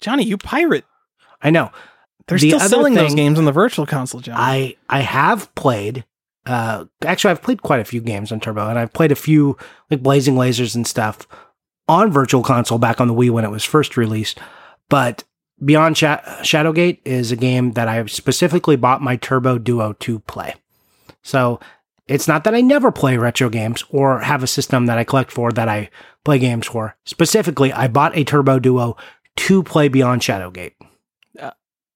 Johnny, 0.00 0.24
you 0.24 0.36
pirate. 0.36 0.84
I 1.42 1.50
know. 1.50 1.70
They're 2.28 2.38
The 2.38 2.50
still 2.50 2.60
selling 2.60 2.94
those 2.94 3.14
games 3.14 3.38
on 3.38 3.44
the 3.44 3.52
virtual 3.52 3.86
console, 3.86 4.20
Johnny. 4.20 4.76
I 4.88 4.98
I 4.98 5.00
have 5.00 5.54
played. 5.54 6.04
Uh, 6.46 6.84
actually, 7.04 7.32
I've 7.32 7.42
played 7.42 7.62
quite 7.62 7.80
a 7.80 7.84
few 7.84 8.00
games 8.00 8.30
on 8.32 8.40
Turbo, 8.40 8.68
and 8.68 8.78
I've 8.78 8.92
played 8.92 9.12
a 9.12 9.16
few 9.16 9.56
like 9.90 10.02
Blazing 10.02 10.36
Lasers 10.36 10.74
and 10.74 10.86
stuff 10.86 11.26
on 11.88 12.12
Virtual 12.12 12.42
Console 12.42 12.78
back 12.78 13.00
on 13.00 13.08
the 13.08 13.14
Wii 13.14 13.30
when 13.30 13.44
it 13.44 13.50
was 13.50 13.64
first 13.64 13.96
released. 13.96 14.38
But 14.88 15.24
Beyond 15.64 15.96
Sha- 15.96 16.20
Shadowgate 16.42 17.00
is 17.04 17.32
a 17.32 17.36
game 17.36 17.72
that 17.72 17.88
I 17.88 18.04
specifically 18.06 18.76
bought 18.76 19.02
my 19.02 19.16
Turbo 19.16 19.58
Duo 19.58 19.94
to 19.94 20.20
play. 20.20 20.54
So 21.22 21.58
it's 22.06 22.28
not 22.28 22.44
that 22.44 22.54
I 22.54 22.60
never 22.60 22.92
play 22.92 23.16
retro 23.16 23.48
games 23.48 23.84
or 23.90 24.20
have 24.20 24.42
a 24.42 24.46
system 24.46 24.86
that 24.86 24.98
I 24.98 25.04
collect 25.04 25.32
for 25.32 25.50
that 25.52 25.68
I 25.68 25.90
play 26.24 26.38
games 26.38 26.66
for. 26.66 26.96
Specifically, 27.04 27.72
I 27.72 27.88
bought 27.88 28.16
a 28.16 28.24
Turbo 28.24 28.58
Duo 28.58 28.96
to 29.36 29.62
play 29.62 29.88
Beyond 29.88 30.22
Shadowgate. 30.22 30.74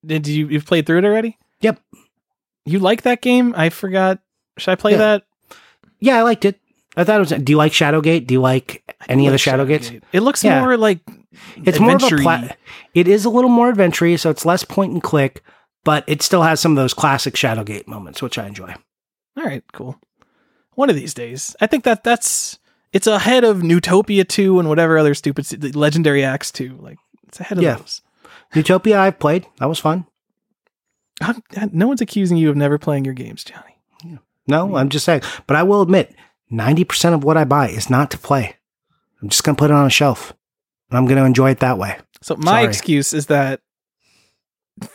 Did 0.05 0.27
you 0.27 0.49
you've 0.49 0.67
played 0.67 0.87
through 0.87 0.99
it 0.99 1.05
already? 1.05 1.39
Yep. 1.61 1.81
You 2.65 2.79
like 2.79 3.03
that 3.03 3.21
game? 3.21 3.55
I 3.57 3.69
forgot. 3.69 4.21
Should 4.61 4.73
I 4.73 4.75
play 4.77 4.93
Yeah. 4.93 4.99
that? 4.99 5.23
Yeah, 6.01 6.19
I 6.19 6.23
liked 6.23 6.45
it. 6.45 6.59
I 6.97 7.05
thought 7.05 7.17
it 7.17 7.21
was. 7.21 7.43
Do 7.45 7.53
you 7.53 7.57
like 7.57 7.73
Shadowgate? 7.73 8.27
Do 8.27 8.35
you 8.35 8.41
like 8.41 8.83
any 9.09 9.27
of 9.27 9.33
the 9.33 9.35
Like 9.35 9.41
Shadowgates? 9.41 10.01
It 10.13 10.21
looks 10.21 10.43
Yeah. 10.45 10.61
more 10.61 10.77
like 10.77 11.01
It's 11.65 11.79
more 11.79 11.95
of 11.97 12.03
a 12.03 12.07
adventure-y. 12.07 12.57
It 12.95 13.07
is 13.09 13.25
a 13.25 13.31
little 13.31 13.51
more 13.51 13.69
adventure 13.69 14.17
so 14.19 14.31
it's 14.31 14.45
less 14.45 14.65
point 14.65 14.93
and 14.93 15.03
click, 15.03 15.43
but 15.85 16.05
it 16.07 16.23
still 16.23 16.43
has 16.43 16.61
some 16.61 16.73
of 16.73 16.77
those 16.77 16.93
classic 16.95 17.35
Shadowgate 17.35 17.87
moments, 17.87 18.21
which 18.23 18.39
I 18.39 18.47
enjoy. 18.47 18.75
All 19.37 19.45
right, 19.45 19.63
cool. 19.73 19.99
One 20.75 20.91
of 20.91 20.97
these 20.97 21.15
days, 21.15 21.55
I 21.61 21.67
think 21.67 21.85
that 21.85 22.03
that's 22.05 22.59
it's 22.93 23.07
ahead 23.07 23.45
of 23.45 23.59
Neutopia 23.59 24.27
two 24.27 24.59
and 24.59 24.69
whatever 24.69 24.99
other 24.99 25.15
stupid 25.15 25.75
Legendary 25.77 26.25
Axe 26.25 26.51
two. 26.51 26.77
Like 26.81 26.99
it's 27.29 27.39
ahead 27.41 27.59
of 27.59 27.65
Yeah. 27.65 27.75
those. 27.77 28.03
Neutopia, 28.55 28.97
I've 28.97 29.19
played. 29.21 29.47
That 29.61 29.69
was 29.69 29.79
fun. 29.79 30.07
How- 31.23 31.37
No 31.73 31.87
one's 31.87 32.01
accusing 32.01 32.37
you 32.37 32.51
of 32.51 32.57
never 32.57 32.79
playing 32.79 33.05
your 33.05 33.15
games, 33.15 33.45
Johnny. 33.45 33.70
No, 34.51 34.77
I'm 34.77 34.89
just 34.89 35.05
saying. 35.05 35.23
But 35.47 35.57
I 35.57 35.63
will 35.63 35.83
admit, 35.83 36.15
90% 36.53 37.15
of 37.15 37.25
what 37.25 37.37
I 37.37 37.45
buy 37.45 37.69
is 37.69 37.89
not 37.89 38.11
to 38.11 38.19
play. 38.19 38.57
I'm 39.23 39.29
just 39.29 39.45
going 39.45 39.57
to 39.57 39.59
put 39.59 39.71
it 39.71 39.75
on 39.75 39.87
a 39.87 39.91
shelf. 39.91 40.33
And 40.91 40.99
I'm 40.99 41.07
going 41.07 41.19
to 41.19 41.25
enjoy 41.25 41.51
it 41.51 41.61
that 41.61 41.79
way. 41.79 41.99
So 42.23 42.37
my 42.37 42.63
Sorry. 42.63 42.65
excuse 42.65 43.13
is 43.13 43.27
that 43.27 43.61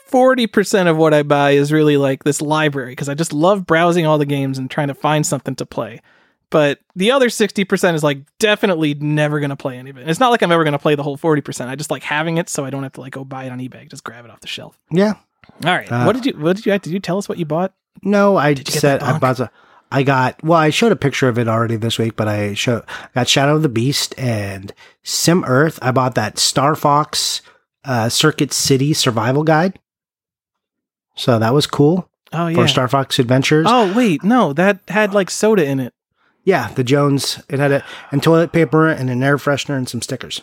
forty 0.07 0.47
percent 0.47 0.89
of 0.89 0.97
what 0.97 1.13
I 1.13 1.23
buy 1.23 1.51
is 1.51 1.71
really 1.71 1.97
like 1.97 2.23
this 2.23 2.41
library 2.41 2.91
because 2.91 3.09
I 3.09 3.13
just 3.13 3.33
love 3.33 3.65
browsing 3.65 4.05
all 4.05 4.17
the 4.17 4.25
games 4.25 4.57
and 4.57 4.69
trying 4.69 4.87
to 4.89 4.93
find 4.93 5.25
something 5.25 5.55
to 5.55 5.65
play. 5.65 6.01
But 6.49 6.79
the 6.95 7.11
other 7.11 7.29
sixty 7.29 7.63
percent 7.63 7.95
is 7.95 8.03
like 8.03 8.19
definitely 8.39 8.93
never 8.93 9.39
gonna 9.39 9.55
play 9.55 9.77
any 9.77 9.89
of 9.89 9.97
it. 9.97 10.01
And 10.01 10.09
it's 10.09 10.19
not 10.19 10.29
like 10.29 10.41
I'm 10.41 10.51
ever 10.51 10.63
gonna 10.63 10.79
play 10.79 10.95
the 10.95 11.03
whole 11.03 11.17
forty 11.17 11.41
percent. 11.41 11.69
I 11.69 11.75
just 11.75 11.91
like 11.91 12.03
having 12.03 12.37
it 12.37 12.49
so 12.49 12.63
I 12.63 12.69
don't 12.69 12.83
have 12.83 12.93
to 12.93 13.01
like 13.01 13.13
go 13.13 13.23
buy 13.23 13.45
it 13.45 13.51
on 13.51 13.59
eBay. 13.59 13.89
Just 13.89 14.03
grab 14.03 14.25
it 14.25 14.31
off 14.31 14.41
the 14.41 14.47
shelf. 14.47 14.79
Yeah. 14.91 15.15
All 15.63 15.71
right. 15.71 15.91
Uh, 15.91 16.03
what 16.03 16.13
did 16.13 16.25
you 16.25 16.33
what 16.33 16.55
did 16.55 16.65
you 16.65 16.71
did 16.73 16.87
you 16.93 16.99
tell 16.99 17.17
us 17.17 17.27
what 17.27 17.37
you 17.37 17.45
bought? 17.45 17.73
No, 18.03 18.37
I 18.37 18.55
said 18.55 19.01
I 19.01 19.17
bought. 19.17 19.39
A, 19.39 19.51
I 19.91 20.03
got. 20.03 20.43
Well, 20.43 20.59
I 20.59 20.69
showed 20.69 20.91
a 20.91 20.95
picture 20.95 21.27
of 21.29 21.37
it 21.39 21.47
already 21.47 21.75
this 21.75 21.97
week, 21.97 22.15
but 22.15 22.27
I 22.27 22.53
show 22.53 22.83
got 23.13 23.27
Shadow 23.27 23.55
of 23.55 23.61
the 23.63 23.69
Beast 23.69 24.13
and 24.17 24.73
Sim 25.03 25.43
Earth. 25.45 25.79
I 25.81 25.91
bought 25.91 26.15
that 26.15 26.37
Star 26.37 26.75
Fox 26.75 27.41
uh, 27.83 28.09
Circuit 28.09 28.51
City 28.53 28.93
Survival 28.93 29.43
Guide. 29.43 29.79
So 31.15 31.39
that 31.39 31.53
was 31.53 31.65
cool 31.67 32.09
Oh 32.33 32.47
yeah. 32.47 32.55
for 32.57 32.67
Star 32.67 32.87
Fox 32.87 33.19
Adventures. 33.19 33.65
oh 33.69 33.93
wait, 33.95 34.23
no, 34.23 34.51
that 34.53 34.79
had 34.89 35.13
like 35.13 35.29
soda 35.29 35.63
in 35.65 35.79
it. 35.79 35.93
Yeah, 36.43 36.71
the 36.73 36.83
Jones. 36.83 37.41
It 37.49 37.59
had 37.59 37.71
a 37.71 37.83
and 38.11 38.21
toilet 38.21 38.51
paper 38.51 38.87
and 38.87 39.09
an 39.09 39.23
air 39.23 39.37
freshener 39.37 39.77
and 39.77 39.87
some 39.89 40.01
stickers. 40.01 40.41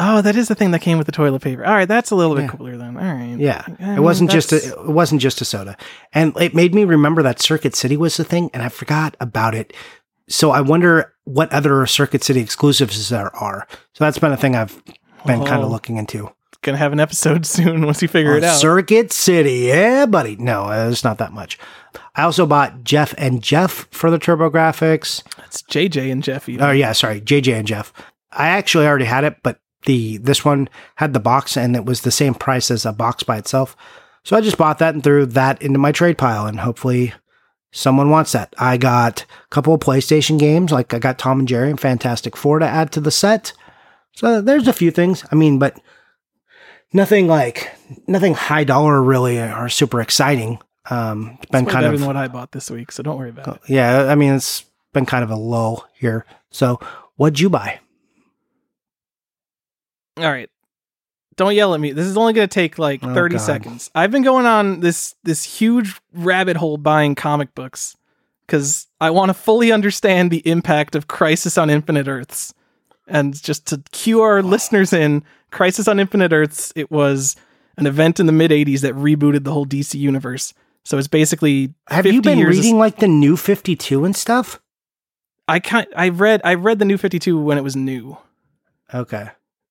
Oh, 0.00 0.20
that 0.22 0.36
is 0.36 0.46
the 0.48 0.54
thing 0.54 0.70
that 0.70 0.78
came 0.80 0.96
with 0.96 1.06
the 1.06 1.12
toilet 1.12 1.42
paper. 1.42 1.64
All 1.64 1.74
right, 1.74 1.88
that's 1.88 2.10
a 2.12 2.14
little 2.16 2.36
bit 2.36 2.42
Yeah. 2.42 2.48
cooler 2.50 2.76
then. 2.76 2.96
All 2.96 3.02
right. 3.02 3.36
Yeah, 3.38 3.64
Uh, 3.82 3.92
it 3.96 4.00
wasn't 4.00 4.30
just 4.30 4.52
a, 4.52 4.56
it 4.56 4.88
wasn't 4.88 5.20
just 5.20 5.40
a 5.40 5.44
soda, 5.44 5.76
and 6.12 6.32
it 6.40 6.54
made 6.54 6.72
me 6.74 6.84
remember 6.84 7.22
that 7.22 7.40
Circuit 7.40 7.74
City 7.74 7.96
was 7.96 8.16
the 8.16 8.24
thing, 8.24 8.48
and 8.54 8.62
I 8.62 8.68
forgot 8.68 9.16
about 9.20 9.54
it. 9.54 9.72
So 10.28 10.50
I 10.52 10.60
wonder 10.60 11.14
what 11.24 11.52
other 11.52 11.84
Circuit 11.86 12.22
City 12.22 12.40
exclusives 12.40 13.08
there 13.08 13.34
are. 13.34 13.66
So 13.94 14.04
that's 14.04 14.18
been 14.18 14.30
a 14.32 14.36
thing 14.36 14.54
I've 14.54 14.80
been 15.26 15.44
kind 15.44 15.62
Oh. 15.62 15.66
of 15.66 15.70
looking 15.72 15.96
into. 15.96 16.30
gonna 16.62 16.76
have 16.76 16.92
an 16.92 16.98
episode 17.00 17.46
soon 17.46 17.86
once 17.86 18.02
you 18.02 18.08
figure 18.08 18.36
it 18.36 18.42
out. 18.42 18.58
Circuit 18.58 19.12
City, 19.12 19.66
yeah, 19.68 20.06
buddy. 20.06 20.34
No, 20.36 20.64
uh, 20.64 20.88
it's 20.90 21.04
not 21.04 21.18
that 21.18 21.32
much. 21.32 21.56
I 22.16 22.22
also 22.24 22.46
bought 22.46 22.82
Jeff 22.82 23.14
and 23.16 23.40
Jeff 23.42 23.86
for 23.92 24.10
the 24.10 24.18
TurboGrafx. 24.18 25.22
It's 25.46 25.62
JJ 25.62 26.10
and 26.10 26.20
Jeff. 26.22 26.48
Even. 26.48 26.64
Oh 26.64 26.72
yeah, 26.72 26.92
sorry, 26.92 27.20
JJ 27.20 27.54
and 27.58 27.66
Jeff. 27.66 27.92
I 28.32 28.48
actually 28.48 28.86
already 28.88 29.04
had 29.04 29.22
it, 29.24 29.36
but 29.44 29.60
the 29.88 30.18
this 30.18 30.44
one 30.44 30.68
had 30.96 31.14
the 31.14 31.20
box 31.20 31.56
and 31.56 31.74
it 31.74 31.84
was 31.86 32.02
the 32.02 32.10
same 32.12 32.34
price 32.34 32.70
as 32.70 32.86
a 32.86 32.92
box 32.92 33.22
by 33.24 33.38
itself. 33.38 33.74
So 34.22 34.36
I 34.36 34.42
just 34.42 34.58
bought 34.58 34.78
that 34.78 34.94
and 34.94 35.02
threw 35.02 35.24
that 35.26 35.62
into 35.62 35.78
my 35.78 35.90
trade 35.90 36.18
pile 36.18 36.46
and 36.46 36.60
hopefully 36.60 37.14
someone 37.72 38.10
wants 38.10 38.32
that. 38.32 38.54
I 38.58 38.76
got 38.76 39.22
a 39.22 39.48
couple 39.48 39.72
of 39.72 39.80
PlayStation 39.80 40.38
games, 40.38 40.70
like 40.70 40.92
I 40.92 40.98
got 40.98 41.18
Tom 41.18 41.40
and 41.40 41.48
Jerry 41.48 41.70
and 41.70 41.80
Fantastic 41.80 42.36
Four 42.36 42.58
to 42.58 42.66
add 42.66 42.92
to 42.92 43.00
the 43.00 43.10
set. 43.10 43.54
So 44.12 44.42
there's 44.42 44.68
a 44.68 44.72
few 44.72 44.90
things. 44.90 45.24
I 45.32 45.34
mean, 45.34 45.58
but 45.58 45.80
nothing 46.92 47.26
like 47.26 47.72
nothing 48.06 48.34
high 48.34 48.64
dollar 48.64 49.02
really 49.02 49.38
or 49.40 49.68
super 49.68 50.00
exciting. 50.00 50.60
Um, 50.90 51.38
it's 51.40 51.50
been 51.50 51.64
It's 51.64 51.72
kind 51.72 51.86
of 51.86 52.06
what 52.06 52.16
I 52.16 52.28
bought 52.28 52.52
this 52.52 52.70
week, 52.70 52.92
so 52.92 53.02
don't 53.02 53.18
worry 53.18 53.30
about 53.30 53.56
it. 53.56 53.60
yeah, 53.68 54.04
I 54.04 54.14
mean, 54.14 54.34
it's 54.34 54.64
been 54.92 55.06
kind 55.06 55.24
of 55.24 55.30
a 55.30 55.36
lull 55.36 55.86
here. 55.94 56.24
So, 56.50 56.80
what'd 57.16 57.40
you 57.40 57.50
buy? 57.50 57.80
All 60.18 60.30
right. 60.30 60.50
Don't 61.36 61.54
yell 61.54 61.72
at 61.74 61.80
me. 61.80 61.92
This 61.92 62.06
is 62.06 62.16
only 62.16 62.32
going 62.32 62.48
to 62.48 62.52
take 62.52 62.78
like 62.78 63.00
Oh, 63.04 63.14
30 63.14 63.36
God. 63.36 63.40
seconds. 63.42 63.90
I've 63.94 64.10
been 64.10 64.22
going 64.24 64.44
on 64.46 64.80
this 64.80 65.14
this 65.22 65.44
huge 65.44 65.94
rabbit 66.12 66.56
hole 66.56 66.76
buying 66.78 67.14
comic 67.14 67.54
books 67.54 67.96
cuz 68.48 68.86
I 69.00 69.10
want 69.10 69.28
to 69.28 69.34
fully 69.34 69.70
understand 69.70 70.30
the 70.30 70.42
impact 70.48 70.96
of 70.96 71.06
Crisis 71.06 71.56
on 71.56 71.70
Infinite 71.70 72.08
Earths. 72.08 72.52
And 73.06 73.40
just 73.40 73.66
to 73.68 73.82
cue 73.92 74.20
our 74.20 74.42
listeners 74.42 74.92
in, 74.92 75.22
Crisis 75.50 75.86
on 75.88 76.00
Infinite 76.00 76.32
Earths, 76.32 76.72
it 76.74 76.90
was 76.90 77.36
an 77.76 77.86
event 77.86 78.18
in 78.18 78.26
the 78.26 78.32
mid 78.32 78.50
80s 78.50 78.80
that 78.80 78.94
rebooted 78.94 79.44
the 79.44 79.52
whole 79.52 79.64
DC 79.64 79.94
universe. 79.98 80.52
So 80.84 80.98
it's 80.98 81.06
basically 81.08 81.72
Have 81.88 82.02
50 82.04 82.14
you 82.16 82.22
been 82.22 82.38
years 82.38 82.58
of- 82.58 82.64
reading 82.64 82.78
like 82.78 82.98
the 82.98 83.06
new 83.08 83.36
52 83.36 84.04
and 84.04 84.16
stuff? 84.16 84.60
I 85.46 85.60
kind 85.60 85.86
I 85.96 86.08
read 86.08 86.40
I 86.44 86.54
read 86.54 86.80
the 86.80 86.84
new 86.84 86.98
52 86.98 87.38
when 87.38 87.56
it 87.58 87.62
was 87.64 87.76
new. 87.76 88.18
Okay. 88.92 89.28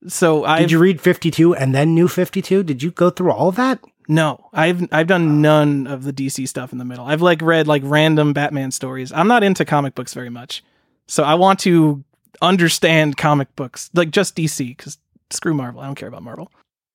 So 0.07 0.45
I 0.45 0.59
Did 0.59 0.71
you 0.71 0.79
read 0.79 1.01
52 1.01 1.55
and 1.55 1.73
then 1.73 1.95
new 1.95 2.07
52? 2.07 2.63
Did 2.63 2.83
you 2.83 2.91
go 2.91 3.09
through 3.09 3.31
all 3.31 3.49
of 3.49 3.55
that? 3.55 3.79
No, 4.07 4.49
I've 4.53 4.87
I've 4.93 5.07
done 5.07 5.41
none 5.41 5.85
of 5.85 6.03
the 6.03 6.13
DC 6.13 6.47
stuff 6.47 6.71
in 6.71 6.77
the 6.77 6.85
middle. 6.85 7.05
I've 7.05 7.21
like 7.21 7.41
read 7.41 7.67
like 7.67 7.81
random 7.85 8.31
Batman 8.31 8.71
stories. 8.71 9.11
I'm 9.11 9.27
not 9.27 9.43
into 9.43 9.65
comic 9.65 9.95
books 9.95 10.13
very 10.13 10.29
much, 10.29 10.63
so 11.07 11.23
I 11.23 11.35
want 11.35 11.59
to 11.61 12.03
understand 12.41 13.17
comic 13.17 13.53
books 13.55 13.89
like 13.93 14.11
just 14.11 14.35
DC 14.35 14.77
because 14.77 14.97
screw 15.29 15.53
Marvel. 15.53 15.81
I 15.81 15.87
don't 15.87 15.95
care 15.95 16.07
about 16.07 16.23
Marvel. 16.23 16.49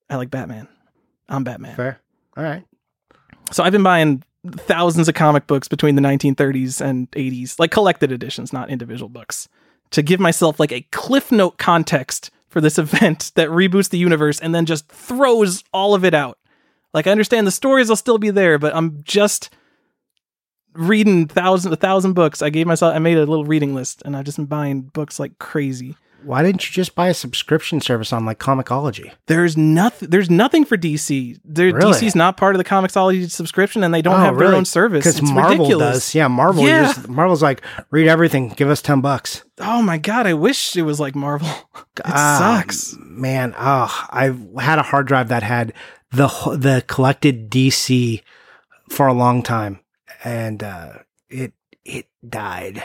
I 0.08 0.16
like 0.16 0.30
Batman. 0.30 0.68
I'm 1.28 1.44
Batman. 1.44 1.76
Fair. 1.76 2.00
All 2.36 2.44
right. 2.44 2.64
So 3.50 3.62
I've 3.62 3.72
been 3.72 3.82
buying 3.82 4.22
thousands 4.46 5.08
of 5.08 5.14
comic 5.14 5.46
books 5.46 5.68
between 5.68 5.94
the 5.94 6.02
1930s 6.02 6.80
and 6.80 7.10
80s, 7.12 7.58
like 7.58 7.70
collected 7.70 8.10
editions, 8.10 8.52
not 8.52 8.70
individual 8.70 9.08
books, 9.08 9.48
to 9.90 10.02
give 10.02 10.18
myself 10.20 10.58
like 10.58 10.72
a 10.72 10.80
cliff 10.92 11.30
note 11.30 11.58
context 11.58 12.30
for 12.52 12.60
this 12.60 12.78
event 12.78 13.32
that 13.34 13.48
reboots 13.48 13.88
the 13.88 13.98
universe 13.98 14.38
and 14.38 14.54
then 14.54 14.66
just 14.66 14.86
throws 14.88 15.64
all 15.72 15.94
of 15.94 16.04
it 16.04 16.14
out. 16.14 16.38
Like 16.94 17.06
I 17.06 17.10
understand 17.10 17.46
the 17.46 17.50
stories 17.50 17.88
will 17.88 17.96
still 17.96 18.18
be 18.18 18.30
there, 18.30 18.58
but 18.58 18.76
I'm 18.76 19.02
just 19.02 19.50
reading 20.74 21.26
thousand 21.26 21.72
a 21.72 21.76
thousand 21.76 22.12
books. 22.12 22.42
I 22.42 22.50
gave 22.50 22.66
myself 22.66 22.94
I 22.94 22.98
made 22.98 23.16
a 23.16 23.20
little 23.20 23.46
reading 23.46 23.74
list 23.74 24.02
and 24.04 24.14
I've 24.14 24.24
just 24.24 24.36
been 24.36 24.46
buying 24.46 24.82
books 24.82 25.18
like 25.18 25.38
crazy. 25.38 25.96
Why 26.24 26.42
didn't 26.42 26.64
you 26.66 26.72
just 26.72 26.94
buy 26.94 27.08
a 27.08 27.14
subscription 27.14 27.80
service 27.80 28.12
on 28.12 28.24
like 28.24 28.38
Comixology? 28.38 29.12
There's 29.26 29.56
nothing. 29.56 30.10
There's 30.10 30.30
nothing 30.30 30.64
for 30.64 30.76
DC. 30.76 31.38
Really? 31.44 31.72
DC's 31.72 32.14
not 32.14 32.36
part 32.36 32.54
of 32.54 32.58
the 32.58 32.64
Comixology 32.64 33.30
subscription, 33.30 33.82
and 33.84 33.92
they 33.92 34.02
don't 34.02 34.14
Oh, 34.20 34.24
have 34.24 34.38
their 34.38 34.54
own 34.54 34.64
service. 34.64 35.04
Because 35.04 35.22
Marvel 35.22 35.58
ridiculous. 35.64 35.94
does. 36.06 36.14
Yeah, 36.14 36.28
Marvel. 36.28 36.64
Yeah. 36.66 36.92
Just, 36.92 37.08
Marvel's 37.08 37.42
like, 37.42 37.62
read 37.90 38.08
everything. 38.08 38.50
Give 38.50 38.68
us 38.70 38.82
ten 38.82 39.00
bucks. 39.00 39.44
Oh 39.58 39.82
my 39.82 39.98
god! 39.98 40.26
I 40.26 40.34
wish 40.34 40.76
it 40.76 40.82
was 40.82 40.98
like 41.00 41.14
Marvel. 41.14 41.48
It 41.98 42.02
Ah, 42.06 42.58
sucks. 42.62 42.96
man. 43.00 43.54
Oh, 43.58 44.06
I 44.10 44.34
had 44.60 44.78
a 44.78 44.82
hard 44.82 45.06
drive 45.06 45.28
that 45.28 45.42
had 45.42 45.74
the 46.10 46.26
the 46.56 46.82
collected 46.86 47.50
DC 47.50 48.22
for 48.88 49.06
a 49.06 49.12
long 49.12 49.42
time, 49.42 49.80
and 50.24 50.62
uh, 50.62 50.92
it 51.28 51.52
it 51.84 52.06
died, 52.26 52.82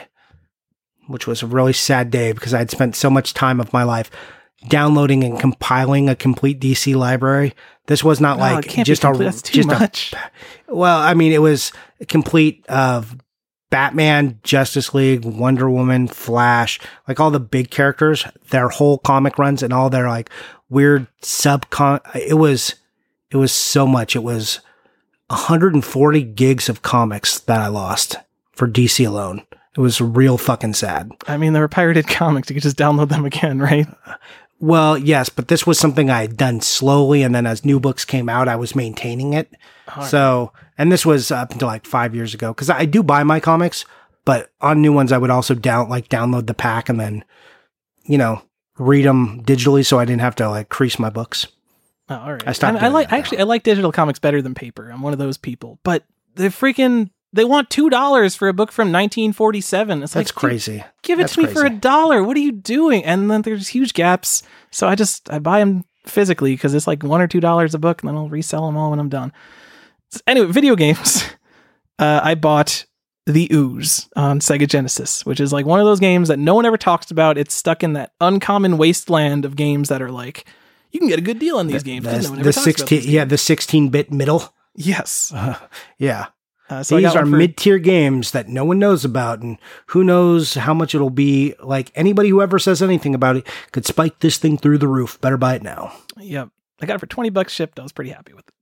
which 1.08 1.28
was 1.28 1.42
a 1.44 1.48
really 1.48 1.74
sad 1.74 2.12
day 2.12 2.32
because 2.32 2.54
I 2.54 2.60
had 2.60 2.72
spent 2.72 2.96
so 2.96 3.10
much 3.10 3.34
time 3.34 3.60
of 3.60 3.74
my 3.74 3.84
life 3.84 4.10
downloading 4.68 5.24
and 5.24 5.40
compiling 5.40 6.10
a 6.10 6.16
complete 6.16 6.60
DC 6.60 6.96
library. 6.96 7.54
This 7.88 8.04
was 8.04 8.20
not 8.20 8.38
Oh, 8.38 8.42
like 8.42 8.68
just 8.86 9.04
a 9.04 9.08
complete. 9.08 9.26
That's 9.26 9.42
too 9.42 9.64
just 9.64 9.70
a 9.70 9.80
much. 9.80 10.14
well, 10.68 11.00
I 11.00 11.14
mean, 11.14 11.32
it 11.32 11.42
was 11.42 11.72
complete 12.08 12.66
of 12.68 13.16
Batman, 13.70 14.40
Justice 14.44 14.94
League, 14.94 15.26
Wonder 15.26 15.70
Woman, 15.70 16.08
Flash, 16.08 16.80
like 17.08 17.20
all 17.20 17.32
the 17.32 17.40
big 17.40 17.70
characters, 17.70 18.26
their 18.50 18.70
whole 18.70 18.98
comic 18.98 19.38
runs 19.38 19.62
and 19.64 19.74
all 19.74 19.90
their 19.90 20.08
like 20.08 20.30
weird 20.70 21.08
subcon. 21.22 22.00
It 22.16 22.36
was, 22.36 22.76
it 23.32 23.38
was 23.38 23.52
so 23.52 23.86
much. 23.88 24.16
It 24.16 24.24
was 24.24 24.60
140 25.28 26.24
gigs 26.24 26.70
of 26.70 26.82
comics 26.82 27.40
that 27.42 27.62
I 27.62 27.68
lost 27.68 28.18
for 28.54 28.68
DC 28.68 29.06
alone. 29.06 29.46
It 29.78 29.82
was 29.82 30.02
real 30.02 30.40
fucking 30.40 30.74
sad. 30.74 31.12
I 31.28 31.38
mean, 31.38 31.54
they 31.54 31.60
were 31.60 31.68
pirated 31.68 32.08
comics. 32.08 32.50
You 32.50 32.56
could 32.56 32.64
just 32.64 32.78
download 32.78 33.10
them 33.10 33.26
again, 33.26 33.60
right? 33.60 33.88
Well, 34.60 34.98
yes, 34.98 35.30
but 35.30 35.50
this 35.50 35.68
was 35.68 35.78
something 35.78 36.10
I 36.10 36.22
had 36.22 36.36
done 36.36 36.62
slowly, 36.62 37.22
and 37.22 37.36
then 37.36 37.46
as 37.46 37.64
new 37.64 37.80
books 37.80 38.04
came 38.04 38.28
out, 38.28 38.48
I 38.48 38.56
was 38.56 38.76
maintaining 38.76 39.34
it. 39.34 39.54
So, 40.04 40.52
and 40.78 40.92
this 40.92 41.06
was 41.06 41.32
up 41.32 41.52
until 41.52 41.68
like 41.68 41.86
five 41.86 42.16
years 42.16 42.34
ago 42.34 42.54
because 42.54 42.70
I 42.72 42.86
do 42.86 43.04
buy 43.04 43.24
my 43.24 43.40
comics, 43.40 43.86
but 44.26 44.50
on 44.60 44.82
new 44.82 44.92
ones, 44.92 45.12
I 45.12 45.18
would 45.20 45.30
also 45.30 45.54
down 45.54 45.90
like 45.90 46.10
download 46.10 46.48
the 46.48 46.54
pack 46.56 46.90
and 46.90 47.00
then, 47.00 47.24
you 48.04 48.18
know, 48.18 48.42
read 48.80 49.06
them 49.06 49.44
digitally, 49.44 49.86
so 49.86 50.00
I 50.00 50.06
didn't 50.06 50.22
have 50.22 50.36
to 50.36 50.50
like 50.50 50.70
crease 50.70 50.98
my 50.98 51.10
books. 51.12 51.48
Oh, 52.10 52.16
all 52.16 52.34
right. 52.34 52.48
I 52.48 52.68
I 52.68 52.80
doing 52.80 52.94
like 52.94 53.14
actually 53.14 53.40
I 53.40 53.44
like 53.44 53.64
digital 53.64 53.92
comics 53.92 54.20
better 54.20 54.42
than 54.42 54.56
paper. 54.56 54.90
I'm 54.90 55.02
one 55.02 55.14
of 55.14 55.20
those 55.20 55.38
people. 55.38 55.80
But 55.84 56.04
the 56.36 56.48
freaking 56.48 57.12
they 57.34 57.46
want 57.46 57.70
two 57.70 57.90
dollars 57.90 58.36
for 58.36 58.48
a 58.48 58.54
book 58.54 58.72
from 58.72 58.88
1947. 58.88 60.04
It's 60.04 60.14
That's 60.14 60.30
like 60.30 60.36
crazy. 60.36 60.84
give 61.04 61.20
it 61.20 61.24
That's 61.24 61.36
to 61.36 61.44
me 61.44 61.48
for 61.48 61.66
a 61.66 61.70
dollar. 61.70 62.24
What 62.24 62.38
are 62.38 62.42
you 62.42 62.52
doing? 62.52 63.04
And 63.04 63.30
then 63.30 63.42
there's 63.42 63.70
huge 63.70 63.94
gaps. 63.94 64.44
So 64.72 64.88
I 64.88 64.96
just 64.96 65.32
I 65.32 65.40
buy 65.40 65.60
them 65.60 65.86
physically 66.06 66.54
because 66.54 66.74
it's 66.74 66.88
like 66.88 67.04
one 67.04 67.22
or 67.22 67.28
two 67.28 67.40
dollars 67.40 67.74
a 67.74 67.80
book, 67.80 68.02
and 68.02 68.10
then 68.10 68.16
I'll 68.16 68.30
resell 68.30 68.66
them 68.66 68.78
all 68.78 68.90
when 68.92 69.00
I'm 69.00 69.10
done. 69.10 69.34
So 70.12 70.20
anyway, 70.28 70.52
video 70.52 70.76
games. 70.76 71.24
Uh, 72.00 72.22
I 72.22 72.36
bought 72.36 72.86
the 73.26 73.50
Ooze 73.52 74.08
on 74.16 74.40
Sega 74.40 74.68
Genesis, 74.68 75.26
which 75.26 75.40
is 75.40 75.52
like 75.52 75.66
one 75.66 75.80
of 75.80 75.88
those 75.88 76.00
games 76.00 76.28
that 76.28 76.38
no 76.38 76.54
one 76.54 76.64
ever 76.64 76.78
talks 76.78 77.10
about. 77.10 77.40
It's 77.40 77.56
stuck 77.56 77.82
in 77.82 77.94
that 77.94 78.14
uncommon 78.22 78.78
wasteland 78.78 79.46
of 79.46 79.56
games 79.56 79.90
that 79.90 80.00
are 80.00 80.12
like 80.12 80.46
you 80.92 81.00
can 81.00 81.10
get 81.10 81.20
a 81.20 81.24
good 81.24 81.40
deal 81.40 81.58
on 81.58 81.68
these 81.68 81.84
games. 81.84 82.06
The, 82.06 82.22
no 82.22 82.30
one 82.30 82.42
the 82.44 82.54
talks 82.54 82.64
16, 82.64 83.00
these 83.00 83.08
yeah, 83.08 83.26
the 83.26 83.38
16 83.38 83.90
bit 83.90 84.12
middle. 84.12 84.54
Yes. 84.76 85.34
Yeah. 85.98 86.28
Uh, 86.70 86.84
so 86.84 86.98
These 86.98 87.16
are 87.16 87.26
for- 87.26 87.38
mid 87.38 87.56
tier 87.58 87.80
games 87.80 88.32
that 88.32 88.50
no 88.50 88.66
one 88.66 88.80
knows 88.80 89.06
about, 89.06 89.42
and 89.42 89.58
who 89.88 90.04
knows 90.04 90.56
how 90.56 90.74
much 90.74 90.94
it'll 90.94 91.10
be. 91.10 91.56
Like 91.62 91.92
anybody 91.96 92.30
who 92.30 92.42
ever 92.42 92.60
says 92.60 92.82
anything 92.82 93.16
about 93.16 93.38
it 93.38 93.48
could 93.72 93.86
spike 93.86 94.20
this 94.20 94.38
thing 94.38 94.58
through 94.58 94.78
the 94.80 94.88
roof. 94.88 95.20
Better 95.22 95.38
buy 95.38 95.56
it 95.56 95.64
now. 95.64 95.94
Yep. 96.18 96.50
I 96.82 96.86
got 96.86 96.96
it 96.96 97.00
for 97.00 97.08
20 97.08 97.30
bucks 97.30 97.54
shipped. 97.54 97.80
I 97.80 97.84
was 97.84 97.92
pretty 97.92 98.12
happy 98.12 98.34
with 98.34 98.48
it. 98.48 98.54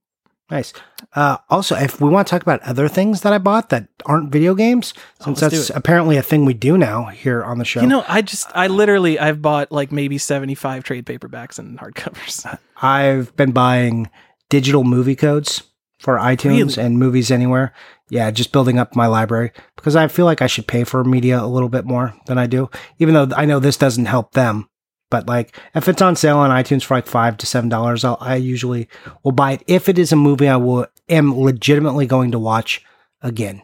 Nice. 0.50 0.72
Uh, 1.14 1.38
also, 1.50 1.74
if 1.74 2.00
we 2.00 2.08
want 2.08 2.28
to 2.28 2.30
talk 2.30 2.42
about 2.42 2.62
other 2.62 2.86
things 2.86 3.22
that 3.22 3.32
I 3.32 3.38
bought 3.38 3.70
that 3.70 3.88
aren't 4.04 4.30
video 4.30 4.54
games, 4.54 4.94
since 5.20 5.42
let's 5.42 5.56
that's 5.56 5.70
apparently 5.70 6.16
a 6.16 6.22
thing 6.22 6.44
we 6.44 6.54
do 6.54 6.78
now 6.78 7.06
here 7.06 7.42
on 7.42 7.58
the 7.58 7.64
show. 7.64 7.80
You 7.80 7.88
know, 7.88 8.04
I 8.06 8.22
just, 8.22 8.46
I 8.54 8.68
literally, 8.68 9.18
I've 9.18 9.42
bought 9.42 9.72
like 9.72 9.90
maybe 9.90 10.18
75 10.18 10.84
trade 10.84 11.04
paperbacks 11.04 11.58
and 11.58 11.76
hardcovers. 11.80 12.58
I've 12.80 13.34
been 13.34 13.50
buying 13.50 14.08
digital 14.48 14.84
movie 14.84 15.16
codes 15.16 15.64
for 16.06 16.18
iTunes 16.18 16.76
Really? 16.76 16.86
and 16.86 16.98
Movies 17.00 17.32
Anywhere. 17.32 17.72
Yeah, 18.10 18.30
just 18.30 18.52
building 18.52 18.78
up 18.78 18.94
my 18.94 19.08
library 19.08 19.50
because 19.74 19.96
I 19.96 20.06
feel 20.06 20.24
like 20.24 20.40
I 20.40 20.46
should 20.46 20.68
pay 20.68 20.84
for 20.84 21.02
media 21.02 21.42
a 21.42 21.48
little 21.48 21.68
bit 21.68 21.84
more 21.84 22.14
than 22.26 22.38
I 22.38 22.46
do, 22.46 22.70
even 23.00 23.12
though 23.14 23.28
I 23.36 23.44
know 23.44 23.58
this 23.58 23.76
doesn't 23.76 24.06
help 24.06 24.30
them. 24.30 24.68
But 25.10 25.26
like, 25.26 25.58
if 25.74 25.88
it's 25.88 26.00
on 26.00 26.14
sale 26.14 26.38
on 26.38 26.50
iTunes 26.50 26.84
for 26.84 26.94
like 26.94 27.08
five 27.08 27.36
to 27.38 27.46
seven 27.46 27.68
dollars, 27.68 28.04
I'll 28.04 28.38
usually 28.38 28.88
will 29.24 29.32
buy 29.32 29.54
it 29.54 29.64
if 29.66 29.88
it 29.88 29.98
is 29.98 30.12
a 30.12 30.16
movie 30.16 30.46
I 30.46 30.54
will 30.56 30.86
am 31.08 31.36
legitimately 31.36 32.06
going 32.06 32.30
to 32.30 32.38
watch 32.38 32.84
again. 33.20 33.62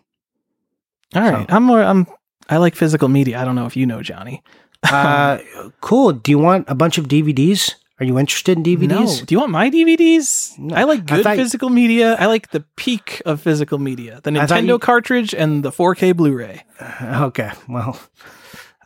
All 1.15 1.23
right. 1.23 1.47
I'm 1.49 1.63
more, 1.63 1.81
I'm, 1.81 2.09
I 2.49 2.57
like 2.57 2.75
physical 2.75 3.09
media. 3.09 3.39
I 3.41 3.45
don't 3.45 3.55
know 3.55 3.67
if 3.67 3.77
you 3.77 3.87
know, 3.87 4.03
Johnny. 4.03 4.43
Uh, 4.83 5.39
cool. 5.81 6.11
Do 6.13 6.33
you 6.33 6.39
want 6.39 6.69
a 6.69 6.75
bunch 6.75 6.99
of 6.99 7.07
DVDs? 7.07 7.77
Are 8.03 8.05
you 8.05 8.19
interested 8.19 8.59
in 8.59 8.65
DVDs? 8.65 8.89
No. 8.89 9.25
Do 9.25 9.33
you 9.33 9.39
want 9.39 9.53
my 9.53 9.71
DVDs? 9.71 10.59
No. 10.59 10.75
I 10.75 10.83
like 10.83 11.03
I 11.13 11.17
good 11.17 11.23
thought- 11.23 11.37
physical 11.37 11.71
media. 11.71 12.17
I 12.19 12.27
like 12.27 12.51
the 12.51 12.65
peak 12.75 13.23
of 13.25 13.41
physical 13.41 13.79
media 13.79 14.21
the 14.25 14.33
Nintendo 14.33 14.67
you- 14.67 14.79
cartridge 14.81 15.33
and 15.33 15.63
the 15.63 15.71
4K 15.71 16.17
Blu 16.17 16.33
ray. 16.37 16.65
Okay, 17.01 17.53
well, 17.69 17.97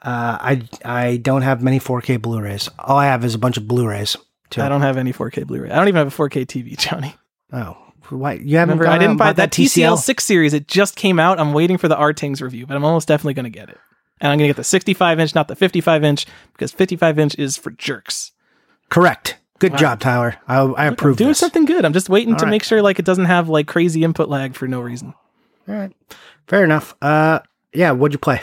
uh, 0.03 0.37
I 0.39 0.69
I 0.85 1.17
don't 1.17 1.41
have 1.41 1.63
many 1.63 1.81
4K 1.81 2.21
Blu-rays. 2.21 2.69
All 2.79 2.99
I 2.99 3.07
have 3.07 3.25
is 3.25 3.35
a 3.35 3.39
bunch 3.39 3.57
of 3.57 3.67
Blu-rays. 3.67 4.19
Too. 4.51 4.61
I 4.61 4.69
don't 4.69 4.83
have 4.83 4.99
any 4.99 5.15
4K 5.15 5.47
Blu 5.47 5.63
ray. 5.63 5.71
I 5.71 5.77
don't 5.77 5.89
even 5.89 5.97
have 5.99 6.09
a 6.09 6.23
4K 6.29 6.45
TV, 6.45 6.77
Johnny. 6.77 7.15
Oh, 7.55 7.75
why 8.11 8.35
you 8.35 8.59
haven't? 8.59 8.79
Remember, 8.79 8.87
I 8.95 8.99
didn't 8.99 9.17
buy 9.17 9.33
that 9.33 9.51
TCL 9.51 9.97
6 9.97 10.25
series. 10.25 10.53
It 10.53 10.69
just 10.69 10.95
came 10.95 11.19
out. 11.19 11.41
I'm 11.41 11.55
waiting 11.55 11.79
for 11.79 11.89
the 11.89 11.97
RTINGS 11.97 12.43
review, 12.43 12.67
but 12.67 12.77
I'm 12.77 12.85
almost 12.85 13.09
definitely 13.09 13.33
going 13.35 13.45
to 13.45 13.59
get 13.59 13.71
it. 13.71 13.79
And 14.21 14.31
I'm 14.31 14.39
going 14.39 14.49
to 14.49 14.51
get 14.51 14.57
the 14.57 14.65
65 14.65 15.21
inch, 15.21 15.35
not 15.35 15.49
the 15.49 15.57
55 15.57 16.05
inch, 16.05 16.27
because 16.53 16.71
55 16.71 17.19
inch 17.19 17.35
is 17.39 17.57
for 17.57 17.71
jerks. 17.71 18.33
Correct. 18.89 19.39
Good 19.59 19.79
job, 19.79 20.01
Tyler. 20.01 20.37
I, 20.47 20.59
I 20.59 20.87
I'm 20.87 20.93
approve. 20.93 21.17
doing 21.17 21.31
this. 21.31 21.39
something 21.39 21.65
good. 21.65 21.85
I'm 21.85 21.93
just 21.95 22.09
waiting 22.09 22.37
to 22.37 22.45
right. 22.45 22.51
make 22.51 22.63
sure 22.63 22.83
like 22.83 22.99
it 22.99 23.05
doesn't 23.05 23.25
have 23.25 23.49
like 23.49 23.67
crazy 23.67 24.05
input 24.05 24.29
lag 24.29 24.55
for 24.55 24.69
no 24.69 24.81
reason. 24.81 25.15
All 25.69 25.75
right, 25.75 25.93
fair 26.47 26.63
enough. 26.63 26.95
Uh, 27.01 27.41
yeah. 27.73 27.93
What'd 27.93 28.13
you 28.15 28.19
play? 28.19 28.43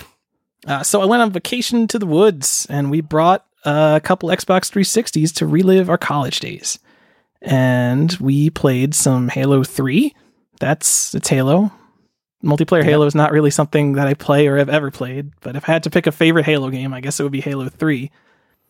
Uh, 0.66 0.82
so 0.82 1.02
I 1.02 1.06
went 1.06 1.22
on 1.22 1.32
vacation 1.32 1.88
to 1.90 2.00
the 2.00 2.06
woods, 2.06 2.66
and 2.70 2.90
we 2.90 3.02
brought 3.02 3.46
a 3.66 4.02
couple 4.04 4.30
Xbox 4.30 4.72
360s 4.72 5.34
to 5.36 5.48
relive 5.48 5.90
our 5.90 5.98
college 5.98 6.40
days. 6.40 6.80
And 7.42 8.14
we 8.20 8.50
played 8.50 8.96
some 8.96 9.28
Halo 9.28 9.64
3. 9.64 10.16
That's 10.60 11.14
it's 11.14 11.30
Halo. 11.30 11.72
Multiplayer 12.44 12.84
Halo 12.84 13.06
is 13.06 13.16
not 13.16 13.32
really 13.32 13.52
something 13.52 13.94
that 13.94 14.08
I 14.08 14.14
play 14.14 14.48
or 14.48 14.58
have 14.58 14.70
ever 14.70 14.92
played, 14.92 15.32
but 15.42 15.56
if 15.56 15.68
I 15.68 15.74
had 15.74 15.84
to 15.84 15.90
pick 15.90 16.08
a 16.08 16.12
favorite 16.12 16.46
Halo 16.46 16.70
game, 16.70 16.94
I 16.94 17.00
guess 17.00 17.20
it 17.20 17.24
would 17.24 17.32
be 17.32 17.42
Halo 17.42 17.70
3. 17.70 18.12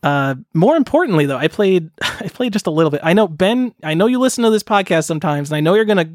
Uh, 0.04 0.36
more 0.54 0.76
importantly, 0.76 1.26
though, 1.26 1.38
I 1.38 1.48
played 1.48 1.90
I 2.02 2.28
played 2.28 2.54
just 2.54 2.68
a 2.68 2.72
little 2.72 2.92
bit. 2.92 3.02
I 3.04 3.14
know 3.14 3.28
Ben. 3.28 3.74
I 3.82 3.94
know 3.94 4.06
you 4.06 4.20
listen 4.20 4.44
to 4.44 4.50
this 4.50 4.64
podcast 4.64 5.06
sometimes, 5.06 5.50
and 5.50 5.58
I 5.58 5.62
know 5.62 5.74
you're 5.74 5.86
gonna 5.86 6.10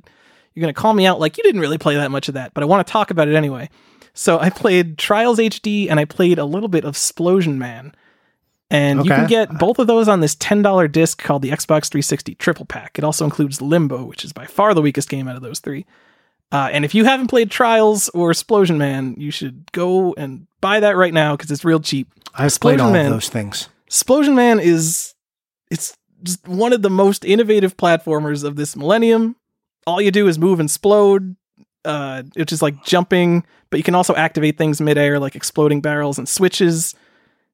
you're 0.55 0.61
gonna 0.61 0.75
call 0.75 0.95
me 0.95 1.07
out 1.07 1.21
like 1.21 1.37
you 1.39 1.43
didn't 1.43 1.61
really 1.61 1.79
play 1.79 1.97
that 1.97 2.11
much 2.11 2.29
of 2.29 2.35
that, 2.35 2.55
but 2.55 2.63
I 2.63 2.67
want 2.67 2.87
to 2.87 2.93
talk 2.93 3.11
about 3.11 3.29
it 3.29 3.35
anyway. 3.35 3.71
So 4.19 4.39
I 4.41 4.51
played 4.51 4.99
Trials 4.99 5.39
HD 5.39 5.89
and 5.89 6.01
I 6.01 6.05
played 6.05 6.41
a 6.41 6.45
little 6.45 6.69
bit 6.69 6.85
of 6.85 6.97
Splosion 6.97 7.57
Man. 7.57 7.95
And 8.71 9.05
you 9.05 9.11
can 9.11 9.29
get 9.29 9.59
both 9.59 9.79
of 9.79 9.87
those 9.87 10.09
on 10.09 10.21
this 10.21 10.35
$10 10.35 10.93
disc 10.93 11.23
called 11.23 11.41
the 11.41 11.51
Xbox 11.51 11.89
360 11.89 12.35
Triple 12.35 12.67
Pack. 12.67 12.99
It 12.99 13.05
also 13.05 13.25
includes 13.25 13.63
Limbo, 13.63 14.05
which 14.05 14.25
is 14.25 14.33
by 14.33 14.45
far 14.45 14.75
the 14.75 14.83
weakest 14.83 15.09
game 15.09 15.29
out 15.29 15.37
of 15.37 15.43
those 15.43 15.61
three. 15.61 15.87
Uh, 16.51 16.69
and 16.73 16.85
if 16.85 16.95
you 16.95 17.05
haven't 17.05 17.29
played 17.29 17.51
Trials 17.51 18.09
or 18.11 18.33
Splosion 18.33 18.77
Man, 18.77 19.15
you 19.17 19.31
should 19.31 19.71
go 19.73 20.15
and 20.15 20.47
buy 20.61 20.81
that 20.81 20.97
right 20.97 21.15
now 21.15 21.37
because 21.37 21.51
it's 21.51 21.65
real 21.65 21.81
cheap. 21.81 22.13
I've 22.35 22.59
played 22.59 22.81
all 22.81 22.91
Man. 22.91 23.07
of 23.07 23.13
those 23.13 23.29
things. 23.29 23.69
Splosion 23.91 24.35
Man 24.35 24.61
is 24.61 25.15
it's 25.71 25.97
one 26.47 26.73
of 26.73 26.83
the 26.83 26.91
most 26.91 27.25
innovative 27.25 27.77
platformers 27.77 28.45
of 28.45 28.57
this 28.57 28.77
millennium. 28.77 29.37
All 29.87 30.01
you 30.01 30.11
do 30.11 30.29
is 30.29 30.39
move 30.39 30.61
and 30.61 30.69
explode. 30.69 31.37
Uh, 31.85 32.25
it's 32.37 32.51
just 32.51 32.63
like 32.63 32.85
jumping, 32.85 33.45
but 33.71 33.79
you 33.79 33.85
can 33.85 33.95
also 33.95 34.15
activate 34.15 34.59
things 34.59 34.81
midair, 34.81 35.19
like 35.19 35.37
exploding 35.37 35.81
barrels 35.81 36.19
and 36.19 36.29
switches. 36.29 36.95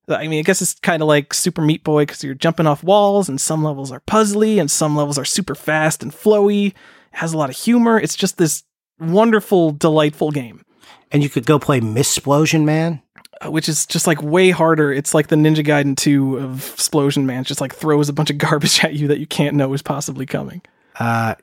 I 0.09 0.27
mean, 0.29 0.41
I 0.41 0.43
guess 0.43 0.61
it's 0.61 0.75
kind 0.81 1.03
of 1.03 1.09
like 1.09 1.33
Super 1.33 1.63
Meat 1.63 1.85
Boy 1.85 2.03
because 2.03 2.25
you're 2.25 2.35
jumping 2.35 2.67
off 2.67 2.83
walls, 2.83 3.29
and 3.29 3.41
some 3.41 3.63
levels 3.63 3.93
are 3.93 4.01
puzzly, 4.01 4.59
and 4.59 4.71
some 4.71 4.97
levels 4.97 5.19
are 5.19 5.25
super 5.25 5.55
fast 5.55 6.03
and 6.03 6.13
flowy. 6.13 6.69
It 6.69 6.75
has 7.13 7.33
a 7.33 7.39
lot 7.39 7.51
of 7.51 7.57
humor. 7.57 7.99
It's 7.99 8.17
just 8.17 8.39
this 8.39 8.65
wonderful, 8.99 9.73
delightful 9.73 10.31
game 10.31 10.63
And 11.11 11.23
you 11.23 11.29
could 11.29 11.47
go 11.47 11.59
play 11.59 11.81
Ms. 11.81 12.19
Splosion 12.19 12.65
Man. 12.65 13.03
Which 13.51 13.69
is 13.69 13.87
just 13.87 14.07
like 14.07 14.23
way 14.23 14.51
harder. 14.51 14.93
It's 14.93 15.15
like 15.15 15.29
the 15.29 15.37
Ninja 15.37 15.65
Gaiden 15.65 15.97
2 15.97 16.39
of 16.39 16.73
Explosion 16.75 17.27
Man. 17.27 17.45
Just 17.45 17.61
like 17.61 17.75
throws 17.75 18.09
a 18.09 18.13
bunch 18.13 18.31
of 18.31 18.39
garbage 18.39 18.85
at 18.85 18.95
you 18.95 19.09
that 19.09 19.19
you 19.19 19.27
can't 19.27 19.57
know 19.57 19.73
is 19.73 19.83
possibly 19.83 20.27
coming. 20.27 20.63
Uh, 20.99 21.35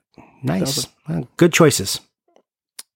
nice. 0.44 0.88
Well, 1.08 1.28
good 1.38 1.54
choices. 1.54 2.00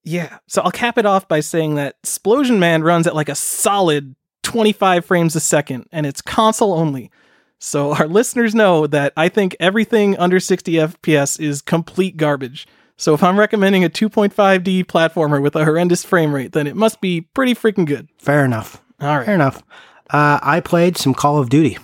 Yeah. 0.04 0.38
So 0.48 0.62
I'll 0.62 0.72
cap 0.72 0.98
it 0.98 1.06
off 1.06 1.28
by 1.28 1.40
saying 1.40 1.76
that 1.76 1.96
Explosion 2.04 2.60
Man 2.60 2.84
runs 2.84 3.08
at 3.08 3.16
like 3.16 3.30
a 3.30 3.36
solid 3.36 4.16
25 4.44 5.04
frames 5.04 5.36
a 5.36 5.40
second, 5.40 5.88
and 5.92 6.06
it's 6.06 6.22
console 6.22 6.74
only. 6.74 7.12
So 7.60 7.94
our 7.96 8.08
listeners 8.08 8.56
know 8.56 8.88
that 8.88 9.12
I 9.18 9.30
think 9.30 9.56
everything 9.60 10.18
under 10.18 10.40
60 10.40 10.74
FPS 10.74 11.40
is 11.40 11.62
complete 11.62 12.18
garbage. 12.18 12.68
So 12.98 13.14
if 13.14 13.24
I'm 13.24 13.38
recommending 13.38 13.84
a 13.84 13.90
2.5D 13.90 14.86
platformer 14.86 15.42
with 15.42 15.56
a 15.56 15.66
horrendous 15.66 16.06
frame 16.06 16.34
rate, 16.34 16.54
then 16.54 16.66
it 16.66 16.78
must 16.78 17.02
be 17.02 17.22
pretty 17.22 17.54
freaking 17.54 17.86
good. 17.86 18.08
Fair 18.18 18.46
enough. 18.46 18.82
All 19.02 19.18
right. 19.18 19.26
Fair 19.26 19.36
enough. 19.36 19.62
Uh, 20.10 20.40
I 20.42 20.60
played 20.60 20.98
some 20.98 21.14
Call 21.14 21.38
of 21.40 21.50
Duty. 21.50 21.78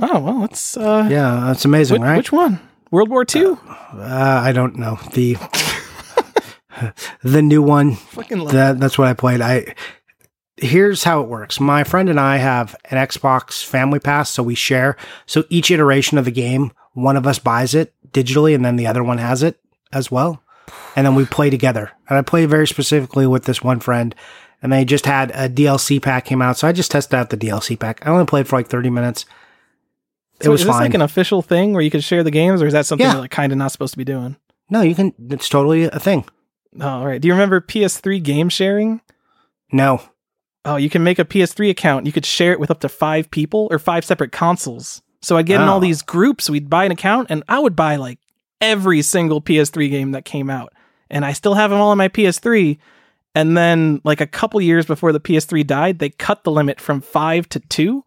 Oh 0.00 0.18
well, 0.20 0.40
that's 0.40 0.76
uh, 0.76 1.08
Yeah, 1.10 1.44
that's 1.46 1.64
amazing, 1.64 2.00
whi- 2.00 2.06
right? 2.08 2.16
which 2.18 2.32
one? 2.32 2.60
World 2.90 3.08
War 3.08 3.24
II. 3.34 3.56
Uh, 3.94 4.40
I 4.44 4.52
don't 4.52 4.76
know 4.76 4.98
the 5.14 5.36
the 7.22 7.42
new 7.42 7.62
one. 7.62 7.94
Fucking 7.96 8.38
love 8.38 8.52
That, 8.52 8.78
that's 8.78 8.98
what 8.98 9.08
I 9.08 9.14
played. 9.14 9.40
I 9.40 9.74
here's 10.58 11.04
how 11.04 11.20
it 11.22 11.28
works. 11.28 11.58
My 11.60 11.84
friend 11.84 12.08
and 12.08 12.20
I 12.20 12.36
have 12.36 12.76
an 12.90 12.98
Xbox 12.98 13.64
Family 13.64 13.98
Pass, 13.98 14.30
so 14.30 14.42
we 14.42 14.54
share. 14.54 14.96
So 15.26 15.44
each 15.50 15.70
iteration 15.70 16.18
of 16.18 16.24
the 16.24 16.30
game, 16.30 16.72
one 16.92 17.16
of 17.16 17.26
us 17.26 17.38
buys 17.38 17.74
it 17.74 17.92
digitally, 18.10 18.54
and 18.54 18.64
then 18.64 18.76
the 18.76 18.86
other 18.86 19.02
one 19.04 19.18
has 19.18 19.42
it 19.42 19.58
as 19.92 20.10
well, 20.10 20.42
and 20.94 21.06
then 21.06 21.14
we 21.14 21.24
play 21.24 21.50
together. 21.50 21.92
And 22.08 22.18
I 22.18 22.22
play 22.22 22.46
very 22.46 22.66
specifically 22.66 23.26
with 23.26 23.44
this 23.44 23.62
one 23.62 23.80
friend. 23.80 24.14
And 24.66 24.72
they 24.72 24.84
just 24.84 25.06
had 25.06 25.30
a 25.30 25.48
DLC 25.48 26.02
pack 26.02 26.24
came 26.24 26.42
out, 26.42 26.56
so 26.58 26.66
I 26.66 26.72
just 26.72 26.90
tested 26.90 27.14
out 27.14 27.30
the 27.30 27.36
DLC 27.36 27.78
pack. 27.78 28.04
I 28.04 28.10
only 28.10 28.24
played 28.26 28.48
for 28.48 28.56
like 28.56 28.66
thirty 28.66 28.90
minutes. 28.90 29.24
It 30.40 30.46
So 30.46 30.50
was 30.50 30.62
is 30.62 30.66
this 30.66 30.74
fine. 30.74 30.82
like 30.82 30.94
an 30.94 31.02
official 31.02 31.40
thing 31.40 31.72
where 31.72 31.82
you 31.82 31.90
could 31.92 32.02
share 32.02 32.24
the 32.24 32.32
games, 32.32 32.60
or 32.60 32.66
is 32.66 32.72
that 32.72 32.84
something 32.84 33.06
Yeah. 33.06 33.12
you're 33.12 33.20
like 33.20 33.30
kind 33.30 33.52
of 33.52 33.58
not 33.58 33.70
supposed 33.70 33.92
to 33.94 33.98
be 33.98 34.02
doing? 34.04 34.34
no, 34.68 34.80
you 34.82 34.96
can. 34.96 35.14
It's 35.30 35.48
totally 35.48 35.84
a 35.84 36.00
thing. 36.00 36.24
Oh, 36.80 36.88
all 36.88 37.06
right. 37.06 37.20
Do 37.20 37.28
you 37.28 37.34
remember 37.34 37.60
PS3 37.60 38.18
game 38.20 38.48
sharing? 38.48 39.02
No, 39.72 40.00
Oh, 40.64 40.74
you 40.74 40.90
can 40.90 41.04
make 41.04 41.20
a 41.20 41.24
PS3 41.24 41.70
account. 41.70 42.06
You 42.06 42.10
could 42.12 42.26
share 42.26 42.50
it 42.50 42.58
with 42.58 42.72
up 42.72 42.80
to 42.80 42.88
five 42.88 43.30
people 43.30 43.68
or 43.70 43.78
five 43.78 44.04
separate 44.04 44.32
consoles. 44.32 45.00
So 45.22 45.36
I'd 45.36 45.46
get 45.46 45.60
in 45.60 45.68
all 45.68 45.76
Oh. 45.76 45.80
these 45.80 46.02
groups. 46.02 46.50
We'd 46.50 46.68
buy 46.68 46.84
an 46.86 46.90
account, 46.90 47.28
and 47.30 47.44
I 47.48 47.60
would 47.60 47.76
buy 47.76 47.94
like 47.94 48.18
every 48.60 49.00
single 49.02 49.40
PS3 49.40 49.88
game 49.88 50.10
that 50.10 50.24
came 50.24 50.50
out, 50.50 50.72
and 51.08 51.24
I 51.24 51.34
still 51.34 51.54
have 51.54 51.70
them 51.70 51.80
all 51.80 51.90
on 51.92 51.98
my 51.98 52.08
PS3. 52.08 52.78
And 53.36 53.54
then, 53.54 54.00
like 54.02 54.22
a 54.22 54.26
couple 54.26 54.58
years 54.62 54.86
before 54.86 55.12
the 55.12 55.20
PS3 55.20 55.66
died, 55.66 55.98
they 55.98 56.08
cut 56.08 56.42
the 56.42 56.50
limit 56.50 56.80
from 56.80 57.02
five 57.02 57.46
to 57.50 57.60
two. 57.60 58.02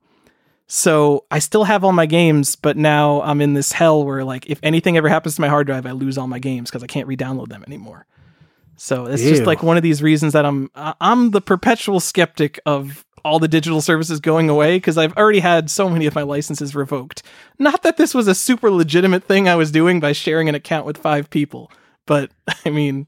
So 0.66 1.26
I 1.30 1.38
still 1.38 1.66
have 1.66 1.84
all 1.84 1.92
my 1.92 2.08
games, 2.08 2.56
but 2.56 2.76
now 2.76 3.22
I'm 3.22 3.40
in 3.40 3.54
this 3.54 3.72
hell 3.72 4.04
where, 4.04 4.24
like, 4.24 4.50
if 4.50 4.60
anything 4.64 4.98
ever 4.98 5.08
happens 5.08 5.36
to 5.36 5.42
my 5.42 5.48
hard 5.48 5.68
drive, 5.68 5.86
I 5.86 5.92
lose 5.92 6.18
all 6.18 6.26
my 6.26 6.40
games 6.40 6.72
because 6.72 6.84
I 6.84 6.88
can't 6.88 7.08
re-download 7.08 7.50
them 7.50 7.64
anymore. 7.68 8.08
So 8.76 9.06
it's 9.06 9.22
just 9.22 9.44
like 9.44 9.62
one 9.62 9.78
of 9.78 9.84
these 9.84 10.02
reasons 10.02 10.34
that 10.34 10.46
I'm 10.48 10.72
I'm 10.74 11.30
the 11.30 11.42
perpetual 11.42 12.00
skeptic 12.00 12.60
of 12.66 13.06
all 13.24 13.38
the 13.38 13.48
digital 13.48 13.82
services 13.82 14.20
going 14.20 14.50
away 14.50 14.78
because 14.78 14.98
I've 14.98 15.16
already 15.16 15.42
had 15.42 15.70
so 15.70 15.90
many 15.90 16.08
of 16.08 16.16
my 16.16 16.24
licenses 16.24 16.74
revoked. 16.74 17.22
Not 17.60 17.84
that 17.84 17.98
this 17.98 18.16
was 18.16 18.28
a 18.28 18.34
super 18.34 18.72
legitimate 18.72 19.26
thing 19.26 19.48
I 19.48 19.56
was 19.56 19.70
doing 19.70 20.00
by 20.00 20.14
sharing 20.14 20.50
an 20.50 20.56
account 20.56 20.88
with 20.88 20.98
five 20.98 21.30
people, 21.30 21.72
but 22.08 22.32
I 22.66 22.72
mean, 22.72 23.06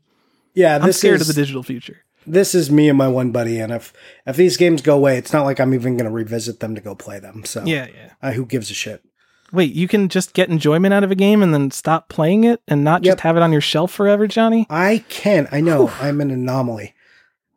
yeah, 0.53 0.77
I'm 0.79 0.91
scared 0.91 1.21
of 1.21 1.27
the 1.27 1.33
digital 1.33 1.63
future. 1.63 2.03
This 2.27 2.53
is 2.55 2.69
me 2.71 2.87
and 2.89 2.97
my 2.97 3.07
one 3.07 3.31
buddy, 3.31 3.59
and 3.59 3.71
if 3.71 3.93
if 4.25 4.35
these 4.35 4.57
games 4.57 4.81
go 4.81 4.95
away, 4.95 5.17
it's 5.17 5.33
not 5.33 5.45
like 5.45 5.59
I'm 5.59 5.73
even 5.73 5.97
going 5.97 6.05
to 6.05 6.11
revisit 6.11 6.59
them 6.59 6.75
to 6.75 6.81
go 6.81 6.95
play 6.95 7.19
them. 7.19 7.43
So 7.45 7.63
Yeah, 7.65 7.87
yeah. 7.87 8.11
uh, 8.21 8.31
who 8.33 8.45
gives 8.45 8.69
a 8.71 8.73
shit? 8.73 9.03
Wait, 9.53 9.73
you 9.73 9.87
can 9.87 10.07
just 10.07 10.33
get 10.33 10.49
enjoyment 10.49 10.93
out 10.93 11.03
of 11.03 11.11
a 11.11 11.15
game 11.15 11.43
and 11.43 11.53
then 11.53 11.71
stop 11.71 12.07
playing 12.07 12.45
it 12.45 12.61
and 12.69 12.83
not 12.85 13.03
Yep. 13.03 13.11
just 13.15 13.21
have 13.23 13.35
it 13.35 13.43
on 13.43 13.51
your 13.51 13.59
shelf 13.59 13.91
forever, 13.91 14.25
Johnny? 14.25 14.65
I 14.69 15.03
can. 15.09 15.49
I 15.51 15.59
know 15.59 15.89
I'm 15.99 16.21
an 16.21 16.31
anomaly, 16.31 16.93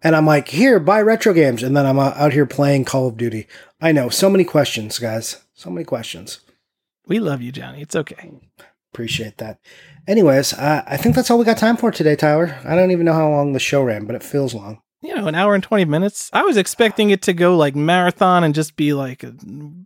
and 0.03 0.17
I'm 0.17 0.27
like, 0.27 0.49
here, 0.49 0.81
buy 0.81 1.01
retro 1.03 1.33
games, 1.33 1.63
and 1.63 1.77
then 1.77 1.87
I'm 1.87 1.99
uh, 2.01 2.13
out 2.17 2.33
here 2.33 2.47
playing 2.47 2.85
Call 2.85 3.07
of 3.07 3.17
Duty. 3.17 3.47
I 3.81 3.93
know 3.93 4.09
so 4.09 4.29
many 4.29 4.43
questions, 4.45 4.99
guys. 4.99 5.43
So 5.55 5.71
many 5.71 5.85
questions. 5.85 6.41
We 7.07 7.21
love 7.21 7.41
you, 7.43 7.53
Johnny. 7.53 7.83
It's 7.83 7.95
okay. 7.95 8.33
Appreciate 8.93 9.39
that. 9.39 9.61
Anyways, 10.07 10.53
uh, 10.55 10.83
I 10.87 10.97
think 10.97 11.15
that's 11.15 11.31
all 11.31 11.39
we 11.39 11.45
got 11.45 11.57
time 11.59 11.77
for 11.77 11.91
today, 11.91 12.15
Tyler. 12.17 12.59
I 12.65 12.75
don't 12.77 12.91
even 12.91 13.07
know 13.07 13.13
how 13.15 13.29
long 13.31 13.53
the 13.53 13.59
show 13.61 13.83
ran, 13.83 14.05
but 14.05 14.15
it 14.17 14.23
feels 14.23 14.55
long. 14.55 14.81
You 15.01 15.15
know, 15.15 15.27
an 15.27 15.35
hour 15.35 15.55
and 15.55 15.63
20 15.63 15.85
minutes. 15.85 16.31
I 16.33 16.43
was 16.43 16.57
expecting 16.57 17.11
it 17.11 17.23
to 17.23 17.33
go 17.33 17.57
like 17.57 17.75
marathon 17.75 18.43
and 18.45 18.55
just 18.55 18.77
be 18.77 18.93
like, 18.93 19.25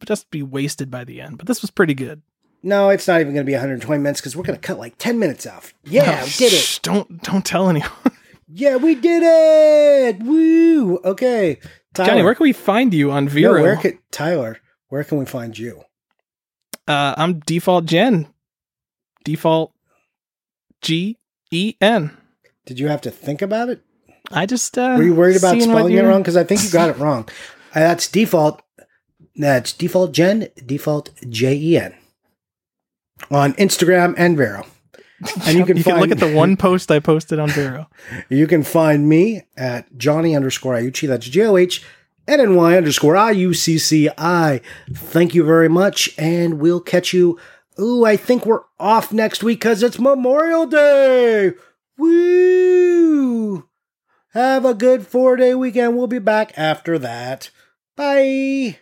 just 0.07 0.31
be 0.31 0.43
wasted 0.43 0.91
by 0.91 1.05
the 1.05 1.21
end, 1.21 1.39
but 1.39 1.47
this 1.47 1.61
was 1.63 1.71
pretty 1.71 1.95
good. 1.95 2.23
No, 2.63 2.91
it's 2.91 3.07
not 3.07 3.21
even 3.21 3.35
going 3.35 3.45
to 3.45 3.49
be 3.49 3.55
120 3.55 4.03
minutes 4.03 4.21
because 4.21 4.35
we're 4.37 4.43
going 4.45 4.59
to 4.59 4.67
cut 4.67 4.79
like 4.79 4.99
10 4.99 5.19
minutes 5.19 5.47
off. 5.47 5.75
Yeah, 5.85 6.19
Oh, 6.21 6.25
we 6.25 6.31
did 6.33 6.53
it. 6.53 6.81
Don't, 6.83 7.23
don't 7.23 7.45
tell 7.45 7.69
anyone. 7.69 7.91
Yeah, 8.51 8.77
we 8.77 8.95
did 8.95 9.23
it. 9.23 10.23
Woo. 10.23 10.97
Okay. 11.05 11.59
Tyler, 11.93 12.09
Johnny, 12.09 12.23
where 12.23 12.35
can 12.35 12.45
we 12.45 12.55
find 12.55 12.95
you 12.95 13.11
on 13.11 13.27
no, 13.27 13.31
Vero? 13.31 13.61
where 13.63 13.77
can, 13.77 13.99
Tyler, 14.11 14.57
where 14.89 15.05
can 15.05 15.19
we 15.19 15.27
find 15.27 15.59
you? 15.59 15.83
uh, 16.89 17.13
I'm 17.19 17.41
default 17.41 17.85
Gen. 17.85 18.27
Default 19.23 19.75
G 20.81 21.19
E 21.51 21.75
N. 21.81 22.17
Did 22.67 22.79
you 22.79 22.89
have 22.89 23.01
to 23.03 23.11
think 23.11 23.43
about 23.43 23.69
it? 23.69 23.83
I 24.31 24.47
just 24.47 24.77
uh, 24.77 24.95
Were 24.99 25.05
you 25.05 25.15
worried 25.15 25.37
about 25.37 25.61
spelling 25.61 25.95
it 25.95 26.03
wrong? 26.03 26.21
Because 26.21 26.37
I 26.37 26.45
think 26.45 26.63
you 26.63 26.71
got 26.71 26.91
it 26.91 26.99
wrong. 26.99 27.29
Uh, 27.75 27.81
that's 27.81 28.09
default. 28.09 28.63
That's 29.37 29.73
default 29.73 30.13
Jen, 30.13 30.49
default 30.65 31.11
J 31.29 31.55
E 31.55 31.79
N 31.79 31.95
on 33.31 33.55
Instagram 33.55 34.15
and 34.17 34.37
Vero. 34.37 34.67
And 35.47 35.59
you 35.59 35.65
can 35.67 35.77
you 35.77 35.83
find 35.83 35.97
can 35.97 36.01
look 36.01 36.11
at 36.11 36.19
the 36.19 36.35
one 36.35 36.57
post 36.59 36.91
I 36.91 37.01
posted 37.01 37.39
on 37.39 37.49
Vero. 37.51 37.89
You 38.29 38.47
can 38.47 38.63
find 38.63 39.09
me 39.09 39.43
at 39.57 39.97
Johnny 39.97 40.37
underscore 40.37 40.75
Iucci. 40.75 41.09
That's 41.09 41.27
J 41.27 41.47
O 41.47 41.57
H 41.57 41.85
N 42.27 42.41
N 42.41 42.55
Y 42.55 42.77
underscore 42.77 43.17
I 43.17 43.31
U 43.33 43.55
C 43.55 43.79
C 43.79 44.09
I. 44.19 44.61
Thank 44.93 45.35
you 45.35 45.45
very 45.45 45.69
much, 45.69 46.11
and 46.19 46.61
we'll 46.61 46.81
catch 46.81 47.13
you. 47.13 47.39
Ooh, 47.81 48.05
I 48.05 48.17
think 48.17 48.45
we're 48.45 48.63
off 48.79 49.13
next 49.13 49.43
week 49.43 49.61
because 49.61 49.83
it's 49.83 49.99
Memorial 49.99 50.67
Day. 50.67 51.53
Woo! 51.97 53.69
Have 54.33 54.65
a 54.65 54.75
good 54.75 55.07
four 55.07 55.37
day 55.37 55.55
weekend. 55.55 55.97
We'll 55.97 56.07
be 56.07 56.19
back 56.19 56.53
after 56.57 56.99
that. 56.99 57.51
Bye. 57.97 58.79